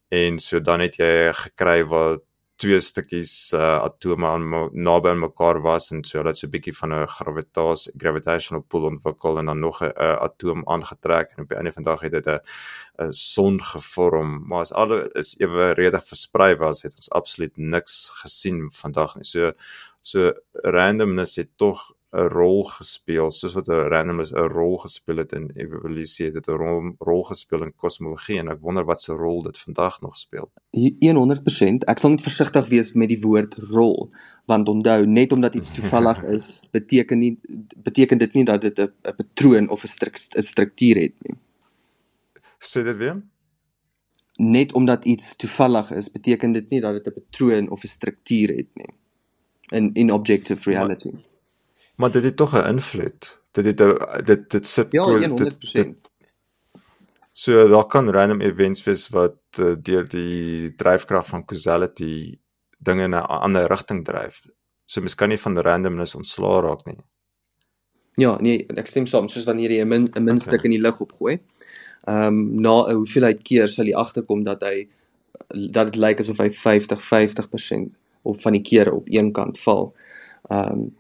en 0.10 0.39
so 0.39 0.60
dan 0.60 0.80
het 0.80 0.98
jy 0.98 1.34
gekry 1.34 1.84
wat 1.86 2.26
twee 2.58 2.80
stukkies 2.82 3.53
uh, 3.53 3.78
atome 3.86 4.28
aan 4.28 4.45
naby 4.74 5.12
aan 5.12 5.20
mekaar 5.22 5.60
was 5.62 5.91
en 5.93 6.03
so 6.03 6.18
hulle 6.20 6.34
het 6.34 6.39
so 6.39 6.47
'n 6.47 6.53
bietjie 6.55 6.74
van 6.78 6.93
'n 6.93 7.08
gravitasie 7.08 7.93
gravitational 7.97 8.64
pull 8.64 8.88
ontwikkel 8.89 9.38
en 9.39 9.45
dan 9.45 9.60
nog 9.60 9.82
'n 9.82 9.93
uh, 9.93 10.18
atoom 10.28 10.64
aangetrek 10.66 11.32
en 11.36 11.43
op 11.43 11.49
die 11.49 11.58
einde 11.58 11.74
van 11.74 11.84
die 11.84 11.91
dag 11.91 12.01
het 12.01 12.12
dit 12.12 12.28
'n 12.28 13.12
son 13.12 13.62
gevorm. 13.64 14.47
Maar 14.47 14.60
as 14.60 14.74
alle 14.74 15.10
is 15.14 15.38
eweredig 15.39 16.03
versprei 16.05 16.55
was 16.55 16.82
het 16.82 16.95
ons 16.95 17.12
absoluut 17.12 17.58
niks 17.58 18.10
gesien 18.22 18.72
vandag 18.72 19.16
nie. 19.16 19.24
So 19.24 19.51
so 20.01 20.34
randomness 20.64 21.36
het 21.36 21.49
tog 21.58 21.97
'n 22.18 22.30
rol 22.34 22.63
gespeel 22.63 23.32
soos 23.32 23.53
wat 23.53 23.68
'n 23.70 23.89
randomness 23.93 24.34
'n 24.34 24.49
rol 24.57 24.78
gespeel 24.78 25.18
het 25.18 25.32
in 25.34 25.51
evolusie 25.55 26.26
het 26.26 26.34
dit 26.34 26.47
'n 26.47 26.57
rol, 26.63 26.95
rol 26.99 27.24
gespeel 27.24 27.63
in 27.63 27.74
kosmologie 27.76 28.39
en 28.39 28.47
ek 28.47 28.61
wonder 28.61 28.86
wat 28.86 29.01
se 29.01 29.13
rol 29.13 29.41
dit 29.43 29.57
vandag 29.57 30.01
nog 30.01 30.18
speel 30.18 30.49
100%. 31.18 31.86
Ek 31.86 31.99
sal 31.99 32.09
net 32.09 32.22
versigtig 32.22 32.68
wees 32.68 32.93
met 32.93 33.07
die 33.07 33.22
woord 33.22 33.55
rol, 33.72 34.09
want 34.45 34.70
onthou, 34.70 35.05
net 35.05 35.32
omdat 35.32 35.55
iets 35.55 35.72
toevallig 35.72 36.24
is, 36.36 36.63
beteken 36.72 37.20
nie 37.20 37.38
beteken 37.76 38.18
dit 38.18 38.34
nie 38.34 38.45
dat 38.45 38.61
dit 38.61 38.80
'n 38.80 39.15
patroon 39.18 39.70
of 39.70 39.84
'n 39.84 39.88
struk 39.88 40.18
struktuur 40.18 40.95
het 40.95 41.15
nie. 41.22 41.36
Sê 42.59 42.84
dit 42.84 42.97
weer? 42.97 43.22
Net 44.38 44.74
omdat 44.74 45.05
iets 45.05 45.36
toevallig 45.36 45.91
is, 45.91 46.11
beteken 46.11 46.51
dit 46.51 46.70
nie 46.70 46.82
dat 46.82 47.03
dit 47.03 47.07
'n 47.07 47.20
patroon 47.22 47.70
of 47.70 47.84
'n 47.84 47.88
struktuur 47.88 48.55
het 48.55 48.70
nie. 48.74 48.93
In 49.70 49.93
in 49.93 50.11
objective 50.11 50.72
reality. 50.72 51.11
Maar, 51.11 51.26
maar 51.98 52.12
dit 52.12 52.24
het 52.24 52.36
tog 52.38 52.54
'n 52.54 52.68
invloed. 52.74 53.41
Dit 53.52 53.66
het 53.66 53.82
'n 53.82 54.24
dit 54.24 54.50
dit 54.50 54.68
sit 54.68 54.88
Ja, 54.91 55.04
100%. 55.04 55.38
Dit, 55.38 55.74
dit, 55.74 56.02
so 57.32 57.68
daar 57.68 57.86
kan 57.86 58.10
random 58.10 58.41
events 58.41 58.84
wees 58.84 59.10
wat 59.10 59.38
uh, 59.60 59.76
deur 59.82 60.08
die 60.10 60.76
dryfkrag 60.76 61.28
van 61.28 61.45
causality 61.45 62.39
dinge 62.78 63.04
in 63.04 63.16
'n 63.16 63.28
ander 63.45 63.68
rigting 63.68 64.06
dryf. 64.06 64.41
So 64.86 65.02
mens 65.02 65.16
kan 65.16 65.30
nie 65.30 65.39
van 65.39 65.60
randomness 65.60 66.16
ontslaa 66.16 66.62
raak 66.62 66.86
nie. 66.86 66.98
Ja, 68.16 68.38
nee, 68.41 68.66
ek 68.68 68.88
stem 68.88 69.06
saam, 69.06 69.28
soos 69.28 69.43
wanneer 69.43 69.72
jy 69.72 69.82
'n 69.82 69.88
min 69.88 70.10
'n 70.16 70.24
min 70.24 70.36
okay. 70.36 70.48
stuk 70.48 70.64
in 70.64 70.72
die 70.72 70.82
lug 70.82 71.00
opgooi. 71.00 71.39
Ehm 72.08 72.28
um, 72.28 72.62
na 72.62 72.86
'n 72.88 72.95
hoeveelheid 72.95 73.41
keer 73.43 73.68
sal 73.68 73.86
jy 73.86 73.93
agterkom 73.93 74.43
dat 74.43 74.62
hy 74.62 74.88
dat 75.72 75.86
dit 75.91 75.95
lyk 75.95 76.20
asof 76.20 76.38
hy 76.38 76.50
50 76.50 77.02
50% 77.02 77.91
of 78.22 78.41
van 78.41 78.54
die 78.54 78.62
kere 78.62 78.93
op 78.93 79.08
een 79.10 79.32
kant 79.32 79.60
val. 79.60 79.93
Ehm 80.50 80.72
um, 80.72 80.95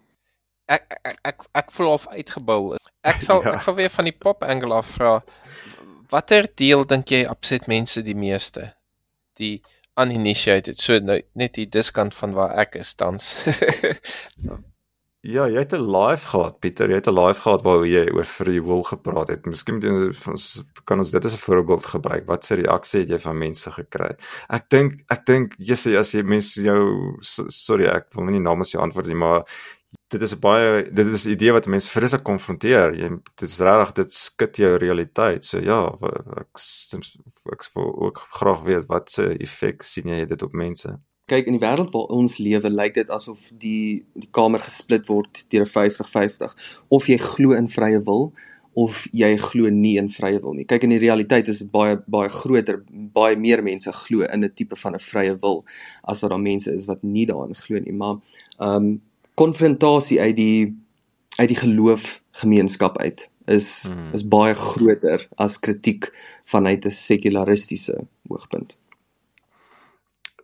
ek 0.67 0.99
ek 1.03 1.17
ek 1.31 1.47
ek 1.61 1.71
voel 1.71 1.93
of 1.93 2.07
uitgebou. 2.07 2.77
Ek 3.07 3.23
sal 3.23 3.43
ja. 3.45 3.55
ek 3.55 3.65
sal 3.65 3.77
weer 3.79 3.93
van 3.93 4.09
die 4.09 4.15
pop 4.15 4.43
angle 4.43 4.81
af 4.81 4.93
vra. 4.97 5.17
Watter 6.11 6.47
deel 6.55 6.85
dink 6.87 7.11
jy 7.11 7.25
opset 7.27 7.67
mense 7.67 8.03
die 8.03 8.15
meeste? 8.15 8.71
Die 9.39 9.57
uninitiated 9.97 10.79
so 10.81 10.99
nou 11.01 11.19
net 11.39 11.57
die 11.57 11.67
diskant 11.73 12.15
van 12.15 12.35
waar 12.37 12.55
ek 12.61 12.77
is 12.79 12.93
tans. 12.99 13.33
ja, 15.35 15.47
jy 15.49 15.57
het 15.57 15.73
'n 15.73 15.87
live 15.91 16.29
gehad 16.31 16.59
Pieter, 16.61 16.89
jy 16.89 16.99
het 17.01 17.09
'n 17.09 17.17
live 17.17 17.41
gehad 17.41 17.63
waar 17.65 17.85
jy 17.85 18.05
oor 18.13 18.27
free 18.29 18.61
will 18.61 18.83
gepraat 18.83 19.33
het. 19.33 19.45
Miskien 19.49 19.81
kan 19.81 20.99
ons 20.99 21.11
dit 21.11 21.25
as 21.25 21.33
'n 21.33 21.45
voorbeeld 21.47 21.85
gebruik. 21.85 22.27
Wat 22.27 22.45
se 22.45 22.55
reaksie 22.55 23.01
het 23.01 23.09
jy 23.09 23.19
van 23.19 23.37
mense 23.37 23.71
gekry? 23.71 24.15
Ek 24.49 24.69
dink 24.69 25.01
ek 25.09 25.25
dink 25.25 25.55
jy 25.57 25.97
as 25.97 26.13
jy 26.13 26.23
mense 26.23 26.61
jou 26.61 27.17
sorry, 27.21 27.87
ek 27.87 28.13
wil 28.13 28.25
nie 28.25 28.39
namens 28.39 28.71
jou 28.71 28.81
antwoord 28.83 29.07
nie, 29.07 29.15
maar 29.15 29.43
dit 30.07 30.21
is 30.21 30.33
baie 30.39 30.83
dit 30.91 31.07
is 31.07 31.25
'n 31.25 31.29
idee 31.29 31.51
wat 31.51 31.65
mense 31.65 31.89
vreeslik 31.89 32.23
konfronteer. 32.23 32.95
Jy 32.95 33.09
dit 33.35 33.49
is 33.49 33.59
regtig 33.59 33.93
dit 33.93 34.13
skud 34.13 34.55
jou 34.55 34.75
realiteit. 34.77 35.45
So 35.45 35.59
ja, 35.59 35.81
ek 36.41 36.57
ek 37.51 37.69
wil 37.73 37.95
ook 38.05 38.17
graag 38.39 38.63
weet 38.63 38.85
wat 38.87 39.11
se 39.11 39.37
effek 39.39 39.83
sien 39.83 40.07
jy 40.07 40.25
dit 40.25 40.41
op 40.41 40.53
mense? 40.53 40.99
Kyk 41.27 41.47
in 41.47 41.57
die 41.57 41.65
wêreld 41.67 41.91
waar 41.91 42.07
ons 42.15 42.37
lewe, 42.37 42.69
lyk 42.69 42.93
dit 42.93 43.09
asof 43.09 43.49
die 43.51 44.05
die 44.15 44.29
kamer 44.31 44.59
gesplit 44.59 45.07
word 45.07 45.45
'n 45.53 45.65
50-50 45.65 46.55
of 46.87 47.07
jy 47.07 47.17
glo 47.17 47.51
in 47.51 47.67
vrye 47.67 47.99
wil 48.03 48.33
of 48.77 49.07
jy 49.11 49.31
glo 49.41 49.69
nie 49.73 49.97
in 49.97 50.07
vrye 50.09 50.39
wil 50.39 50.53
nie. 50.53 50.65
Kyk 50.69 50.83
in 50.83 50.89
die 50.89 51.01
realiteit 51.01 51.47
is 51.47 51.59
dit 51.59 51.71
baie 51.71 51.97
baie 52.05 52.29
groter, 52.29 52.83
baie 53.13 53.35
meer 53.35 53.63
mense 53.63 53.91
glo 53.91 54.21
in 54.21 54.43
'n 54.43 54.53
tipe 54.53 54.75
van 54.75 54.93
'n 54.93 54.99
vrye 54.99 55.37
wil 55.41 55.65
as 56.03 56.21
wat 56.21 56.31
daar 56.31 56.39
mense 56.39 56.71
is 56.73 56.85
wat 56.85 57.03
nie 57.03 57.25
daarin 57.25 57.55
glo 57.55 57.79
nie. 57.79 57.93
Maar 57.93 58.15
ehm 58.59 58.75
um, 58.75 59.01
konfrontasie 59.37 60.21
uit 60.21 60.35
die 60.35 60.85
uit 61.37 61.47
die 61.47 61.57
geloofgemeenskap 61.57 62.97
uit 62.97 63.29
is 63.45 63.67
hmm. 63.87 64.09
is 64.17 64.25
baie 64.27 64.55
groter 64.57 65.27
as 65.35 65.59
kritiek 65.59 66.09
vanuit 66.45 66.85
'n 66.85 66.91
sekularistiese 66.91 68.07
oogpunt. 68.27 68.77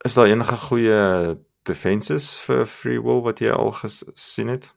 Is 0.03 0.13
daar 0.13 0.27
enige 0.27 0.57
goeie 0.57 1.37
defenses 1.63 2.35
vir 2.45 2.65
free 2.65 3.01
will 3.01 3.21
wat 3.21 3.39
jy 3.39 3.49
al 3.49 3.71
gesien 3.71 4.47
het? 4.47 4.73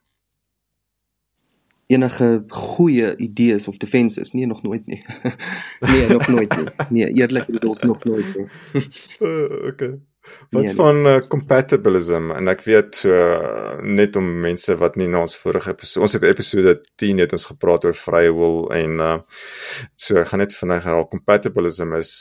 Enige 1.87 2.45
goeie 2.49 3.17
idees 3.17 3.69
of 3.69 3.77
defenses? 3.77 4.33
Nee, 4.33 4.47
nog 4.47 4.63
nooit 4.63 4.87
nie. 4.87 5.05
nee, 5.91 6.09
nog 6.09 6.27
nooit 6.27 6.57
nie. 6.57 6.69
Nee, 6.91 7.13
eerlik 7.13 7.47
bedoel, 7.47 7.77
nog 7.81 8.05
nooit 8.05 8.37
nie. 8.37 8.49
uh, 9.29 9.67
okay. 9.67 9.99
Wat 10.51 10.65
nee, 10.65 10.75
van 10.75 11.07
uh, 11.07 11.17
compatibilism? 11.29 12.31
En 12.35 12.49
ek 12.49 12.63
weet 12.67 12.99
so 13.03 13.15
uh, 13.15 13.77
net 13.83 14.17
om 14.17 14.27
mense 14.45 14.77
wat 14.81 14.97
nie 15.01 15.09
na 15.11 15.25
ons 15.27 15.37
vorige 15.39 15.75
episode 15.75 16.07
ons 16.07 16.17
het 16.19 16.27
episode 16.29 16.77
10 17.03 17.23
het 17.25 17.35
ons 17.37 17.49
gepraat 17.51 17.87
oor 17.89 17.97
vrye 17.99 18.33
wil 18.35 18.65
en 18.75 19.03
uh, 19.03 19.17
so 19.99 20.21
ek 20.23 20.31
gaan 20.33 20.45
net 20.45 20.55
vinnig 20.55 20.87
herhaal. 20.87 21.09
Compatibilism 21.11 21.97
is 21.99 22.13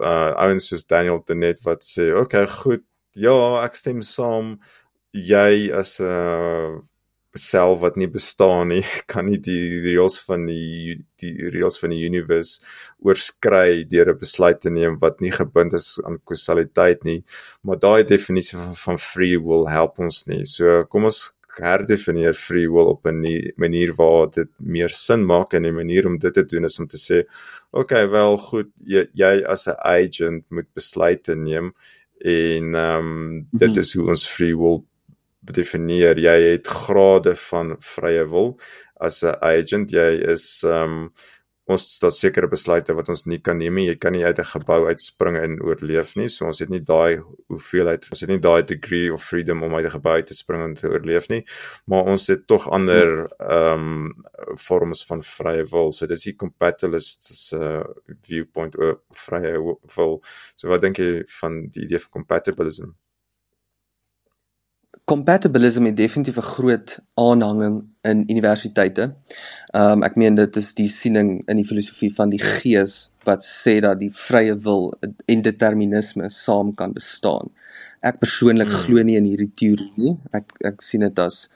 uh, 0.00 0.34
ouens 0.44 0.68
soos 0.70 0.86
Daniel 0.86 1.22
Denet 1.26 1.62
wat 1.66 1.86
sê 1.86 2.10
okay 2.18 2.46
goed. 2.58 2.84
Ja 3.18 3.36
ek 3.64 3.78
stem 3.78 4.02
saam. 4.06 4.56
Jy 5.14 5.70
as 5.74 5.98
'n 6.02 6.10
uh, 6.10 6.78
self 7.34 7.80
wat 7.80 7.96
nie 7.96 8.08
bestaan 8.08 8.68
nie 8.72 8.82
kan 9.12 9.26
nie 9.28 9.38
die 9.38 9.80
reëls 9.84 10.18
van 10.26 10.46
die 10.48 10.98
die 11.20 11.50
reëls 11.52 11.78
van 11.82 11.92
die 11.94 12.04
universe 12.06 12.60
oorskry 13.04 13.84
deur 13.90 14.12
'n 14.12 14.18
besluit 14.18 14.60
te 14.60 14.70
neem 14.70 14.98
wat 15.00 15.20
nie 15.20 15.32
gebind 15.32 15.74
is 15.74 15.98
aan 16.04 16.20
kausaliteit 16.24 17.04
nie 17.04 17.22
maar 17.62 17.78
daai 17.78 18.04
definisie 18.04 18.58
van, 18.58 18.74
van 18.74 18.98
free 18.98 19.38
will 19.38 19.66
help 19.68 19.98
ons 19.98 20.26
nie 20.26 20.44
so 20.46 20.84
kom 20.84 21.04
ons 21.04 21.38
herdefinieer 21.58 22.34
free 22.34 22.68
will 22.70 22.88
op 22.94 23.06
'n 23.06 23.52
manier 23.56 23.92
waar 23.94 24.30
dit 24.30 24.50
meer 24.58 24.90
sin 24.90 25.24
maak 25.26 25.54
en 25.54 25.66
'n 25.66 25.74
manier 25.74 26.06
om 26.06 26.18
dit 26.18 26.34
te 26.34 26.44
doen 26.44 26.64
is 26.64 26.78
om 26.78 26.86
te 26.86 26.96
sê 26.96 27.24
okay 27.70 28.08
wel 28.10 28.38
goed 28.38 28.70
jy, 28.84 29.06
jy 29.14 29.44
as 29.44 29.66
'n 29.68 29.76
agent 29.78 30.44
moet 30.50 30.68
besluite 30.74 31.34
neem 31.34 31.74
en 32.20 32.74
ehm 32.74 33.06
um, 33.06 33.46
dit 33.52 33.70
mhm. 33.70 33.78
is 33.78 33.94
hoe 33.94 34.08
ons 34.08 34.26
free 34.26 34.56
will 34.56 34.84
definieer 35.54 36.18
jy 36.18 36.36
het 36.52 36.66
grade 36.66 37.34
van 37.48 37.76
vrye 37.80 38.24
wil 38.28 38.58
as 39.00 39.22
'n 39.22 39.36
agent. 39.40 39.90
Jy 39.90 40.10
is 40.34 40.64
um 40.64 41.12
ons 41.68 41.84
het 42.00 42.14
sekere 42.16 42.48
besluite 42.48 42.94
wat 42.96 43.10
ons 43.12 43.26
nie 43.28 43.38
kan 43.44 43.58
neem 43.60 43.74
nie. 43.76 43.86
Jy 43.90 43.96
kan 44.00 44.12
nie 44.12 44.24
uit 44.24 44.38
'n 44.38 44.44
gebou 44.44 44.86
uitspring 44.88 45.36
en 45.36 45.60
oorleef 45.60 46.16
nie. 46.16 46.28
So 46.28 46.46
ons 46.46 46.60
het 46.60 46.70
nie 46.70 46.80
daai 46.80 47.20
hoeveelheid 47.48 48.08
ons 48.10 48.20
het 48.20 48.30
nie 48.30 48.38
daai 48.38 48.62
degree 48.62 49.12
of 49.12 49.22
freedom 49.22 49.62
om 49.62 49.74
uit 49.74 49.84
'n 49.84 49.90
gebou 50.00 50.22
te 50.22 50.34
spring 50.34 50.62
en 50.62 50.74
te 50.74 50.88
oorleef 50.88 51.28
nie. 51.28 51.44
Maar 51.86 52.04
ons 52.04 52.26
het 52.26 52.46
tog 52.46 52.68
ander 52.70 53.28
um 53.50 54.14
vorms 54.56 55.04
van 55.06 55.22
vrye 55.22 55.64
wil. 55.64 55.92
So 55.92 56.06
dis 56.06 56.24
die 56.24 56.36
compatibilist 56.36 57.52
uh, 57.52 57.84
viewpoint 58.22 58.78
oor 58.78 59.00
vrye 59.12 59.76
wil. 59.96 60.22
So 60.56 60.68
wat 60.68 60.80
dink 60.80 60.96
jy 60.98 61.22
van 61.40 61.68
die 61.70 61.82
idee 61.82 61.98
van 61.98 62.10
compatibilism 62.10 62.96
compatibilism 65.08 65.84
het 65.84 65.96
definitief 65.96 66.36
'n 66.36 66.50
groot 66.54 66.98
aanhanging 67.14 67.84
in 68.00 68.24
universiteite. 68.30 69.14
Ehm 69.66 69.90
um, 69.90 70.02
ek 70.02 70.16
meen 70.16 70.34
dit 70.34 70.56
is 70.56 70.74
die 70.74 70.88
siening 70.88 71.42
in 71.48 71.56
die 71.56 71.64
filosofie 71.64 72.14
van 72.14 72.28
die 72.28 72.42
gees 72.42 73.10
wat 73.24 73.44
sê 73.44 73.80
dat 73.80 73.98
die 73.98 74.10
vrye 74.12 74.56
wil 74.56 74.98
en 75.26 75.42
determinisme 75.42 76.28
saam 76.28 76.74
kan 76.74 76.92
bestaan. 76.92 77.48
Ek 78.00 78.18
persoonlik 78.18 78.68
hmm. 78.68 78.76
glo 78.76 79.02
nie 79.02 79.16
in 79.16 79.24
hierdie 79.24 79.52
teorie 79.54 79.92
nie. 79.96 80.16
Ek 80.32 80.52
ek 80.64 80.82
sien 80.82 81.00
dit 81.00 81.18
as 81.18 81.48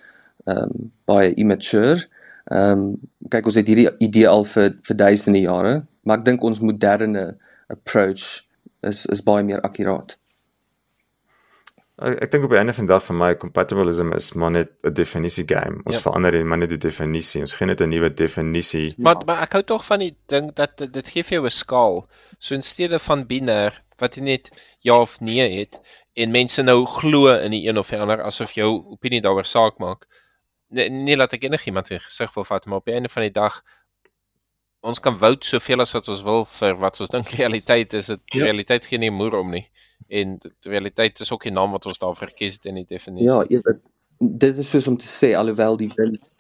ehm 0.45 0.63
um, 0.63 0.91
baie 1.05 1.35
immature. 1.35 2.09
Ehm 2.51 2.79
um, 2.79 2.97
kyk 3.29 3.47
ons 3.47 3.61
het 3.61 3.69
hierdie 3.69 3.91
idee 3.99 4.29
al 4.29 4.45
vir 4.45 4.73
vir 4.83 4.97
duisende 4.97 5.45
jare, 5.45 5.75
maar 6.03 6.19
ek 6.19 6.25
dink 6.25 6.45
ons 6.45 6.61
moderne 6.61 7.37
approach 7.69 8.49
is 8.81 9.07
is 9.07 9.23
baie 9.23 9.45
meer 9.45 9.61
akkuraat. 9.61 10.22
Ek, 12.03 12.17
ek 12.25 12.31
dink 12.33 12.47
op 12.47 12.53
die 12.55 12.59
einde 12.59 12.75
van 12.75 12.87
die 12.89 12.91
dag 12.91 13.03
vir 13.07 13.17
my 13.19 13.31
compatibilism 13.39 14.11
is 14.17 14.33
maar 14.35 14.51
net 14.51 14.71
'n 14.83 14.95
definisie 14.99 15.45
game. 15.47 15.83
Ons 15.87 15.97
ja. 15.97 16.03
verander 16.07 16.33
net 16.35 16.47
maar 16.51 16.59
net 16.59 16.73
die 16.75 16.81
definisie. 16.85 17.43
Ons 17.47 17.55
gee 17.55 17.67
net 17.67 17.81
'n 17.81 17.91
nuwe 17.91 18.11
definisie. 18.11 18.87
Ja. 18.89 18.95
Maar 19.07 19.23
maar 19.27 19.43
ek 19.47 19.53
hou 19.53 19.63
tog 19.63 19.85
van 19.87 20.01
die 20.03 20.17
ding 20.27 20.51
dat 20.55 20.79
dit 20.79 21.09
gee 21.09 21.23
vir 21.23 21.39
jou 21.39 21.45
'n 21.47 21.51
skaal. 21.51 22.09
So 22.39 22.55
in 22.55 22.63
steede 22.63 22.99
van 22.99 23.27
binêr 23.27 23.79
wat 23.99 24.17
jy 24.17 24.23
net 24.23 24.51
ja 24.81 25.01
of 25.01 25.21
nee 25.21 25.47
het 25.59 25.79
en 26.15 26.31
mense 26.31 26.63
nou 26.63 26.87
glo 26.87 27.29
in 27.39 27.51
die 27.51 27.69
een 27.69 27.79
of 27.79 27.89
die 27.89 27.99
ander 27.99 28.23
asof 28.23 28.53
jou 28.53 28.71
opinie 28.97 29.21
daaroor 29.21 29.47
saak 29.47 29.79
maak. 29.79 30.07
Nee, 30.71 30.89
nie 30.91 31.17
laat 31.17 31.33
ek 31.33 31.45
enigiemand 31.45 31.91
in 31.91 32.01
gesig 32.01 32.35
wil 32.35 32.45
vat 32.45 32.67
maar 32.67 32.79
op 32.79 32.85
die 32.85 32.95
einde 32.95 33.09
van 33.09 33.23
die 33.23 33.31
dag 33.31 33.63
ons 34.81 34.99
kan 35.01 35.19
vote 35.19 35.47
soveel 35.47 35.81
as 35.81 35.93
wat 35.93 36.09
ons 36.09 36.23
wil 36.23 36.45
vir 36.45 36.75
wat 36.77 37.01
ons 37.01 37.11
dink 37.11 37.29
realiteit 37.41 37.93
is. 37.93 38.07
Dit 38.07 38.21
ja. 38.27 38.45
realiteit 38.45 38.87
gee 38.87 38.99
nie 38.99 39.11
moer 39.11 39.39
om 39.39 39.51
nie 39.51 39.69
en 40.09 40.39
die 40.39 40.71
realiteit 40.71 41.21
is 41.21 41.33
ook 41.33 41.43
die 41.43 41.53
naam 41.53 41.71
wat 41.71 41.87
ons 41.87 41.99
daarvoor 41.99 42.29
gekies 42.29 42.55
het 42.55 42.65
in 42.65 42.75
die 42.75 42.87
definisie. 42.89 43.29
Ja, 43.29 43.75
dit 44.19 44.59
is 44.59 44.71
soos 44.71 44.87
om 44.87 44.97
te 44.97 45.09
sê 45.09 45.35
alhoewel 45.35 45.77
die 45.77 45.93
wind 45.97 46.33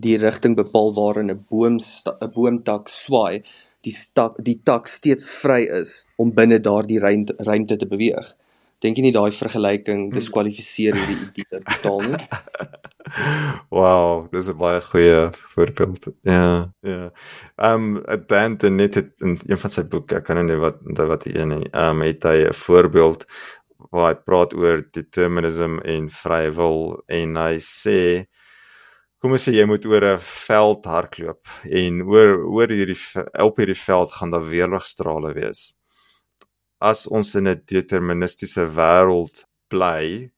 die 0.00 0.16
rigting 0.18 0.56
bepaal 0.56 0.94
waarin 0.94 1.30
'n 1.30 1.44
boom 1.48 1.76
'n 1.78 2.30
boomtak 2.34 2.88
swaai, 2.88 3.42
die 3.84 3.96
tak 4.14 4.36
die 4.44 4.60
tak 4.64 4.86
steeds 4.86 5.26
vry 5.42 5.62
is 5.80 6.06
om 6.16 6.34
binne 6.34 6.60
daardie 6.60 7.00
ruimte 7.00 7.76
te 7.76 7.86
beweeg. 7.86 8.36
Dink 8.80 8.96
jy 8.96 9.02
nie 9.02 9.12
daai 9.12 9.30
vergelyking 9.36 10.06
hmm. 10.06 10.14
diskwalifiseer 10.16 10.96
hierdie 10.96 11.18
idee 11.28 11.60
totaal 11.60 12.00
nie? 12.06 12.22
Wow, 13.74 14.28
dis 14.32 14.48
'n 14.48 14.56
baie 14.56 14.80
goeie 14.80 15.30
voorbeeld. 15.34 16.10
Ja, 16.22 16.72
ja. 16.80 17.10
Ehm 17.56 17.96
um, 18.06 18.26
Dan 18.26 18.76
net 18.76 18.94
het 18.94 19.10
in 19.18 19.38
een 19.46 19.58
van 19.58 19.70
sy 19.70 19.82
boeke, 19.82 20.16
ek 20.16 20.24
kan 20.24 20.36
nou 20.36 20.46
nie 20.46 20.60
wat 20.60 20.78
wat 21.10 21.24
hy 21.24 21.32
een 21.34 21.52
ehm 21.72 22.00
um, 22.00 22.02
het 22.06 22.22
hy 22.24 22.46
'n 22.48 22.54
voorbeeld 22.54 23.26
waar 23.90 24.14
hy 24.14 24.20
praat 24.24 24.54
oor 24.54 24.84
determinism 24.92 25.78
en 25.84 26.08
vrye 26.10 26.50
wil 26.54 27.02
en 27.08 27.36
hy 27.36 27.56
sê 27.58 28.26
kom 29.20 29.32
ons 29.32 29.48
sê 29.48 29.52
jy 29.52 29.66
moet 29.66 29.84
oor 29.86 30.04
'n 30.14 30.18
veld 30.20 30.84
hardloop 30.84 31.48
en 31.64 32.02
oor 32.02 32.38
oor 32.44 32.68
hierdie 32.68 33.00
op 33.48 33.56
hierdie 33.56 33.82
veld 33.86 34.12
gaan 34.12 34.30
daar 34.30 34.48
weerligstrale 34.48 35.32
wees. 35.34 35.79
As 36.80 37.06
ons 37.06 37.34
in 37.36 37.48
'n 37.48 37.62
deterministiese 37.68 38.64
wêreld 38.76 39.44
bly 39.68 40.30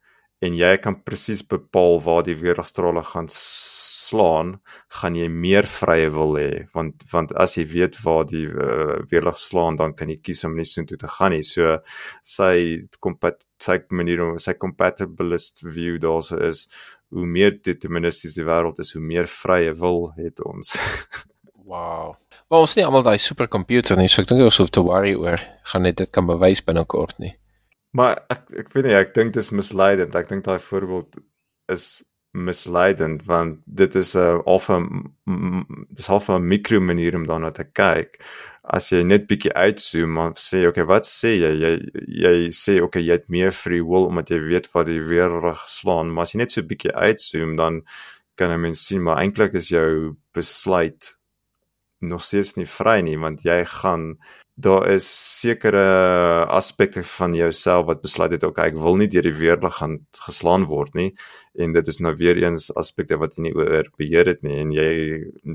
en 0.43 0.55
jy 0.59 0.73
kan 0.83 0.97
presies 1.07 1.43
bepaal 1.47 2.01
waar 2.03 2.25
die 2.27 2.35
weerligstrale 2.35 3.05
gaan 3.07 3.29
slaan, 3.31 4.57
gaan 4.91 5.15
jy 5.15 5.29
meer 5.29 5.69
vrye 5.71 6.09
wil 6.11 6.35
hê 6.41 6.67
want 6.75 7.05
want 7.13 7.31
as 7.45 7.55
jy 7.57 7.65
weet 7.75 7.99
waar 8.05 8.27
die 8.27 8.49
uh, 8.51 8.99
weerlig 9.13 9.39
slaan, 9.39 9.79
dan 9.79 9.95
kan 9.95 10.11
jy 10.11 10.19
kies 10.19 10.43
om 10.49 10.57
nie 10.59 10.67
so 10.67 10.83
toe 10.89 10.99
te 10.99 11.13
gaan 11.17 11.33
nie. 11.37 11.45
So 11.47 11.79
sy 12.25 12.55
kompat 12.99 13.45
sy 13.63 13.79
manier 13.91 14.25
om 14.25 14.39
sy 14.43 14.57
compatibilist 14.59 15.63
view 15.63 16.01
daarso 16.03 16.41
is 16.51 16.67
hoe 17.13 17.27
meer 17.27 17.55
deterministies 17.63 18.35
die 18.35 18.49
wêreld 18.49 18.83
is, 18.83 18.93
hoe 18.97 19.05
meer 19.05 19.31
vrye 19.31 19.73
wil 19.79 20.11
het 20.19 20.43
ons. 20.43 20.75
wow. 21.71 22.17
Maar 22.53 22.67
ons 22.67 22.75
nie 22.77 22.83
almal 22.85 23.01
daai 23.07 23.17
superkomputer 23.17 23.97
nie, 23.97 24.11
so 24.13 24.21
ek 24.21 24.27
dink 24.29 24.43
ons 24.45 24.59
hoef 24.61 24.69
te 24.77 24.83
worry 24.85 25.15
oor 25.17 25.41
gaan 25.71 25.87
net 25.87 25.97
dit 25.97 26.11
kan 26.13 26.27
bewys 26.29 26.61
binnekort 26.67 27.17
nie. 27.23 27.31
Maar 27.97 28.19
ek 28.35 28.51
ek 28.61 28.75
weet 28.75 28.91
nie, 28.91 28.97
ek 28.99 29.15
dink 29.17 29.33
dit 29.33 29.41
is 29.41 29.49
misleidend. 29.57 30.19
Ek 30.21 30.29
dink 30.29 30.45
daai 30.45 30.61
voorbeeld 30.61 31.17
is 31.73 31.87
misleidend 32.37 33.25
want 33.25 33.63
dit 33.81 33.97
is 33.97 34.13
'n 34.17 34.43
of 34.45 34.69
'n 34.69 34.85
dis 35.97 36.11
half 36.13 36.29
'n 36.29 36.45
mikro 36.45 36.81
manier 36.81 37.17
om 37.17 37.25
daarna 37.25 37.53
te 37.57 37.65
kyk. 37.65 38.21
As 38.65 38.93
jy 38.93 39.03
net 39.03 39.27
bietjie 39.33 39.55
uitzoom 39.57 40.19
en 40.19 40.37
sê 40.37 40.67
okay, 40.69 40.85
wat 40.85 41.09
sê 41.09 41.33
jy? 41.41 41.53
Jy 41.65 41.73
jy 42.25 42.35
sê 42.53 42.83
okay, 42.83 43.01
jy 43.01 43.17
het 43.17 43.29
meer 43.29 43.53
free 43.53 43.81
will 43.81 44.13
omdat 44.13 44.29
jy 44.29 44.41
weet 44.41 44.69
wat 44.75 44.87
die 44.93 45.01
weerlig 45.01 45.65
slaan, 45.65 46.13
maar 46.13 46.29
as 46.29 46.35
jy 46.35 46.39
net 46.45 46.53
so 46.53 46.61
bietjie 46.63 46.93
uitzoom 46.93 47.57
dan 47.57 47.83
kan 48.37 48.51
'n 48.53 48.61
mens 48.61 48.87
sien 48.87 49.03
maar 49.03 49.25
eintlik 49.25 49.55
is 49.55 49.69
jou 49.69 50.17
besluit 50.35 51.17
nog 52.03 52.23
steeds 52.23 52.57
nie 52.59 52.69
vry 52.69 53.01
nie 53.07 53.19
want 53.21 53.45
jy 53.47 53.63
gaan 53.79 54.17
daar 54.55 54.91
is 54.93 55.07
sekere 55.41 56.45
aspekte 56.47 57.03
van 57.03 57.35
jouself 57.35 57.87
wat 57.87 58.03
besluit 58.03 58.35
het 58.37 58.45
okay 58.45 58.69
ek 58.71 58.77
wil 58.77 58.99
nie 59.01 59.09
deur 59.09 59.25
die 59.25 59.37
weerlig 59.37 59.79
gaan 59.81 59.99
geslaan 60.27 60.67
word 60.69 60.95
nie. 60.95 61.13
En 61.59 61.73
dit 61.73 61.89
is 61.89 62.01
nou 62.05 62.13
weer 62.17 62.37
eens 62.43 62.69
aspekte 62.77 63.17
wat 63.19 63.37
jy 63.37 63.49
nie 63.49 63.55
oor 63.57 63.89
beheer 63.99 64.29
het 64.29 64.43
nie. 64.43 64.59
En 64.61 64.75
jy 64.77 64.91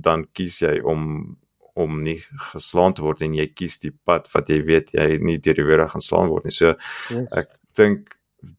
dan 0.04 0.26
kies 0.34 0.62
jy 0.62 0.80
om 0.82 1.38
om 1.78 2.00
nie 2.02 2.18
geslaan 2.52 2.96
te 2.98 3.04
word 3.06 3.22
en 3.22 3.36
jy 3.38 3.52
kies 3.54 3.78
die 3.84 3.94
pad 3.94 4.26
wat 4.34 4.48
jy 4.50 4.64
weet 4.66 4.96
jy 4.98 5.20
nie 5.22 5.38
deur 5.38 5.60
die 5.60 5.66
weerlig 5.68 5.92
gaan 5.94 6.02
slaan 6.02 6.32
word 6.34 6.48
nie. 6.50 6.56
So 6.56 6.74
yes. 7.14 7.36
ek 7.38 7.54
dink 7.78 8.16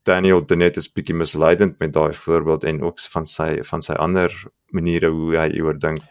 Daniel 0.07 0.45
Dennett 0.47 0.78
is 0.78 0.86
bietjie 0.91 1.16
misleidend 1.18 1.80
met 1.82 1.97
daai 1.97 2.14
voorbeeld 2.14 2.64
en 2.70 2.82
ook 2.86 3.03
van 3.14 3.26
sy 3.26 3.51
van 3.66 3.82
sy 3.82 3.99
ander 3.99 4.34
maniere 4.74 5.11
hoe 5.11 5.34
hy 5.39 5.51
oor 5.64 5.78
dink 5.82 6.07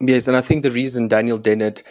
Yes, 0.00 0.26
and 0.26 0.36
I 0.36 0.40
think 0.40 0.62
the 0.62 0.70
reason 0.70 1.08
Daniel 1.08 1.38
Dennett 1.38 1.82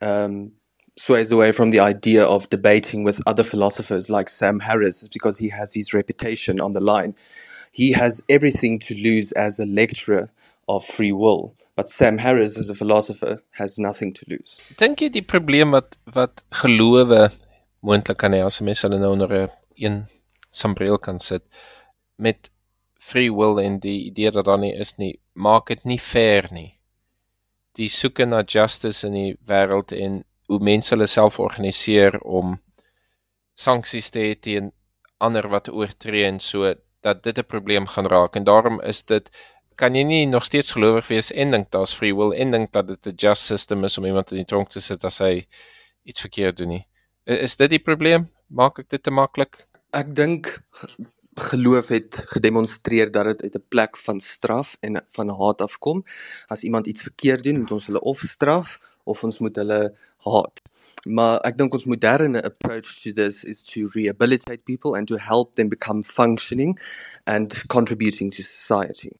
um, 0.00 0.52
sways 0.98 1.30
away 1.30 1.52
from 1.52 1.70
the 1.70 1.80
idea 1.80 2.24
of 2.24 2.48
debating 2.50 3.04
with 3.04 3.20
other 3.26 3.44
philosophers 3.44 4.10
like 4.10 4.28
Sam 4.28 4.60
Harris 4.60 5.02
is 5.02 5.08
because 5.08 5.38
he 5.38 5.48
has 5.48 5.72
his 5.72 5.94
reputation 5.94 6.60
on 6.60 6.72
the 6.72 6.80
line. 6.80 7.14
He 7.72 7.92
has 7.92 8.20
everything 8.28 8.78
to 8.80 8.94
lose 8.94 9.32
as 9.32 9.58
a 9.58 9.66
lecturer 9.66 10.30
of 10.68 10.84
free 10.84 11.12
will, 11.12 11.54
but 11.76 11.88
Sam 11.88 12.18
Harris 12.18 12.56
as 12.58 12.68
a 12.68 12.74
philosopher 12.74 13.42
has 13.52 13.78
nothing 13.78 14.12
to 14.14 14.24
lose. 14.28 14.60
Dink 14.78 15.00
jy 15.00 15.08
die 15.08 15.24
probleem 15.24 15.72
wat 15.72 15.96
wat 16.14 16.42
gelowe 16.62 17.28
moontlik 17.80 18.18
kan 18.20 18.34
hê 18.36 18.44
as 18.44 18.60
mense 18.60 18.84
hulle 18.84 19.00
nou 19.00 19.14
onder 19.16 19.50
'n 19.78 20.06
sambreel 20.50 20.98
kan 20.98 21.18
sit 21.20 21.44
met 22.18 22.50
free 22.98 23.30
will 23.30 23.60
en 23.60 23.78
die 23.78 24.10
idee 24.10 24.30
dat 24.30 24.44
daar 24.44 24.58
nie 24.58 24.74
is 24.74 24.96
nie, 24.98 25.14
maak 25.34 25.68
dit 25.68 25.84
nie 25.84 25.98
fair 25.98 26.48
nie. 26.52 26.77
Die 27.78 27.88
soeke 27.88 28.26
na 28.26 28.42
justice 28.42 29.06
in 29.06 29.14
die 29.14 29.36
wêreld 29.50 29.94
en 29.94 30.22
hoe 30.50 30.58
mense 30.70 30.94
hulle 30.94 31.06
self 31.06 31.38
organiseer 31.44 32.18
om 32.38 32.56
sanksies 33.66 34.10
te 34.14 34.24
hê 34.24 34.34
teen 34.46 34.72
ander 35.26 35.48
wat 35.52 35.70
oortree 35.70 36.26
en 36.26 36.40
so 36.40 36.74
dat 37.06 37.22
dit 37.22 37.38
'n 37.38 37.50
probleem 37.54 37.86
gaan 37.86 38.10
raak 38.14 38.36
en 38.36 38.44
daarom 38.44 38.80
is 38.92 39.02
dit 39.02 39.30
kan 39.78 39.94
jy 39.94 40.02
nie 40.02 40.26
nog 40.26 40.44
steeds 40.44 40.74
gelowig 40.74 41.06
wees 41.08 41.30
en 41.30 41.54
dink 41.54 41.70
daar's 41.70 41.94
free 41.94 42.14
will 42.20 42.34
en 42.34 42.50
dink 42.50 42.72
dat 42.72 42.88
dit 42.88 43.06
'n 43.06 43.14
just 43.24 43.44
system 43.52 43.84
is 43.84 43.98
om 43.98 44.04
iemand 44.04 44.30
in 44.32 44.42
die 44.42 44.50
tronk 44.52 44.68
te 44.74 44.80
sit 44.80 45.04
as 45.04 45.18
hy 45.18 45.46
iets 46.02 46.20
verkeerd 46.20 46.56
doen 46.56 46.68
nie. 46.68 46.84
Is 47.24 47.56
dit 47.56 47.70
die 47.70 47.84
probleem? 47.90 48.28
Maak 48.48 48.78
ek 48.78 48.88
dit 48.88 49.02
te 49.02 49.10
maklik? 49.10 49.66
Ek 49.92 50.14
dink 50.14 50.64
geloof 51.34 51.88
het 51.88 52.14
gedemonstreer 52.34 53.10
dat 53.10 53.24
dit 53.24 53.42
uit 53.42 53.54
'n 53.54 53.64
plek 53.68 53.96
van 53.96 54.20
straf 54.20 54.76
en 54.80 55.04
van 55.08 55.28
haat 55.28 55.60
afkom. 55.60 56.04
As 56.46 56.62
iemand 56.62 56.86
iets 56.86 57.02
verkeerd 57.02 57.42
doen, 57.42 57.58
moet 57.58 57.70
ons 57.70 57.86
hulle 57.86 58.00
of 58.00 58.20
straf 58.20 58.78
of 59.04 59.24
ons 59.24 59.38
moet 59.38 59.56
hulle 59.56 59.94
haat. 60.16 60.60
Maar 61.04 61.40
ek 61.46 61.58
dink 61.58 61.72
ons 61.72 61.84
moderne 61.84 62.42
approach 62.42 63.00
to 63.02 63.12
this 63.12 63.44
is 63.44 63.62
to 63.62 63.88
rehabilitate 63.94 64.64
people 64.64 64.96
and 64.96 65.06
to 65.06 65.16
help 65.16 65.54
them 65.54 65.68
become 65.68 66.02
functioning 66.02 66.78
and 67.24 67.66
contributing 67.66 68.32
to 68.34 68.42
society. 68.42 69.12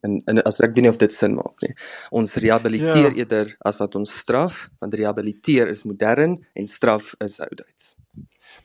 En 0.00 0.22
en 0.24 0.42
as 0.48 0.60
ek 0.64 0.74
weet 0.74 0.86
nie 0.86 0.92
of 0.92 1.00
dit 1.00 1.12
sin 1.12 1.34
maak 1.36 1.60
nie. 1.66 1.74
Ons 2.10 2.34
rehabiliteer 2.40 3.10
ja. 3.10 3.16
eerder 3.22 3.56
as 3.68 3.80
wat 3.82 3.94
ons 4.00 4.12
straf, 4.22 4.68
want 4.80 4.94
rehabiliteer 4.96 5.68
is 5.68 5.82
modern 5.88 6.38
en 6.54 6.66
straf 6.70 7.14
is 7.24 7.40
oudtyds. 7.40 7.96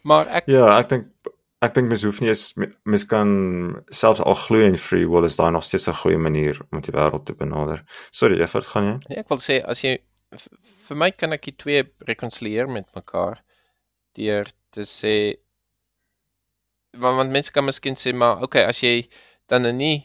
Maar 0.04 0.30
ek 0.42 0.52
Ja, 0.52 0.70
ek 0.78 0.90
dink 0.90 1.34
ek 1.66 1.76
dink 1.76 1.90
mens 1.92 2.04
hoef 2.08 2.22
nie 2.22 2.32
eens 2.32 2.44
mens 2.84 3.06
kan 3.10 3.30
selfs 4.02 4.22
al 4.22 4.38
glo 4.46 4.66
in 4.66 4.78
free 4.78 5.08
will 5.10 5.28
is 5.28 5.38
daar 5.40 5.52
nog 5.52 5.64
steeds 5.64 5.88
'n 5.90 6.02
goeie 6.02 6.18
manier 6.18 6.60
om 6.72 6.82
die 6.82 6.96
wêreld 6.96 7.26
te 7.26 7.34
benader. 7.34 7.84
Sorry, 8.12 8.42
Evert, 8.42 8.66
gaan 8.66 8.86
jy? 8.86 8.98
Nee, 9.10 9.20
ek 9.24 9.30
wil 9.30 9.42
sê 9.44 9.62
as 9.64 9.82
jy 9.82 9.98
vir 10.88 10.98
my 11.02 11.12
kan 11.12 11.34
ek 11.34 11.48
die 11.50 11.56
twee 11.64 11.84
rekonsilieer 12.10 12.70
met 12.70 12.88
mekaar 12.96 13.42
deur 14.18 14.50
te 14.76 14.86
sê 14.90 15.16
want, 16.98 17.18
want 17.20 17.32
mense 17.32 17.54
kan 17.56 17.66
miskien 17.68 17.98
sê 18.00 18.14
maar 18.14 18.44
okay 18.48 18.66
as 18.72 18.82
jy 18.84 18.96
dan 19.52 19.66
nou 19.68 19.74
nie 19.76 19.96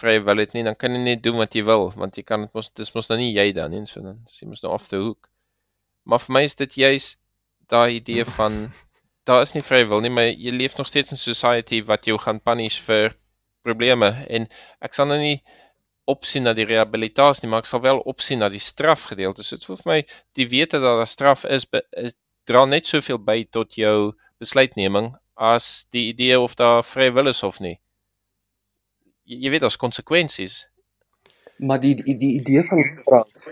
vrye 0.00 0.22
wil 0.26 0.42
het 0.42 0.54
nie 0.54 0.64
dan 0.66 0.78
kan 0.78 0.94
jy 0.96 1.02
net 1.04 1.24
doen 1.24 1.38
wat 1.42 1.56
jy 1.56 1.64
wil 1.66 1.90
want 2.02 2.18
jy 2.18 2.24
kan 2.26 2.48
mos 2.54 2.70
dis 2.80 2.92
mos 2.94 3.10
nou 3.10 3.18
nie 3.20 3.32
jy 3.32 3.50
dan 3.56 3.74
nie 3.74 3.86
so 3.90 4.02
dan 4.04 4.20
sê 4.30 4.48
mos 4.50 4.62
nou 4.64 4.72
off 4.76 4.88
the 4.92 5.00
hook 5.02 5.30
maar 6.04 6.22
vir 6.26 6.36
my 6.36 6.44
is 6.48 6.58
dit 6.62 6.78
juis 6.84 7.10
daai 7.72 7.98
idee 7.98 8.26
van 8.38 8.62
daar 9.28 9.42
is 9.42 9.54
nie 9.54 9.64
vrye 9.64 9.88
wil 9.88 10.00
nie 10.00 10.12
maar 10.12 10.30
jy 10.30 10.52
leef 10.54 10.76
nog 10.78 10.86
steeds 10.86 11.12
in 11.12 11.18
'n 11.20 11.26
society 11.26 11.82
wat 11.84 12.06
jou 12.06 12.18
gaan 12.18 12.40
punish 12.40 12.80
vir 12.88 13.16
probleme 13.62 14.12
en 14.28 14.48
ek 14.80 14.94
sal 14.94 15.06
nou 15.06 15.18
nie 15.20 15.40
opsien 16.10 16.46
na 16.46 16.54
die 16.56 16.66
rehabilitasie 16.68 17.44
nie, 17.44 17.52
maar 17.52 17.64
ek 17.64 17.70
sal 17.70 17.82
wel 17.84 18.00
opsien 18.12 18.42
na 18.42 18.48
die 18.52 18.62
strafgedeelte. 18.62 19.44
So 19.46 19.58
dit 19.58 19.66
voel 19.68 19.78
vir 19.80 19.90
my 19.92 19.98
die 20.38 20.48
wete 20.50 20.80
dat 20.82 20.98
daar 21.00 21.10
straf 21.10 21.44
is, 21.44 21.66
is 21.92 22.16
dra 22.48 22.64
net 22.66 22.88
soveel 22.90 23.20
by 23.22 23.44
tot 23.52 23.76
jou 23.78 24.12
besluitneming 24.42 25.12
as 25.40 25.86
die 25.94 26.08
idee 26.10 26.38
of 26.40 26.56
daar 26.58 26.82
vrywillig 26.84 27.36
is 27.36 27.44
of 27.46 27.60
nie. 27.64 27.76
Jy, 29.28 29.44
jy 29.44 29.54
weet 29.54 29.64
daar's 29.66 29.80
konsekwensies. 29.80 30.64
Maar 31.60 31.80
die, 31.82 31.94
die 32.00 32.16
die 32.18 32.34
idee 32.40 32.64
van 32.66 32.82
straf 32.88 33.50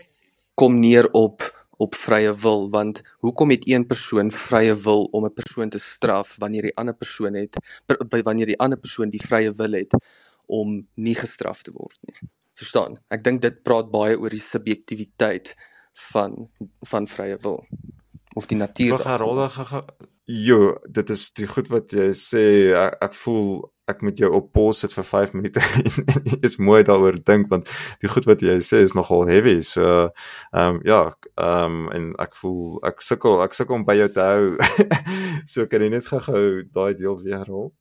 kom 0.58 0.80
neer 0.80 1.06
op 1.16 1.44
op 1.78 1.94
vrye 1.94 2.32
wil 2.42 2.66
want 2.70 3.02
hoekom 3.24 3.50
het 3.54 3.68
een 3.68 3.86
persoon 3.86 4.30
vrye 4.34 4.74
wil 4.86 5.04
om 5.16 5.24
'n 5.24 5.34
persoon 5.40 5.68
te 5.68 5.78
straf 5.78 6.34
wanneer 6.38 6.62
die 6.62 6.76
ander 6.76 6.94
persoon 6.94 7.34
het 7.34 7.54
wanneer 8.22 8.46
die 8.46 8.58
ander 8.58 8.78
persoon 8.78 9.10
die 9.10 9.26
vrye 9.26 9.52
wil 9.54 9.72
het 9.72 9.94
om 10.46 10.88
nie 10.94 11.14
gestraf 11.14 11.62
te 11.62 11.72
word 11.72 11.98
nie 12.02 12.30
verstaan. 12.58 12.98
Ek 13.14 13.22
dink 13.24 13.42
dit 13.44 13.62
praat 13.62 13.90
baie 13.92 14.18
oor 14.18 14.34
die 14.34 14.42
subjektiwiteit 14.42 15.54
van 16.10 16.48
van 16.90 17.06
vrye 17.10 17.38
wil 17.44 17.62
of 18.38 18.46
die 18.50 18.58
natuur. 18.58 18.98
Geroldige 18.98 19.84
Jo, 20.28 20.76
dit 20.84 21.10
is 21.10 21.30
die 21.32 21.46
goed 21.48 21.70
wat 21.72 21.92
jy 21.96 22.10
sê. 22.12 22.44
Ek, 22.76 22.98
ek 23.08 23.14
voel 23.16 23.62
ek 23.88 24.02
moet 24.04 24.18
jou 24.20 24.28
op 24.36 24.50
pause 24.52 24.84
sit 24.84 24.92
vir 24.92 25.06
5 25.08 25.30
minute 25.32 25.62
en 25.80 26.42
is 26.44 26.58
mooi 26.60 26.82
daaroor 26.84 27.16
dink 27.24 27.48
want 27.48 27.70
die 28.02 28.10
goed 28.12 28.28
wat 28.28 28.44
jy 28.44 28.58
sê 28.60 28.82
is 28.84 28.92
nogal 28.98 29.24
heavy. 29.30 29.62
So 29.64 30.10
ehm 30.52 30.76
um, 30.76 30.80
ja, 30.84 31.00
ehm 31.40 31.78
um, 31.78 31.86
en 31.96 32.10
ek 32.20 32.36
voel 32.36 32.76
ek 32.90 33.00
sukkel, 33.04 33.40
ek 33.46 33.56
sukkel 33.56 33.78
om 33.78 33.86
by 33.88 33.96
jou 34.02 34.10
te 34.12 34.26
hou. 34.26 34.50
so 35.52 35.64
kan 35.64 35.86
jy 35.86 35.94
net 35.96 36.10
gou-gou 36.10 36.44
daai 36.76 36.92
deel 36.98 37.16
weer 37.22 37.40
herhaal? 37.40 37.72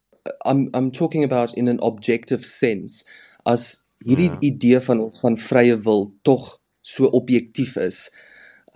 I'm 0.47 0.69
I'm 0.71 0.91
talking 0.91 1.27
about 1.27 1.51
in 1.59 1.67
an 1.67 1.83
objective 1.83 2.47
sense 2.47 3.03
as 3.43 3.83
hierdie 4.05 4.31
ja. 4.31 4.39
idee 4.53 4.79
van 4.87 5.03
ons 5.09 5.19
van 5.23 5.35
vrye 5.35 5.75
wil 5.83 6.07
tog 6.23 6.53
so 6.79 7.11
objektief 7.11 7.75
is. 7.83 8.05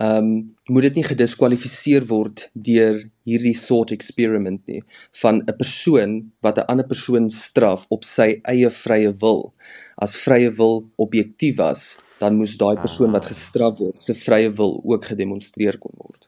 Ehm 0.02 0.16
um, 0.16 0.56
moet 0.66 0.82
dit 0.88 0.94
nie 0.98 1.04
gediskwalifiseer 1.06 2.04
word 2.10 2.48
deur 2.68 2.96
hierdie 3.28 3.54
thought 3.58 3.92
experiment 3.94 4.62
nie 4.70 4.80
van 5.20 5.42
'n 5.42 5.56
persoon 5.58 6.14
wat 6.42 6.58
'n 6.58 6.66
ander 6.72 6.86
persoon 6.86 7.30
straf 7.30 7.86
op 7.88 8.04
sy 8.04 8.40
eie 8.42 8.70
vrye 8.70 9.12
wil. 9.20 9.54
As 9.96 10.16
vrye 10.24 10.50
wil 10.50 10.74
objektief 10.96 11.56
was, 11.56 11.96
dan 12.18 12.36
moes 12.40 12.56
daai 12.56 12.76
persoon 12.80 13.12
wat 13.12 13.30
gestraf 13.30 13.78
word 13.78 14.02
se 14.02 14.14
vrye 14.14 14.50
wil 14.50 14.80
ook 14.84 15.04
gedemonstreer 15.04 15.78
kon 15.78 15.94
word. 15.94 16.26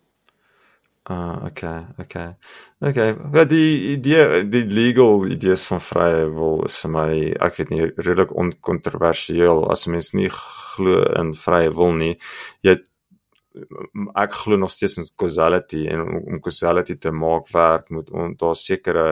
Ah, 1.06 1.16
uh, 1.16 1.44
okay, 1.44 1.84
okay. 1.98 2.36
Okay. 2.80 3.16
Ja, 3.32 3.44
die 3.44 3.92
idee 3.92 4.48
die 4.48 4.64
legal 4.64 5.26
idees 5.26 5.66
van 5.68 5.80
vrye 5.80 6.24
wil 6.32 6.64
is 6.64 6.78
vir 6.80 6.90
my, 6.90 7.10
ek 7.46 7.58
weet 7.58 7.70
nie, 7.70 7.82
redelik 7.96 8.32
onkontroversieel 8.32 9.66
as 9.74 9.84
mens 9.86 10.14
nie 10.16 10.30
glo 10.32 11.02
in 11.20 11.34
vrye 11.34 11.68
wil 11.76 11.92
nie. 11.92 12.14
Jy 12.64 12.78
ek 14.14 14.32
glo 14.32 14.56
nog 14.56 14.70
steeds 14.70 14.98
in 14.98 15.08
causality 15.16 15.86
en 15.86 16.00
om, 16.00 16.16
om 16.34 16.40
causality 16.40 16.96
te 16.98 17.10
maak 17.14 17.48
werk 17.52 17.90
moet 17.90 18.10
on, 18.10 18.34
daar 18.38 18.56
sekere 18.58 19.06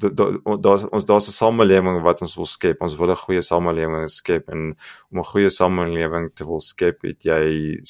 daar 0.00 0.88
ons 0.90 1.04
daar's 1.04 1.28
'n 1.28 1.32
samelewing 1.32 2.02
wat 2.02 2.20
ons 2.20 2.36
wil 2.36 2.46
skep. 2.46 2.80
Ons 2.80 2.96
wil 2.96 3.10
'n 3.10 3.16
goeie 3.16 3.42
samelewing 3.42 4.08
skep 4.08 4.48
en 4.48 4.76
om 5.10 5.18
'n 5.18 5.24
goeie 5.32 5.50
samelewing 5.50 6.30
te 6.34 6.44
wil 6.44 6.60
skep, 6.60 7.02
het 7.02 7.22
jy 7.24 7.80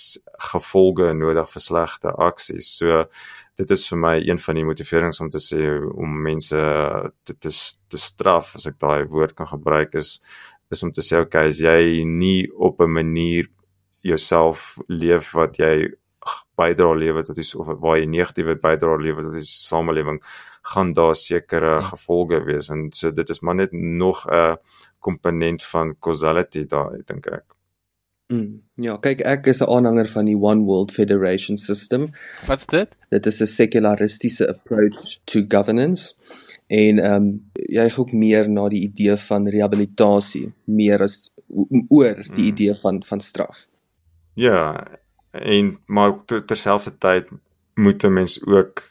gevolge 0.53 1.13
nodig 1.15 1.51
vir 1.51 1.63
slegte 1.63 2.09
aksies. 2.09 2.77
So 2.79 3.05
dit 3.57 3.71
is 3.71 3.89
vir 3.89 3.99
my 3.99 4.17
een 4.17 4.39
van 4.39 4.55
die 4.55 4.65
motiverings 4.65 5.21
om 5.21 5.31
te 5.31 5.39
sê 5.39 5.61
om 5.95 6.23
mense 6.23 6.57
te 7.25 7.35
te, 7.35 7.51
te 7.89 7.99
straf 7.99 8.57
as 8.57 8.67
ek 8.67 8.79
daai 8.79 9.05
woord 9.05 9.35
kan 9.35 9.47
gebruik 9.47 9.95
is 9.95 10.21
is 10.71 10.83
om 10.83 10.93
te 10.93 11.03
sê 11.03 11.21
okay, 11.21 11.49
as 11.49 11.59
jy 11.59 12.05
nie 12.05 12.49
op 12.57 12.81
'n 12.81 12.91
manier 12.91 13.49
jouself 14.01 14.79
leef 14.89 15.33
wat 15.35 15.59
jy 15.59 15.91
bydra 16.61 16.95
lewe 16.95 17.23
tot 17.25 17.37
die 17.37 17.47
of 17.57 17.71
waar 17.81 17.99
jy 17.99 18.09
negatiewe 18.11 18.57
bydra 18.61 18.97
lewe 19.01 19.25
tot 19.25 19.37
die 19.39 19.47
samelewing 19.49 20.21
gaan 20.75 20.93
daar 20.93 21.17
sekere 21.17 21.79
ja. 21.79 21.87
gevolge 21.93 22.43
wees 22.45 22.69
en 22.75 22.91
so 22.93 23.11
dit 23.11 23.31
is 23.31 23.41
maar 23.41 23.57
net 23.63 23.73
nog 23.73 24.27
'n 24.27 24.57
komponent 24.99 25.65
van 25.65 25.97
causality 25.99 26.67
daar 26.67 27.01
dink 27.07 27.27
ek. 27.27 27.57
Mm, 28.31 28.61
ja, 28.79 28.95
kyk 28.97 29.25
ek 29.27 29.47
is 29.47 29.61
'n 29.61 29.71
aanhanger 29.77 30.07
van 30.07 30.25
die 30.25 30.37
One 30.37 30.63
World 30.65 30.93
Federation 30.93 31.57
system. 31.57 32.11
Wat's 32.47 32.67
dit? 32.67 32.89
Dit 33.11 33.27
is 33.27 33.41
'n 33.41 33.47
sekularistiese 33.47 34.49
approach 34.49 35.19
to 35.25 35.43
governance 35.49 36.15
en 36.67 36.99
ehm 36.99 37.15
um, 37.15 37.51
jy 37.55 37.89
gaan 37.91 37.99
ook 37.99 38.13
meer 38.13 38.51
na 38.51 38.69
die 38.69 38.83
idee 38.83 39.17
van 39.17 39.49
rehabilitasie 39.49 40.53
meer 40.65 41.03
as 41.03 41.31
oor 41.89 42.15
die 42.15 42.47
mm. 42.47 42.53
idee 42.53 42.75
van 42.75 43.03
van 43.03 43.21
straf. 43.21 43.67
Ja, 44.35 44.87
en 45.31 45.81
maar 45.87 46.25
terselfdertyd 46.25 47.29
moet 47.75 48.05
'n 48.05 48.13
mens 48.13 48.47
ook 48.47 48.83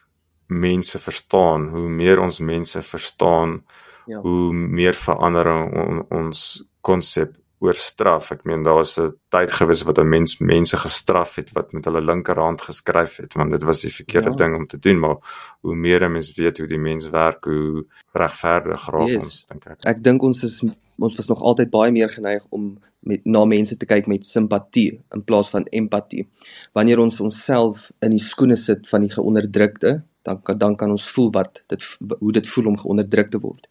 mense 0.48 1.00
verstaan, 1.00 1.68
hoe 1.68 1.90
meer 1.90 2.20
ons 2.20 2.40
mense 2.40 2.82
verstaan, 2.82 3.66
ja. 4.06 4.20
hoe 4.20 4.54
meer 4.54 4.94
verandering 4.94 5.88
on, 5.88 6.06
ons 6.10 6.70
konsep 6.82 7.36
oor 7.60 7.76
straf. 7.76 8.32
Ek 8.32 8.45
meen 8.47 8.64
daar 8.64 8.80
was 8.80 8.97
'n 8.99 9.14
tyd 9.30 9.51
gewees 9.51 9.84
wat 9.84 9.99
'n 9.99 10.10
mens 10.10 10.39
mense 10.39 10.78
gestraf 10.78 11.36
het 11.36 11.51
wat 11.51 11.74
met 11.74 11.86
hulle 11.86 12.01
linkerhand 12.01 12.62
geskryf 12.62 13.18
het 13.18 13.34
want 13.34 13.51
dit 13.51 13.64
was 13.64 13.82
die 13.82 13.93
verkeerde 13.93 14.30
ja. 14.30 14.36
ding 14.36 14.55
om 14.55 14.68
te 14.68 14.80
doen, 14.80 14.99
maar 14.99 15.18
hoe 15.62 15.76
meer 15.76 16.03
'n 16.03 16.12
mens 16.12 16.36
weet 16.36 16.57
hoe 16.57 16.68
die 16.68 16.80
mens 16.80 17.10
werk, 17.10 17.43
hoe 17.43 17.86
regverdig 18.14 18.89
raak 18.89 19.07
yes. 19.07 19.24
ons 19.24 19.45
dink 19.45 19.66
ek. 19.66 19.86
Ek 19.86 20.03
dink 20.03 20.22
ons 20.24 20.43
is 20.43 20.64
ons 20.99 21.16
was 21.16 21.28
nog 21.28 21.41
altyd 21.41 21.70
baie 21.70 21.91
meer 21.91 22.10
geneig 22.10 22.43
om 22.49 22.78
met 22.99 23.26
na 23.26 23.45
mense 23.45 23.78
te 23.78 23.86
kyk 23.86 24.07
met 24.07 24.26
simpatie 24.26 25.01
in 25.16 25.24
plaas 25.24 25.49
van 25.49 25.64
empatie. 25.72 26.28
Wanneer 26.74 26.99
ons 26.99 27.20
onsself 27.20 27.91
in 28.03 28.12
die 28.12 28.24
skoene 28.24 28.55
sit 28.55 28.88
van 28.88 29.01
die 29.01 29.12
geonderdrukte, 29.12 30.03
dan 30.22 30.41
kan 30.41 30.57
dan 30.57 30.76
kan 30.76 30.89
ons 30.89 31.10
voel 31.10 31.32
wat 31.32 31.64
dit 31.68 31.97
hoe 32.20 32.32
dit 32.32 32.47
voel 32.47 32.66
om 32.66 32.78
geonderdruk 32.78 33.30
te 33.30 33.39
word. 33.39 33.68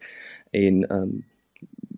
En 0.51 0.85
ehm 0.85 1.01
um, 1.01 1.25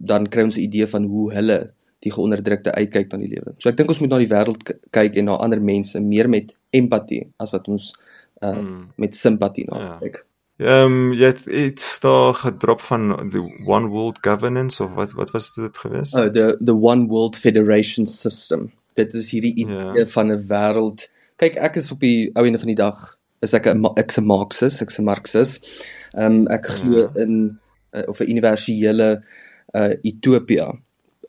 dan 0.02 0.26
kry 0.28 0.44
ons 0.44 0.56
'n 0.58 0.66
idee 0.66 0.88
van 0.88 1.04
hoe 1.04 1.34
hulle 1.34 1.74
die 2.02 2.12
geonderdrukte 2.14 2.74
uitkyk 2.74 3.12
na 3.12 3.22
die 3.22 3.30
lewe. 3.30 3.54
So 3.62 3.70
ek 3.70 3.78
dink 3.78 3.92
ons 3.94 4.02
moet 4.02 4.10
na 4.10 4.20
die 4.22 4.32
wêreld 4.32 4.66
kyk 4.96 5.20
en 5.22 5.30
na 5.30 5.38
ander 5.44 5.62
mense 5.62 6.02
meer 6.02 6.30
met 6.32 6.54
empatie 6.74 7.28
as 7.42 7.54
wat 7.56 7.70
ons 7.70 7.94
uh 8.42 8.56
hmm. 8.56 8.84
met 8.98 9.16
simpatie 9.16 9.68
na 9.70 9.80
ja. 9.80 9.96
kyk. 10.02 10.24
Ehm 10.62 10.86
um, 10.86 11.14
jy 11.18 11.30
het 11.32 11.46
iets 11.46 12.00
daar 12.04 12.36
gedrop 12.38 12.82
van 12.86 13.30
the 13.34 13.42
one 13.66 13.88
world 13.90 14.20
governance 14.22 14.84
of 14.84 14.94
wat 14.94 15.14
wat 15.18 15.32
was 15.32 15.54
dit 15.54 15.78
geweest? 15.78 16.16
Oh 16.16 16.30
the 16.30 16.58
the 16.64 16.76
one 16.76 17.08
world 17.08 17.38
federation 17.38 18.06
system. 18.06 18.72
Dit 18.94 19.14
is 19.14 19.32
hierdie 19.32 19.56
idee 19.56 20.04
ja. 20.04 20.06
van 20.06 20.32
'n 20.34 20.44
wêreld. 20.48 21.08
Kyk, 21.36 21.56
ek 21.56 21.76
is 21.76 21.92
op 21.92 22.00
die 22.00 22.30
ou 22.34 22.46
ende 22.46 22.60
van 22.60 22.74
die 22.74 22.78
dag 22.78 23.18
is 23.42 23.54
ek 23.54 23.74
'n 23.74 23.86
ek's 23.98 24.18
'n 24.18 24.26
Marxist, 24.26 24.82
ek's 24.82 25.00
'n 25.00 25.04
Marxist. 25.04 25.66
Ehm 26.14 26.26
um, 26.26 26.48
ek 26.48 26.66
glo 26.66 26.98
ja. 26.98 27.10
in 27.22 27.60
uh, 27.92 28.04
of 28.08 28.20
'n 28.20 28.30
universele 28.30 29.24
uh 29.74 29.94
utopia, 30.02 30.74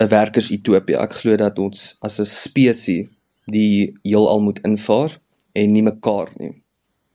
'n 0.03 0.09
werkers 0.09 0.51
utopia. 0.51 1.03
Ek 1.03 1.13
glo 1.21 1.37
dat 1.37 1.59
ons 1.59 1.97
as 2.01 2.19
'n 2.21 2.27
spesies 2.27 3.09
die 3.47 3.95
heelal 4.03 4.41
moet 4.41 4.61
invaar 4.67 5.21
en 5.53 5.73
nie 5.73 5.83
mekaar 5.83 6.31
nie. 6.37 6.63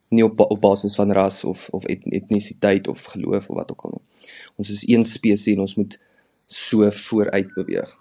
Nie 0.09 0.25
op 0.25 0.39
op 0.39 0.61
basis 0.61 0.95
van 0.95 1.11
ras 1.11 1.43
of 1.43 1.69
of 1.69 1.85
et, 1.85 2.01
etnisiteit 2.05 2.87
of 2.87 3.03
geloof 3.03 3.49
of 3.49 3.55
wat 3.55 3.71
ook 3.71 3.81
al 3.81 3.91
nie. 3.93 4.05
Ons 4.55 4.69
is 4.69 4.87
een 4.87 5.03
spesies 5.03 5.53
en 5.53 5.59
ons 5.59 5.75
moet 5.75 5.99
so 6.45 6.91
vooruit 6.91 7.53
beweeg 7.53 7.97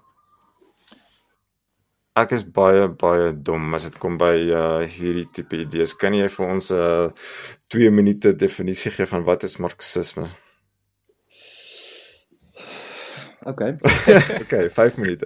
ek 2.17 2.33
is 2.33 2.45
baie 2.59 2.89
baie 3.03 3.33
dom 3.49 3.75
as 3.77 3.87
dit 3.89 3.99
kom 4.01 4.17
by 4.21 4.33
uh 4.49 4.85
hierdie 4.97 5.27
tipe 5.37 5.61
idees. 5.61 5.93
Kan 6.01 6.17
jy 6.17 6.29
vir 6.33 6.47
ons 6.55 6.71
'n 6.73 6.81
uh, 6.81 7.11
2 7.75 7.91
minute 7.93 8.33
definisie 8.45 8.93
gee 8.97 9.07
van 9.07 9.25
wat 9.29 9.45
is 9.45 9.59
marxisme? 9.61 10.29
Okay. 13.47 13.79
okay, 14.43 14.69
5 14.69 14.99
minute. 14.99 15.25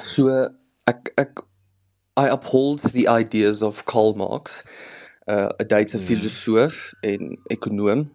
so 0.00 0.30
ek 0.86 1.10
ek 1.18 1.42
I 2.16 2.28
uphold 2.30 2.80
the 2.94 3.08
ideas 3.08 3.60
of 3.60 3.84
Karl 3.84 4.14
Marx, 4.14 4.62
uh, 5.28 5.50
'n 5.60 5.68
Duitse 5.68 5.98
hmm. 5.98 6.06
filosoof 6.06 6.94
en 7.02 7.36
ekonom 7.50 8.06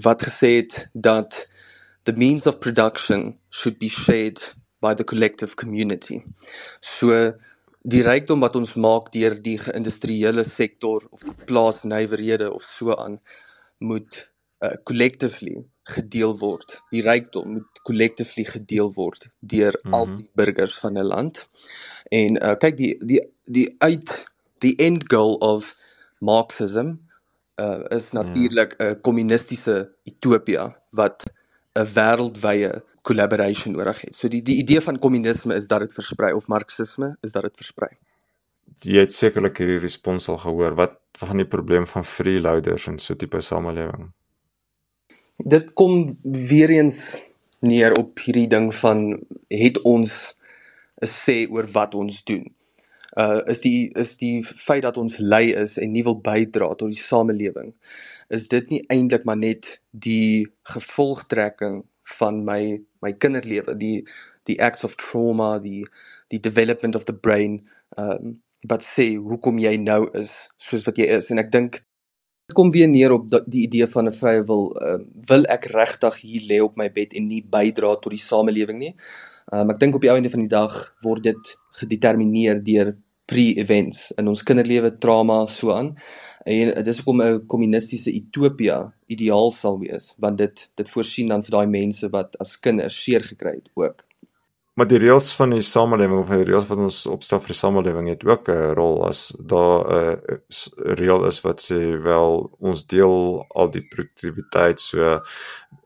wat 0.00 0.22
gesê 0.22 0.62
het 0.62 0.88
dat 0.92 1.48
the 2.04 2.12
means 2.12 2.46
of 2.46 2.60
production 2.60 3.36
should 3.50 3.78
be 3.78 3.88
shared 3.88 4.40
by 4.80 4.94
the 4.94 5.04
collective 5.04 5.56
community. 5.56 6.22
So 6.80 7.32
die 7.82 8.02
rykdom 8.02 8.40
wat 8.40 8.56
ons 8.56 8.74
maak 8.74 9.12
deur 9.12 9.36
die 9.42 9.58
geïndustriële 9.58 10.44
sektor 10.44 11.04
of 11.10 11.24
die 11.24 11.36
plaasnywerhede 11.48 12.52
of 12.52 12.62
so 12.62 12.94
aan 12.94 13.20
moet 13.78 14.30
uh, 14.60 14.76
collectively 14.84 15.64
gedeel 15.90 16.38
word. 16.38 16.78
Die 16.94 17.02
rykdom 17.02 17.52
moet 17.56 17.82
collectively 17.82 18.44
gedeel 18.44 18.92
word 18.94 19.30
deur 19.40 19.74
mm 19.76 19.80
-hmm. 19.82 19.94
al 19.94 20.16
die 20.16 20.30
burgers 20.34 20.74
van 20.78 20.98
'n 20.98 21.06
land. 21.06 21.48
En 22.08 22.42
uh, 22.42 22.56
kyk 22.58 22.76
die 22.76 22.94
die 23.04 23.22
die 23.44 23.74
uit 23.78 24.24
die 24.58 24.76
end 24.76 25.04
goal 25.12 25.34
of 25.34 25.76
Marxism 26.18 26.92
uh, 27.60 27.84
is 27.88 28.12
natuurlik 28.12 28.74
'n 28.76 28.84
yeah. 28.84 29.00
kommunistiese 29.00 29.92
utopia 30.04 30.76
wat 30.90 31.24
'n 31.72 31.86
wêreldwye 31.94 32.82
collaboration 33.02 33.72
nodig 33.72 34.00
het. 34.00 34.14
So 34.14 34.28
die 34.28 34.42
die 34.42 34.58
idee 34.58 34.80
van 34.80 34.98
kommunisme 34.98 35.54
is 35.54 35.66
dat 35.66 35.80
dit 35.80 35.92
versprei 35.92 36.32
of 36.32 36.46
marxisme 36.46 37.16
is 37.20 37.32
dat 37.32 37.42
dit 37.42 37.56
versprei. 37.56 37.90
Jy 38.80 39.00
het 39.04 39.12
sekerlik 39.12 39.58
hierdie 39.58 39.78
respons 39.78 40.28
al 40.28 40.38
gehoor. 40.38 40.74
Wat 40.74 40.98
van 41.18 41.36
die 41.36 41.46
probleem 41.48 41.86
van 41.86 42.04
freeloaders 42.04 42.86
en 42.86 42.98
so 42.98 43.16
tipe 43.16 43.40
samelewing? 43.40 44.12
Dit 45.44 45.72
kom 45.72 46.18
weer 46.22 46.70
eens 46.70 47.24
neer 47.60 47.94
op 47.98 48.18
hierdie 48.18 48.48
ding 48.48 48.74
van 48.74 49.20
het 49.48 49.80
ons 49.82 50.36
'n 51.02 51.06
sê 51.06 51.50
oor 51.50 51.66
wat 51.72 51.94
ons 51.94 52.24
doen. 52.24 52.46
Uh 53.18 53.40
is 53.46 53.60
die 53.60 53.90
is 53.94 54.16
die 54.16 54.44
feit 54.44 54.82
dat 54.82 54.96
ons 54.96 55.18
lui 55.18 55.52
is 55.52 55.78
en 55.78 55.92
nie 55.92 56.04
wil 56.04 56.20
bydra 56.20 56.74
tot 56.74 56.90
die 56.92 57.02
samelewing 57.02 57.74
is 58.28 58.48
dit 58.48 58.70
nie 58.70 58.80
eintlik 58.88 59.24
maar 59.24 59.38
net 59.38 59.80
die 59.90 60.48
gevolgtrekking 60.72 61.82
van 62.18 62.44
my 62.44 62.80
my 63.04 63.12
kinderlewe 63.12 63.76
die 63.78 64.04
die 64.48 64.58
acts 64.62 64.84
of 64.84 64.96
trauma 65.00 65.58
die 65.62 65.84
die 66.34 66.40
development 66.40 66.96
of 66.96 67.04
the 67.06 67.14
brain 67.14 67.60
um 67.98 68.40
wat 68.68 68.84
sê 68.84 69.14
hoekom 69.16 69.58
jy 69.62 69.76
nou 69.80 70.02
is 70.18 70.32
soos 70.58 70.84
wat 70.88 70.98
jy 70.98 71.06
is 71.18 71.30
en 71.30 71.38
ek 71.42 71.52
dink 71.54 71.80
kom 72.52 72.70
weer 72.70 72.88
neer 72.88 73.12
op 73.12 73.28
die 73.30 73.64
idee 73.66 73.86
van 73.86 74.06
'n 74.06 74.12
vrye 74.12 74.42
wil. 74.46 74.64
Uh, 74.82 74.98
wil 75.28 75.44
ek 75.44 75.64
regtig 75.64 76.20
hier 76.20 76.42
lê 76.50 76.60
op 76.62 76.76
my 76.76 76.88
bed 76.92 77.14
en 77.14 77.28
nie 77.28 77.42
bydra 77.42 77.96
tot 77.96 78.10
die 78.10 78.22
samelewing 78.22 78.78
nie? 78.78 78.94
Um 79.52 79.70
ek 79.70 79.78
dink 79.80 79.94
op 79.94 80.02
die 80.02 80.10
einde 80.10 80.30
van 80.30 80.40
die 80.40 80.48
dag 80.48 80.94
word 81.02 81.22
dit 81.22 81.56
gedetermineer 81.80 82.62
deur 82.64 82.96
pre-events 83.26 84.10
in 84.18 84.28
ons 84.28 84.42
kinderlewe 84.42 84.98
trauma 84.98 85.46
so 85.46 85.72
aan. 85.72 85.94
En 86.44 86.74
dit 86.74 86.86
is 86.86 86.98
hoekom 86.98 87.22
'n 87.22 87.46
kommunistiese 87.46 88.12
utopia 88.14 88.92
ideaal 89.06 89.50
sal 89.50 89.78
wees 89.78 90.14
want 90.18 90.38
dit 90.38 90.70
dit 90.74 90.88
voorsien 90.88 91.26
dan 91.26 91.42
vir 91.42 91.50
daai 91.50 91.66
mense 91.66 92.08
wat 92.10 92.36
as 92.40 92.60
kinders 92.60 93.02
seer 93.04 93.22
gekry 93.22 93.54
het 93.54 93.70
ook 93.74 94.09
maar 94.80 94.88
die 94.88 94.98
reëls 95.02 95.34
van 95.36 95.50
die 95.52 95.60
samelewing 95.60 96.22
of 96.22 96.30
die 96.32 96.46
reëls 96.48 96.68
wat 96.70 96.78
ons 96.80 97.02
opstel 97.12 97.42
vir 97.44 97.52
die 97.52 97.58
samelewing 97.58 98.06
het 98.08 98.22
ook 98.24 98.48
'n 98.48 98.72
rol 98.78 99.02
as 99.04 99.20
daar 99.36 99.84
'n 99.92 100.94
reël 100.96 101.26
is 101.28 101.40
wat 101.44 101.60
sê 101.60 102.00
wel 102.02 102.48
ons 102.58 102.86
deel 102.86 103.44
al 103.50 103.68
die 103.70 103.84
produktiwiteit 103.92 104.80
so 104.80 105.20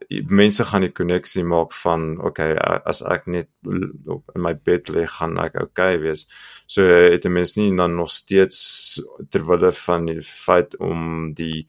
mense 0.09 0.63
gaan 0.63 0.85
die 0.85 0.93
koneksie 0.93 1.43
maak 1.43 1.73
van 1.73 2.21
okay 2.21 2.53
as 2.85 3.01
ek 3.01 3.27
net 3.27 3.49
in 3.65 4.41
my 4.41 4.53
bed 4.53 4.89
lê 4.89 5.05
gaan 5.07 5.37
ek 5.37 5.59
okay 5.61 5.99
wees. 5.99 6.27
So 6.67 6.81
het 6.83 7.25
'n 7.25 7.33
mens 7.33 7.55
nie 7.55 7.75
dan 7.75 7.95
nog 7.95 8.11
steeds 8.11 9.01
terwille 9.29 9.71
van 9.71 10.05
die 10.05 10.21
feit 10.21 10.77
om 10.79 11.33
die 11.33 11.67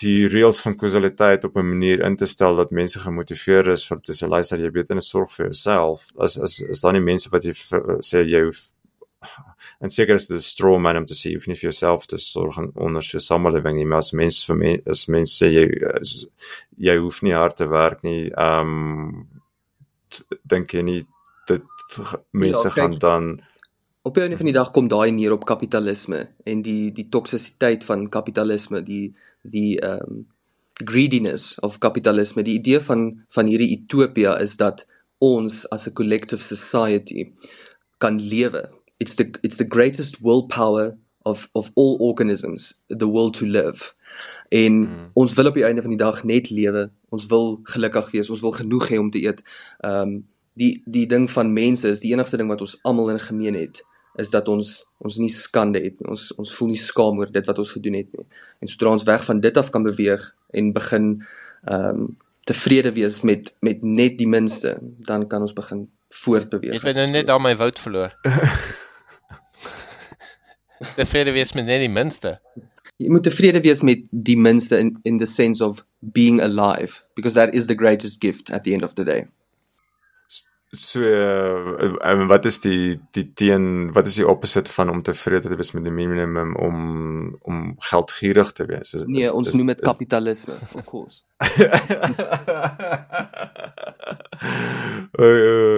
die 0.00 0.28
reëls 0.28 0.60
van 0.64 0.76
kausaliteit 0.76 1.44
op 1.44 1.56
'n 1.56 1.68
manier 1.68 2.00
in 2.04 2.16
te 2.16 2.26
stel 2.26 2.56
dat 2.56 2.70
mense 2.70 3.00
gemotiveer 3.00 3.68
is 3.68 3.86
vir 3.88 4.00
te 4.00 4.12
sê 4.12 4.28
luister 4.28 4.58
jy 4.58 4.70
beter 4.70 4.94
net 4.94 5.04
sorg 5.04 5.30
vir 5.32 5.46
jouself 5.46 6.10
as 6.18 6.38
as 6.38 6.60
is 6.60 6.80
daar 6.80 6.92
nie 6.92 7.00
mense 7.00 7.30
wat 7.30 7.44
jy 7.44 7.54
sê 8.00 8.24
jy 8.24 8.42
hoef 8.44 8.72
en 9.80 9.90
seker 9.90 10.14
is 10.14 10.26
dit 10.26 10.36
'n 10.36 10.40
straw 10.40 10.78
man 10.78 10.96
om 10.96 11.06
te 11.06 11.14
sê 11.14 11.30
jy 11.30 11.34
hoef 11.34 11.48
nie 11.48 11.56
vir 11.56 11.70
jouself 11.70 12.06
te 12.06 12.18
sorg 12.18 12.58
onder 12.74 13.02
so 13.02 13.18
samelewing 13.18 13.76
nie 13.76 13.84
maar 13.84 13.98
as 14.04 14.12
mense 14.12 14.44
vir 14.46 14.56
mense 14.56 14.90
as 14.90 15.06
mense 15.08 15.44
sê 15.44 15.48
jy 15.52 15.66
jy 16.78 16.96
hoef 16.98 17.22
nie 17.22 17.34
hard 17.34 17.56
te 17.56 17.68
werk 17.68 18.02
nie 18.02 18.30
ehm 18.30 18.68
um, 18.68 19.28
dink 20.44 20.74
jy 20.74 20.82
nie 20.82 21.06
dit 21.48 21.62
mense 22.32 22.68
ja, 22.68 22.70
gaan 22.70 22.98
dan 22.98 23.40
op 24.06 24.16
'n 24.16 24.36
van 24.36 24.44
die 24.50 24.54
dag 24.54 24.70
kom 24.70 24.88
daai 24.88 25.10
neer 25.10 25.32
op 25.32 25.44
kapitalisme 25.44 26.28
en 26.44 26.62
die 26.62 26.92
die 26.92 27.08
toksisiteit 27.08 27.84
van 27.84 28.08
kapitalisme 28.08 28.82
die 28.82 29.14
die 29.42 29.82
um 29.82 30.26
greediness 30.84 31.60
of 31.60 31.78
kapitalisme. 31.78 32.42
Die 32.42 32.58
idee 32.58 32.80
van 32.80 33.24
van 33.28 33.46
hierdie 33.46 33.78
utopia 33.78 34.38
is 34.38 34.56
dat 34.56 34.86
ons 35.18 35.68
as 35.68 35.86
'n 35.86 35.92
collective 35.92 36.42
society 36.42 37.32
kan 37.98 38.20
lewe. 38.20 38.70
It's 38.96 39.14
the 39.14 39.30
it's 39.40 39.56
the 39.56 39.68
greatest 39.68 40.20
willpower 40.20 40.96
of 41.22 41.48
of 41.52 41.70
all 41.74 41.96
organisms 41.98 42.80
the 42.86 43.10
will 43.10 43.30
to 43.30 43.46
live. 43.46 43.94
En 44.48 44.72
mm. 44.72 45.10
ons 45.12 45.34
wil 45.34 45.46
op 45.46 45.54
die 45.54 45.64
einde 45.64 45.80
van 45.82 45.90
die 45.90 46.04
dag 46.04 46.24
net 46.24 46.50
lewe. 46.50 46.90
Ons 47.08 47.26
wil 47.26 47.60
gelukkig 47.62 48.10
wees. 48.10 48.30
Ons 48.30 48.40
wil 48.40 48.50
genoeg 48.52 48.88
hê 48.88 48.98
om 48.98 49.10
te 49.10 49.22
eet. 49.22 49.42
Um 49.84 50.26
die 50.52 50.82
die 50.84 51.06
ding 51.06 51.30
van 51.30 51.52
mense 51.52 51.88
is 51.88 52.00
die 52.00 52.12
enigste 52.12 52.36
ding 52.36 52.48
wat 52.48 52.60
ons 52.60 52.78
almal 52.82 53.10
in 53.10 53.20
gemeen 53.20 53.54
het 53.54 53.84
is 54.20 54.30
dat 54.30 54.48
ons 54.48 54.84
ons 55.04 55.16
nie 55.20 55.30
skande 55.32 55.82
het 55.84 55.98
nie. 56.00 56.10
Ons 56.10 56.30
ons 56.40 56.52
voel 56.58 56.72
nie 56.72 56.80
skaam 56.80 57.18
oor 57.20 57.32
dit 57.32 57.46
wat 57.46 57.58
ons 57.62 57.74
gedoen 57.76 57.98
het 58.00 58.12
nie. 58.12 58.26
En 58.60 58.70
sodra 58.70 58.94
ons 58.96 59.08
weg 59.08 59.24
van 59.24 59.40
dit 59.40 59.56
af 59.56 59.70
kan 59.74 59.86
beweeg 59.86 60.30
en 60.56 60.72
begin 60.76 61.10
ehm 61.66 62.06
um, 62.06 62.16
tevrede 62.46 62.92
wees 62.94 63.20
met 63.26 63.50
met 63.60 63.82
net 63.82 64.18
die 64.18 64.28
minste, 64.30 64.76
dan 64.80 65.26
kan 65.26 65.42
ons 65.42 65.52
begin 65.52 65.88
voortbeweeg. 66.14 66.78
Ek 66.78 66.92
het 66.92 67.00
nou 67.02 67.08
net 67.10 67.26
daar 67.26 67.42
my 67.42 67.56
woud 67.58 67.78
verloor. 67.82 68.14
tevrede 70.96 71.32
wees 71.32 71.52
met 71.52 71.66
net 71.66 71.82
die 71.84 71.92
minste. 71.92 72.36
Jy 73.00 73.10
moet 73.12 73.26
tevrede 73.26 73.60
wees 73.64 73.82
met 73.84 74.04
die 74.10 74.36
minste 74.38 74.78
in 74.80 74.94
in 75.08 75.18
the 75.18 75.26
sense 75.26 75.64
of 75.64 75.82
being 76.00 76.40
alive 76.42 77.02
because 77.14 77.34
that 77.34 77.54
is 77.54 77.66
the 77.66 77.74
greatest 77.74 78.20
gift 78.20 78.50
at 78.50 78.64
the 78.64 78.72
end 78.72 78.84
of 78.84 78.94
the 78.94 79.04
day. 79.04 79.26
So 80.76 81.00
uh, 81.00 82.26
wat 82.28 82.44
is 82.44 82.60
die 82.60 83.00
die 83.16 83.32
teen 83.34 83.92
wat 83.96 84.06
is 84.06 84.14
die 84.20 84.28
opposite 84.28 84.72
van 84.72 84.90
om 84.92 85.02
tevrede 85.02 85.48
te 85.48 85.56
wees 85.56 85.72
met 85.72 85.84
die 85.84 85.92
minimum 85.92 86.56
om 86.56 86.76
om 87.42 87.74
geldgierig 87.90 88.52
te 88.52 88.66
wees? 88.66 88.94
Is, 88.94 89.04
nee, 89.06 89.32
ons 89.32 89.48
is, 89.48 89.54
noem 89.54 89.66
dit 89.72 89.80
kapitalisme, 89.80 90.54
of 90.74 90.84
course. 90.84 91.24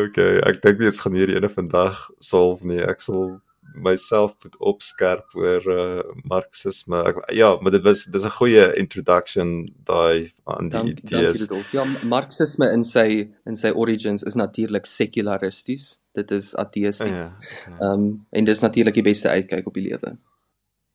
okay, 0.09 0.32
ek 0.51 0.62
dink 0.64 0.78
dit 0.82 1.01
gaan 1.03 1.14
hierdie 1.18 1.36
ene 1.38 1.51
vandag 1.53 2.11
solve 2.18 2.66
nie. 2.66 2.82
Ek 2.82 3.01
sal 3.05 3.38
myself 3.75 4.35
moet 4.43 4.57
opskerp 4.59 5.35
oor 5.35 5.66
uh, 5.73 6.03
marxisme. 6.29 7.03
Ek, 7.11 7.21
ja, 7.35 7.51
maar 7.61 7.75
dit 7.77 7.83
was 7.83 8.05
dis 8.05 8.25
'n 8.25 8.37
goeie 8.39 8.64
introduction 8.77 9.69
daai 9.85 10.33
aan 10.45 10.69
die 10.69 10.79
Dank, 10.79 11.01
idees. 11.05 11.47
Ja, 11.73 11.85
marxisme 12.03 12.71
in 12.73 12.85
sy 12.85 13.31
in 13.45 13.57
sy 13.57 13.71
origins 13.75 14.23
is 14.23 14.35
natuurlik 14.35 14.87
sekularisties. 14.87 16.03
Dit 16.12 16.31
is 16.31 16.55
ateïsties. 16.57 17.19
Ja, 17.19 17.37
okay. 17.66 17.93
um, 17.93 18.27
en 18.31 18.45
dis 18.45 18.61
natuurlik 18.61 18.95
die 18.95 19.07
beste 19.12 19.29
uitkyk 19.29 19.66
op 19.66 19.75
die 19.75 19.89
lewe. 19.91 20.16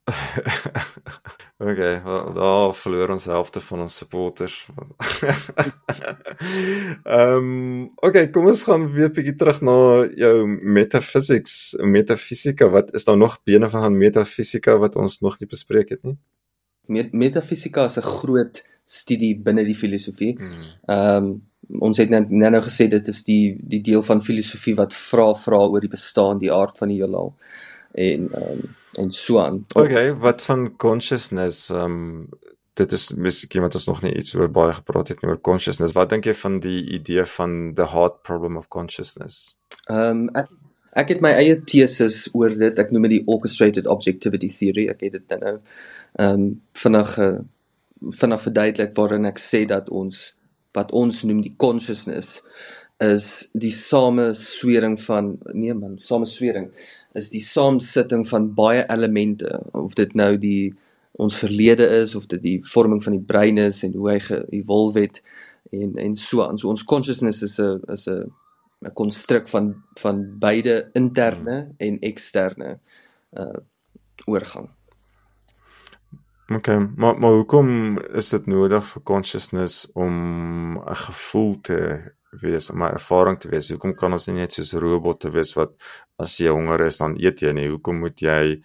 okay, 1.57 2.03
well, 2.03 2.33
daar 2.35 2.73
verloor 2.75 3.13
ons 3.15 3.25
helfte 3.25 3.61
van 3.63 3.85
ons 3.85 3.97
supporters. 3.97 4.57
Ehm, 7.03 7.37
um, 7.37 7.91
okay, 8.03 8.27
kom 8.33 8.49
ons 8.51 8.63
gaan 8.67 8.89
weer 8.91 9.07
'n 9.09 9.15
bietjie 9.15 9.35
terug 9.39 9.61
na 9.61 9.75
jou 10.19 10.47
metaphysics, 10.47 11.75
metafisika. 11.79 12.67
Wat 12.67 12.93
is 12.93 13.05
daar 13.07 13.17
nog 13.17 13.39
bene 13.43 13.69
van 13.69 13.97
metafisika 13.97 14.75
wat 14.77 14.95
ons 14.95 15.19
nog 15.21 15.39
nie 15.39 15.47
bespreek 15.47 15.89
het 15.89 16.03
nie? 16.03 16.17
Met 16.87 17.13
metafisika 17.13 17.85
is 17.85 17.97
'n 17.97 18.01
groot 18.19 18.63
studie 18.83 19.39
binne 19.39 19.63
die 19.63 19.75
filosofie. 19.75 20.35
Hmm. 20.37 20.63
Ehm 20.85 21.23
um, 21.23 21.41
ons 21.79 21.97
het 21.97 22.09
net 22.09 22.29
nou 22.29 22.61
gesê 22.61 22.89
dit 22.89 23.07
is 23.07 23.23
die 23.23 23.55
die 23.59 23.81
deel 23.81 24.03
van 24.03 24.23
filosofie 24.23 24.75
wat 24.75 24.93
vra 24.93 25.33
vra 25.33 25.57
oor 25.57 25.79
die 25.79 25.89
bestaan, 25.89 26.39
die 26.39 26.51
aard 26.51 26.77
van 26.77 26.87
die 26.87 26.99
heelal. 26.99 27.35
En 27.91 28.31
ehm 28.33 28.51
um, 28.51 28.75
en 28.97 29.11
so 29.11 29.39
aan. 29.39 29.65
Okay, 29.75 30.13
wat 30.15 30.41
van 30.41 30.67
consciousness? 30.77 31.69
Um, 31.69 32.29
dit 32.73 32.91
is 32.91 33.11
miskien 33.13 33.61
wat 33.61 33.75
ons 33.77 33.85
nog 33.85 34.01
nie 34.01 34.13
iets 34.17 34.35
oor 34.35 34.49
baie 34.49 34.73
gepraat 34.73 35.11
het 35.13 35.21
nie 35.21 35.29
oor 35.29 35.41
consciousness. 35.41 35.93
Wat 35.93 36.09
dink 36.09 36.25
jy 36.25 36.33
van 36.37 36.59
die 36.63 36.81
idee 36.97 37.25
van 37.35 37.73
the 37.77 37.85
hard 37.89 38.21
problem 38.23 38.57
of 38.57 38.69
consciousness? 38.73 39.55
Um, 39.91 40.27
ek, 40.37 40.49
ek 41.03 41.15
het 41.15 41.25
my 41.25 41.33
eie 41.37 41.59
teses 41.69 42.25
oor 42.33 42.53
dit. 42.53 42.79
Ek 42.79 42.93
noem 42.93 43.09
dit 43.09 43.19
die 43.19 43.25
orchestrated 43.29 43.89
objectivity 43.89 44.49
theory. 44.53 44.87
Ek 44.93 45.05
het 45.05 45.19
dit 45.19 45.35
nou 45.37 45.57
ehm 45.57 46.29
um, 46.29 46.47
vinnig 46.77 47.17
vinnig 48.11 48.41
verduidelik 48.41 48.95
waarin 48.97 49.25
ek 49.29 49.39
sê 49.39 49.63
dat 49.69 49.89
ons 49.89 50.33
wat 50.75 50.91
ons 50.91 51.21
noem 51.23 51.41
die 51.45 51.53
consciousness 51.61 52.41
is 52.97 53.49
die 53.53 53.71
sameswering 53.71 55.01
van 55.01 55.37
nee 55.53 55.73
man, 55.73 55.97
sameswering 55.99 56.69
is 57.13 57.29
die 57.29 57.41
saamsitting 57.41 58.27
van 58.27 58.53
baie 58.53 58.85
elemente 58.89 59.61
of 59.71 59.93
dit 59.93 60.13
nou 60.13 60.37
die 60.37 60.73
ons 61.21 61.35
verlede 61.37 61.85
is 62.01 62.15
of 62.15 62.25
dit 62.27 62.41
die 62.41 62.59
vorming 62.65 63.03
van 63.03 63.17
die 63.17 63.25
brein 63.25 63.57
is 63.57 63.83
en 63.83 63.93
hoe 63.93 64.09
hy 64.11 64.19
ge-evolve 64.19 64.99
het 65.05 65.21
en 65.73 65.97
en 65.97 66.15
so 66.15 66.43
aan. 66.45 66.57
So 66.57 66.69
ons 66.69 66.85
consciousness 66.85 67.41
is 67.41 67.59
'n 67.59 67.81
is 67.91 68.07
'n 68.07 68.31
'n 68.85 68.93
konstruk 68.93 69.47
van 69.47 69.75
van 69.99 70.39
beide 70.39 70.89
interne 70.93 71.73
en 71.77 71.99
eksterne 71.99 72.79
uh 73.37 73.59
oorgang. 74.25 74.69
Okay, 76.47 76.77
maar 76.95 77.19
maar 77.19 77.31
hoekom 77.31 77.97
is 77.99 78.29
dit 78.29 78.45
nodig 78.45 78.85
vir 78.85 79.01
consciousness 79.03 79.91
om 79.93 80.77
'n 80.77 80.95
gevoel 80.95 81.61
te 81.61 81.79
wees 82.41 82.69
om 82.69 82.83
'n 82.83 82.93
ervaring 82.93 83.39
te 83.39 83.49
wees. 83.49 83.69
Hoekom 83.69 83.95
kan 83.95 84.13
ons 84.13 84.27
nie 84.27 84.35
net 84.35 84.53
soos 84.53 84.73
robotte 84.73 85.29
wees 85.29 85.53
wat 85.55 85.71
as 86.19 86.37
jy 86.37 86.49
honger 86.49 86.85
is 86.85 86.97
dan 86.97 87.15
eet 87.19 87.41
jy 87.41 87.53
nie? 87.53 87.69
Hoekom 87.69 87.99
moet 87.99 88.19
jy 88.21 88.61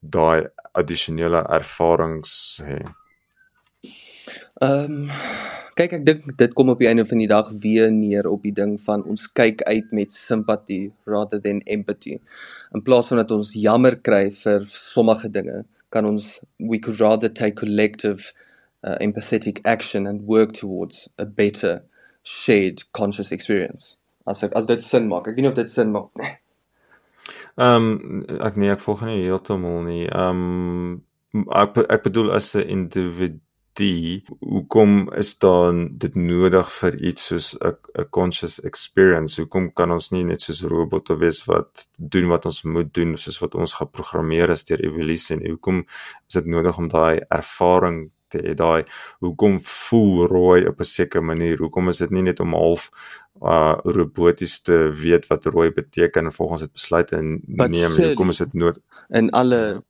daai 0.00 0.48
addisionele 0.74 1.44
ervarings 1.48 2.60
hê? 2.64 2.80
Ehm 4.62 4.84
um, 4.84 5.08
kyk 5.76 5.92
ek 5.92 6.04
dink 6.08 6.36
dit 6.40 6.52
kom 6.56 6.70
op 6.72 6.80
die 6.80 6.88
einde 6.88 7.04
van 7.04 7.20
die 7.20 7.28
dag 7.28 7.48
weer 7.62 7.90
neer 7.92 8.26
op 8.30 8.42
die 8.42 8.54
ding 8.58 8.78
van 8.80 9.02
ons 9.04 9.26
kyk 9.28 9.62
uit 9.68 9.90
met 9.92 10.12
simpatie 10.12 10.92
rather 11.04 11.40
than 11.40 11.60
empathy. 11.66 12.16
In 12.72 12.82
plaas 12.82 13.10
van 13.12 13.20
dat 13.20 13.34
ons 13.36 13.52
jammer 13.52 13.98
kry 14.08 14.30
vir 14.30 14.64
sommige 14.64 15.28
dinge, 15.28 15.64
kan 15.90 16.08
ons 16.08 16.40
we 16.56 16.78
could 16.78 17.00
rather 17.00 17.28
take 17.28 17.60
collective 17.60 18.32
uh, 18.84 18.96
empathetic 19.00 19.60
action 19.64 20.06
and 20.06 20.22
work 20.22 20.52
towards 20.52 21.10
a 21.18 21.26
better 21.26 21.82
shared 22.26 22.82
conscious 22.92 23.32
experience. 23.32 23.96
As 24.26 24.42
ek 24.42 24.56
as 24.58 24.66
dit 24.66 24.82
sin 24.82 25.08
maak. 25.08 25.28
Ek 25.30 25.36
weet 25.38 25.46
nie 25.46 25.52
of 25.52 25.58
dit 25.58 25.70
sin 25.70 25.92
maak 25.94 26.10
nie. 26.18 26.32
Ehm 27.56 27.90
um, 28.02 28.24
ek 28.44 28.58
nee 28.60 28.72
ek 28.74 28.82
volg 28.84 29.04
nie 29.06 29.22
heeltemal 29.24 29.84
nie. 29.86 30.04
Ehm 30.10 30.40
um, 30.42 31.46
ek 31.62 31.78
ek 31.86 32.02
bedoel 32.08 32.32
as 32.36 32.54
'n 32.56 32.66
individu 32.76 34.24
hoekom 34.40 35.10
is 35.22 35.38
dan 35.38 35.98
dit 36.02 36.14
nodig 36.16 36.68
vir 36.80 36.94
iets 37.10 37.28
soos 37.30 37.48
'n 37.62 38.04
conscious 38.10 38.58
experience? 38.70 39.40
Hoekom 39.40 39.70
kan 39.72 39.90
ons 39.92 40.10
nie 40.12 40.24
net 40.24 40.40
soos 40.40 40.64
robotte 40.64 41.16
wees 41.22 41.44
wat 41.46 41.86
doen 41.96 42.28
wat 42.28 42.46
ons 42.46 42.62
moet 42.64 42.92
doen 42.94 43.16
soos 43.16 43.40
wat 43.40 43.54
ons 43.54 43.74
geprogrammeer 43.80 44.50
is 44.50 44.64
deur 44.64 44.80
evolusie 44.84 45.36
en 45.36 45.46
hoekom 45.50 45.84
is 46.28 46.34
dit 46.34 46.46
nodig 46.46 46.78
om 46.78 46.88
daai 46.88 47.20
ervaring 47.30 48.10
te 48.36 48.42
hê 48.44 48.54
daai 48.58 48.84
hoekom 49.24 49.58
voel 49.60 50.26
rooi 50.32 50.66
op 50.70 50.80
'n 50.80 50.90
sekere 50.92 51.24
manier 51.32 51.58
hoekom 51.58 51.88
is 51.88 52.02
dit 52.04 52.10
nie 52.10 52.26
net 52.28 52.40
om 52.40 52.54
half 52.54 52.90
uh 53.42 53.76
roboties 53.84 54.60
te 54.62 54.76
weet 55.02 55.26
wat 55.26 55.44
rooi 55.46 55.70
beteken 55.72 56.24
en 56.24 56.32
volgens 56.32 56.60
dit 56.60 56.72
besluite 56.72 57.16
neem 57.46 57.96
hoekom 57.96 58.30
is 58.30 58.44
dit 58.44 58.54
nood 58.54 58.78
in 59.08 59.30
alle 59.30 59.82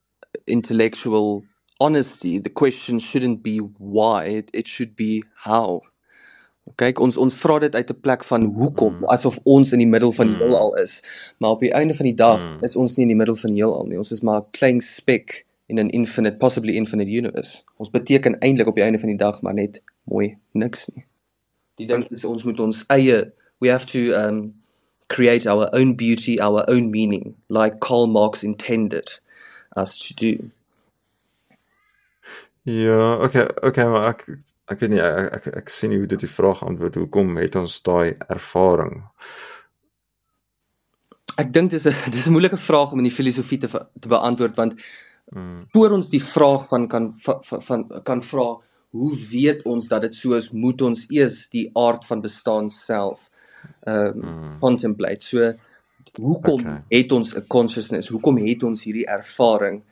intellectual 0.44 1.44
honesty 1.78 2.40
the 2.40 2.53
question 2.53 3.01
shouldn't 3.01 3.42
be 3.42 3.61
why 3.78 4.24
it, 4.24 4.51
it 4.53 4.66
should 4.66 4.97
be 4.97 5.22
how 5.34 5.80
kyk 6.74 6.99
ons 6.99 7.16
ons 7.16 7.34
vra 7.38 7.59
dit 7.62 7.74
uit 7.74 7.90
'n 7.90 8.01
plek 8.01 8.24
van 8.24 8.44
hoekom 8.44 8.94
mm. 8.99 9.05
asof 9.14 9.38
ons 9.44 9.72
in 9.72 9.78
die 9.78 9.92
middel 9.94 10.12
van 10.12 10.26
die 10.26 10.34
mm. 10.34 10.42
heelal 10.42 10.74
is 10.82 11.03
maar 11.38 11.51
op 11.51 11.61
die 11.61 11.72
einde 11.72 11.94
van 11.94 12.07
die 12.07 12.18
dag 12.18 12.42
mm. 12.42 12.59
is 12.66 12.76
ons 12.76 12.97
nie 12.97 13.07
in 13.07 13.14
die 13.14 13.20
middel 13.22 13.36
van 13.36 13.51
die 13.55 13.62
heelal 13.62 13.86
nie 13.86 13.99
ons 13.99 14.11
is 14.11 14.20
maar 14.20 14.40
'n 14.40 14.51
klein 14.51 14.80
spek 14.80 15.47
in 15.67 15.79
'n 15.79 15.89
infinite 15.89 16.37
possibly 16.37 16.75
infinite 16.75 17.11
universe. 17.11 17.62
Ons 17.77 17.91
beteken 17.91 18.39
eintlik 18.39 18.67
op 18.67 18.75
die 18.75 18.85
einde 18.85 18.99
van 18.99 19.09
die 19.09 19.19
dag 19.19 19.43
maar 19.43 19.55
net 19.55 19.83
mooi 20.05 20.39
niks 20.53 20.89
nie. 20.95 21.05
Die 21.75 21.87
ding 21.87 22.07
is 22.11 22.25
ons 22.25 22.45
moet 22.45 22.61
ons 22.61 22.85
eie 22.87 23.33
we 23.59 23.69
have 23.69 23.87
to 23.87 24.12
um 24.14 24.55
create 25.09 25.47
our 25.47 25.69
own 25.73 25.95
beauty, 25.95 26.41
our 26.41 26.64
own 26.69 26.91
meaning, 26.91 27.35
like 27.49 27.81
Karl 27.81 28.07
Marx 28.07 28.43
intended 28.43 29.21
us 29.77 29.99
to 29.99 30.14
do. 30.14 30.51
Ja, 32.62 33.23
okay, 33.23 33.49
okay, 33.62 33.87
maar 33.87 34.09
ek 34.09 34.25
ek 34.67 34.81
weet 34.83 34.91
nie 34.91 35.03
ek 35.03 35.35
ek, 35.37 35.45
ek 35.62 35.69
sien 35.71 35.93
nie 35.93 36.01
hoe 36.01 36.09
dit 36.11 36.25
die 36.25 36.31
vraag 36.31 36.64
antwoord 36.67 36.99
hoekom 36.99 37.37
het 37.39 37.55
ons 37.55 37.77
daai 37.87 38.17
ervaring? 38.27 39.05
Ek 41.39 41.53
dink 41.55 41.71
dis 41.71 41.87
'n 41.87 41.95
dis 42.14 42.27
'n 42.27 42.35
moeilike 42.35 42.59
vraag 42.59 42.91
om 42.93 42.99
in 42.99 43.07
die 43.07 43.14
filosofie 43.14 43.61
te 43.62 43.69
te 43.69 44.09
beantwoord 44.11 44.57
want 44.57 44.75
Mm. 45.35 45.68
voor 45.72 45.91
ons 45.91 46.11
die 46.11 46.22
vraag 46.24 46.68
van 46.68 46.89
kan 46.89 47.12
van, 47.18 47.43
van 47.68 47.87
kan 48.05 48.22
vra 48.22 48.47
hoe 48.97 49.12
weet 49.31 49.62
ons 49.68 49.89
dat 49.89 50.03
dit 50.07 50.14
so 50.14 50.35
is 50.39 50.51
moet 50.53 50.83
ons 50.83 51.05
eers 51.12 51.49
die 51.53 51.70
aard 51.79 52.05
van 52.09 52.22
bestaan 52.24 52.70
self 52.70 53.31
ehm 53.85 54.07
um, 54.07 54.22
Mm. 54.22 54.59
contemplate. 54.61 55.24
So 55.24 55.53
hoekom 56.20 56.61
Okay. 56.62 56.85
het 56.89 57.12
ons 57.12 57.35
'n 57.37 57.47
consciousness? 57.49 58.09
Hoekom 58.09 58.39
het 58.39 58.62
ons 58.62 58.85
hierdie 58.85 59.07
ervaring? 59.07 59.83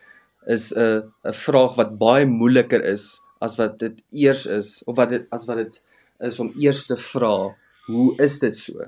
Is 0.47 0.73
'n 0.73 1.03
'n 1.25 1.33
vraag 1.33 1.75
wat 1.77 1.99
baie 1.99 2.27
moeiliker 2.27 2.85
is 2.85 3.21
as 3.41 3.57
wat 3.57 3.79
dit 3.79 4.03
eers 4.11 4.47
is 4.47 4.83
of 4.87 4.97
wat 4.97 5.09
dit 5.11 5.27
as 5.31 5.47
wat 5.47 5.57
dit 5.57 5.83
is 6.21 6.41
om 6.41 6.53
eers 6.57 6.87
te 6.87 6.97
vra, 6.97 7.57
hoe 7.87 8.17
is 8.23 8.39
dit 8.39 8.57
so? 8.57 8.79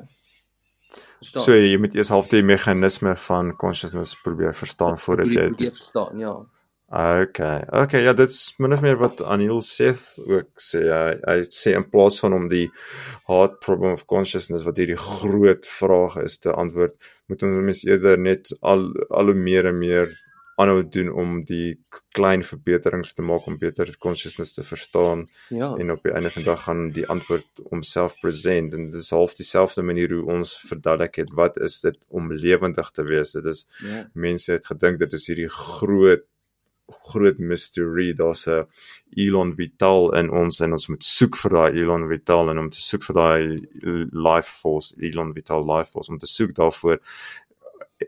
Verstaan? 0.94 1.42
So 1.42 1.56
jy 1.56 1.78
moet 1.80 1.96
eers 1.96 2.12
half 2.12 2.28
die 2.32 2.42
meganisme 2.46 3.14
van 3.26 3.54
consciousness 3.60 4.16
probeer 4.24 4.54
verstaan 4.56 4.98
voordat 5.00 5.32
jy 5.32 5.48
probeer 5.50 5.74
verstaan, 5.74 6.20
ja. 6.20 6.36
Okay. 6.86 7.64
Okay, 7.82 8.04
ja, 8.04 8.12
dit's 8.14 8.54
min 8.62 8.72
of 8.72 8.82
meer 8.84 8.98
wat 9.00 9.18
Anil 9.20 9.58
Seth 9.66 10.20
ook 10.22 10.52
sê. 10.62 10.84
Hy, 10.86 11.16
hy 11.24 11.40
sê 11.50 11.72
in 11.74 11.86
plaas 11.90 12.20
van 12.22 12.36
om 12.36 12.46
die 12.52 12.68
hard 13.26 13.58
problem 13.64 13.96
of 13.98 14.04
consciousness 14.06 14.62
wat 14.68 14.78
hierdie 14.78 15.00
groot 15.00 15.66
vraag 15.66 16.20
is 16.22 16.38
te 16.38 16.54
antwoord, 16.54 16.94
moet 17.26 17.42
ons 17.42 17.58
mens 17.58 17.82
eerder 17.88 18.22
net 18.22 18.54
al 18.62 18.86
al 19.10 19.32
hoe 19.32 19.38
meer 19.40 19.66
en 19.72 19.80
meer 19.80 20.14
aanhou 20.56 20.82
doen 20.88 21.10
om 21.12 21.44
die 21.44 21.78
klein 22.16 22.42
verbeterings 22.44 23.12
te 23.14 23.22
maak 23.22 23.46
om 23.46 23.58
beter 23.60 23.90
consciousness 23.98 24.54
te 24.54 24.62
verstaan 24.62 25.26
Ja. 25.50 25.74
en 25.76 25.90
op 25.90 26.02
die 26.02 26.12
einde 26.12 26.30
van 26.30 26.42
die 26.42 26.50
dag 26.50 26.62
gaan 26.64 26.90
die 26.92 27.06
antwoord 27.12 27.46
homself 27.70 28.14
present 28.20 28.72
en 28.74 28.90
dis 28.90 29.10
half 29.10 29.34
dieselfde 29.34 29.82
manier 29.82 30.12
hoe 30.14 30.24
ons 30.38 30.54
verduidelik 30.68 31.14
het 31.16 31.32
wat 31.32 31.58
is 31.60 31.80
dit 31.80 31.98
om 32.08 32.32
lewendig 32.32 32.90
te 32.90 33.02
wees. 33.04 33.32
Dit 33.32 33.44
is 33.44 33.66
Ja. 33.84 34.08
mense 34.14 34.52
het 34.52 34.66
gedink 34.66 34.98
dit 34.98 35.12
is 35.12 35.26
hierdie 35.26 35.48
groot 35.48 36.24
groot 37.10 37.38
mystery 37.38 38.12
daar's 38.14 38.46
'n 38.46 38.64
Elon 39.16 39.54
Vital 39.56 40.14
in 40.14 40.30
ons 40.30 40.60
en 40.60 40.72
ons 40.72 40.88
moet 40.88 41.02
soek 41.04 41.36
vir 41.36 41.50
daai 41.50 41.72
Elon 41.82 42.08
Vital 42.08 42.50
en 42.50 42.58
om 42.58 42.70
te 42.70 42.80
soek 42.80 43.02
vir 43.02 43.14
daai 43.14 43.68
life 44.12 44.48
force 44.60 44.94
Elon 45.00 45.32
Vital 45.34 45.66
life 45.76 45.90
force 45.90 46.10
om 46.12 46.18
te 46.18 46.26
soek 46.26 46.54
daarvoor 46.54 46.98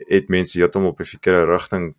het 0.09 0.29
mense 0.29 0.59
heeltemal 0.59 0.89
op 0.91 1.01
'n 1.01 1.05
verkeerde 1.05 1.45
rigting 1.53 1.95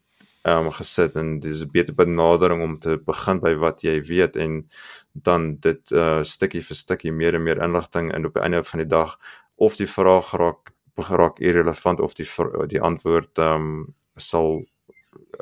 ehm 0.48 0.66
um, 0.66 0.72
gesit 0.72 1.16
en 1.16 1.40
dis 1.40 1.64
'n 1.64 1.72
beter 1.72 1.94
benadering 1.96 2.62
om 2.64 2.80
te 2.80 2.98
begin 2.98 3.40
by 3.40 3.54
wat 3.56 3.82
jy 3.84 4.00
weet 4.02 4.36
en 4.36 4.70
dan 5.14 5.56
dit 5.60 5.92
uh 5.92 6.24
stukkie 6.24 6.62
vir 6.62 6.76
stukkie 6.76 7.12
meer 7.12 7.36
en 7.36 7.44
meer 7.44 7.64
inligting 7.64 8.12
en 8.14 8.26
op 8.26 8.34
die 8.34 8.44
einde 8.44 8.64
van 8.64 8.80
die 8.80 8.88
dag 8.90 9.18
of 9.58 9.76
die 9.76 9.88
vraag 9.88 10.32
raak 10.34 10.72
geraak 11.00 11.40
irrelevant 11.40 12.00
of 12.00 12.14
die 12.14 12.28
die 12.68 12.82
antwoord 12.82 13.38
ehm 13.38 13.56
um, 13.56 13.96
sal 14.16 14.64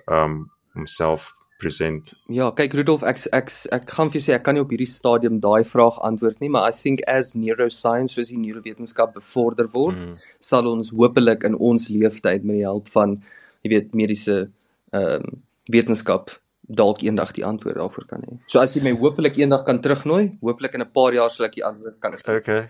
ehm 0.07 0.23
um, 0.23 0.51
homself 0.73 1.33
present. 1.57 2.13
Ja, 2.29 2.51
kyk 2.51 2.73
Rudolf, 2.73 3.03
ek 3.03 3.17
ek 3.33 3.49
ek 3.73 3.89
gaan 3.89 4.11
vir 4.11 4.19
jou 4.19 4.25
sê 4.27 4.35
ek 4.35 4.43
kan 4.45 4.53
nie 4.55 4.61
op 4.61 4.69
hierdie 4.73 4.89
stadium 4.89 5.39
daai 5.41 5.63
vraag 5.65 5.97
antwoord 6.05 6.39
nie, 6.39 6.49
maar 6.49 6.69
I 6.69 6.71
think 6.71 7.01
as 7.07 7.33
neuroscience 7.33 8.13
soos 8.13 8.29
die 8.29 8.37
neurowetenskap 8.37 9.13
bevorder 9.15 9.67
word, 9.73 9.97
Mm. 9.97 10.13
sal 10.39 10.67
ons 10.67 10.91
hopelik 10.91 11.43
in 11.43 11.55
ons 11.55 11.89
leeftyd 11.89 12.43
met 12.43 12.55
die 12.61 12.65
hulp 12.67 12.87
van 12.93 13.17
jy 13.63 13.69
weet 13.73 13.95
mediese 13.95 14.51
ehm 14.91 15.23
um, 15.23 15.43
wetenskap 15.67 16.31
dalk 16.67 17.01
eendag 17.03 17.31
die 17.35 17.45
antwoord 17.45 17.75
daarvoor 17.75 18.05
kan 18.07 18.23
hê. 18.23 18.37
So 18.51 18.59
as 18.59 18.75
jy 18.75 18.83
my 18.83 18.93
hopelik 18.99 19.37
eendag 19.39 19.63
kan 19.67 19.81
terugnooi, 19.83 20.37
hopelik 20.41 20.75
in 20.75 20.81
'n 20.81 20.91
paar 20.91 21.13
jaar 21.13 21.31
sal 21.31 21.45
ek 21.47 21.55
die 21.55 21.65
antwoord 21.65 21.99
kan 21.99 22.15
gee. 22.17 22.35
Okay. 22.35 22.69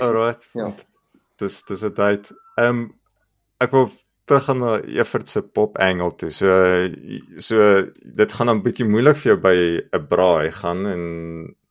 Alright. 0.00 0.48
Ja. 0.54 0.72
Dis 1.38 1.64
dis 1.64 1.82
'n 1.82 1.94
tyd. 1.94 2.32
Ehm 2.58 2.68
um, 2.68 2.94
ek 3.60 3.72
wil 3.72 3.90
teruggaan 4.26 4.58
na 4.58 4.80
Evert 4.82 5.28
se 5.28 5.42
pop 5.42 5.78
angle 5.78 6.10
toe. 6.16 6.30
So 6.30 6.48
so 7.38 7.86
dit 8.02 8.32
gaan 8.32 8.46
dan 8.46 8.62
bietjie 8.62 8.88
moeilik 8.88 9.16
vir 9.16 9.32
jou 9.32 9.40
by 9.40 9.56
'n 9.96 10.06
braai 10.08 10.50
gaan 10.50 10.86
en 10.86 11.02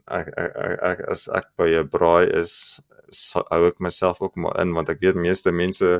ek 0.07 0.27
ek, 0.37 0.51
ek, 0.55 0.79
ek 0.91 0.99
as 1.09 1.27
ek 1.27 1.47
by 1.57 1.69
'n 1.75 1.89
braai 1.89 2.27
is 2.41 2.81
hou 3.35 3.61
ek 3.67 3.79
myself 3.83 4.21
ook 4.21 4.35
maar 4.35 4.59
in 4.61 4.73
want 4.75 4.89
ek 4.93 5.01
weet 5.03 5.19
meeste 5.19 5.51
mense 5.51 5.91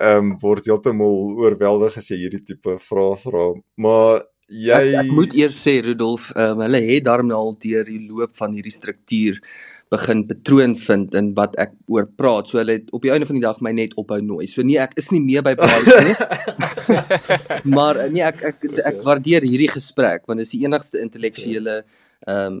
ehm 0.00 0.32
um, 0.32 0.34
word 0.42 0.68
heeltemal 0.68 1.34
oorweldig 1.40 1.96
as 2.00 2.10
jy 2.12 2.22
hierdie 2.24 2.44
tipe 2.44 2.76
vrae 2.78 3.16
vra. 3.24 3.46
Maar 3.76 4.24
jy 4.50 4.78
Ek, 4.78 4.94
ek 5.04 5.12
moet 5.14 5.34
eers 5.38 5.58
sê 5.62 5.78
Rudolf, 5.84 6.30
um, 6.36 6.62
hulle 6.64 6.80
het 6.88 7.04
daarom 7.06 7.30
nou 7.30 7.38
al 7.38 7.58
deur 7.62 7.84
die 7.86 8.02
loop 8.08 8.34
van 8.38 8.56
hierdie 8.56 8.74
struktuur 8.74 9.38
begin 9.90 10.22
patroon 10.26 10.76
vind 10.78 11.14
in 11.18 11.32
wat 11.34 11.56
ek 11.58 11.72
oor 11.90 12.06
praat. 12.06 12.50
So 12.50 12.60
hulle 12.60 12.78
het 12.78 12.92
op 12.94 13.02
die 13.02 13.10
einde 13.10 13.26
van 13.26 13.38
die 13.38 13.44
dag 13.44 13.58
my 13.64 13.72
net 13.74 13.96
ophou 13.98 14.20
nooi. 14.22 14.46
So 14.50 14.62
nee, 14.66 14.78
ek 14.78 14.94
is 15.02 15.10
nie 15.10 15.22
meer 15.24 15.42
by 15.46 15.56
braais 15.58 15.88
nie. 16.06 16.14
maar 17.76 17.98
eh, 17.98 18.10
nee, 18.12 18.26
ek 18.26 18.44
ek 18.52 18.68
ek 18.86 19.00
waardeer 19.06 19.46
hierdie 19.46 19.70
gesprek 19.70 20.26
want 20.30 20.42
dit 20.42 20.48
is 20.48 20.54
die 20.54 20.64
enigste 20.66 21.02
intellektuele 21.02 21.80
ehm 22.26 22.60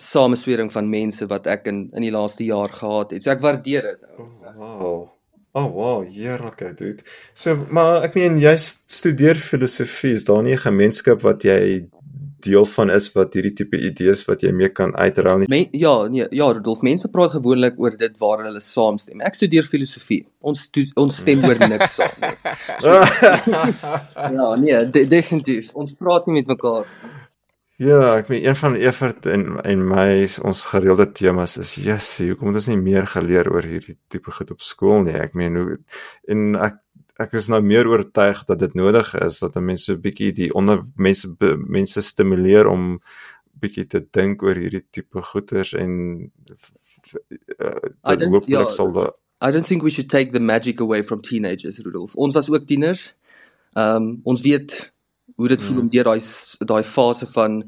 sameswering 0.00 0.72
van 0.72 0.88
mense 0.90 1.26
wat 1.26 1.46
ek 1.46 1.66
in 1.70 1.90
in 1.92 2.06
die 2.06 2.14
laaste 2.14 2.44
jaar 2.44 2.72
gehad 2.72 3.10
het. 3.10 3.22
So 3.22 3.30
ek 3.30 3.44
waardeer 3.44 3.82
dit. 3.82 4.00
ouens. 4.16 4.40
Wow. 4.56 5.10
Oh 5.54 5.68
wow, 5.70 6.02
heerlik, 6.02 6.76
dude. 6.76 7.04
So, 7.34 7.54
maar 7.70 8.02
ek 8.02 8.16
meen 8.18 8.40
jy 8.42 8.56
studeer 8.58 9.38
filosofie, 9.38 10.16
is 10.18 10.26
daar 10.26 10.42
nie 10.42 10.56
'n 10.56 10.66
gemeenskap 10.66 11.22
wat 11.22 11.44
jy 11.44 11.86
deel 12.44 12.66
van 12.66 12.90
is 12.90 13.06
wat 13.14 13.34
hierdie 13.36 13.54
tipe 13.56 13.78
idees 13.78 14.24
wat 14.28 14.42
jy 14.44 14.52
mee 14.52 14.68
kan 14.68 14.92
uitruil 14.96 15.38
nie? 15.38 15.46
Men, 15.48 15.68
ja, 15.72 15.94
nee, 16.12 16.26
ja, 16.30 16.48
Rudolf, 16.52 16.82
mense 16.82 17.08
praat 17.08 17.36
gewoonlik 17.36 17.78
oor 17.78 17.96
dit 17.96 18.18
waar 18.18 18.44
hulle 18.44 18.60
saamstem. 18.60 19.20
Ek 19.24 19.34
studeer 19.38 19.62
filosofie. 19.62 20.24
Ons 20.44 20.66
to, 20.74 20.84
ons 21.00 21.16
stem 21.22 21.44
oor 21.44 21.58
niks 21.68 21.94
saam 21.98 22.16
nie. 22.20 22.34
Ja, 24.34 24.54
nee, 24.56 24.90
de, 24.90 25.04
definitief. 25.06 25.70
Ons 25.78 25.94
praat 25.98 26.26
nie 26.26 26.40
met 26.40 26.50
mekaar. 26.50 26.84
Ja, 27.76 28.16
ek 28.18 28.28
meen 28.28 28.46
een 28.46 28.56
van 28.56 28.74
Evert 28.78 29.26
en 29.26 29.60
en 29.64 29.84
my 29.88 30.26
ons 30.46 30.64
gereelde 30.70 31.06
temas 31.12 31.56
is 31.58 31.74
jessie, 31.74 32.30
hoekom 32.30 32.52
het 32.52 32.62
ons 32.62 32.70
nie 32.70 32.80
meer 32.80 33.06
geleer 33.10 33.50
oor 33.52 33.66
hierdie 33.66 33.96
tipe 34.08 34.30
goed 34.30 34.50
op 34.54 34.62
skool 34.62 35.02
nie? 35.06 35.16
Ek 35.18 35.34
meen 35.34 35.56
hoe 35.56 35.78
en 36.28 36.54
ek 36.56 36.80
ek 37.22 37.36
is 37.38 37.46
nou 37.48 37.60
meer 37.62 37.86
oortuig 37.86 38.40
dat 38.48 38.58
dit 38.58 38.72
nodig 38.74 39.12
is 39.14 39.38
dat 39.38 39.54
mense 39.54 39.92
'n 39.92 40.00
bietjie 40.00 40.32
die 40.32 40.50
onder 40.54 40.82
mense 40.96 41.28
be- 41.38 41.56
mense 41.56 42.02
stimuleer 42.02 42.66
om 42.66 43.00
bietjie 43.60 43.86
te 43.86 44.00
dink 44.10 44.42
oor 44.42 44.54
hierdie 44.58 44.84
tipe 44.90 45.22
goeters 45.22 45.74
en 45.74 46.30
uh, 47.60 47.78
hopelik 48.10 48.48
ja, 48.48 48.68
sal 48.68 48.92
da 48.92 49.12
I 49.42 49.50
don't 49.50 49.66
think 49.66 49.82
we 49.82 49.90
should 49.90 50.08
take 50.08 50.32
the 50.32 50.40
magic 50.40 50.80
away 50.80 51.02
from 51.02 51.20
teenagers, 51.20 51.78
Rudolf. 51.78 52.14
Ons 52.14 52.34
was 52.34 52.48
ook 52.50 52.64
tieners. 52.64 53.14
Ehm 53.74 53.96
um, 53.96 54.20
ons 54.22 54.40
weet 54.40 54.93
hoe 55.36 55.48
dit 55.48 55.62
voel 55.62 55.80
om 55.80 55.88
deur 55.88 56.04
daai 56.04 56.20
daai 56.70 56.84
fase 56.84 57.26
van 57.26 57.62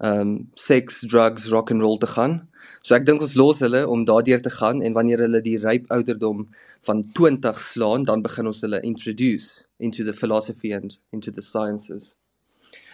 ehm 0.00 0.20
um, 0.20 0.30
seks, 0.56 1.00
drugs, 1.12 1.50
rock 1.52 1.70
and 1.70 1.82
roll 1.84 1.98
te 1.98 2.08
gaan. 2.08 2.38
So 2.80 2.94
ek 2.96 3.04
dink 3.04 3.20
ons 3.20 3.34
los 3.36 3.58
hulle 3.60 3.82
om 3.84 4.06
daardeur 4.08 4.40
te 4.40 4.52
gaan 4.54 4.80
en 4.80 4.96
wanneer 4.96 5.20
hulle 5.26 5.42
die 5.44 5.58
ryp 5.60 5.90
ouderdom 5.92 6.46
van 6.88 7.02
20 7.18 7.60
slaan, 7.60 8.06
dan 8.08 8.24
begin 8.24 8.48
ons 8.48 8.62
hulle 8.64 8.80
introduce 8.80 9.66
into 9.78 10.04
the 10.04 10.14
philosophy 10.16 10.72
and 10.72 10.96
into 11.12 11.30
the 11.30 11.44
sciences. 11.44 12.14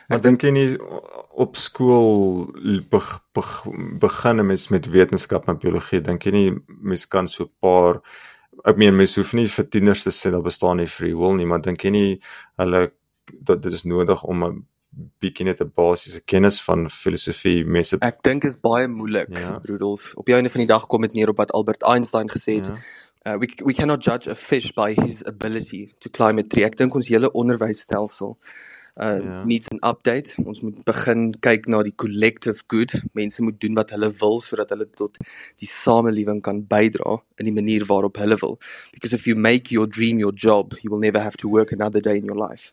Maar 0.08 0.22
dink 0.22 0.42
jy 0.42 0.52
nie 0.54 0.66
op 1.34 1.56
skool 1.58 2.46
beg, 2.90 3.06
beg, 3.38 3.54
begin 4.02 4.42
'n 4.42 4.46
mens 4.46 4.68
met 4.74 4.90
wetenskap 4.90 5.48
en 5.48 5.62
biologie? 5.62 6.02
Dink 6.02 6.26
jy 6.26 6.32
nie 6.32 6.50
mens 6.66 7.06
kan 7.06 7.28
so 7.28 7.44
'n 7.44 7.50
paar 7.60 8.02
ek 8.64 8.76
meen 8.76 8.96
mens 8.96 9.14
hoef 9.14 9.34
nie 9.34 9.46
vir 9.46 9.64
tieners 9.70 10.02
te 10.02 10.10
sê 10.10 10.30
daar 10.30 10.42
bestaan 10.42 10.78
nie 10.78 10.90
free 10.90 11.14
will 11.14 11.34
nie, 11.34 11.46
maar 11.46 11.62
dink 11.62 11.84
jy 11.84 11.90
nie 11.90 12.20
hulle 12.58 12.90
dat 13.40 13.62
dit 13.62 13.72
is 13.72 13.82
nodig 13.84 14.22
om 14.24 14.44
'n 14.44 14.66
bietjie 15.20 15.44
net 15.44 15.60
'n 15.60 15.72
basiese 15.74 16.20
kennis 16.24 16.62
van 16.62 16.88
filosofie 16.90 17.64
mense 17.64 17.96
Ek 18.00 18.22
dink 18.22 18.44
is 18.44 18.54
baie 18.60 18.88
moeilik, 18.88 19.38
Ja. 19.38 19.58
Rudolf. 19.62 20.14
Op 20.14 20.26
die 20.26 20.34
einde 20.34 20.48
van 20.50 20.58
die 20.60 20.66
dag 20.66 20.86
kom 20.86 21.00
dit 21.02 21.12
neer 21.12 21.28
op 21.28 21.36
wat 21.36 21.52
Albert 21.52 21.82
Einstein 21.82 22.28
gesê 22.30 22.54
het. 22.54 22.66
ja. 22.66 22.76
Uh, 23.26 23.38
we 23.38 23.48
we 23.64 23.72
cannot 23.74 24.04
judge 24.04 24.30
a 24.30 24.34
fish 24.34 24.70
by 24.72 24.94
his 24.94 25.24
ability 25.24 25.92
to 25.98 26.08
climb 26.10 26.38
a 26.38 26.42
tree. 26.42 26.64
Ek 26.64 26.76
dink 26.76 26.94
ons 26.94 27.08
hele 27.08 27.30
onderwysstelsel 27.32 28.38
uh 28.96 29.18
Ja. 29.24 29.44
needs 29.44 29.68
an 29.68 29.78
update. 29.90 30.30
Ons 30.44 30.60
moet 30.60 30.84
begin 30.84 31.34
kyk 31.40 31.66
na 31.68 31.82
die 31.82 31.94
collective 31.94 32.62
good. 32.68 32.92
Mense 33.12 33.42
moet 33.42 33.60
doen 33.60 33.74
wat 33.74 33.90
hulle 33.90 34.10
wil 34.20 34.40
sodat 34.40 34.70
hulle 34.70 34.86
tot 34.90 35.18
die 35.56 35.68
samelewing 35.68 36.40
kan 36.40 36.62
bydra 36.66 37.18
in 37.36 37.44
die 37.44 37.52
manier 37.52 37.84
waarop 37.86 38.16
hulle 38.16 38.36
wil. 38.40 38.58
Because 38.92 39.12
if 39.12 39.26
you 39.26 39.36
make 39.36 39.70
your 39.74 39.86
dream 39.88 40.18
your 40.18 40.32
job, 40.32 40.72
you 40.82 40.90
will 40.90 41.00
never 41.00 41.20
have 41.20 41.36
to 41.36 41.48
work 41.48 41.72
another 41.72 42.00
day 42.00 42.16
in 42.16 42.24
your 42.24 42.38
life. 42.48 42.72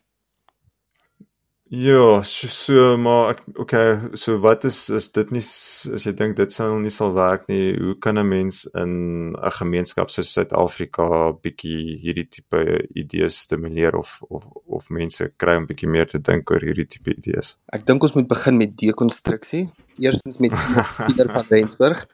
Ja, 1.72 2.22
so, 2.22 2.48
so 2.48 2.96
maar 3.00 3.30
ek 3.32 3.38
okay, 3.56 3.96
so 4.20 4.36
wat 4.42 4.66
is 4.68 4.90
is 4.92 5.06
dit 5.16 5.30
nie 5.32 5.40
as 5.40 6.04
jy 6.04 6.12
dink 6.12 6.36
dit 6.36 6.52
sal 6.52 6.76
nie 6.82 6.92
sal 6.92 7.14
werk 7.16 7.48
nie. 7.48 7.72
Hoe 7.80 7.94
kan 8.04 8.18
'n 8.20 8.28
mens 8.28 8.66
in 8.76 9.32
'n 9.32 9.56
gemeenskap 9.58 10.10
soos 10.10 10.32
Suid-Afrika 10.32 11.32
bietjie 11.40 11.96
hierdie 12.04 12.28
tipe 12.28 12.60
idees 12.94 13.40
stimuleer 13.46 13.96
of 13.96 14.22
of 14.28 14.44
of 14.66 14.90
mense 14.90 15.32
kry 15.38 15.56
om 15.56 15.66
bietjie 15.66 15.88
meer 15.88 16.06
te 16.06 16.18
dink 16.18 16.50
oor 16.50 16.60
hierdie 16.60 16.86
tipe 16.86 17.16
idees? 17.16 17.56
Ek 17.72 17.86
dink 17.86 18.02
ons 18.02 18.14
moet 18.14 18.28
begin 18.28 18.58
met 18.58 18.76
dekonstruksie. 18.76 19.70
Eerstens 19.98 20.38
met 20.38 20.52
Pieter 21.06 21.32
van 21.32 21.48
Rensburg 21.48 22.06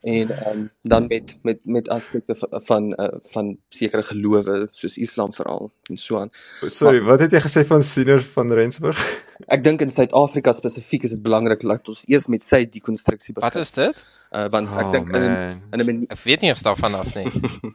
en 0.00 0.28
um, 0.50 0.70
dan 0.82 1.06
met 1.06 1.38
met 1.42 1.58
met 1.64 1.88
aspekte 1.88 2.34
van 2.34 2.60
van, 2.68 3.00
uh, 3.00 3.06
van 3.32 3.58
sekere 3.68 4.02
gelowe 4.02 4.68
soos 4.72 4.96
Islam 4.96 5.32
veral 5.32 5.72
en 5.90 5.96
so 5.96 6.18
aan. 6.20 6.30
Sorry, 6.66 7.00
wat 7.02 7.20
het 7.20 7.32
jy 7.32 7.40
gesê 7.40 7.66
van 7.66 7.82
Siener 7.82 8.22
van 8.22 8.52
Rensburg? 8.52 8.98
Ek 9.46 9.62
dink 9.64 9.80
in 9.80 9.90
Suid-Afrika 9.90 10.52
spesifiek 10.52 11.02
is 11.02 11.10
dit 11.10 11.22
belangrik 11.22 11.60
dat 11.66 11.88
ons 11.88 12.02
eers 12.06 12.26
met 12.26 12.42
sy 12.42 12.64
dekonstruksie 12.66 13.34
begin. 13.34 13.50
Wat 13.50 13.60
is 13.60 13.70
dit? 13.72 14.04
Uh, 14.32 14.46
want 14.50 14.68
ek 14.76 14.84
Oh, 14.86 14.90
dink 14.92 15.08
in 15.14 15.22
man. 15.22 15.62
in 15.72 15.80
'n 15.80 15.84
manier 15.86 16.06
Ek 16.10 16.18
weet 16.24 16.40
nie 16.40 16.50
of 16.50 16.62
daarvan 16.62 16.94
af 16.94 17.14
nie. 17.14 17.30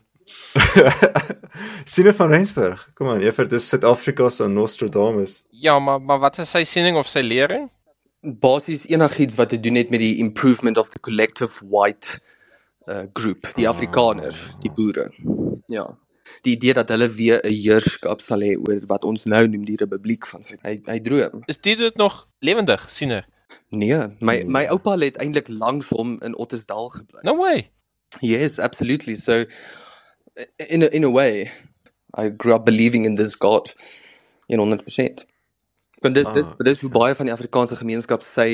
Siener 1.86 2.14
van 2.14 2.30
Rensburg. 2.30 2.90
Kom 2.94 3.08
aan, 3.08 3.22
Evert, 3.22 3.50
dis 3.50 3.70
Suid-Afrika 3.70 4.30
se 4.30 4.48
Nostradamus. 4.48 5.46
Ja, 5.50 5.80
maar 5.80 6.02
maar 6.02 6.20
wat 6.20 6.38
is 6.38 6.50
sy 6.52 6.64
siening 6.64 6.98
of 6.98 7.08
sy 7.08 7.20
lering? 7.22 7.70
Basies 8.24 8.88
enigiets 8.88 9.36
wat 9.36 9.50
te 9.50 9.60
doen 9.60 9.76
het 9.76 9.90
met 9.90 10.00
die 10.00 10.18
improvement 10.18 10.78
of 10.78 10.90
the 10.90 11.00
collective 11.00 11.66
white 11.68 12.20
uh 12.88 13.04
group, 13.14 13.52
die 13.56 13.68
Afrikaners, 13.68 14.44
die 14.60 14.72
boere. 14.72 15.12
Ja. 15.66 15.98
Die 16.42 16.56
idee 16.56 16.74
dat 16.74 16.90
hulle 16.90 17.10
weer 17.10 17.40
'n 17.44 17.52
heerskap 17.52 18.22
sal 18.22 18.40
hê 18.40 18.56
oor 18.58 18.82
wat 18.88 19.04
ons 19.04 19.24
nou 19.24 19.48
noem 19.48 19.66
die 19.66 19.78
Republiek 19.78 20.28
van 20.28 20.44
Suid. 20.44 20.60
Hy 20.64 20.80
hy 20.86 21.00
droom. 21.00 21.44
Is 21.46 21.58
die 21.58 21.76
dit 21.76 21.96
nog 21.96 22.28
lewendig, 22.40 22.92
siener? 22.92 23.28
Nee, 23.70 24.08
my 24.20 24.44
my 24.48 24.66
oupa 24.66 24.98
het 24.98 25.18
eintlik 25.18 25.48
langs 25.48 25.86
hom 25.90 26.18
in 26.22 26.36
Ottesdal 26.38 26.90
gebly. 26.90 27.20
No 27.24 27.36
way. 27.36 27.72
Yes, 28.22 28.60
absolutely. 28.60 29.16
So 29.16 29.46
in 30.58 30.84
a, 30.84 30.88
in 30.88 31.04
a 31.04 31.10
way 31.10 31.52
I 32.18 32.30
grew 32.30 32.54
up 32.54 32.66
believing 32.66 33.06
in 33.06 33.16
this 33.16 33.36
God 33.36 33.74
in 34.48 34.60
100%. 34.60 35.26
Want 36.04 36.16
dis 36.16 36.30
dis 36.36 36.48
Ah, 36.48 36.56
dis 36.68 36.82
hoe 36.84 36.92
baie 36.92 37.16
van 37.16 37.30
die 37.30 37.36
Afrikaanse 37.36 37.78
gemeenskap 37.80 38.24
sy 38.28 38.50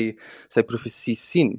sy 0.52 0.62
profesie 0.66 1.16
sien. 1.18 1.56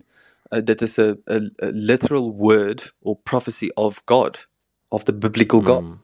Uh, 0.52 0.62
dit 0.64 0.82
is 0.88 0.98
'n 1.00 1.52
literal 1.74 2.34
word 2.38 2.94
or 3.02 3.18
prophecy 3.24 3.72
of 3.78 4.02
God, 4.08 4.48
of 4.92 5.06
the 5.06 5.14
biblical 5.14 5.62
God. 5.62 5.88
Mm. 5.90 6.02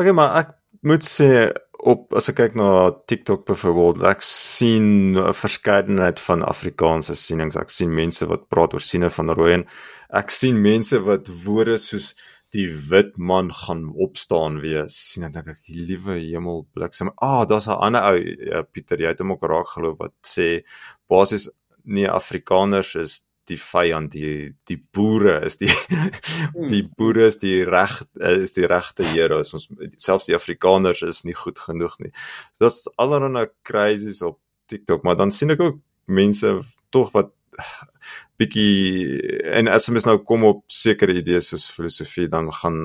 Okay, 0.00 0.12
maar 0.12 0.34
ek 0.40 0.48
moet 0.82 1.04
sê 1.06 1.50
op 1.86 2.10
as 2.18 2.26
ek 2.32 2.36
kyk 2.40 2.56
na 2.58 2.70
TikTok 3.10 3.44
byvoorbeeld, 3.48 4.02
ek 4.10 4.24
sien 4.26 5.14
'n 5.14 5.34
verskeidenheid 5.34 6.20
van 6.20 6.42
Afrikaanse 6.42 7.14
sienings. 7.14 7.56
Ek 7.56 7.70
sien 7.70 7.94
mense 7.94 8.26
wat 8.26 8.48
praat 8.50 8.74
oor 8.74 8.82
siene 8.82 9.10
van 9.10 9.30
rooi 9.30 9.52
en 9.54 9.66
ek 10.10 10.30
sien 10.34 10.60
mense 10.62 10.98
wat 11.06 11.28
woorde 11.46 11.78
soos 11.78 12.14
die 12.54 12.66
wit 12.90 13.16
man 13.16 13.52
gaan 13.54 13.88
opstaan 13.94 14.58
weer 14.60 14.88
sien 14.90 15.26
en 15.28 15.34
dink 15.34 15.52
ek 15.52 15.70
liewe 15.70 16.18
hemel 16.18 16.64
bliksem. 16.74 17.12
Ah, 17.22 17.46
daar's 17.46 17.68
'n 17.68 17.78
ander 17.78 18.02
ou 18.02 18.18
ja, 18.50 18.62
Pieter, 18.62 18.98
jy 18.98 19.12
het 19.12 19.20
hom 19.20 19.32
ook 19.32 19.46
raak 19.46 19.68
geloop 19.74 19.98
wat 19.98 20.14
sê 20.26 20.64
basies 21.08 21.48
nee 21.84 22.08
Afrikaners 22.08 22.94
is 22.94 23.24
die 23.50 23.58
vyand 23.58 24.12
die 24.12 24.54
die 24.68 24.78
boere 24.94 25.40
is 25.46 25.58
die 25.62 25.70
die 26.72 26.82
boere 26.96 27.26
is 27.30 27.38
die 27.42 27.64
reg 27.64 28.02
is 28.14 28.52
die 28.52 28.66
regte 28.66 29.04
Here 29.04 29.40
is 29.40 29.54
ons 29.54 29.68
selfs 29.98 30.26
die 30.26 30.36
Afrikaners 30.38 31.02
is 31.02 31.24
nie 31.24 31.34
goed 31.34 31.58
genoeg 31.58 31.98
nie. 31.98 32.12
So 32.52 32.66
dit's 32.66 32.88
allerlei 32.96 33.48
crazies 33.62 34.22
op 34.22 34.40
TikTok, 34.70 35.02
maar 35.02 35.16
dan 35.18 35.32
sien 35.34 35.50
ek 35.50 35.60
ook 35.60 35.80
mense 36.06 36.60
tog 36.94 37.10
wat 37.14 37.32
bietjie 38.40 39.20
en 39.52 39.68
as 39.68 39.88
mens 39.92 40.06
nou 40.08 40.16
kom 40.24 40.46
op 40.48 40.62
sekere 40.72 41.16
idees 41.20 41.50
soos 41.52 41.66
filosofie 41.74 42.28
dan 42.32 42.48
gaan 42.60 42.78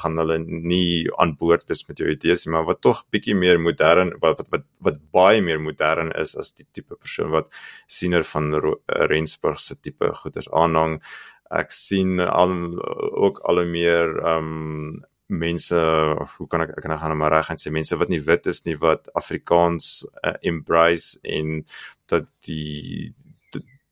gaan 0.00 0.20
hulle 0.20 0.38
nie 0.46 1.08
aan 1.22 1.34
boord 1.40 1.66
wees 1.70 1.82
met 1.88 2.02
jou 2.02 2.10
idees 2.12 2.44
nie, 2.46 2.52
maar 2.54 2.68
wat 2.68 2.82
tog 2.86 3.02
bietjie 3.14 3.34
meer 3.38 3.58
modern 3.62 4.14
wat 4.22 4.42
wat 4.42 4.52
wat, 4.54 4.68
wat 4.88 5.00
baie 5.16 5.42
meer 5.42 5.62
modern 5.62 6.12
is 6.22 6.36
as 6.36 6.52
die 6.54 6.68
tipe 6.70 6.94
persoon 6.94 7.32
wat 7.34 7.50
siener 7.98 8.26
van 8.34 8.52
Rensburg 9.10 9.60
se 9.60 9.78
tipe 9.80 10.12
goeders 10.22 10.48
aanhang. 10.52 11.00
Ek 11.50 11.70
sien 11.74 12.20
al 12.20 12.54
ook 13.26 13.42
al 13.46 13.62
hoe 13.62 13.68
meer 13.70 14.16
um, 14.34 15.04
mense 15.26 15.78
hoe 16.36 16.46
kan 16.50 16.62
ek 16.62 16.76
ek 16.76 16.82
kan 16.84 16.92
nou 16.94 16.98
gaan 17.02 17.18
maar 17.18 17.34
reg 17.34 17.50
en 17.50 17.58
sê 17.58 17.72
mense 17.74 17.98
wat 17.98 18.10
nie 18.12 18.22
wit 18.22 18.46
is 18.46 18.62
nie 18.66 18.76
wat 18.82 19.10
Afrikaans 19.18 20.06
uh, 20.22 20.36
embrace 20.46 21.18
en 21.26 21.64
dat 22.10 22.28
die 22.46 23.14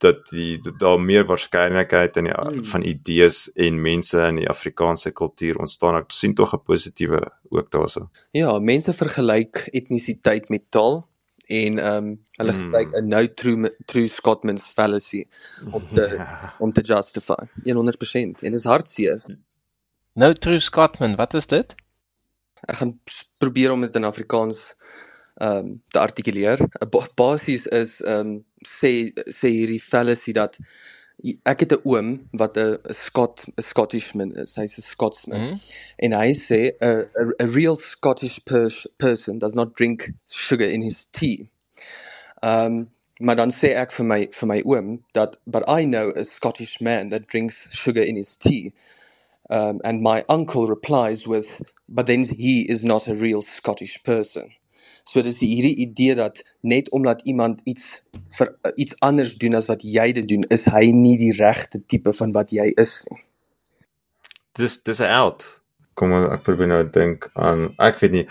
dat 0.05 0.29
die 0.31 0.59
dat 0.63 0.79
daar 0.83 1.01
meer 1.01 1.25
waarskynlikheid 1.27 2.17
in 2.21 2.29
die 2.29 2.35
Hmm. 2.37 2.65
van 2.71 2.83
idees 2.87 3.49
en 3.57 3.81
mense 3.83 4.21
in 4.29 4.37
die 4.43 4.49
Afrikaanse 4.49 5.11
kultuur 5.13 5.59
ontstaan. 5.59 5.97
Ek 6.03 6.13
sien 6.13 6.35
tog 6.35 6.53
'n 6.55 6.63
positiewe 6.67 7.21
ook 7.51 7.71
daarso. 7.73 8.09
Ja, 8.33 8.59
mense 8.59 8.93
vergelyk 8.93 9.69
etnisiteit 9.73 10.49
met 10.51 10.71
taal 10.71 11.07
en 11.49 11.79
ehm 11.79 11.97
um, 11.97 12.21
hulle 12.39 12.53
Mm. 12.53 12.59
gebruik 12.59 12.91
'n 12.97 13.09
no 13.09 13.27
true 13.35 13.71
true 13.87 14.07
Scotsman's 14.09 14.63
fallacy 14.77 15.25
om 15.73 15.83
te 15.93 16.01
Ja. 16.19 16.55
om 16.59 16.73
te 16.73 16.81
justify 16.81 17.45
100% 17.65 18.43
en 18.43 18.51
dit 18.51 18.61
is 18.61 18.65
hartseer. 18.65 19.23
No 20.15 20.33
true 20.33 20.59
Scotsman, 20.61 21.17
wat 21.17 21.35
is 21.35 21.47
dit? 21.47 21.75
Ek 22.69 22.77
gaan 22.77 23.01
probeer 23.39 23.73
om 23.73 23.81
dit 23.81 23.95
in 23.97 24.05
Afrikaans 24.05 24.75
ehm 25.41 25.59
um, 25.59 25.83
te 25.93 25.99
artikuleer. 26.01 26.59
ba 26.91 27.07
Basies 27.17 27.67
is 27.67 28.01
ehm 28.03 28.21
um, 28.21 28.45
sê 28.67 29.13
sê 29.31 29.49
hierdie 29.51 29.83
fallacy 29.83 30.33
dat 30.33 30.59
ek 31.47 31.61
het 31.61 31.73
'n 31.75 31.83
oom 31.85 32.09
wat 32.41 32.57
'n 32.59 32.79
Scot 32.95 33.45
'n 33.59 33.63
Scottishman 33.63 34.33
is. 34.37 34.55
Hy's 34.57 34.79
'n 34.79 34.83
Scotsman. 34.83 35.45
Mhm. 35.49 35.61
En 35.99 36.13
hy 36.13 36.33
sê 36.35 36.61
a, 36.81 36.91
a, 37.21 37.25
a 37.45 37.47
real 37.47 37.77
Scottish 37.77 38.39
pers 38.47 38.87
person 38.99 39.39
does 39.39 39.55
not 39.55 39.77
drink 39.77 40.13
sugar 40.31 40.71
in 40.71 40.83
his 40.83 41.07
tea. 41.07 41.51
Um 42.43 42.91
maar 43.21 43.37
dan 43.37 43.51
sê 43.53 43.69
ek 43.77 43.93
vir 43.93 44.07
my 44.07 44.29
vir 44.41 44.47
my 44.49 44.63
oom 44.67 45.05
dat 45.15 45.39
but 45.47 45.65
I 45.69 45.85
know 45.87 46.11
a 46.17 46.25
Scottish 46.25 46.81
man 46.81 47.11
that 47.11 47.29
drinks 47.29 47.67
sugar 47.71 48.03
in 48.05 48.17
his 48.17 48.37
tea. 48.37 48.73
Um 49.51 49.81
and 49.85 50.03
my 50.03 50.25
uncle 50.29 50.67
replies 50.69 51.27
with 51.29 51.63
but 51.89 52.07
then 52.07 52.25
he 52.25 52.67
is 52.71 52.85
not 52.85 53.09
a 53.09 53.15
real 53.17 53.43
Scottish 53.43 54.03
person. 54.05 54.51
So 55.11 55.23
dis 55.23 55.39
die 55.39 55.51
hierdie 55.51 55.77
idee 55.85 56.15
dat 56.19 56.43
net 56.63 56.91
omdat 56.91 57.23
iemand 57.29 57.61
iets 57.65 58.03
vir 58.39 58.55
iets 58.77 58.97
anders 59.01 59.35
doen 59.39 59.55
as 59.55 59.69
wat 59.69 59.85
jy 59.85 60.13
dit 60.13 60.29
doen, 60.29 60.47
is 60.55 60.65
hy 60.65 60.91
nie 60.93 61.17
die 61.21 61.35
regte 61.37 61.83
tipe 61.87 62.13
van 62.13 62.33
wat 62.33 62.51
jy 62.55 62.71
is 62.81 62.97
nie. 63.11 63.21
Dis 64.57 64.83
dis 64.83 65.01
'n 65.01 65.11
out. 65.11 65.61
Kom 65.95 66.13
ek 66.13 66.43
probeer 66.43 66.69
nou 66.69 66.83
dink 66.91 67.31
aan 67.35 67.75
ek 67.79 68.01
weet 68.01 68.13
nie 68.13 68.27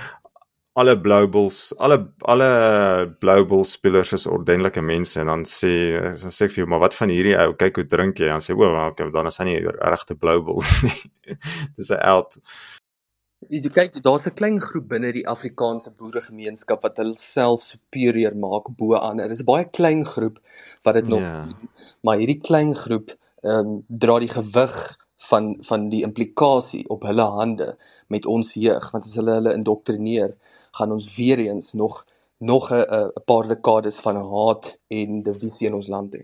alle 0.76 0.96
blou 1.02 1.28
bulls, 1.30 1.74
alle 1.78 2.00
alle 2.26 2.48
blou 3.22 3.46
bull 3.46 3.64
spelers 3.64 4.14
is 4.18 4.26
ordentlike 4.26 4.82
mense 4.82 5.20
en 5.22 5.30
dan 5.30 5.44
sê 5.46 5.74
dan 6.02 6.34
sê 6.34 6.48
ek 6.48 6.54
vir 6.56 6.64
jou 6.64 6.70
maar 6.72 6.82
wat 6.82 6.98
van 6.98 7.14
hierdie 7.14 7.36
ou 7.38 7.54
kyk 7.60 7.78
hoe 7.78 7.86
drink 7.92 8.22
jy 8.22 8.32
dan 8.32 8.42
sê 8.42 8.56
o, 8.56 8.58
well, 8.58 8.80
okay, 8.90 9.10
dan 9.14 9.30
is 9.30 9.38
hy 9.38 9.46
nie 9.52 9.60
regte 9.62 10.18
blou 10.18 10.40
bull 10.42 10.64
nie. 10.88 11.38
Dis 11.78 11.92
'n 11.94 12.02
out. 12.02 12.40
Jy 13.50 13.70
kyk, 13.74 13.96
daar's 14.04 14.26
'n 14.28 14.34
klein 14.40 14.60
groep 14.62 14.88
binne 14.90 15.12
die 15.14 15.28
Afrikaanse 15.28 15.92
boeregemeenskap 15.98 16.84
wat 16.84 16.98
hulle 16.98 17.14
self 17.16 17.64
superieur 17.64 18.36
maak 18.36 18.70
bo 18.78 18.94
ander. 18.96 19.28
Dis 19.30 19.40
'n 19.42 19.46
baie 19.46 19.66
klein 19.70 20.06
groep 20.06 20.40
wat 20.84 20.96
dit 20.96 21.08
nog 21.08 21.22
Ja. 21.22 21.44
doen, 21.44 21.70
maar 22.04 22.18
hierdie 22.18 22.40
klein 22.42 22.76
groep 22.76 23.12
ehm 23.44 23.60
um, 23.68 23.86
dra 23.88 24.20
die 24.20 24.30
gewig 24.30 24.98
van 25.30 25.58
van 25.62 25.90
die 25.90 26.04
implikasie 26.04 26.88
op 26.90 27.04
hulle 27.04 27.24
hande 27.40 27.78
met 28.08 28.26
ons 28.26 28.54
jeug, 28.54 28.92
want 28.92 29.04
as 29.06 29.16
hulle 29.16 29.32
hulle 29.32 29.54
indoktrineer, 29.54 30.36
gaan 30.72 30.92
ons 30.92 31.16
weer 31.16 31.40
eens 31.40 31.74
nog 31.74 32.06
nog 32.40 32.72
'n 32.72 32.86
'n 32.90 33.12
paar 33.26 33.48
dekades 33.48 33.96
van 33.96 34.16
haat 34.16 34.78
en 34.90 35.24
divisie 35.24 35.68
in 35.68 35.74
ons 35.74 35.88
land 35.88 36.16
hê. 36.16 36.24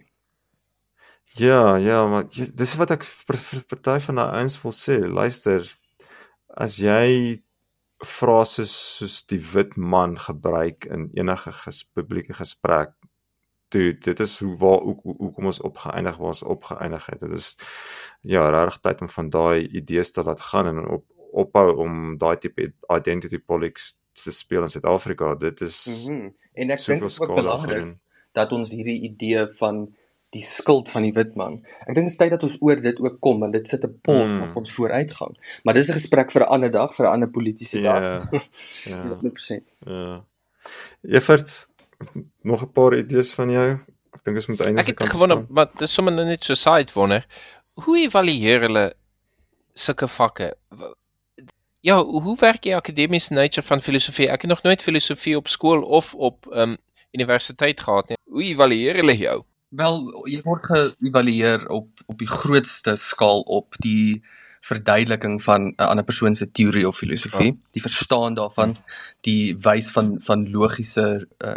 Ja, 1.38 1.76
ja, 1.78 2.08
maar 2.08 2.26
jy- 2.30 2.52
dis 2.56 2.76
wat 2.76 2.92
ek 2.92 3.04
vir 3.04 3.64
party 3.68 4.00
van 4.00 4.16
daai 4.16 4.32
ouens 4.40 4.62
wil 4.62 4.72
sê. 4.74 5.00
Luister, 5.08 5.79
as 6.56 6.80
jy 6.82 7.42
frases 8.06 8.72
soos 8.72 9.26
die 9.28 9.42
wit 9.54 9.76
man 9.78 10.16
gebruik 10.18 10.88
in 10.88 11.10
enige 11.14 11.52
ges, 11.52 11.84
publieke 11.84 12.34
gesprek, 12.34 12.96
toe 13.70 13.94
dit 13.94 14.20
is 14.20 14.40
hoe 14.40 14.56
waar 14.58 14.82
hoe, 14.82 14.96
hoe, 15.04 15.16
hoe 15.18 15.32
kom 15.36 15.50
ons 15.52 15.62
opgeëindig 15.62 16.18
waar 16.18 16.34
ons 16.34 16.44
opgeëindig 16.44 17.06
het. 17.06 17.20
Dit 17.20 17.38
is 17.38 17.50
ja, 18.22 18.50
regtig 18.50 18.80
tyd 18.82 19.02
om 19.02 19.10
van 19.10 19.30
daai 19.30 19.68
idees 19.68 20.12
te 20.12 20.24
laat 20.24 20.42
gaan 20.52 20.72
en 20.72 20.86
op 20.88 21.06
ophou 21.30 21.76
om 21.78 22.16
daai 22.18 22.40
tipe 22.42 22.72
identity 22.90 23.38
politics 23.38 24.00
te 24.18 24.32
speel 24.34 24.66
in 24.66 24.72
Suid-Afrika. 24.74 25.36
Dit 25.36 25.62
is. 25.62 25.84
Mm 26.10 26.32
en 26.60 26.74
ek 26.76 26.82
dink 26.84 27.04
dit 27.06 27.12
is 27.12 27.20
belangrik 27.24 27.92
dat 28.38 28.54
ons 28.56 28.72
hierdie 28.74 29.00
idee 29.08 29.46
van 29.60 29.86
die 30.30 30.44
skuld 30.46 30.90
van 30.90 31.02
die 31.02 31.12
wit 31.14 31.36
man. 31.36 31.66
Ek 31.88 31.96
dink 31.96 32.06
dit 32.08 32.12
is 32.12 32.18
tyd 32.18 32.30
dat 32.30 32.44
ons 32.44 32.58
oor 32.62 32.82
dit 32.82 33.00
ook 33.00 33.20
kom 33.20 33.40
want 33.40 33.54
dit 33.54 33.68
sit 33.68 33.84
'n 33.84 34.00
pos 34.02 34.28
Mm. 34.32 34.42
op 34.50 34.56
ons 34.56 34.72
vooruitgang. 34.72 35.38
Maar 35.64 35.74
dis 35.74 35.88
'n 35.88 35.94
gesprek 35.94 36.32
vir 36.32 36.42
'n 36.42 36.48
ander 36.50 36.72
dag, 36.72 36.94
vir 36.96 37.06
'n 37.06 37.12
ander 37.12 37.30
politieke 37.30 37.82
Ja, 37.82 38.00
dag. 38.00 38.32
ja. 38.86 39.02
100%. 39.04 39.74
Ja. 39.86 40.24
Evert, 41.04 41.68
nog 42.44 42.62
'n 42.62 42.72
paar 42.72 42.98
idees 42.98 43.34
van 43.34 43.50
jou? 43.50 43.80
Ek 44.14 44.24
dink 44.24 44.36
ons 44.38 44.48
moet 44.48 44.60
eindig. 44.62 44.88
Ek 44.88 45.00
het 45.00 45.10
gewonder, 45.10 45.46
maar 45.50 45.68
dis 45.78 45.94
sommer 45.94 46.14
net 46.26 46.44
so 46.44 46.54
side 46.54 46.92
wonder. 46.94 47.26
Hoe 47.74 47.98
evalueer 47.98 48.62
hulle 48.62 48.94
sulke 49.74 50.08
vakke? 50.08 50.56
Ja, 51.82 52.04
hoe 52.04 52.36
werk 52.40 52.64
jy 52.66 52.76
akademies 52.76 53.30
nature 53.30 53.66
van 53.68 53.82
filosofie? 53.82 54.28
Ek 54.30 54.42
het 54.42 54.50
nog 54.50 54.64
nooit 54.64 54.82
filosofie 54.84 55.38
op 55.38 55.48
skool 55.48 55.82
of 55.82 56.14
op 56.16 56.48
ehm 56.52 56.60
um, 56.70 56.78
universiteit 57.12 57.80
gehad 57.80 58.10
nie. 58.10 58.18
Hoe 58.30 58.44
evalueer 58.44 58.96
hulle 58.96 59.18
jou? 59.18 59.44
Wel, 59.70 60.00
jy 60.26 60.40
word 60.46 60.66
geëvalueer 60.66 61.68
op 61.70 62.02
op 62.10 62.18
die 62.18 62.30
grootste 62.30 62.96
skaal 62.98 63.44
op 63.46 63.76
die 63.86 64.24
verduideliking 64.66 65.38
van 65.44 65.68
'n 65.78 65.90
ander 65.92 66.04
persoon 66.04 66.36
se 66.36 66.52
teorie 66.52 66.88
of 66.88 66.98
filosofie, 66.98 67.60
die 67.72 67.82
verstaan 67.82 68.34
daarvan, 68.34 68.78
die 69.22 69.56
wys 69.56 69.88
van 69.88 70.18
van 70.22 70.50
logiese 70.52 71.28
uh, 71.46 71.54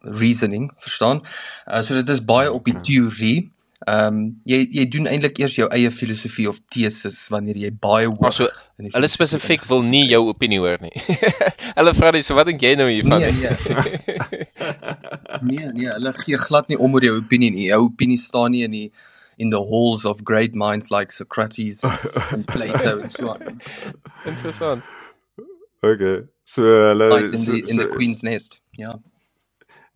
reasoning, 0.00 0.72
verstaan? 0.76 1.22
Uh, 1.66 1.82
so 1.82 1.94
dit 1.94 2.08
is 2.08 2.24
baie 2.24 2.52
op 2.52 2.64
die 2.64 2.80
teorie. 2.80 3.50
Ehm 3.86 4.06
um, 4.06 4.22
jy 4.42 4.64
jy 4.74 4.84
doen 4.90 5.06
eintlik 5.06 5.36
eers 5.38 5.54
jou 5.54 5.68
eie 5.70 5.90
filosofie 5.94 6.48
of 6.50 6.56
teses 6.74 7.18
wanneer 7.30 7.60
jy 7.62 7.68
baie 7.70 8.08
hoog 8.08 8.24
Maar 8.24 8.34
so, 8.34 8.48
in 8.74 8.88
die 8.88 8.94
Hulle 8.96 9.10
spesifiek 9.10 9.62
wil 9.70 9.84
nie 9.86 10.02
jou 10.10 10.24
opinie 10.32 10.58
hoor 10.58 10.80
nie. 10.82 10.90
hulle 11.78 11.92
vra 11.94 12.10
net 12.16 12.26
so 12.26 12.34
wat 12.34 12.50
dink 12.50 12.64
jy 12.66 12.72
nou 12.80 12.88
hiervan? 12.90 13.22
Nee, 13.22 13.32
nee. 13.38 13.54
Nee, 15.48 15.68
nee, 15.70 15.86
hulle 15.86 16.12
gee 16.24 16.40
glad 16.42 16.66
nie 16.72 16.78
om 16.82 16.96
oor 16.98 17.06
jou 17.06 17.14
opinie 17.20 17.52
nie. 17.54 17.68
Jou 17.68 17.84
opinie 17.84 18.18
staan 18.18 18.50
nie 18.56 18.64
in 18.66 18.74
die 18.74 18.88
in 19.38 19.50
the 19.54 19.60
halls 19.70 20.04
of 20.04 20.24
great 20.24 20.56
minds 20.58 20.90
like 20.90 21.14
Socrates 21.14 21.84
and 21.84 22.46
Plato 22.52 22.98
and 22.98 23.12
so 23.12 23.30
on. 23.30 23.60
Interessant. 24.26 24.82
Okay. 25.84 26.26
So 26.44 26.62
hulle 26.62 27.12
Like 27.14 27.30
in 27.30 27.38
so, 27.38 27.52
the 27.52 27.58
in 27.70 27.76
the 27.76 27.86
so, 27.86 27.94
Queen's 27.94 28.24
Nest. 28.26 28.58
Ja. 28.76 28.98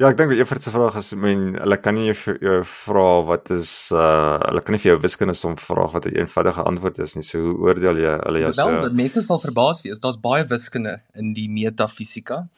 Ja, 0.03 0.09
ek 0.11 0.17
dink 0.19 0.33
Evert 0.35 0.65
se 0.65 0.73
vraag 0.75 0.97
is, 0.99 1.13
I 1.15 1.17
mean, 1.23 1.43
hulle 1.61 1.77
kan 1.79 1.95
nie 1.95 2.09
jou 2.11 2.57
vra 2.67 3.05
wat 3.29 3.53
is 3.55 3.71
uh 3.95 4.41
hulle 4.49 4.63
kan 4.67 4.75
nie 4.75 4.81
vir 4.83 4.91
jou 4.91 5.01
wiskunde 5.05 5.35
som 5.39 5.53
vra 5.55 5.85
wat 5.93 6.09
'n 6.09 6.17
eenvoudige 6.25 6.65
antwoord 6.71 6.99
is 7.05 7.15
nie. 7.15 7.23
So 7.23 7.39
hoe 7.39 7.55
oordeel 7.69 8.01
jy 8.03 8.15
hulle 8.25 8.41
jou 8.43 8.51
Wel, 8.57 8.81
dat 8.83 8.97
mense 8.99 9.23
sal 9.23 9.39
verbaas 9.39 9.83
wees. 9.85 10.01
Daar's 10.03 10.19
baie 10.19 10.43
wiskunde 10.49 10.97
in 11.15 11.33
die 11.39 11.47
metafisika. 11.49 12.49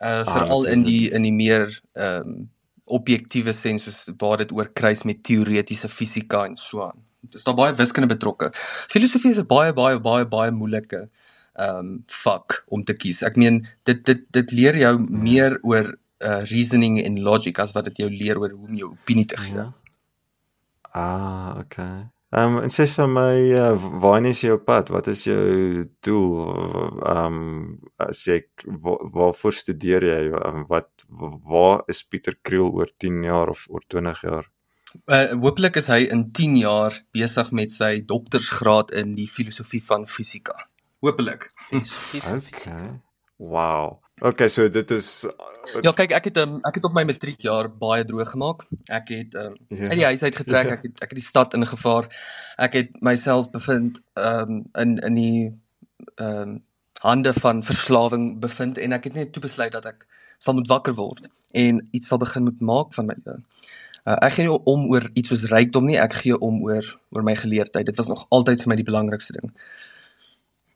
Uh 0.00 0.24
Ah, 0.24 0.24
veral 0.32 0.64
in 0.64 0.82
die 0.82 1.10
in 1.12 1.28
die 1.28 1.32
meer 1.32 1.68
ehm 1.92 2.24
um, 2.28 2.50
objektiewe 2.86 3.52
sens 3.52 3.84
soos 3.84 4.08
waar 4.16 4.38
dit 4.38 4.52
oor 4.52 4.72
kruis 4.72 5.02
met 5.04 5.22
teoretiese 5.22 5.88
fisika 5.88 6.46
en 6.46 6.56
so 6.56 6.82
aan. 6.82 7.04
Dis 7.20 7.44
daar 7.44 7.54
baie 7.54 7.74
wiskunde 7.74 8.08
betrokke. 8.08 8.48
Filosofie 8.88 9.30
is 9.30 9.38
'n 9.38 9.46
baie 9.46 9.72
baie 9.72 10.00
baie 10.00 10.24
baie 10.24 10.50
moeilike 10.50 11.08
ehm 11.58 11.78
um, 11.78 12.04
vak 12.24 12.64
om 12.68 12.84
te 12.84 12.94
kies. 12.94 13.22
Ek 13.22 13.36
meen 13.36 13.66
dit 13.84 14.04
dit 14.06 14.24
dit 14.32 14.52
leer 14.52 14.76
jou 14.76 14.98
meer 14.98 15.58
oor 15.62 15.98
uh 16.24 16.40
reasoning 16.50 17.00
en 17.04 17.20
logic 17.22 17.58
as 17.58 17.72
wat 17.76 17.84
dit 17.90 17.98
jou 18.04 18.10
leer 18.10 18.38
oor 18.38 18.50
hoe 18.50 18.68
om 18.68 18.74
jou 18.74 18.90
opinie 18.90 19.26
te 19.26 19.36
gee. 19.36 19.54
Ja. 19.54 19.72
Ah, 20.92 21.58
okay. 21.58 22.08
Ehm 22.30 22.56
um, 22.56 22.62
en 22.62 22.68
sê 22.72 22.84
vir 22.92 23.06
my 23.08 23.36
uh, 23.56 23.84
waarheen 24.02 24.26
is 24.28 24.42
jou 24.44 24.58
pad? 24.60 24.90
Wat 24.92 25.06
is 25.08 25.22
jou 25.24 25.84
doel? 26.04 26.34
Ehm 27.08 27.38
um, 27.38 27.78
as 28.04 28.24
jy 28.28 28.42
wa- 28.84 29.00
waarvoor 29.14 29.52
studeer 29.56 30.04
jy? 30.04 30.20
Um, 30.36 30.66
wat 30.68 30.90
waar 31.48 31.82
is 31.88 32.02
Pieter 32.04 32.36
Kriel 32.42 32.68
oor 32.76 32.90
10 33.00 33.22
jaar 33.24 33.48
of 33.48 33.64
oor 33.70 33.84
20 33.88 34.20
jaar? 34.28 34.50
Uh 35.06 35.32
hopelik 35.40 35.76
is 35.80 35.88
hy 35.88 36.02
in 36.12 36.26
10 36.32 36.56
jaar 36.60 36.98
besig 37.16 37.50
met 37.52 37.70
sy 37.72 38.02
doktorsgraad 38.04 38.92
in 38.96 39.14
die 39.16 39.28
filosofie 39.28 39.80
van 39.84 40.06
fisika. 40.06 40.56
Hopelik. 41.00 41.48
Okay. 42.36 43.00
Wow. 43.38 44.00
Okay, 44.22 44.48
so 44.48 44.68
dit 44.70 44.90
is 44.90 45.26
Ja, 45.82 45.92
kyk, 45.92 46.12
ek 46.16 46.24
het 46.30 46.38
um, 46.40 46.56
ek 46.66 46.78
het 46.78 46.86
op 46.88 46.94
my 46.96 47.04
matriekjaar 47.06 47.68
baie 47.78 48.04
droog 48.08 48.30
gemaak. 48.32 48.64
Ek 48.90 49.10
het 49.12 49.34
um, 49.38 49.56
Ja. 49.68 49.88
uit 49.90 49.98
die 50.00 50.04
huis 50.08 50.22
uit 50.22 50.36
getrek, 50.36 50.70
ek 50.76 50.82
het 50.86 51.02
ek 51.04 51.10
het 51.12 51.18
die 51.20 51.26
stad 51.26 51.54
ingevaar. 51.54 52.08
Ek 52.58 52.72
het 52.78 53.02
myself 53.04 53.50
bevind 53.52 54.00
um 54.16 54.64
in 54.74 54.98
in 54.98 55.14
die 55.14 55.42
um 56.16 56.62
hande 57.02 57.32
van 57.34 57.62
verslawing 57.62 58.40
bevind 58.40 58.78
en 58.78 58.92
ek 58.96 59.04
het 59.04 59.14
net 59.14 59.32
toe 59.32 59.42
besluit 59.42 59.72
dat 59.72 59.86
ek 59.86 60.06
sal 60.38 60.54
moet 60.54 60.68
wakker 60.68 60.94
word 60.98 61.28
en 61.54 61.82
iets 61.92 62.08
sal 62.10 62.18
begin 62.18 62.44
moet 62.48 62.60
maak 62.60 62.94
van 62.94 63.06
my 63.06 63.16
lewe. 63.24 63.42
Uh, 64.08 64.16
ek 64.24 64.32
gee 64.38 64.46
nie 64.48 64.58
om 64.72 64.86
oor 64.90 65.04
iets 65.14 65.28
soos 65.30 65.44
rykdom 65.52 65.86
nie, 65.86 65.98
ek 66.00 66.14
gee 66.22 66.38
om 66.38 66.62
oor 66.64 66.86
oor 67.14 67.22
my 67.26 67.34
geleerdheid. 67.36 67.86
Dit 67.86 67.96
was 68.00 68.08
nog 68.08 68.26
altyd 68.34 68.62
vir 68.64 68.72
my 68.72 68.76
die 68.80 68.86
belangrikste 68.88 69.36
ding. 69.38 69.52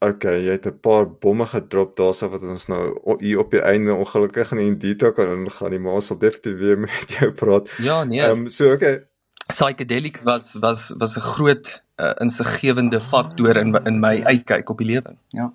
Okay, 0.02 0.40
jy 0.42 0.56
het 0.56 0.66
'n 0.66 0.80
paar 0.82 1.06
bomme 1.06 1.46
gedrop 1.46 1.94
daarso 1.96 2.28
wat 2.28 2.42
ons 2.42 2.66
nou 2.66 2.98
hier 3.20 3.38
op 3.38 3.50
die 3.50 3.62
einde 3.62 3.94
ongelukkig 3.94 4.50
nie 4.52 4.66
in 4.66 4.78
detail 4.78 5.12
kan 5.12 5.30
ingaan 5.30 5.70
nie, 5.70 5.78
maar 5.78 5.92
ons 5.92 6.06
sal 6.06 6.18
definitief 6.18 6.58
weer 6.58 6.78
met 6.78 7.14
jou 7.18 7.30
praat. 7.32 7.70
Ja, 7.78 8.04
nee. 8.04 8.20
Ehm 8.20 8.38
um, 8.38 8.48
so 8.48 8.72
okay. 8.72 9.06
psychedelics 9.46 10.22
was 10.22 10.52
was 10.52 10.90
was 10.98 11.16
'n 11.16 11.20
groot 11.20 11.82
uh, 11.96 12.12
insiggewende 12.18 13.00
faktor 13.00 13.56
in 13.56 13.74
in 13.84 14.00
my 14.00 14.22
uitkyk 14.22 14.68
op 14.68 14.78
die 14.78 14.86
lewe. 14.86 15.16
Ja. 15.28 15.52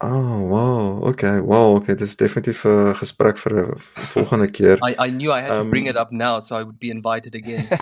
Oh, 0.00 0.42
wow. 0.44 1.00
Okay, 1.08 1.40
wow. 1.40 1.76
Okay, 1.76 1.94
dis 1.96 2.16
definitief 2.16 2.64
'n 2.66 2.92
gesprek 3.00 3.38
vir 3.40 3.52
'n 3.56 3.72
volgende 4.12 4.50
keer. 4.52 4.76
I 4.84 4.94
I 5.06 5.10
knew 5.10 5.32
I 5.32 5.40
had 5.40 5.48
to 5.56 5.60
Um, 5.64 5.70
bring 5.70 5.86
it 5.86 5.96
up 5.96 6.12
now 6.12 6.38
so 6.40 6.54
I 6.54 6.62
would 6.64 6.78
be 6.78 6.90
invited 6.90 7.34
again. 7.34 7.68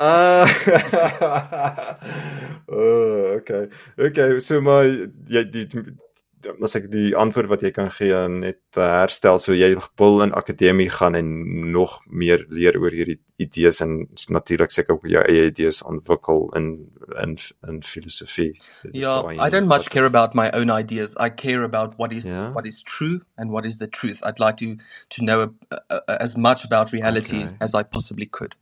Ah. 0.00 0.46
oh, 2.68 3.34
okay. 3.42 3.66
Okay, 3.98 4.38
so 4.40 4.60
maar 4.60 4.84
jy 5.26 5.42
die 5.50 5.66
as 6.62 6.74
ek 6.78 6.90
die 6.92 7.14
antwoord 7.16 7.48
wat 7.50 7.62
jy 7.62 7.70
kan 7.74 7.90
gee 7.90 8.14
net 8.28 8.60
uh, 8.76 8.82
herstel 9.02 9.38
so 9.42 9.52
jy 9.52 9.72
wil 9.98 10.22
in 10.22 10.32
akademie 10.32 10.88
gaan 10.90 11.14
en 11.18 11.30
nog 11.72 11.98
meer 12.06 12.44
leer 12.48 12.78
oor 12.78 12.90
hierdie 12.94 13.18
idees 13.38 13.80
en 13.80 14.08
natuurlik 14.28 14.70
seker 14.70 14.94
ook 14.94 15.06
jou 15.06 15.22
eie 15.24 15.46
idees 15.50 15.82
ontwikkel 15.82 16.48
in 16.58 16.68
in 17.22 17.36
in 17.68 17.82
filosofie. 17.82 18.50
Is 18.84 18.92
yeah, 18.92 19.22
I 19.46 19.48
don't 19.50 19.68
much 19.68 19.88
care 19.90 20.06
about 20.06 20.34
my 20.34 20.50
own 20.52 20.70
ideas. 20.70 21.14
I 21.18 21.28
care 21.30 21.62
about 21.64 21.94
what 21.98 22.12
is 22.12 22.24
Yeah. 22.24 22.52
what 22.54 22.66
is 22.66 22.82
true 22.82 23.20
and 23.36 23.50
what 23.50 23.64
is 23.64 23.78
the 23.78 23.88
truth. 23.88 24.20
I'd 24.24 24.38
like 24.38 24.56
to 24.64 24.76
to 25.16 25.22
know 25.24 25.40
uh, 25.70 25.78
uh, 25.90 26.16
as 26.20 26.36
much 26.36 26.64
about 26.64 26.92
reality 26.92 27.42
Okay. 27.44 27.56
as 27.60 27.74
I 27.74 27.82
possibly 27.84 28.26
could. 28.26 28.54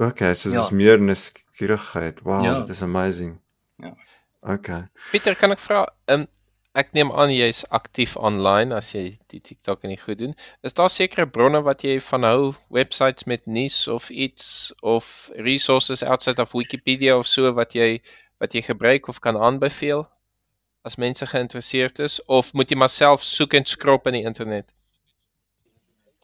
Okay, 0.00 0.34
so 0.34 0.50
Ja. 0.50 0.56
dis 0.60 0.70
meer 0.70 0.98
nuuskierigheid. 1.00 2.22
Wow, 2.22 2.44
Ja. 2.44 2.58
dit 2.60 2.68
is 2.68 2.82
amazing. 2.82 3.40
Ja. 3.76 3.94
Okay. 4.40 4.88
Pieter, 5.10 5.34
kan 5.36 5.50
ek 5.50 5.58
vra, 5.60 5.86
um, 6.06 6.26
ek 6.74 6.92
neem 6.92 7.10
aan 7.12 7.30
jy's 7.32 7.64
aktief 7.78 8.16
online 8.16 8.74
as 8.76 8.92
jy 8.94 9.04
die 9.32 9.40
TikTok 9.40 9.84
en 9.84 9.92
die 9.94 10.00
goed 10.00 10.18
doen. 10.20 10.34
Is 10.62 10.76
daar 10.78 10.90
sekere 10.92 11.26
bronne 11.26 11.62
wat 11.66 11.82
jy 11.86 11.98
van 12.10 12.26
hou, 12.28 12.54
websites 12.78 13.26
met 13.26 13.46
nuus 13.46 13.78
of 13.88 14.10
iets 14.10 14.72
of 14.82 15.30
resources 15.48 16.02
outside 16.02 16.42
of 16.42 16.52
Wikipedia 16.52 17.18
of 17.18 17.26
so 17.26 17.52
wat 17.52 17.74
jy 17.74 18.00
wat 18.38 18.54
jy 18.54 18.62
gebruik 18.62 19.08
of 19.08 19.20
kan 19.20 19.36
aanbeveel 19.36 20.06
as 20.86 20.96
mense 20.96 21.26
geïnteresseerd 21.26 21.98
is 22.06 22.20
of 22.26 22.52
moet 22.54 22.70
jy 22.70 22.78
maar 22.78 22.92
self 22.92 23.24
soek 23.26 23.58
en 23.58 23.66
skrop 23.66 24.06
in 24.06 24.20
die 24.20 24.26
internet? 24.30 24.70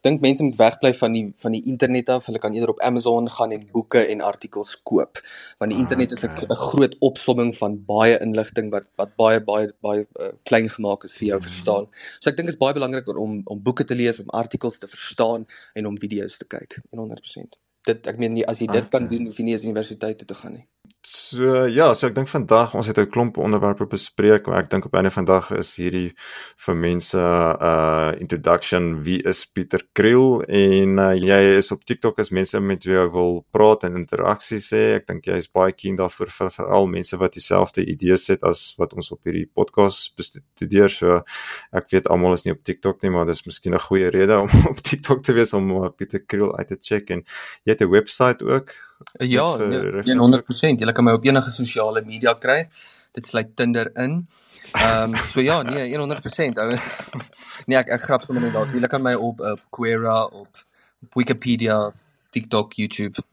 Dink 0.05 0.21
mense 0.23 0.43
moet 0.45 0.57
wegbly 0.59 0.91
van 0.99 1.13
die 1.17 1.25
van 1.41 1.55
die 1.57 1.63
internet 1.71 2.09
af. 2.13 2.27
Hulle 2.29 2.39
kan 2.43 2.53
eerder 2.53 2.71
op 2.75 2.81
Amazon 2.87 3.29
gaan 3.31 3.51
en 3.55 3.65
boeke 3.73 4.03
en 4.13 4.21
artikels 4.21 4.75
koop. 4.83 5.21
Want 5.59 5.71
die 5.73 5.79
internet 5.81 6.11
is 6.13 6.23
'n 6.23 6.31
Okay. 6.31 6.49
groot 6.69 6.95
opsomming 6.99 7.55
van 7.57 7.79
baie 7.85 8.19
inligting 8.19 8.71
wat 8.71 8.87
wat 9.01 9.15
baie 9.17 9.41
baie 9.43 9.73
baie 9.81 10.07
uh, 10.21 10.31
klein 10.43 10.69
gemaak 10.69 11.03
is 11.03 11.13
vir 11.19 11.27
jou 11.27 11.41
verstaan. 11.41 11.87
So 12.21 12.29
ek 12.29 12.37
dink 12.37 12.47
dit 12.49 12.55
is 12.55 12.63
baie 12.65 12.73
belangrik 12.73 13.09
om 13.17 13.41
om 13.45 13.63
boeke 13.63 13.85
te 13.85 13.95
lees, 13.95 14.19
om 14.19 14.29
artikels 14.29 14.79
te 14.79 14.87
verstaan 14.87 15.45
en 15.75 15.85
om 15.87 15.97
video's 15.99 16.37
te 16.37 16.45
kyk. 16.47 16.81
100%. 16.91 17.59
Dit 17.85 18.07
ek 18.07 18.17
meen 18.17 18.33
nie 18.33 18.47
as 18.47 18.59
jy 18.59 18.67
dit 18.69 18.89
kan 18.89 19.07
Okay. 19.07 19.09
doen 19.09 19.25
hoef 19.25 19.37
jy 19.37 19.43
nie 19.43 19.53
eens 19.53 19.63
universiteit 19.63 20.17
toe 20.17 20.27
te 20.27 20.35
gaan 20.35 20.53
nie. 20.53 20.67
So 21.01 21.65
ja, 21.69 21.93
so 21.93 22.07
ek 22.07 22.15
dink 22.15 22.29
vandag 22.29 22.73
ons 22.75 22.87
het 22.87 22.97
'n 22.99 23.09
klomp 23.09 23.37
onderwerpe 23.37 23.85
bespreek, 23.85 24.47
maar 24.47 24.59
ek 24.63 24.69
dink 24.69 24.85
op 24.85 24.93
einde 24.93 25.11
van 25.11 25.25
dag 25.25 25.51
is 25.51 25.75
hierdie 25.75 26.13
vir 26.65 26.75
mense 26.75 27.17
uh 27.17 28.11
introduction 28.19 29.03
wie 29.03 29.21
is 29.23 29.45
Pieter 29.45 29.83
Kriel 29.93 30.43
en 30.43 30.99
uh, 30.99 31.13
jy 31.13 31.57
is 31.57 31.71
op 31.71 31.85
TikTok 31.85 32.19
as 32.19 32.31
mense 32.31 32.59
met 32.59 32.85
wie 32.85 32.95
jy 32.95 33.07
wil 33.11 33.45
praat 33.51 33.83
en 33.83 33.95
interaksie 33.95 34.59
sê. 34.59 34.95
Ek 34.95 35.07
dink 35.07 35.25
jy 35.25 35.37
is 35.37 35.51
baie 35.51 35.71
keen 35.71 35.95
daarvoor 35.95 36.29
vir 36.29 36.49
veral 36.51 36.87
mense 36.87 37.17
wat 37.17 37.33
dieselfde 37.33 37.85
idees 37.85 38.27
het 38.27 38.43
as 38.43 38.75
wat 38.77 38.93
ons 38.93 39.11
op 39.11 39.23
hierdie 39.23 39.47
podcast 39.47 40.15
bestudeer. 40.17 40.89
So 40.89 41.21
ek 41.71 41.91
weet 41.91 42.07
almal 42.07 42.33
is 42.33 42.45
nie 42.45 42.53
op 42.53 42.63
TikTok 42.63 43.01
nie, 43.03 43.11
maar 43.11 43.25
dis 43.25 43.45
miskien 43.45 43.73
'n 43.73 43.79
goeie 43.79 44.09
rede 44.09 44.39
om 44.39 44.49
op 44.71 44.81
TikTok 44.81 45.23
te 45.23 45.33
wees 45.33 45.53
om 45.53 45.71
uh, 45.71 45.89
Pieter 45.89 46.19
Kriel 46.25 46.57
uit 46.57 46.67
te 46.67 46.77
check 46.81 47.09
en 47.09 47.23
jy 47.63 47.71
het 47.71 47.81
'n 47.81 47.89
webwerf 47.89 48.41
ook. 48.41 48.75
Ja, 49.19 49.45
vir 49.59 49.71
referensie. 49.99 50.19
100%. 50.21 50.83
Jy 50.83 50.95
kan 50.95 51.07
my 51.07 51.15
op 51.17 51.25
enige 51.27 51.51
sosiale 51.53 52.03
media 52.05 52.33
kry. 52.39 52.65
Dit 53.15 53.27
sluit 53.31 53.55
Tinder 53.55 53.91
in. 53.95 54.21
Ehm 54.75 55.13
um, 55.13 55.19
so 55.31 55.43
ja, 55.43 55.61
nee, 55.67 55.87
100% 56.01 56.61
ou. 56.63 56.77
nee, 57.67 57.77
ek 57.79 57.91
ek 57.95 58.07
grap 58.07 58.25
sommer 58.27 58.43
net 58.43 58.55
daar. 58.55 58.71
Jy 58.71 58.91
kan 58.91 59.03
my 59.03 59.15
op 59.15 59.43
op 59.43 59.63
Quora, 59.75 60.23
op, 60.25 60.63
op 61.03 61.19
Wikipedia, 61.19 61.79
TikTok, 62.35 62.75
YouTube, 62.79 63.23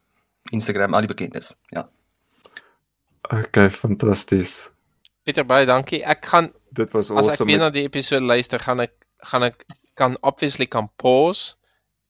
Instagram, 0.51 0.94
al 0.94 1.06
die 1.06 1.14
bekendes. 1.14 1.55
Ja. 1.74 1.89
Okay, 3.32 3.70
fantasties. 3.70 4.70
Pieter 5.22 5.47
baie 5.47 5.66
dankie. 5.66 6.02
Ek 6.02 6.26
gaan 6.26 6.51
Dit 6.74 6.93
was 6.97 7.10
as 7.10 7.18
ek 7.18 7.30
awesome. 7.30 7.51
weer 7.51 7.60
na 7.62 7.70
die 7.70 7.84
episode 7.86 8.26
luister, 8.26 8.62
gaan 8.62 8.82
ek 8.82 8.94
gaan 9.30 9.47
ek 9.47 9.62
kan 9.98 10.16
obviously 10.26 10.66
kan 10.66 10.89
pause 10.98 11.55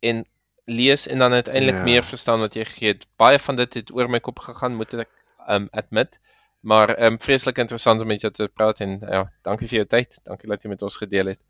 en 0.00 0.24
lees 0.64 1.06
en 1.06 1.18
dan 1.18 1.32
uiteindelik 1.32 1.76
Ja. 1.76 1.82
meer 1.82 2.04
verstaan 2.04 2.40
wat 2.40 2.54
jy 2.54 2.64
gegee 2.64 2.88
het. 2.88 3.06
Baie 3.16 3.38
van 3.38 3.56
dit 3.56 3.74
het 3.74 3.92
oor 3.92 4.10
my 4.10 4.20
kop 4.20 4.38
gegaan, 4.38 4.74
moet 4.74 4.94
ek 4.94 5.08
um 5.48 5.68
admit. 5.70 6.20
Maar 6.60 7.02
um 7.02 7.18
vreeslik 7.20 7.58
interessant 7.58 8.00
om 8.00 8.06
met 8.06 8.20
jou 8.20 8.32
te 8.32 8.48
praat 8.48 8.80
en 8.80 8.98
ja, 9.00 9.32
dankie 9.42 9.68
vir 9.68 9.76
jou 9.76 9.86
tyd. 9.86 10.18
Dankie 10.24 10.48
dat 10.48 10.62
jy 10.62 10.68
met 10.68 10.82
ons 10.82 10.96
gedeel 10.96 11.26
het. 11.26 11.40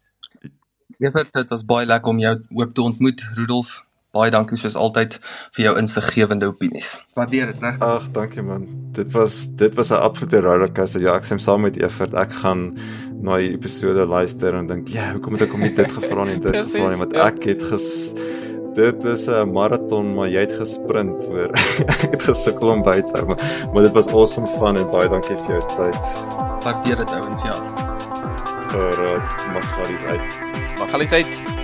Evert, 0.98 1.32
dit 1.32 1.50
was 1.50 1.64
baie 1.64 1.86
lekker 1.86 2.10
om 2.10 2.18
jou 2.18 2.36
ook 2.54 2.74
te 2.74 2.82
ontmoet, 2.82 3.22
Rudolf. 3.34 3.84
Baie 4.12 4.30
dankie 4.30 4.58
soos 4.60 4.74
altyd 4.76 5.14
vir 5.56 5.64
jou 5.64 5.78
insiggewende 5.80 6.46
opinies. 6.46 6.88
Waardeer 7.16 7.46
dit 7.46 7.62
reg. 7.64 7.78
Ag, 7.80 8.10
dankie 8.12 8.42
man. 8.42 8.66
Dit 8.92 9.12
was 9.12 9.46
dit 9.56 9.74
was 9.74 9.90
'n 9.90 9.94
absolute 10.04 10.40
rollercoaster. 10.40 11.00
Ja, 11.00 11.14
ek 11.16 11.24
stem 11.24 11.38
saam 11.38 11.60
met 11.60 11.76
Evert. 11.76 12.14
Ek 12.14 12.32
gaan 12.32 12.76
na 13.22 13.36
die 13.36 13.52
episode 13.52 14.04
luister 14.06 14.54
en 14.54 14.66
dink, 14.66 14.88
ja, 14.88 15.12
hoekom 15.12 15.32
het 15.32 15.42
ek 15.42 15.50
hom 15.50 15.60
nie 15.60 15.74
dit 15.74 15.92
gevra 15.92 16.24
nie, 16.24 16.38
dit 16.38 16.56
gevra 16.56 16.88
nie, 16.88 16.96
want 16.98 17.12
ja. 17.14 17.26
ek 17.26 17.44
het 17.44 17.62
ges 17.62 18.14
Dit 18.74 19.04
is 19.04 19.26
'n 19.28 19.52
maraton, 19.52 20.14
maar 20.14 20.28
jy 20.28 20.40
het 20.40 20.52
gesprint 20.52 21.26
hoor. 21.26 21.50
ek 22.04 22.10
het 22.10 22.22
gesukkel 22.22 22.68
om 22.68 22.82
by 22.82 23.00
te 23.00 23.12
hou, 23.12 23.26
maar, 23.26 23.68
maar 23.72 23.82
dit 23.82 23.92
was 23.92 24.06
awesome 24.06 24.46
fun 24.46 24.76
en 24.76 24.90
baie 24.90 25.08
dankie 25.08 25.36
vir 25.36 25.58
jou 25.58 25.64
tyd. 25.76 26.12
Waardeer 26.64 26.96
dit 26.96 27.10
ouens, 27.10 27.42
ja. 27.42 27.58
Vir 28.72 29.02
uh, 29.08 29.18
Magalies 29.52 30.04
uit. 30.04 30.40
Mag 30.78 30.92
alles 30.94 31.12
uit. 31.12 31.61